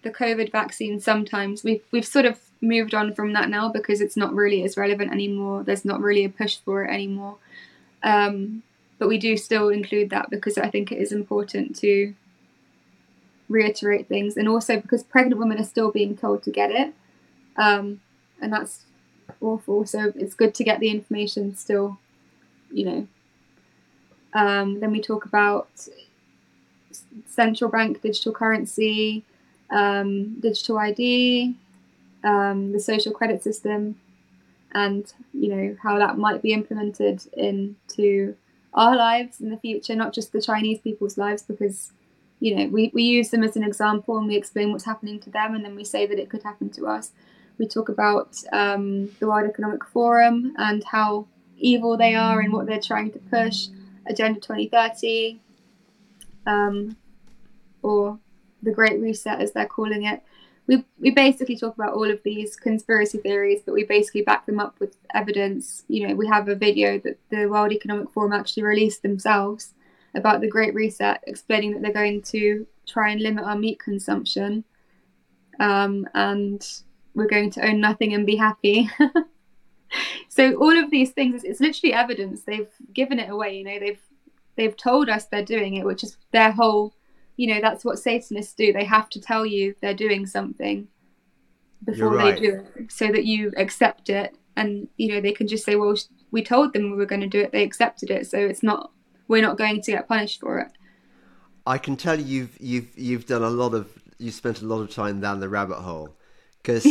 the 0.03 0.11
COVID 0.11 0.53
vaccine 0.53 1.01
sometimes. 1.01 1.65
We've 1.65 1.83
we've 1.91 2.07
sort 2.07 2.27
of 2.27 2.39
moved 2.61 2.95
on 2.95 3.15
from 3.15 3.33
that 3.33 3.49
now 3.49 3.69
because 3.71 4.01
it's 4.01 4.17
not 4.17 4.35
really 4.35 4.63
as 4.65 4.77
relevant 4.77 5.13
anymore. 5.13 5.63
There's 5.63 5.85
not 5.85 6.01
really 6.01 6.25
a 6.25 6.29
push 6.29 6.59
for 6.59 6.85
it 6.85 6.93
anymore. 6.93 7.39
Um, 8.03 8.63
but 8.99 9.09
we 9.09 9.19
do 9.19 9.37
still 9.37 9.69
include 9.69 10.11
that 10.11 10.29
because 10.29 10.59
I 10.59 10.69
think 10.69 10.93
it 10.93 10.99
is 10.99 11.13
important 11.13 11.77
to 11.77 12.15
reiterate 13.49 14.09
things, 14.09 14.37
and 14.37 14.49
also 14.49 14.79
because 14.79 15.03
pregnant 15.03 15.39
women 15.41 15.59
are 15.59 15.65
still 15.65 15.91
being 15.91 16.17
told 16.17 16.43
to 16.43 16.51
get 16.51 16.71
it, 16.71 16.93
um, 17.57 18.01
and 18.43 18.53
that's 18.53 18.85
awful. 19.41 19.87
So 19.87 20.13
it's 20.15 20.35
good 20.35 20.55
to 20.57 20.65
get 20.65 20.81
the 20.81 20.91
information 20.91 21.57
still, 21.57 21.99
you 22.71 22.85
know. 22.85 23.09
Um, 24.35 24.81
then 24.81 24.93
we 24.93 25.01
talk 25.01 25.25
about 25.25 25.69
central 27.27 27.71
bank 27.71 28.03
digital 28.03 28.33
currency, 28.33 29.25
um, 29.71 30.39
digital 30.41 30.79
ID, 30.79 31.55
um, 32.25 32.73
the 32.73 32.81
social 32.81 33.13
credit 33.13 33.43
system, 33.43 33.97
and 34.73 35.13
you 35.33 35.49
know 35.55 35.77
how 35.83 35.99
that 35.99 36.19
might 36.19 36.43
be 36.43 36.53
implemented 36.53 37.27
into 37.35 38.35
our 38.75 38.97
lives 38.97 39.41
in 39.41 39.51
the 39.51 39.57
future, 39.57 39.95
not 39.95 40.13
just 40.13 40.33
the 40.33 40.43
Chinese 40.43 40.81
people's 40.81 41.17
lives, 41.19 41.43
because 41.43 41.93
you 42.41 42.55
know 42.55 42.67
we, 42.69 42.91
we 42.95 43.03
use 43.03 43.31
them 43.31 43.43
as 43.43 43.57
an 43.57 43.65
example 43.65 44.19
and 44.19 44.27
we 44.27 44.37
explain 44.37 44.73
what's 44.73 44.85
happening 44.85 45.19
to 45.21 45.31
them, 45.31 45.55
and 45.55 45.65
then 45.65 45.75
we 45.75 45.85
say 45.85 46.07
that 46.07 46.19
it 46.19 46.29
could 46.29 46.43
happen 46.43 46.71
to 46.71 46.87
us. 46.87 47.13
We 47.59 47.67
talk 47.67 47.89
about 47.89 48.37
um, 48.53 49.11
the 49.19 49.27
World 49.27 49.49
Economic 49.49 49.85
Forum 49.85 50.55
and 50.59 50.85
how 50.85 51.27
evil 51.57 51.97
they 51.97 52.15
are 52.15 52.41
and 52.41 52.53
what 52.53 52.67
they're 52.67 52.81
trying 52.81 53.11
to 53.13 53.19
push, 53.19 53.67
Agenda 54.09 54.41
2030, 54.41 55.41
um, 56.47 56.97
or 57.83 58.19
the 58.63 58.73
Great 58.73 59.01
Reset, 59.01 59.41
as 59.41 59.53
they're 59.53 59.67
calling 59.67 60.05
it. 60.05 60.23
We, 60.67 60.85
we 60.99 61.11
basically 61.11 61.57
talk 61.57 61.75
about 61.75 61.95
all 61.95 62.11
of 62.11 62.23
these 62.25 62.55
conspiracy 62.57 63.19
theories, 63.19 63.63
but 63.65 63.73
we 63.73 63.85
basically 63.85 64.23
back 64.23 64.45
them 64.45 64.61
up 64.61 64.79
with 64.81 64.97
evidence. 65.15 65.85
You 65.89 66.09
know, 66.09 66.15
we 66.15 66.27
have 66.27 66.49
a 66.49 66.55
video 66.55 66.99
that 66.99 67.19
the 67.31 67.47
World 67.47 67.73
Economic 67.73 68.11
Forum 68.11 68.33
actually 68.33 68.65
released 68.65 69.03
themselves 69.03 69.73
about 70.15 70.41
the 70.41 70.49
Great 70.49 70.75
Reset, 70.75 71.23
explaining 71.27 71.73
that 71.73 71.83
they're 71.83 71.93
going 71.93 72.23
to 72.23 72.67
try 72.87 73.11
and 73.11 73.21
limit 73.21 73.45
our 73.45 73.57
meat 73.57 73.79
consumption, 73.79 74.65
um, 75.59 76.07
and 76.15 76.67
we're 77.15 77.27
going 77.27 77.51
to 77.51 77.67
own 77.67 77.81
nothing 77.81 78.15
and 78.15 78.27
be 78.27 78.37
happy. 78.37 78.91
so 80.29 80.55
all 80.55 80.77
of 80.77 80.91
these 80.91 81.11
things, 81.11 81.37
it's, 81.37 81.45
it's 81.45 81.61
literally 81.61 81.93
evidence. 81.93 82.43
They've 82.43 82.71
given 82.93 83.19
it 83.19 83.31
away. 83.31 83.59
You 83.59 83.65
know, 83.65 83.79
they've 83.79 84.01
they've 84.57 84.77
told 84.77 85.09
us 85.09 85.27
they're 85.27 85.45
doing 85.45 85.75
it, 85.75 85.85
which 85.85 86.05
is 86.05 86.17
their 86.33 86.53
whole. 86.53 86.95
You 87.37 87.55
know, 87.55 87.61
that's 87.61 87.85
what 87.85 88.01
Satanists 88.01 88.55
do. 88.55 88.73
They 88.73 88.85
have 88.85 89.09
to 89.11 89.21
tell 89.21 89.47
you 89.47 89.75
they're 89.81 89.95
doing 89.95 90.27
something 90.27 90.89
before 91.85 92.17
right. 92.17 92.35
they 92.35 92.41
do 92.41 92.65
it, 92.77 92.91
so 92.91 93.07
that 93.09 93.25
you 93.25 93.53
accept 93.57 94.11
it. 94.11 94.37
And 94.57 94.89
you 94.97 95.15
know, 95.15 95.21
they 95.21 95.33
can 95.33 95.47
just 95.47 95.65
say, 95.65 95.77
"Well, 95.77 95.97
we 96.31 96.43
told 96.43 96.73
them 96.73 96.91
we 96.91 96.97
were 96.97 97.07
going 97.07 97.21
to 97.21 97.29
do 97.29 97.41
it. 97.41 97.53
They 97.53 97.63
accepted 97.63 98.11
it, 98.11 98.27
so 98.27 98.39
it's 98.39 98.63
not. 98.63 98.91
We're 99.29 99.43
not 99.43 99.59
going 99.59 99.83
to 99.83 99.93
get 99.93 100.09
punished 100.09 100.41
for 100.41 100.59
it." 100.59 100.69
I 101.69 101.77
can 101.77 101.97
tell 101.97 102.19
you 102.19 102.25
you've 102.25 102.57
you've 102.61 102.99
you've 102.99 103.27
done 103.27 103.43
a 103.43 103.51
lot 103.51 103.75
of 103.75 103.89
you 104.19 104.31
spent 104.31 104.63
a 104.63 104.67
lot 104.67 104.81
of 104.81 104.93
time 104.93 105.21
down 105.21 105.41
the 105.41 105.49
rabbit 105.51 105.77
hole 105.77 106.17
because 106.63 106.87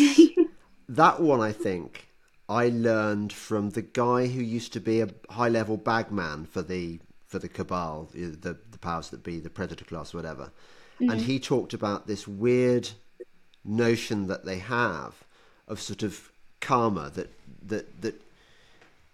that 0.89 1.19
one 1.19 1.41
I 1.41 1.51
think 1.51 2.06
I 2.49 2.69
learned 2.69 3.33
from 3.33 3.71
the 3.71 3.81
guy 3.81 4.27
who 4.27 4.41
used 4.41 4.73
to 4.73 4.79
be 4.79 5.01
a 5.01 5.09
high 5.29 5.49
level 5.49 5.77
bagman 5.77 6.45
for 6.45 6.61
the 6.61 6.99
for 7.25 7.39
the 7.39 7.49
cabal 7.49 8.09
uh, 8.13 8.31
the 8.41 8.57
the 8.71 8.77
powers 8.79 9.09
that 9.09 9.23
be 9.23 9.39
the 9.39 9.49
predator 9.49 9.85
class 9.85 10.13
whatever. 10.13 10.51
And 10.99 11.11
mm-hmm. 11.11 11.19
he 11.19 11.39
talked 11.39 11.73
about 11.73 12.07
this 12.07 12.27
weird 12.27 12.89
notion 13.63 14.27
that 14.27 14.45
they 14.45 14.59
have 14.59 15.13
of 15.67 15.81
sort 15.81 16.03
of 16.03 16.31
karma 16.61 17.11
that 17.15 17.29
that 17.67 18.01
that 18.01 18.21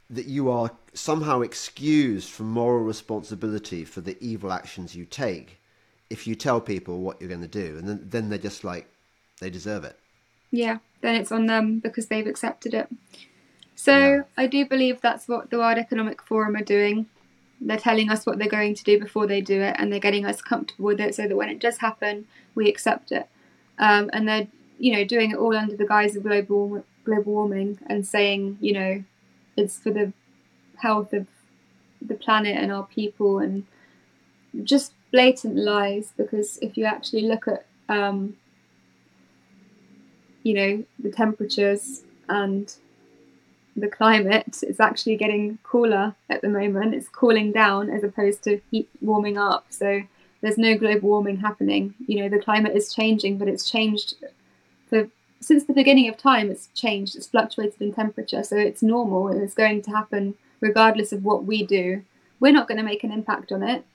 that 0.10 0.26
you 0.28 0.52
are 0.52 0.72
somehow 0.94 1.42
excused 1.42 2.30
from 2.30 2.50
moral 2.50 2.84
responsibility 2.84 3.84
for 3.84 4.02
the 4.02 4.16
evil 4.24 4.52
actions 4.52 4.96
you 4.96 5.06
take 5.06 5.60
if 6.12 6.28
you 6.28 6.36
tell 6.36 6.62
people 6.62 7.00
what 7.00 7.20
you're 7.20 7.30
going 7.30 7.42
to 7.42 7.48
do 7.48 7.78
and 7.80 7.90
then, 7.90 8.00
then 8.04 8.30
they're 8.30 8.38
just 8.38 8.64
like 8.64 8.88
they 9.40 9.50
deserve 9.50 9.84
it. 9.84 9.98
Yeah, 10.52 10.78
then 11.04 11.16
it's 11.16 11.32
on 11.32 11.46
them 11.46 11.80
because 11.80 12.08
they've 12.08 12.26
accepted 12.26 12.74
it. 12.74 12.88
So 13.76 13.96
Yeah. 13.98 14.22
I 14.38 14.48
do 14.48 14.66
believe 14.66 15.02
that's 15.02 15.28
what 15.28 15.50
the 15.50 15.58
World 15.58 15.78
Economic 15.78 16.22
Forum 16.24 16.56
are 16.56 16.64
doing. 16.64 17.08
They're 17.60 17.78
telling 17.78 18.10
us 18.10 18.26
what 18.26 18.40
they're 18.40 18.48
going 18.48 18.74
to 18.76 18.84
do 18.84 19.00
before 19.00 19.28
they 19.28 19.42
do 19.42 19.62
it, 19.62 19.76
and 19.78 19.92
they're 19.92 20.00
getting 20.00 20.26
us 20.26 20.42
comfortable 20.42 20.86
with 20.86 21.00
it 21.02 21.14
so 21.14 21.28
that 21.28 21.36
when 21.36 21.50
it 21.50 21.60
does 21.60 21.78
happen, 21.78 22.26
we 22.56 22.70
accept 22.70 23.12
it. 23.12 23.28
Um, 23.78 24.10
and 24.14 24.28
they're, 24.28 24.48
you 24.80 24.94
know, 24.94 25.04
doing 25.04 25.32
it 25.32 25.38
all 25.38 25.56
under 25.56 25.76
the 25.76 25.86
guise 25.88 26.16
of 26.16 26.24
global 26.24 26.84
global 27.04 27.34
warming 27.34 27.80
and 27.88 28.08
saying, 28.08 28.58
you 28.62 28.74
know, 28.74 29.04
it's 29.58 29.78
for 29.78 29.92
the 29.92 30.14
health 30.78 31.12
of 31.14 31.28
the 32.02 32.16
planet 32.16 32.56
and 32.58 32.72
our 32.72 32.84
people 32.86 33.40
and 33.40 33.66
just 34.64 34.94
blatant 35.12 35.56
lies 35.56 36.14
because 36.18 36.58
if 36.62 36.78
you 36.78 36.86
actually 36.86 37.24
look 37.24 37.48
at 37.48 37.66
um, 37.90 38.38
you 40.44 40.54
know 40.54 40.84
the 41.00 41.12
temperatures 41.12 42.04
and 42.30 42.76
the 43.76 43.88
climate 43.88 44.60
it's 44.62 44.80
actually 44.80 45.16
getting 45.16 45.58
cooler 45.64 46.16
at 46.30 46.42
the 46.42 46.50
moment. 46.50 46.94
It's 46.94 47.10
cooling 47.10 47.52
down 47.52 47.90
as 47.90 48.04
opposed 48.04 48.44
to 48.44 48.62
heat 48.70 48.90
warming 49.02 49.38
up. 49.38 49.66
So 49.70 50.04
there's 50.42 50.58
no 50.58 50.78
global 50.78 51.10
warming 51.10 51.38
happening. 51.38 51.96
You 52.06 52.22
know 52.22 52.30
the 52.30 52.44
climate 52.44 52.76
is 52.76 52.94
changing 52.94 53.38
but 53.38 53.48
it's 53.48 53.70
changed 53.70 54.16
for 54.90 55.10
since 55.40 55.66
the 55.66 55.74
beginning 55.74 56.08
of 56.08 56.18
time 56.18 56.52
it's 56.52 56.68
changed. 56.76 57.16
It's 57.16 57.28
fluctuated 57.28 57.82
in 57.82 57.94
temperature 57.94 58.44
so 58.44 58.58
it's 58.58 58.84
normal 58.84 59.30
it's 59.30 59.56
going 59.56 59.82
to 59.84 59.92
happen 59.92 60.36
regardless 60.60 61.12
of 61.12 61.24
what 61.24 61.46
we 61.46 61.66
do. 61.66 62.04
We're 62.40 62.54
not 62.54 62.68
going 62.68 62.78
to 62.78 62.84
make 62.84 63.04
an 63.04 63.12
impact 63.12 63.52
on 63.52 63.64
it. 63.64 63.86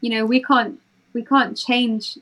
You 0.00 0.10
know 0.10 0.26
we 0.26 0.42
can't 0.42 0.80
we 1.12 1.24
can't 1.24 1.56
change 1.56 2.18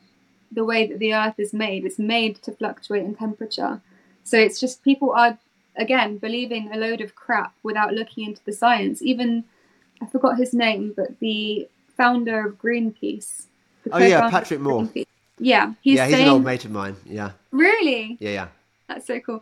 the 0.50 0.64
way 0.64 0.86
that 0.86 0.98
the 0.98 1.14
earth 1.14 1.38
is 1.38 1.52
made 1.52 1.84
it's 1.84 1.98
made 1.98 2.36
to 2.42 2.52
fluctuate 2.52 3.04
in 3.04 3.14
temperature 3.14 3.80
so 4.28 4.38
it's 4.38 4.60
just 4.60 4.84
people 4.84 5.12
are 5.12 5.38
again 5.78 6.18
believing 6.18 6.70
a 6.70 6.76
load 6.76 7.00
of 7.00 7.14
crap 7.14 7.54
without 7.62 7.94
looking 7.94 8.24
into 8.24 8.44
the 8.44 8.52
science. 8.52 9.00
Even 9.00 9.44
I 10.02 10.06
forgot 10.06 10.36
his 10.36 10.52
name, 10.52 10.92
but 10.94 11.18
the 11.20 11.66
founder 11.96 12.46
of 12.46 12.58
Greenpeace. 12.58 13.46
Oh 13.90 13.98
yeah, 13.98 14.28
Patrick 14.28 14.60
Moore. 14.60 14.88
Yeah, 15.38 15.72
he's 15.80 15.96
yeah, 15.96 16.06
he's 16.06 16.14
saying, 16.14 16.26
an 16.26 16.32
old 16.32 16.44
mate 16.44 16.64
of 16.64 16.72
mine. 16.72 16.96
Yeah. 17.06 17.30
Really? 17.52 18.18
Yeah, 18.20 18.30
yeah. 18.30 18.48
That's 18.88 19.06
so 19.06 19.20
cool. 19.20 19.40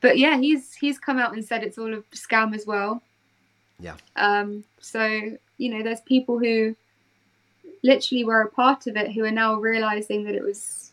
But 0.00 0.16
yeah, 0.16 0.38
he's 0.38 0.72
he's 0.74 0.98
come 0.98 1.18
out 1.18 1.34
and 1.34 1.44
said 1.44 1.62
it's 1.62 1.76
all 1.76 1.92
a 1.92 2.00
scam 2.14 2.54
as 2.54 2.66
well. 2.66 3.02
Yeah. 3.78 3.96
Um. 4.16 4.64
So 4.80 5.36
you 5.58 5.74
know, 5.74 5.82
there's 5.82 6.00
people 6.00 6.38
who 6.38 6.76
literally 7.84 8.24
were 8.24 8.40
a 8.40 8.48
part 8.48 8.88
of 8.88 8.96
it 8.96 9.12
who 9.12 9.22
are 9.24 9.30
now 9.30 9.54
realizing 9.54 10.24
that 10.24 10.34
it 10.34 10.42
was 10.42 10.90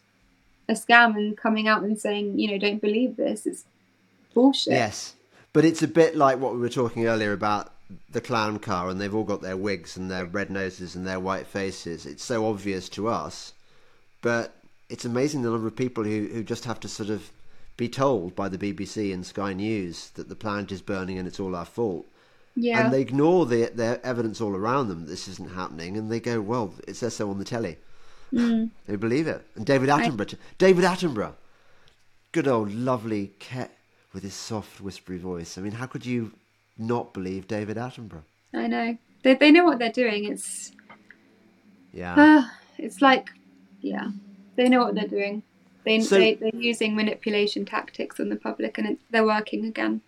a 0.70 0.74
scam 0.74 1.16
and 1.16 1.36
coming 1.36 1.68
out 1.68 1.82
and 1.82 2.00
saying, 2.00 2.38
you 2.38 2.52
know, 2.52 2.60
don't 2.60 2.82
believe 2.82 3.16
this. 3.16 3.48
It's 3.48 3.64
bullshit. 4.36 4.74
Yes, 4.74 5.16
but 5.54 5.66
it's 5.66 5.82
a 5.82 5.88
bit 5.88 6.16
like 6.16 6.40
what 6.40 6.54
we 6.54 6.60
were 6.60 6.70
talking 6.70 7.08
earlier 7.08 7.34
about 7.34 7.74
the 8.10 8.22
clown 8.22 8.60
car, 8.60 8.90
and 8.90 9.02
they've 9.02 9.16
all 9.16 9.24
got 9.24 9.42
their 9.42 9.58
wigs 9.58 9.98
and 9.98 10.12
their 10.12 10.26
red 10.26 10.50
noses 10.50 10.96
and 10.96 11.08
their 11.08 11.20
white 11.20 11.48
faces. 11.48 12.06
It's 12.06 12.24
so 12.24 12.46
obvious 12.46 12.88
to 12.90 13.08
us, 13.08 13.54
but 14.22 14.56
it's 14.90 15.06
amazing 15.06 15.42
the 15.42 15.50
number 15.50 15.68
of 15.68 15.76
people 15.76 16.04
who, 16.04 16.28
who 16.28 16.44
just 16.44 16.66
have 16.66 16.80
to 16.82 16.88
sort 16.88 17.10
of 17.10 17.32
be 17.78 17.88
told 17.90 18.36
by 18.36 18.50
the 18.50 18.58
BBC 18.58 19.14
and 19.14 19.26
Sky 19.26 19.54
News 19.54 20.10
that 20.12 20.30
the 20.30 20.36
planet 20.36 20.72
is 20.72 20.82
burning 20.82 21.18
and 21.18 21.28
it's 21.28 21.40
all 21.40 21.56
our 21.56 21.66
fault. 21.66 22.06
Yeah. 22.56 22.84
And 22.84 22.94
they 22.94 23.02
ignore 23.02 23.46
the, 23.46 23.72
their 23.74 24.06
evidence 24.06 24.42
all 24.42 24.56
around 24.56 24.90
them 24.90 25.02
that 25.02 25.10
this 25.10 25.28
isn't 25.28 25.52
happening, 25.52 25.98
and 25.98 26.12
they 26.12 26.20
go, 26.20 26.42
"Well, 26.42 26.74
it 26.88 26.96
says 26.96 27.16
so 27.16 27.30
on 27.30 27.40
the 27.40 27.46
telly." 27.46 27.78
Mm. 28.34 28.72
They 28.88 28.96
believe 28.96 29.28
it. 29.28 29.46
And 29.56 29.66
David 29.66 29.90
Attenborough, 29.90 30.34
I... 30.34 30.38
David 30.58 30.84
Attenborough, 30.84 31.34
good 32.32 32.48
old 32.48 32.74
lovely 32.74 33.34
cat 33.40 33.72
with 34.14 34.24
his 34.24 34.34
soft, 34.34 34.82
whispery 34.82 35.18
voice. 35.18 35.58
I 35.58 35.62
mean, 35.62 35.74
how 35.74 35.86
could 35.86 36.06
you 36.06 36.34
not 36.78 37.14
believe 37.14 37.48
David 37.48 37.78
Attenborough? 37.78 38.24
I 38.54 38.68
know. 38.68 38.98
They, 39.24 39.36
they 39.36 39.52
know 39.52 39.66
what 39.66 39.80
they're 39.80 39.92
doing. 39.92 40.26
It's. 40.26 40.72
Yeah. 41.94 42.16
Uh, 42.16 42.50
it's 42.78 43.02
like, 43.02 43.30
yeah, 43.82 44.10
they 44.56 44.70
know 44.70 44.84
what 44.84 44.96
they're 44.96 45.08
doing. 45.08 45.44
They, 45.86 46.00
So- 46.02 46.18
they, 46.18 46.36
they're 46.36 46.52
using 46.56 46.96
manipulation 46.96 47.66
tactics 47.66 48.20
on 48.20 48.30
the 48.30 48.36
public 48.36 48.78
and 48.78 48.88
it, 48.88 49.00
they're 49.10 49.26
working 49.26 49.66
again. 49.66 50.02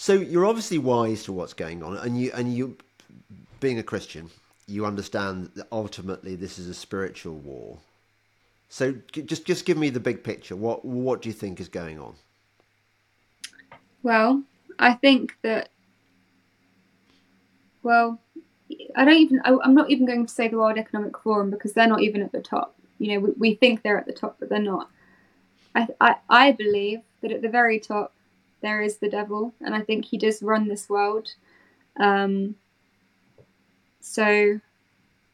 So 0.00 0.14
you're 0.14 0.46
obviously 0.46 0.78
wise 0.78 1.24
to 1.24 1.32
what's 1.34 1.52
going 1.52 1.82
on, 1.82 1.98
and 1.98 2.18
you 2.18 2.30
and 2.32 2.54
you, 2.54 2.78
being 3.60 3.78
a 3.78 3.82
Christian, 3.82 4.30
you 4.66 4.86
understand 4.86 5.50
that 5.56 5.66
ultimately 5.70 6.36
this 6.36 6.58
is 6.58 6.68
a 6.68 6.72
spiritual 6.72 7.34
war. 7.34 7.76
So 8.70 8.94
just 9.12 9.44
just 9.44 9.66
give 9.66 9.76
me 9.76 9.90
the 9.90 10.00
big 10.00 10.24
picture. 10.24 10.56
What 10.56 10.86
what 10.86 11.20
do 11.20 11.28
you 11.28 11.34
think 11.34 11.60
is 11.60 11.68
going 11.68 12.00
on? 12.00 12.14
Well, 14.02 14.42
I 14.78 14.94
think 14.94 15.36
that. 15.42 15.68
Well, 17.82 18.18
I 18.96 19.04
don't 19.04 19.18
even. 19.18 19.42
I, 19.44 19.54
I'm 19.62 19.74
not 19.74 19.90
even 19.90 20.06
going 20.06 20.24
to 20.24 20.32
say 20.32 20.48
the 20.48 20.56
World 20.56 20.78
Economic 20.78 21.18
Forum 21.18 21.50
because 21.50 21.74
they're 21.74 21.86
not 21.86 22.00
even 22.00 22.22
at 22.22 22.32
the 22.32 22.40
top. 22.40 22.74
You 22.98 23.12
know, 23.12 23.20
we, 23.20 23.30
we 23.32 23.54
think 23.54 23.82
they're 23.82 23.98
at 23.98 24.06
the 24.06 24.14
top, 24.14 24.36
but 24.40 24.48
they're 24.48 24.60
not. 24.60 24.88
I, 25.74 25.88
I 26.00 26.14
I 26.30 26.52
believe 26.52 27.00
that 27.20 27.32
at 27.32 27.42
the 27.42 27.50
very 27.50 27.78
top 27.78 28.14
there 28.60 28.80
is 28.80 28.98
the 28.98 29.08
devil, 29.08 29.54
and 29.60 29.74
I 29.74 29.80
think 29.80 30.04
he 30.04 30.18
does 30.18 30.42
run 30.42 30.68
this 30.68 30.88
world. 30.88 31.34
Um, 31.98 32.56
so 34.00 34.60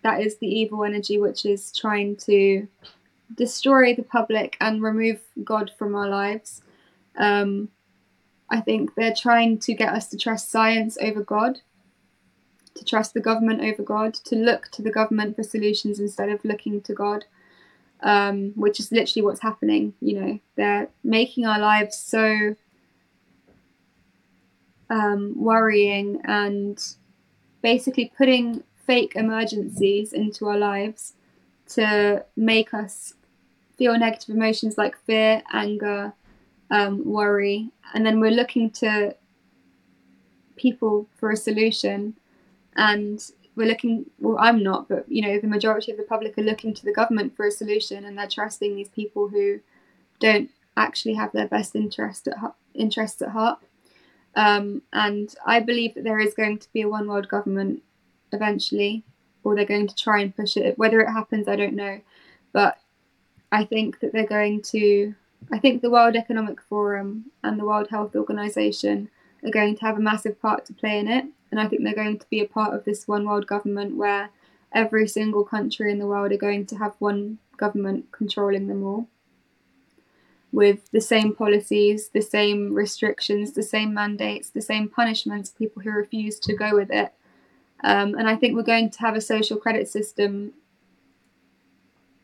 that 0.03 0.21
is 0.21 0.39
the 0.39 0.47
evil 0.47 0.85
energy 0.85 1.19
which 1.19 1.45
is 1.45 1.73
trying 1.73 2.17
to 2.17 2.69
destroy 3.35 3.95
the 3.95 4.03
public 4.03 4.57
and 4.61 4.83
remove 4.83 5.21
God 5.43 5.71
from 5.77 5.95
our 5.95 6.09
lives. 6.09 6.63
Um, 7.17 7.71
I 8.49 8.61
think 8.61 8.95
they're 8.95 9.15
trying 9.15 9.59
to 9.61 9.75
get 9.75 9.93
us 9.93 10.09
to 10.09 10.17
trust 10.17 10.51
science 10.51 10.97
over 11.01 11.23
God, 11.23 11.61
to 12.75 12.85
trust 12.85 13.15
the 13.15 13.21
government 13.21 13.63
over 13.63 13.83
God, 13.83 14.15
to 14.15 14.37
look 14.37 14.69
to 14.73 14.83
the 14.83 14.93
government 14.93 15.35
for 15.35 15.43
solutions 15.43 15.99
instead 15.99 16.29
of 16.29 16.45
looking 16.45 16.81
to 16.83 16.95
God, 16.95 17.25
um, 18.01 18.53
which 18.55 18.79
is 18.79 18.93
literally 18.93 19.25
what's 19.25 19.41
happening. 19.41 19.95
You 20.01 20.21
know, 20.21 20.41
they're 20.55 20.89
making 21.03 21.47
our 21.47 21.59
lives 21.59 21.97
so 21.97 22.55
um, 24.91 25.35
worrying 25.37 26.21
and 26.25 26.83
basically 27.63 28.13
putting 28.17 28.63
fake 28.87 29.13
emergencies 29.17 30.13
into 30.13 30.47
our 30.47 30.57
lives 30.59 31.15
to 31.69 32.25
make 32.37 32.73
us 32.73 33.15
feel 33.77 33.99
negative 33.99 34.35
emotions 34.35 34.79
like 34.79 34.97
fear, 35.05 35.43
anger, 35.53 36.13
um, 36.71 37.05
worry, 37.05 37.71
and 37.95 38.05
then 38.07 38.21
we're 38.21 38.31
looking 38.31 38.71
to 38.71 39.15
people 40.57 41.09
for 41.19 41.31
a 41.31 41.37
solution, 41.37 42.15
and 42.75 43.31
we're 43.55 43.67
looking. 43.67 44.07
Well, 44.19 44.37
I'm 44.39 44.63
not, 44.63 44.89
but 44.89 45.05
you 45.09 45.23
know, 45.23 45.39
the 45.39 45.47
majority 45.47 45.93
of 45.93 45.99
the 45.99 46.05
public 46.05 46.37
are 46.39 46.43
looking 46.43 46.75
to 46.75 46.85
the 46.85 46.93
government 46.93 47.37
for 47.37 47.47
a 47.47 47.51
solution, 47.51 48.05
and 48.05 48.19
they're 48.19 48.29
trusting 48.29 48.75
these 48.75 48.89
people 48.89 49.29
who 49.29 49.61
don't 50.19 50.51
actually 50.77 51.15
have 51.15 51.33
their 51.33 51.49
best 51.49 51.75
interest 51.75 52.29
at 52.29 52.37
interests 52.75 53.23
at 53.23 53.31
heart. 53.31 53.59
Um, 54.37 54.83
and 54.93 55.35
I 55.47 55.61
believe 55.61 55.95
that 55.95 56.05
there 56.05 56.21
is 56.21 56.35
going 56.35 56.59
to 56.59 56.73
be 56.73 56.83
a 56.83 56.89
one 56.89 57.09
world 57.09 57.29
government 57.29 57.83
eventually, 58.33 59.03
or 59.43 59.57
they're 59.57 59.65
going 59.65 59.89
to 59.89 59.97
try 59.97 60.21
and 60.21 60.37
push 60.37 60.59
it. 60.59 60.79
Whether 60.79 61.01
it 61.01 61.11
happens, 61.11 61.49
I 61.49 61.57
don't 61.57 61.75
know, 61.75 62.01
but 62.53 62.79
I 63.51 63.65
think 63.65 64.01
that 64.01 64.13
they're 64.13 64.27
going 64.27 64.63
to. 64.73 65.15
I 65.51 65.59
think 65.59 65.81
the 65.81 65.91
World 65.91 66.17
Economic 66.17 66.61
Forum 66.61 67.27
and 67.43 67.59
the 67.59 67.65
World 67.65 67.89
Health 67.89 68.17
Organization 68.17 69.09
are 69.45 69.51
going 69.51 69.77
to 69.77 69.81
have 69.83 69.97
a 69.97 70.01
massive 70.01 70.41
part 70.41 70.65
to 70.67 70.75
play 70.75 70.99
in 70.99 71.09
it, 71.09 71.25
and 71.51 71.59
I 71.59 71.67
think 71.67 71.83
they're 71.83 71.95
going 71.95 72.19
to 72.19 72.29
be 72.29 72.41
a 72.41 72.49
part 72.49 72.75
of 72.75 72.85
this 72.85 73.09
one 73.09 73.25
world 73.25 73.47
government 73.47 73.97
where 73.97 74.31
every 74.73 75.09
single 75.09 75.45
country 75.45 75.91
in 75.91 75.99
the 75.99 76.07
world 76.07 76.33
are 76.33 76.37
going 76.37 76.67
to 76.67 76.77
have 76.77 76.95
one 76.99 77.39
government 77.57 78.13
controlling 78.13 78.67
them 78.67 78.83
all 78.83 79.09
with 80.57 80.91
the 80.91 81.03
same 81.03 81.35
policies, 81.35 82.09
the 82.15 82.23
same 82.23 82.73
restrictions, 82.73 83.53
the 83.53 83.63
same 83.63 83.93
mandates, 83.93 84.49
the 84.49 84.63
same 84.63 84.89
punishments, 84.89 85.51
people 85.51 85.83
who 85.83 85.91
refuse 85.91 86.39
to 86.39 86.55
go 86.55 86.75
with 86.75 86.91
it. 86.91 87.13
Um, 87.85 88.15
and 88.15 88.27
I 88.27 88.37
think 88.37 88.57
we're 88.57 88.63
going 88.63 88.89
to 88.89 89.01
have 89.01 89.15
a 89.15 89.21
social 89.21 89.59
credit 89.59 89.87
system 89.87 90.55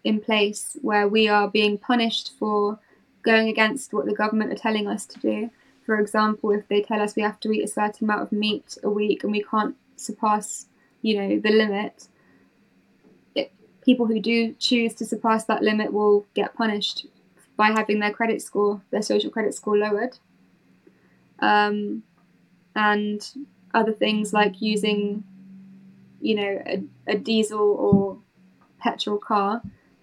in 0.02 0.18
place 0.18 0.78
where 0.80 1.06
we 1.06 1.28
are 1.28 1.46
being 1.46 1.76
punished 1.76 2.32
for 2.38 2.78
going 3.22 3.48
against 3.48 3.92
what 3.92 4.06
the 4.06 4.14
government 4.14 4.50
are 4.50 4.62
telling 4.66 4.88
us 4.88 5.04
to 5.04 5.20
do. 5.20 5.50
For 5.84 6.00
example, 6.00 6.52
if 6.52 6.66
they 6.68 6.80
tell 6.80 7.02
us 7.02 7.14
we 7.14 7.20
have 7.20 7.38
to 7.40 7.52
eat 7.52 7.64
a 7.64 7.68
certain 7.68 8.06
amount 8.06 8.22
of 8.22 8.32
meat 8.32 8.78
a 8.82 8.88
week 8.88 9.24
and 9.24 9.32
we 9.32 9.42
can't 9.42 9.76
surpass, 9.96 10.68
you 11.02 11.18
know, 11.18 11.38
the 11.38 11.50
limit, 11.50 12.08
it, 13.34 13.52
people 13.82 14.06
who 14.06 14.20
do 14.20 14.54
choose 14.54 14.94
to 14.94 15.04
surpass 15.04 15.44
that 15.44 15.62
limit 15.62 15.92
will 15.92 16.24
get 16.32 16.54
punished 16.54 17.04
by 17.56 17.68
having 17.68 18.00
their 18.00 18.12
credit 18.12 18.42
score, 18.42 18.80
their 18.90 19.02
social 19.02 19.30
credit 19.30 19.54
score 19.54 19.76
lowered. 19.76 20.18
Um, 21.38 22.02
and 22.74 23.28
other 23.74 23.92
things 23.92 24.32
like 24.32 24.60
using, 24.60 25.24
you 26.20 26.34
know, 26.34 26.62
a, 26.66 26.82
a 27.06 27.16
diesel 27.16 27.60
or 27.60 28.18
petrol 28.78 29.18
car 29.18 29.62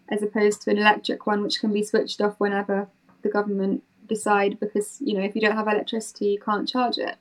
as 0.10 0.24
opposed 0.24 0.62
to 0.64 0.72
an 0.72 0.78
electric 0.78 1.28
one, 1.28 1.42
which 1.42 1.60
can 1.60 1.72
be 1.72 1.84
switched 1.84 2.22
off 2.22 2.40
whenever 2.40 2.88
the 3.22 3.30
government 3.30 3.84
decide 4.08 4.60
because 4.60 4.98
you 5.02 5.14
know 5.14 5.24
if 5.24 5.36
you 5.36 5.42
don't 5.42 5.56
have 5.56 5.68
electricity 5.68 6.26
you 6.26 6.40
can't 6.40 6.68
charge 6.68 6.98
it. 6.98 7.16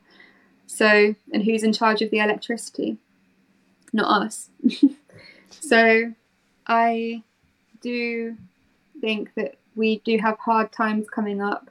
So 0.67 1.15
and 1.33 1.45
who's 1.45 1.63
in 1.63 1.73
charge 1.73 2.01
of 2.03 2.11
the 2.11 2.19
electricity? 2.19 2.97
Not 3.93 4.23
us. 4.23 4.51
So 5.61 6.13
i 6.67 7.23
do 7.81 8.37
think 9.01 9.33
that 9.35 9.58
we 9.79 9.99
do 10.01 10.19
have 10.19 10.39
hard 10.41 10.73
times 10.73 11.09
coming 11.11 11.43
up 11.43 11.71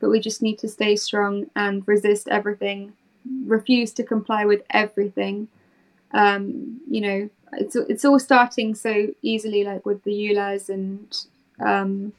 but 0.00 0.10
we 0.10 0.20
just 0.20 0.42
need 0.42 0.58
to 0.58 0.68
stay 0.68 0.96
strong 0.96 1.46
and 1.56 1.86
resist 1.88 2.28
everything 2.28 2.92
refuse 3.46 3.92
to 3.92 4.04
comply 4.04 4.44
with 4.44 4.62
everything 4.70 5.48
Um, 6.12 6.80
you 6.90 7.00
know, 7.02 7.18
it's 7.62 7.76
it's 7.92 8.04
all 8.04 8.18
starting 8.20 8.74
so 8.74 8.92
easily, 9.22 9.64
like 9.64 9.84
with 9.86 10.00
the 10.04 10.12
ULEZ 10.28 10.68
and 10.70 11.08
um, 11.60 12.12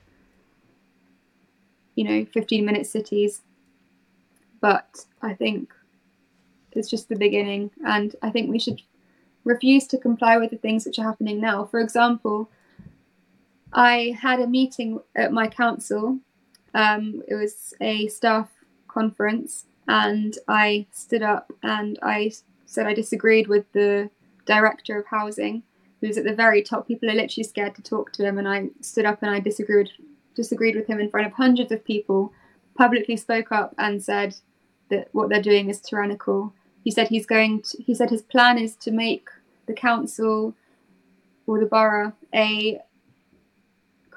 you 1.95 2.03
know, 2.03 2.26
15 2.26 2.65
minute 2.65 2.85
cities. 2.85 3.41
But 4.61 5.05
I 5.22 5.34
think 5.34 5.73
it's 6.72 6.89
just 6.89 7.09
the 7.09 7.15
beginning, 7.15 7.72
and 7.85 8.15
I 8.22 8.30
think 8.30 8.49
we 8.49 8.59
should 8.59 8.81
refuse 9.43 9.88
to 9.88 9.97
comply 9.97 10.38
with 10.38 10.51
the 10.51 10.57
things 10.57 10.85
which 10.85 10.99
are 10.99 11.03
happening 11.05 11.41
now. 11.41 11.65
For 11.65 11.80
example, 11.80 12.49
I 13.73 14.18
had 14.22 14.39
a 14.39 14.48
meeting 14.48 14.99
at 15.15 15.31
my 15.31 15.48
council. 15.48 16.19
Um, 16.73 17.23
it 17.27 17.35
was 17.35 17.73
a 17.81 18.07
staff 18.07 18.49
conference, 18.88 19.65
and 19.88 20.38
I 20.48 20.88
stood 20.91 21.23
up 21.23 21.52
and 21.64 21.98
I 22.02 22.31
said 22.65 22.88
I 22.88 22.94
disagreed 22.94 23.48
with 23.48 23.72
the 23.72 24.10
director 24.45 24.99
of 24.99 25.07
housing, 25.07 25.64
who's 26.02 26.18
at 26.18 26.23
the 26.23 26.34
very 26.34 26.61
top. 26.61 26.88
People 26.88 27.10
are 27.10 27.15
literally 27.15 27.44
scared 27.44 27.76
to 27.76 27.81
talk 27.81 28.11
to 28.14 28.26
him, 28.26 28.38
and 28.38 28.48
I 28.48 28.69
stood 28.81 29.06
up 29.06 29.22
and 29.22 29.31
I 29.31 29.39
disagreed 29.39 29.91
disagreed 30.35 30.76
with 30.76 30.88
him 30.88 30.99
in 30.99 31.10
front 31.10 31.26
of 31.26 31.34
hundreds 31.34 31.72
of 31.72 31.84
people. 31.84 32.31
Publicly 32.76 33.18
spoke 33.18 33.52
up 33.52 33.73
and 33.80 34.03
said 34.03 34.35
that 34.89 35.10
what 35.11 35.30
they're 35.30 35.41
doing 35.41 35.69
is 35.69 35.81
tyrannical. 35.81 36.53
He 36.84 36.91
said 36.91 37.07
he's 37.07 37.26
going. 37.26 37.64
To, 37.64 37.81
he 37.81 37.95
said 37.95 38.11
his 38.11 38.22
plan 38.22 38.57
is 38.57 38.76
to 38.77 38.91
make 38.91 39.30
the 39.65 39.73
council 39.73 40.56
or 41.48 41.60
the 41.60 41.65
borough 41.65 42.14
a 42.34 42.80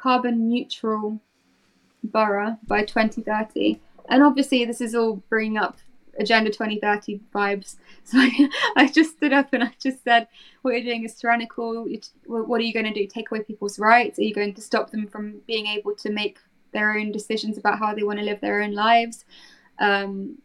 carbon 0.01 0.49
neutral 0.49 1.21
borough 2.03 2.57
by 2.67 2.85
2030. 2.85 3.81
And 4.09 4.23
obviously, 4.23 4.65
this 4.65 4.81
is 4.81 4.95
all 4.95 5.23
bringing 5.29 5.59
up 5.59 5.77
Agenda 6.19 6.51
2030 6.51 7.21
vibes. 7.35 7.77
So 8.03 8.19
I, 8.19 8.49
I 8.77 8.89
just 8.89 9.17
stood 9.19 9.33
up 9.33 9.53
and 9.53 9.63
I 9.63 9.73
just 9.81 10.03
said, 10.03 10.27
What 10.63 10.73
you're 10.73 10.83
doing 10.83 11.05
is 11.05 11.15
tyrannical. 11.15 11.87
What 12.27 12.61
are 12.61 12.65
you 12.65 12.73
going 12.73 12.87
to 12.87 12.93
do? 12.93 13.07
Take 13.07 13.31
away 13.31 13.43
people's 13.43 13.79
rights? 13.79 14.19
Are 14.19 14.23
you 14.23 14.35
going 14.35 14.55
to 14.55 14.61
stop 14.61 14.91
them 14.91 15.07
from 15.07 15.43
being 15.47 15.67
able 15.67 15.95
to 15.97 16.11
make 16.11 16.39
their 16.73 16.93
own 16.93 17.13
decisions 17.13 17.57
about 17.57 17.79
how 17.79 17.95
they 17.95 18.03
want 18.03 18.19
to 18.19 18.25
live 18.25 18.41
their 18.41 18.63
own 18.63 18.73
lives? 18.73 19.25
Um, 19.79 20.39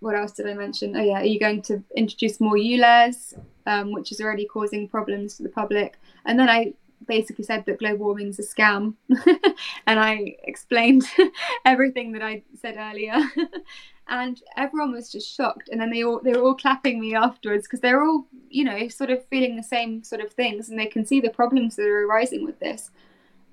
what 0.00 0.16
else 0.16 0.32
did 0.32 0.48
I 0.48 0.54
mention? 0.54 0.96
Oh, 0.96 1.02
yeah, 1.02 1.20
are 1.20 1.24
you 1.24 1.38
going 1.38 1.62
to 1.62 1.82
introduce 1.96 2.40
more 2.40 2.56
ULEZ, 2.56 3.38
um, 3.66 3.92
which 3.92 4.12
is 4.12 4.20
already 4.20 4.44
causing 4.44 4.88
problems 4.88 5.36
to 5.36 5.42
the 5.42 5.48
public? 5.48 5.98
And 6.26 6.38
then 6.38 6.50
I 6.50 6.74
basically 7.06 7.44
said 7.44 7.64
that 7.66 7.78
global 7.78 8.06
warming 8.06 8.28
is 8.28 8.38
a 8.38 8.42
scam, 8.42 8.94
and 9.86 10.00
I 10.00 10.36
explained 10.44 11.04
everything 11.64 12.12
that 12.12 12.22
I 12.22 12.42
said 12.60 12.76
earlier. 12.78 13.18
and 14.08 14.42
everyone 14.56 14.92
was 14.92 15.10
just 15.10 15.34
shocked. 15.34 15.68
And 15.70 15.80
then 15.80 15.90
they 15.90 16.02
all 16.02 16.20
they 16.20 16.32
were 16.32 16.42
all 16.42 16.56
clapping 16.56 17.00
me 17.00 17.14
afterwards 17.14 17.66
because 17.66 17.80
they're 17.80 18.02
all 18.02 18.26
you 18.50 18.64
know 18.64 18.88
sort 18.88 19.10
of 19.10 19.24
feeling 19.26 19.56
the 19.56 19.62
same 19.62 20.02
sort 20.02 20.20
of 20.20 20.32
things. 20.32 20.68
And 20.68 20.78
they 20.78 20.86
can 20.86 21.06
see 21.06 21.20
the 21.20 21.30
problems 21.30 21.76
that 21.76 21.86
are 21.86 22.06
arising 22.06 22.44
with 22.44 22.58
this. 22.58 22.90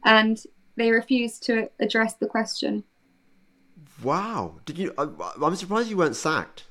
And 0.04 0.42
they 0.76 0.92
refused 0.92 1.44
to 1.44 1.70
address 1.80 2.16
the 2.16 2.28
question. 2.28 2.84
Wow. 4.04 4.60
Did 4.66 4.78
you 4.78 4.94
i'm 4.98 5.56
surprised 5.56 5.90
you 5.90 5.98
weren't 5.98 6.16
sacked. 6.16 6.66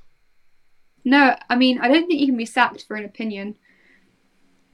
No 1.05 1.37
i 1.49 1.57
mean 1.57 1.79
i 1.79 1.89
don't 1.89 2.07
think 2.07 2.21
you 2.21 2.27
can 2.27 2.37
be 2.37 2.47
sacked 2.47 2.85
for 2.87 2.97
an 2.97 3.05
opinion 3.05 3.57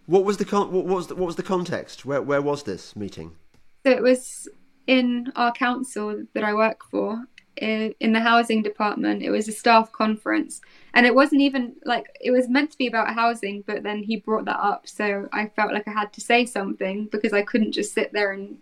what 0.07 0.25
was 0.25 0.37
the 0.37 0.45
con- 0.45 0.71
what 0.73 0.85
was 0.85 1.07
the, 1.09 1.15
what 1.15 1.27
was 1.27 1.37
the 1.37 1.43
context 1.43 2.05
where 2.05 2.23
where 2.23 2.43
was 2.43 2.63
this 2.65 2.95
meeting 2.97 3.37
so 3.85 3.93
it 3.93 4.03
was 4.03 4.49
in 4.87 5.33
our 5.37 5.53
council 5.53 6.25
that 6.35 6.45
i 6.45 6.53
work 6.53 6.85
for 6.91 7.27
in 7.57 8.13
the 8.13 8.21
housing 8.21 8.63
department. 8.63 9.23
It 9.23 9.31
was 9.31 9.47
a 9.47 9.53
staff 9.53 9.93
conference, 9.93 10.61
and 10.95 11.05
it 11.07 11.15
wasn't 11.15 11.43
even 11.43 11.75
like 11.85 12.07
it 12.21 12.31
was 12.31 12.49
meant 12.49 12.71
to 12.73 12.79
be 12.79 12.87
about 12.87 13.15
housing, 13.15 13.63
but 13.67 13.83
then 13.83 14.03
he 14.03 14.17
brought 14.17 14.47
that 14.47 14.59
up, 14.59 14.89
so 14.89 15.29
I 15.33 15.47
felt 15.49 15.73
like 15.73 15.87
I 15.87 15.93
had 15.93 16.13
to 16.15 16.21
say 16.21 16.47
something 16.47 17.09
because 17.13 17.33
I 17.33 17.43
couldn't 17.43 17.73
just 17.73 17.93
sit 17.93 18.13
there 18.13 18.33
and 18.33 18.59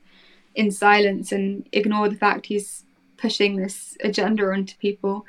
in 0.56 0.70
silence 0.70 1.30
and 1.30 1.68
ignore 1.72 2.08
the 2.08 2.16
fact 2.16 2.46
he's 2.46 2.84
pushing 3.16 3.56
this 3.56 3.96
agenda 4.02 4.44
onto 4.46 4.76
people. 4.78 5.24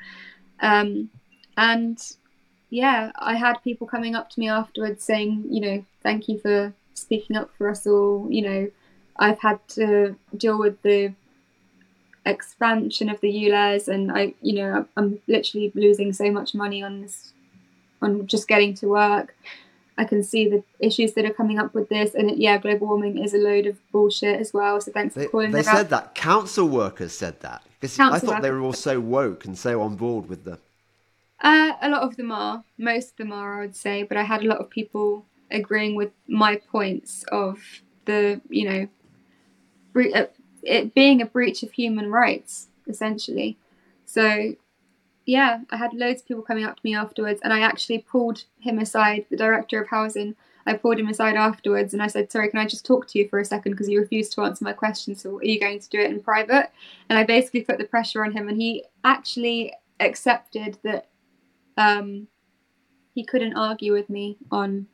Um, 0.60 1.10
and 1.56 1.98
yeah, 2.72 3.12
I 3.16 3.34
had 3.34 3.62
people 3.62 3.86
coming 3.86 4.14
up 4.14 4.30
to 4.30 4.40
me 4.40 4.48
afterwards 4.48 5.04
saying, 5.04 5.44
you 5.50 5.60
know, 5.60 5.84
thank 6.02 6.26
you 6.26 6.38
for 6.38 6.72
speaking 6.94 7.36
up 7.36 7.50
for 7.58 7.68
us 7.68 7.86
all. 7.86 8.26
You 8.30 8.42
know, 8.42 8.70
I've 9.14 9.40
had 9.40 9.58
to 9.76 10.16
deal 10.34 10.58
with 10.58 10.80
the 10.80 11.12
expansion 12.24 13.10
of 13.10 13.20
the 13.20 13.28
ULEZ, 13.28 13.88
and 13.88 14.10
I, 14.10 14.32
you 14.40 14.54
know, 14.54 14.86
I'm 14.96 15.20
literally 15.28 15.70
losing 15.74 16.14
so 16.14 16.30
much 16.30 16.54
money 16.54 16.82
on 16.82 17.02
this, 17.02 17.34
on 18.00 18.26
just 18.26 18.48
getting 18.48 18.72
to 18.76 18.88
work. 18.88 19.36
I 19.98 20.04
can 20.04 20.22
see 20.22 20.48
the 20.48 20.64
issues 20.78 21.12
that 21.12 21.26
are 21.26 21.34
coming 21.34 21.58
up 21.58 21.74
with 21.74 21.90
this, 21.90 22.14
and 22.14 22.38
yeah, 22.38 22.56
global 22.56 22.86
warming 22.86 23.22
is 23.22 23.34
a 23.34 23.38
load 23.38 23.66
of 23.66 23.76
bullshit 23.92 24.40
as 24.40 24.54
well. 24.54 24.80
So 24.80 24.92
thanks 24.92 25.14
they, 25.14 25.24
for 25.24 25.30
calling. 25.30 25.50
Me. 25.50 25.56
They 25.56 25.62
said 25.62 25.90
that 25.90 26.14
council 26.14 26.70
workers 26.70 27.12
said 27.12 27.38
that 27.40 27.62
because 27.78 28.00
I 28.00 28.18
thought 28.18 28.40
they 28.40 28.50
were 28.50 28.62
all 28.62 28.72
so 28.72 28.98
woke 28.98 29.44
and 29.44 29.58
so 29.58 29.82
on 29.82 29.96
board 29.96 30.26
with 30.30 30.44
the. 30.44 30.58
Uh, 31.42 31.72
a 31.82 31.88
lot 31.88 32.02
of 32.02 32.16
them 32.16 32.30
are. 32.30 32.64
Most 32.78 33.10
of 33.10 33.16
them 33.16 33.32
are, 33.32 33.58
I 33.58 33.66
would 33.66 33.76
say, 33.76 34.04
but 34.04 34.16
I 34.16 34.22
had 34.22 34.42
a 34.42 34.48
lot 34.48 34.58
of 34.58 34.70
people 34.70 35.26
agreeing 35.50 35.96
with 35.96 36.12
my 36.28 36.56
points 36.56 37.24
of 37.32 37.60
the, 38.04 38.40
you 38.48 38.88
know, 39.94 40.12
uh, 40.14 40.26
it 40.62 40.94
being 40.94 41.20
a 41.20 41.26
breach 41.26 41.64
of 41.64 41.72
human 41.72 42.10
rights, 42.10 42.68
essentially. 42.86 43.58
So, 44.06 44.54
yeah, 45.26 45.60
I 45.70 45.76
had 45.76 45.92
loads 45.92 46.22
of 46.22 46.28
people 46.28 46.42
coming 46.42 46.64
up 46.64 46.76
to 46.76 46.82
me 46.84 46.94
afterwards, 46.94 47.40
and 47.42 47.52
I 47.52 47.60
actually 47.60 47.98
pulled 47.98 48.44
him 48.60 48.78
aside, 48.78 49.26
the 49.28 49.36
director 49.36 49.82
of 49.82 49.88
housing. 49.88 50.36
I 50.64 50.74
pulled 50.74 51.00
him 51.00 51.08
aside 51.08 51.34
afterwards 51.34 51.92
and 51.92 52.00
I 52.00 52.06
said, 52.06 52.30
Sorry, 52.30 52.48
can 52.48 52.60
I 52.60 52.66
just 52.66 52.86
talk 52.86 53.08
to 53.08 53.18
you 53.18 53.28
for 53.28 53.40
a 53.40 53.44
second 53.44 53.72
because 53.72 53.88
you 53.88 53.98
refused 53.98 54.32
to 54.34 54.42
answer 54.42 54.64
my 54.64 54.72
question? 54.72 55.16
So, 55.16 55.38
are 55.38 55.44
you 55.44 55.58
going 55.58 55.80
to 55.80 55.88
do 55.88 55.98
it 55.98 56.10
in 56.12 56.20
private? 56.20 56.70
And 57.08 57.18
I 57.18 57.24
basically 57.24 57.62
put 57.62 57.78
the 57.78 57.84
pressure 57.84 58.24
on 58.24 58.30
him, 58.30 58.48
and 58.48 58.56
he 58.56 58.84
actually 59.02 59.72
accepted 59.98 60.78
that 60.84 61.08
um, 61.76 62.28
he 63.14 63.24
couldn't 63.24 63.54
argue 63.54 63.92
with 63.92 64.08
me 64.08 64.38
on 64.50 64.86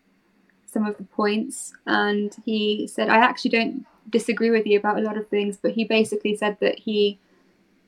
some 0.66 0.84
of 0.84 0.96
the 0.96 1.04
points. 1.04 1.72
And 1.86 2.34
he 2.44 2.86
said, 2.86 3.08
I 3.08 3.18
actually 3.18 3.50
don't 3.50 3.86
disagree 4.10 4.50
with 4.50 4.66
you 4.66 4.78
about 4.78 4.98
a 4.98 5.02
lot 5.02 5.16
of 5.16 5.28
things, 5.28 5.58
but 5.60 5.72
he 5.72 5.84
basically 5.84 6.36
said 6.36 6.56
that 6.60 6.78
he 6.78 7.18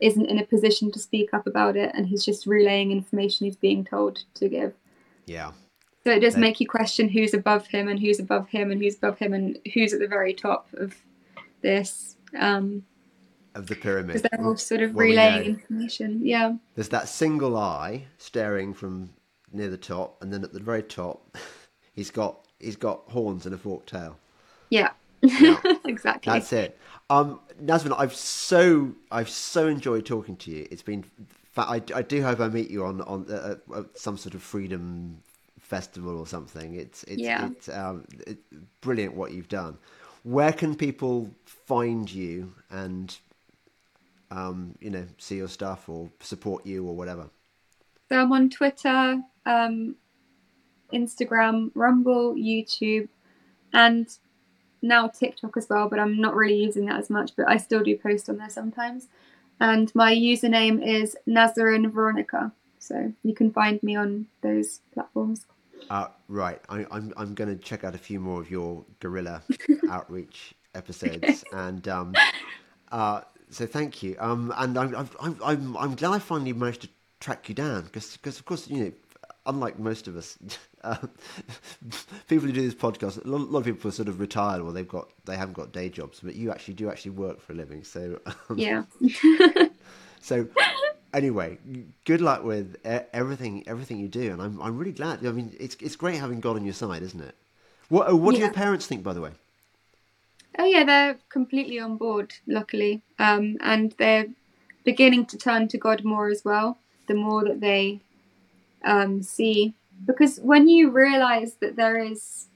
isn't 0.00 0.26
in 0.26 0.38
a 0.38 0.44
position 0.44 0.90
to 0.92 0.98
speak 0.98 1.34
up 1.34 1.46
about 1.46 1.76
it 1.76 1.92
and 1.94 2.06
he's 2.06 2.24
just 2.24 2.46
relaying 2.46 2.90
information 2.90 3.44
he's 3.44 3.56
being 3.56 3.84
told 3.84 4.24
to 4.34 4.48
give. 4.48 4.72
Yeah. 5.26 5.52
So 6.04 6.12
it 6.12 6.20
does 6.20 6.34
they... 6.34 6.40
make 6.40 6.60
you 6.60 6.66
question 6.66 7.08
who's 7.08 7.34
above 7.34 7.66
him 7.66 7.88
and 7.88 8.00
who's 8.00 8.18
above 8.18 8.48
him 8.48 8.70
and 8.70 8.80
who's 8.80 8.96
above 8.96 9.18
him 9.18 9.34
and 9.34 9.58
who's 9.74 9.92
at 9.92 10.00
the 10.00 10.08
very 10.08 10.32
top 10.32 10.68
of 10.74 10.94
this. 11.62 12.16
Um, 12.38 12.84
of 13.54 13.66
the 13.66 13.74
pyramid. 13.74 14.14
Because 14.14 14.30
they're 14.30 14.46
all 14.46 14.56
sort 14.56 14.82
of 14.82 14.96
relaying 14.96 15.44
information. 15.44 16.20
Yeah. 16.24 16.54
There's 16.74 16.88
that 16.90 17.08
single 17.08 17.56
eye 17.56 18.06
staring 18.18 18.74
from 18.74 19.10
near 19.52 19.68
the 19.68 19.76
top, 19.76 20.22
and 20.22 20.32
then 20.32 20.44
at 20.44 20.52
the 20.52 20.60
very 20.60 20.82
top, 20.82 21.36
he's 21.92 22.10
got 22.10 22.46
he's 22.58 22.76
got 22.76 23.02
horns 23.08 23.46
and 23.46 23.54
a 23.54 23.58
forked 23.58 23.88
tail. 23.88 24.16
Yeah. 24.68 24.90
exactly. 25.84 26.32
That's 26.32 26.52
it. 26.52 26.78
Um, 27.10 27.40
Nazarin, 27.60 27.94
I've 27.98 28.14
so 28.14 28.92
I've 29.10 29.28
so 29.28 29.66
enjoyed 29.68 30.06
talking 30.06 30.36
to 30.36 30.50
you. 30.50 30.66
It's 30.70 30.82
been. 30.82 31.04
I, 31.56 31.82
I 31.94 32.02
do 32.02 32.22
hope 32.22 32.40
I 32.40 32.48
meet 32.48 32.70
you 32.70 32.84
on 32.84 33.02
on 33.02 33.26
uh, 33.30 33.56
uh, 33.74 33.82
some 33.94 34.16
sort 34.16 34.34
of 34.34 34.42
freedom 34.42 35.20
festival 35.58 36.18
or 36.18 36.26
something. 36.26 36.74
It's 36.74 37.02
it's 37.04 37.20
yeah. 37.20 37.48
it's 37.48 37.68
um, 37.68 38.06
brilliant 38.80 39.14
what 39.14 39.32
you've 39.32 39.48
done. 39.48 39.76
Where 40.22 40.52
can 40.52 40.74
people 40.74 41.30
find 41.44 42.10
you 42.10 42.54
and 42.70 43.16
um, 44.30 44.74
you 44.80 44.90
know 44.90 45.06
see 45.18 45.36
your 45.36 45.48
stuff 45.48 45.88
or 45.88 46.10
support 46.20 46.66
you 46.66 46.86
or 46.86 46.94
whatever? 46.94 47.30
So 48.08 48.18
I'm 48.18 48.32
on 48.32 48.50
Twitter, 48.50 49.20
um, 49.46 49.96
Instagram, 50.92 51.70
Rumble, 51.74 52.34
YouTube, 52.34 53.08
and 53.72 54.08
now 54.82 55.08
TikTok 55.08 55.56
as 55.56 55.68
well, 55.68 55.88
but 55.88 55.98
I'm 55.98 56.20
not 56.20 56.34
really 56.34 56.56
using 56.62 56.86
that 56.86 56.98
as 56.98 57.10
much, 57.10 57.32
but 57.36 57.48
I 57.48 57.56
still 57.56 57.82
do 57.82 57.96
post 57.96 58.28
on 58.28 58.38
there 58.38 58.50
sometimes. 58.50 59.08
And 59.60 59.94
my 59.94 60.14
username 60.14 60.84
is 60.84 61.16
Nazarin 61.26 61.90
Veronica. 61.90 62.52
So 62.78 63.12
you 63.22 63.34
can 63.34 63.52
find 63.52 63.82
me 63.82 63.94
on 63.94 64.26
those 64.40 64.80
platforms. 64.92 65.46
Uh, 65.90 66.08
right. 66.28 66.60
I, 66.68 66.80
am 66.80 66.86
I'm, 66.90 67.12
I'm 67.16 67.34
going 67.34 67.56
to 67.56 67.62
check 67.62 67.84
out 67.84 67.94
a 67.94 67.98
few 67.98 68.20
more 68.20 68.40
of 68.40 68.50
your 68.50 68.84
guerrilla 69.00 69.42
outreach 69.90 70.54
episodes. 70.74 71.44
And 71.52 71.86
um, 71.88 72.14
uh, 72.90 73.20
so 73.50 73.66
thank 73.66 74.02
you. 74.02 74.16
Um, 74.18 74.52
and 74.56 74.78
I'm, 74.78 74.94
I'm, 75.20 75.36
I'm, 75.42 75.76
I'm 75.76 75.94
glad 75.94 76.12
I 76.12 76.18
finally 76.18 76.52
managed 76.52 76.82
to 76.82 76.88
track 77.20 77.48
you 77.48 77.54
down 77.54 77.88
because, 77.92 78.38
of 78.38 78.44
course, 78.44 78.68
you 78.68 78.84
know, 78.84 78.92
unlike 79.46 79.78
most 79.78 80.08
of 80.08 80.16
us, 80.16 80.38
uh, 80.84 80.96
people 82.28 82.46
who 82.46 82.52
do 82.52 82.62
this 82.62 82.74
podcast, 82.74 83.24
a 83.24 83.28
lot, 83.28 83.58
of 83.58 83.64
people 83.64 83.88
are 83.88 83.92
sort 83.92 84.08
of 84.08 84.20
retired 84.20 84.60
or 84.60 84.72
they've 84.72 84.88
got 84.88 85.10
they 85.24 85.36
haven't 85.36 85.54
got 85.54 85.72
day 85.72 85.88
jobs, 85.88 86.20
but 86.22 86.34
you 86.34 86.50
actually 86.50 86.74
do 86.74 86.90
actually 86.90 87.12
work 87.12 87.40
for 87.40 87.52
a 87.52 87.56
living. 87.56 87.84
So 87.84 88.20
um, 88.48 88.58
yeah. 88.58 88.84
so 90.20 90.48
anyway, 91.12 91.58
good 92.04 92.20
luck 92.20 92.44
with 92.44 92.76
everything 92.84 93.64
everything 93.66 93.98
you 93.98 94.08
do, 94.08 94.32
and 94.32 94.40
I'm 94.40 94.60
I'm 94.60 94.78
really 94.78 94.92
glad. 94.92 95.24
I 95.26 95.32
mean, 95.32 95.54
it's 95.58 95.76
it's 95.80 95.96
great 95.96 96.16
having 96.16 96.40
God 96.40 96.56
on 96.56 96.64
your 96.64 96.74
side, 96.74 97.02
isn't 97.02 97.20
it? 97.20 97.34
What 97.88 98.10
uh, 98.10 98.16
what 98.16 98.34
yeah. 98.34 98.38
do 98.38 98.44
your 98.44 98.54
parents 98.54 98.86
think, 98.86 99.02
by 99.02 99.12
the 99.12 99.20
way? 99.20 99.32
Oh 100.60 100.66
yeah, 100.66 100.84
they're 100.84 101.16
completely 101.30 101.80
on 101.80 101.96
board, 101.96 102.34
luckily, 102.46 103.00
um, 103.18 103.56
and 103.62 103.94
they're 103.96 104.26
beginning 104.84 105.24
to 105.26 105.38
turn 105.38 105.68
to 105.68 105.78
God 105.78 106.04
more 106.04 106.28
as 106.28 106.44
well. 106.44 106.76
The 107.08 107.14
more 107.14 107.42
that 107.44 107.60
they 107.60 108.00
um, 108.84 109.22
see, 109.22 109.72
because 110.04 110.36
when 110.36 110.68
you 110.68 110.90
realize 110.90 111.54
that 111.62 111.76
there 111.76 111.96
is 111.96 112.48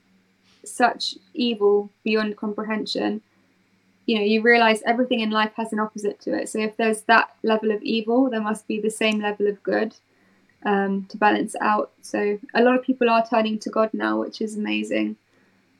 such 0.67 1.15
evil 1.33 1.89
beyond 2.05 2.37
comprehension, 2.37 3.23
you 4.05 4.19
know, 4.19 4.25
you 4.25 4.43
realize 4.43 4.83
everything 4.85 5.21
in 5.21 5.31
life 5.31 5.53
has 5.57 5.73
an 5.73 5.81
opposite 5.81 6.21
to 6.21 6.35
it. 6.35 6.51
So 6.51 6.59
if 6.59 6.77
there's 6.77 7.03
that 7.05 7.35
level 7.43 7.71
of 7.71 7.83
evil, 7.83 8.29
there 8.29 8.43
must 8.43 8.69
be 8.69 8.79
the 8.79 8.91
same 8.91 9.21
level 9.23 9.47
of 9.47 9.63
good 9.63 9.95
um, 10.67 11.07
to 11.09 11.17
balance 11.17 11.57
out. 11.59 11.93
So 12.03 12.39
a 12.53 12.63
lot 12.63 12.79
of 12.79 12.85
people 12.85 13.09
are 13.09 13.27
turning 13.27 13.59
to 13.61 13.71
God 13.71 13.95
now, 13.95 14.21
which 14.21 14.43
is 14.43 14.59
amazing. 14.59 15.17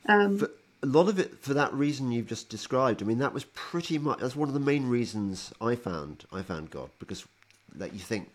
Um, 0.07 0.39
for, 0.39 0.49
a 0.85 0.87
lot 0.87 1.09
of 1.09 1.17
it 1.17 1.39
for 1.39 1.55
that 1.55 1.73
reason 1.73 2.11
you've 2.11 2.27
just 2.27 2.47
described. 2.47 3.01
I 3.01 3.05
mean, 3.05 3.17
that 3.17 3.33
was 3.33 3.45
pretty 3.55 3.97
much 3.97 4.19
that's 4.19 4.35
one 4.35 4.47
of 4.49 4.53
the 4.53 4.59
main 4.59 4.87
reasons 4.87 5.51
I 5.59 5.75
found 5.75 6.25
I 6.31 6.43
found 6.43 6.69
God 6.69 6.91
because 6.99 7.25
that 7.73 7.93
you 7.93 7.99
think 7.99 8.29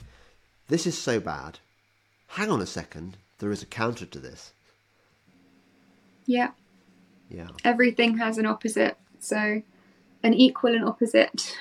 this 0.68 0.84
is 0.84 0.98
so 0.98 1.20
bad. 1.20 1.60
Hang 2.26 2.50
on 2.50 2.60
a 2.60 2.66
second, 2.66 3.16
there 3.38 3.52
is 3.52 3.62
a 3.62 3.66
counter 3.66 4.04
to 4.04 4.18
this. 4.18 4.52
Yeah. 6.26 6.50
Yeah. 7.28 7.48
Everything 7.64 8.18
has 8.18 8.36
an 8.36 8.46
opposite, 8.46 8.96
so 9.20 9.62
an 10.24 10.34
equal 10.34 10.74
and 10.74 10.84
opposite. 10.84 11.56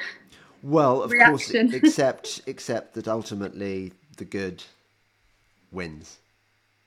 Well, 0.64 1.04
of 1.04 1.12
reaction. 1.12 1.70
course, 1.70 1.84
except 1.84 2.42
except 2.48 2.96
that 2.96 3.08
ultimately 3.08 3.94
the 4.18 4.26
good 4.26 4.64
wins. 5.72 6.18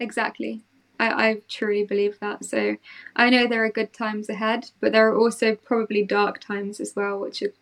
Exactly. 0.00 0.62
I, 1.02 1.28
I 1.28 1.36
truly 1.48 1.84
believe 1.84 2.20
that. 2.20 2.44
So 2.44 2.76
I 3.16 3.28
know 3.28 3.46
there 3.46 3.64
are 3.64 3.70
good 3.70 3.92
times 3.92 4.28
ahead, 4.28 4.70
but 4.80 4.92
there 4.92 5.08
are 5.08 5.18
also 5.18 5.56
probably 5.56 6.04
dark 6.04 6.40
times 6.40 6.78
as 6.78 6.94
well, 6.94 7.18
which 7.18 7.42
are 7.42 7.52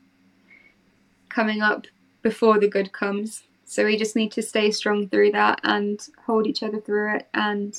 coming 1.31 1.63
up 1.63 1.87
before 2.21 2.59
the 2.59 2.69
good 2.69 2.93
comes. 2.93 3.45
So 3.65 3.87
we 3.87 3.97
just 3.97 4.17
need 4.17 4.33
to 4.33 4.43
stay 4.43 4.71
strong 4.71 5.09
through 5.09 5.33
that 5.33 5.61
and 5.65 6.07
hold 6.27 6.47
each 6.47 6.63
other 6.63 6.81
through 6.81 7.17
it. 7.17 7.29
And 7.33 7.79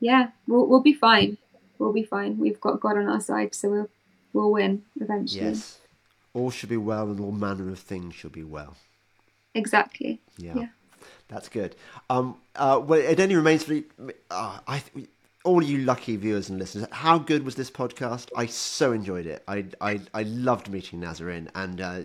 yeah, 0.00 0.30
we'll, 0.46 0.66
we'll 0.66 0.80
be 0.80 0.94
fine. 0.94 1.36
We'll 1.78 1.92
be 1.92 2.04
fine. 2.04 2.38
We've 2.38 2.60
got 2.60 2.80
God 2.80 2.96
on 2.96 3.08
our 3.08 3.20
side, 3.20 3.54
so 3.54 3.68
we'll, 3.68 3.90
we'll 4.32 4.52
win 4.52 4.82
eventually. 4.98 5.44
Yes. 5.44 5.78
All 6.32 6.50
should 6.50 6.70
be 6.70 6.76
well, 6.78 7.10
and 7.10 7.20
all 7.20 7.32
manner 7.32 7.68
of 7.68 7.78
things 7.78 8.14
shall 8.14 8.30
be 8.30 8.44
well. 8.44 8.76
Exactly. 9.54 10.20
Yeah. 10.38 10.54
yeah. 10.56 10.68
That's 11.28 11.48
good. 11.48 11.76
Um, 12.10 12.36
uh, 12.54 12.80
well, 12.84 13.00
it 13.00 13.20
only 13.20 13.36
remains 13.36 13.64
for 13.64 13.80
uh, 14.30 14.58
I, 14.66 14.82
all 15.44 15.62
you 15.62 15.78
lucky 15.78 16.16
viewers 16.16 16.50
and 16.50 16.58
listeners. 16.58 16.86
How 16.90 17.18
good 17.18 17.44
was 17.44 17.54
this 17.54 17.70
podcast? 17.70 18.30
I 18.36 18.46
so 18.46 18.92
enjoyed 18.92 19.26
it. 19.26 19.42
I 19.48 19.66
I, 19.80 20.00
I 20.12 20.22
loved 20.24 20.70
meeting 20.70 21.00
Nazarin, 21.00 21.48
and 21.54 21.80
uh, 21.80 22.00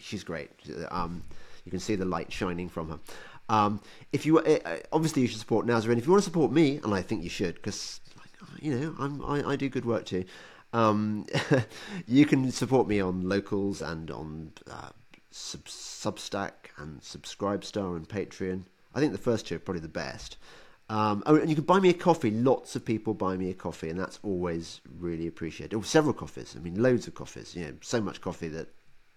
she's 0.00 0.24
great. 0.24 0.50
Um, 0.90 1.22
you 1.64 1.70
can 1.70 1.80
see 1.80 1.96
the 1.96 2.04
light 2.04 2.32
shining 2.32 2.68
from 2.68 2.90
her. 2.90 2.98
Um, 3.48 3.80
if 4.12 4.26
you 4.26 4.38
uh, 4.38 4.58
uh, 4.64 4.76
obviously 4.92 5.22
you 5.22 5.28
should 5.28 5.38
support 5.38 5.66
Nazarin. 5.66 5.98
If 5.98 6.06
you 6.06 6.12
want 6.12 6.22
to 6.22 6.28
support 6.28 6.52
me, 6.52 6.80
and 6.82 6.94
I 6.94 7.02
think 7.02 7.22
you 7.22 7.30
should, 7.30 7.54
because 7.54 8.00
you 8.60 8.78
know 8.78 8.94
I'm, 8.98 9.24
I, 9.24 9.50
I 9.50 9.56
do 9.56 9.68
good 9.68 9.84
work 9.84 10.04
too. 10.04 10.24
Um, 10.72 11.26
you 12.06 12.26
can 12.26 12.50
support 12.50 12.88
me 12.88 13.00
on 13.00 13.28
locals 13.28 13.82
and 13.82 14.10
on 14.10 14.52
uh, 14.70 14.90
Sub- 15.34 15.64
Substack 15.64 16.70
and 16.76 17.00
Subscribestar 17.00 17.96
and 17.96 18.08
Patreon. 18.08 18.64
I 18.94 19.00
think 19.00 19.12
the 19.12 19.18
first 19.18 19.46
two 19.46 19.56
are 19.56 19.60
probably 19.60 19.80
the 19.80 19.88
best. 19.88 20.36
Um, 20.88 21.22
oh, 21.26 21.36
and 21.36 21.48
you 21.48 21.56
can 21.56 21.64
buy 21.64 21.80
me 21.80 21.88
a 21.88 21.94
coffee. 21.94 22.30
Lots 22.30 22.76
of 22.76 22.84
people 22.84 23.14
buy 23.14 23.36
me 23.36 23.50
a 23.50 23.54
coffee, 23.54 23.88
and 23.88 23.98
that's 23.98 24.18
always 24.22 24.80
really 24.98 25.26
appreciated. 25.26 25.74
Oh, 25.74 25.82
several 25.82 26.12
coffees. 26.12 26.54
I 26.56 26.60
mean, 26.60 26.82
loads 26.82 27.06
of 27.06 27.14
coffees. 27.14 27.56
You 27.56 27.64
know, 27.64 27.74
so 27.80 28.00
much 28.00 28.20
coffee 28.20 28.48
that 28.48 28.68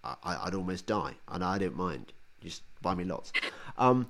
I, 0.02 0.44
would 0.44 0.54
almost 0.54 0.86
die, 0.86 1.14
and 1.28 1.44
I 1.44 1.58
don't 1.58 1.76
mind. 1.76 2.12
Just 2.40 2.62
buy 2.80 2.94
me 2.94 3.04
lots. 3.04 3.32
Um, 3.76 4.08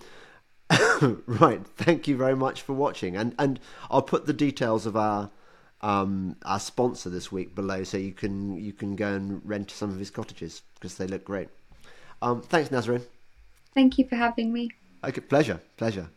right. 1.26 1.66
Thank 1.76 2.06
you 2.06 2.16
very 2.16 2.36
much 2.36 2.62
for 2.62 2.72
watching, 2.72 3.16
and 3.16 3.34
and 3.38 3.58
I'll 3.90 4.02
put 4.02 4.26
the 4.26 4.32
details 4.32 4.86
of 4.86 4.96
our 4.96 5.30
um, 5.80 6.36
our 6.44 6.60
sponsor 6.60 7.10
this 7.10 7.32
week 7.32 7.54
below, 7.54 7.84
so 7.84 7.96
you 7.96 8.12
can 8.12 8.56
you 8.56 8.72
can 8.72 8.96
go 8.96 9.12
and 9.12 9.40
rent 9.44 9.70
some 9.70 9.90
of 9.90 9.98
his 9.98 10.10
cottages 10.10 10.62
because 10.74 10.96
they 10.96 11.06
look 11.06 11.24
great. 11.24 11.48
Um, 12.22 12.42
thanks, 12.42 12.70
Nazarin. 12.70 13.02
Thank 13.74 13.98
you 13.98 14.08
for 14.08 14.16
having 14.16 14.52
me. 14.52 14.70
Okay, 15.04 15.20
pleasure, 15.20 15.60
pleasure. 15.76 16.08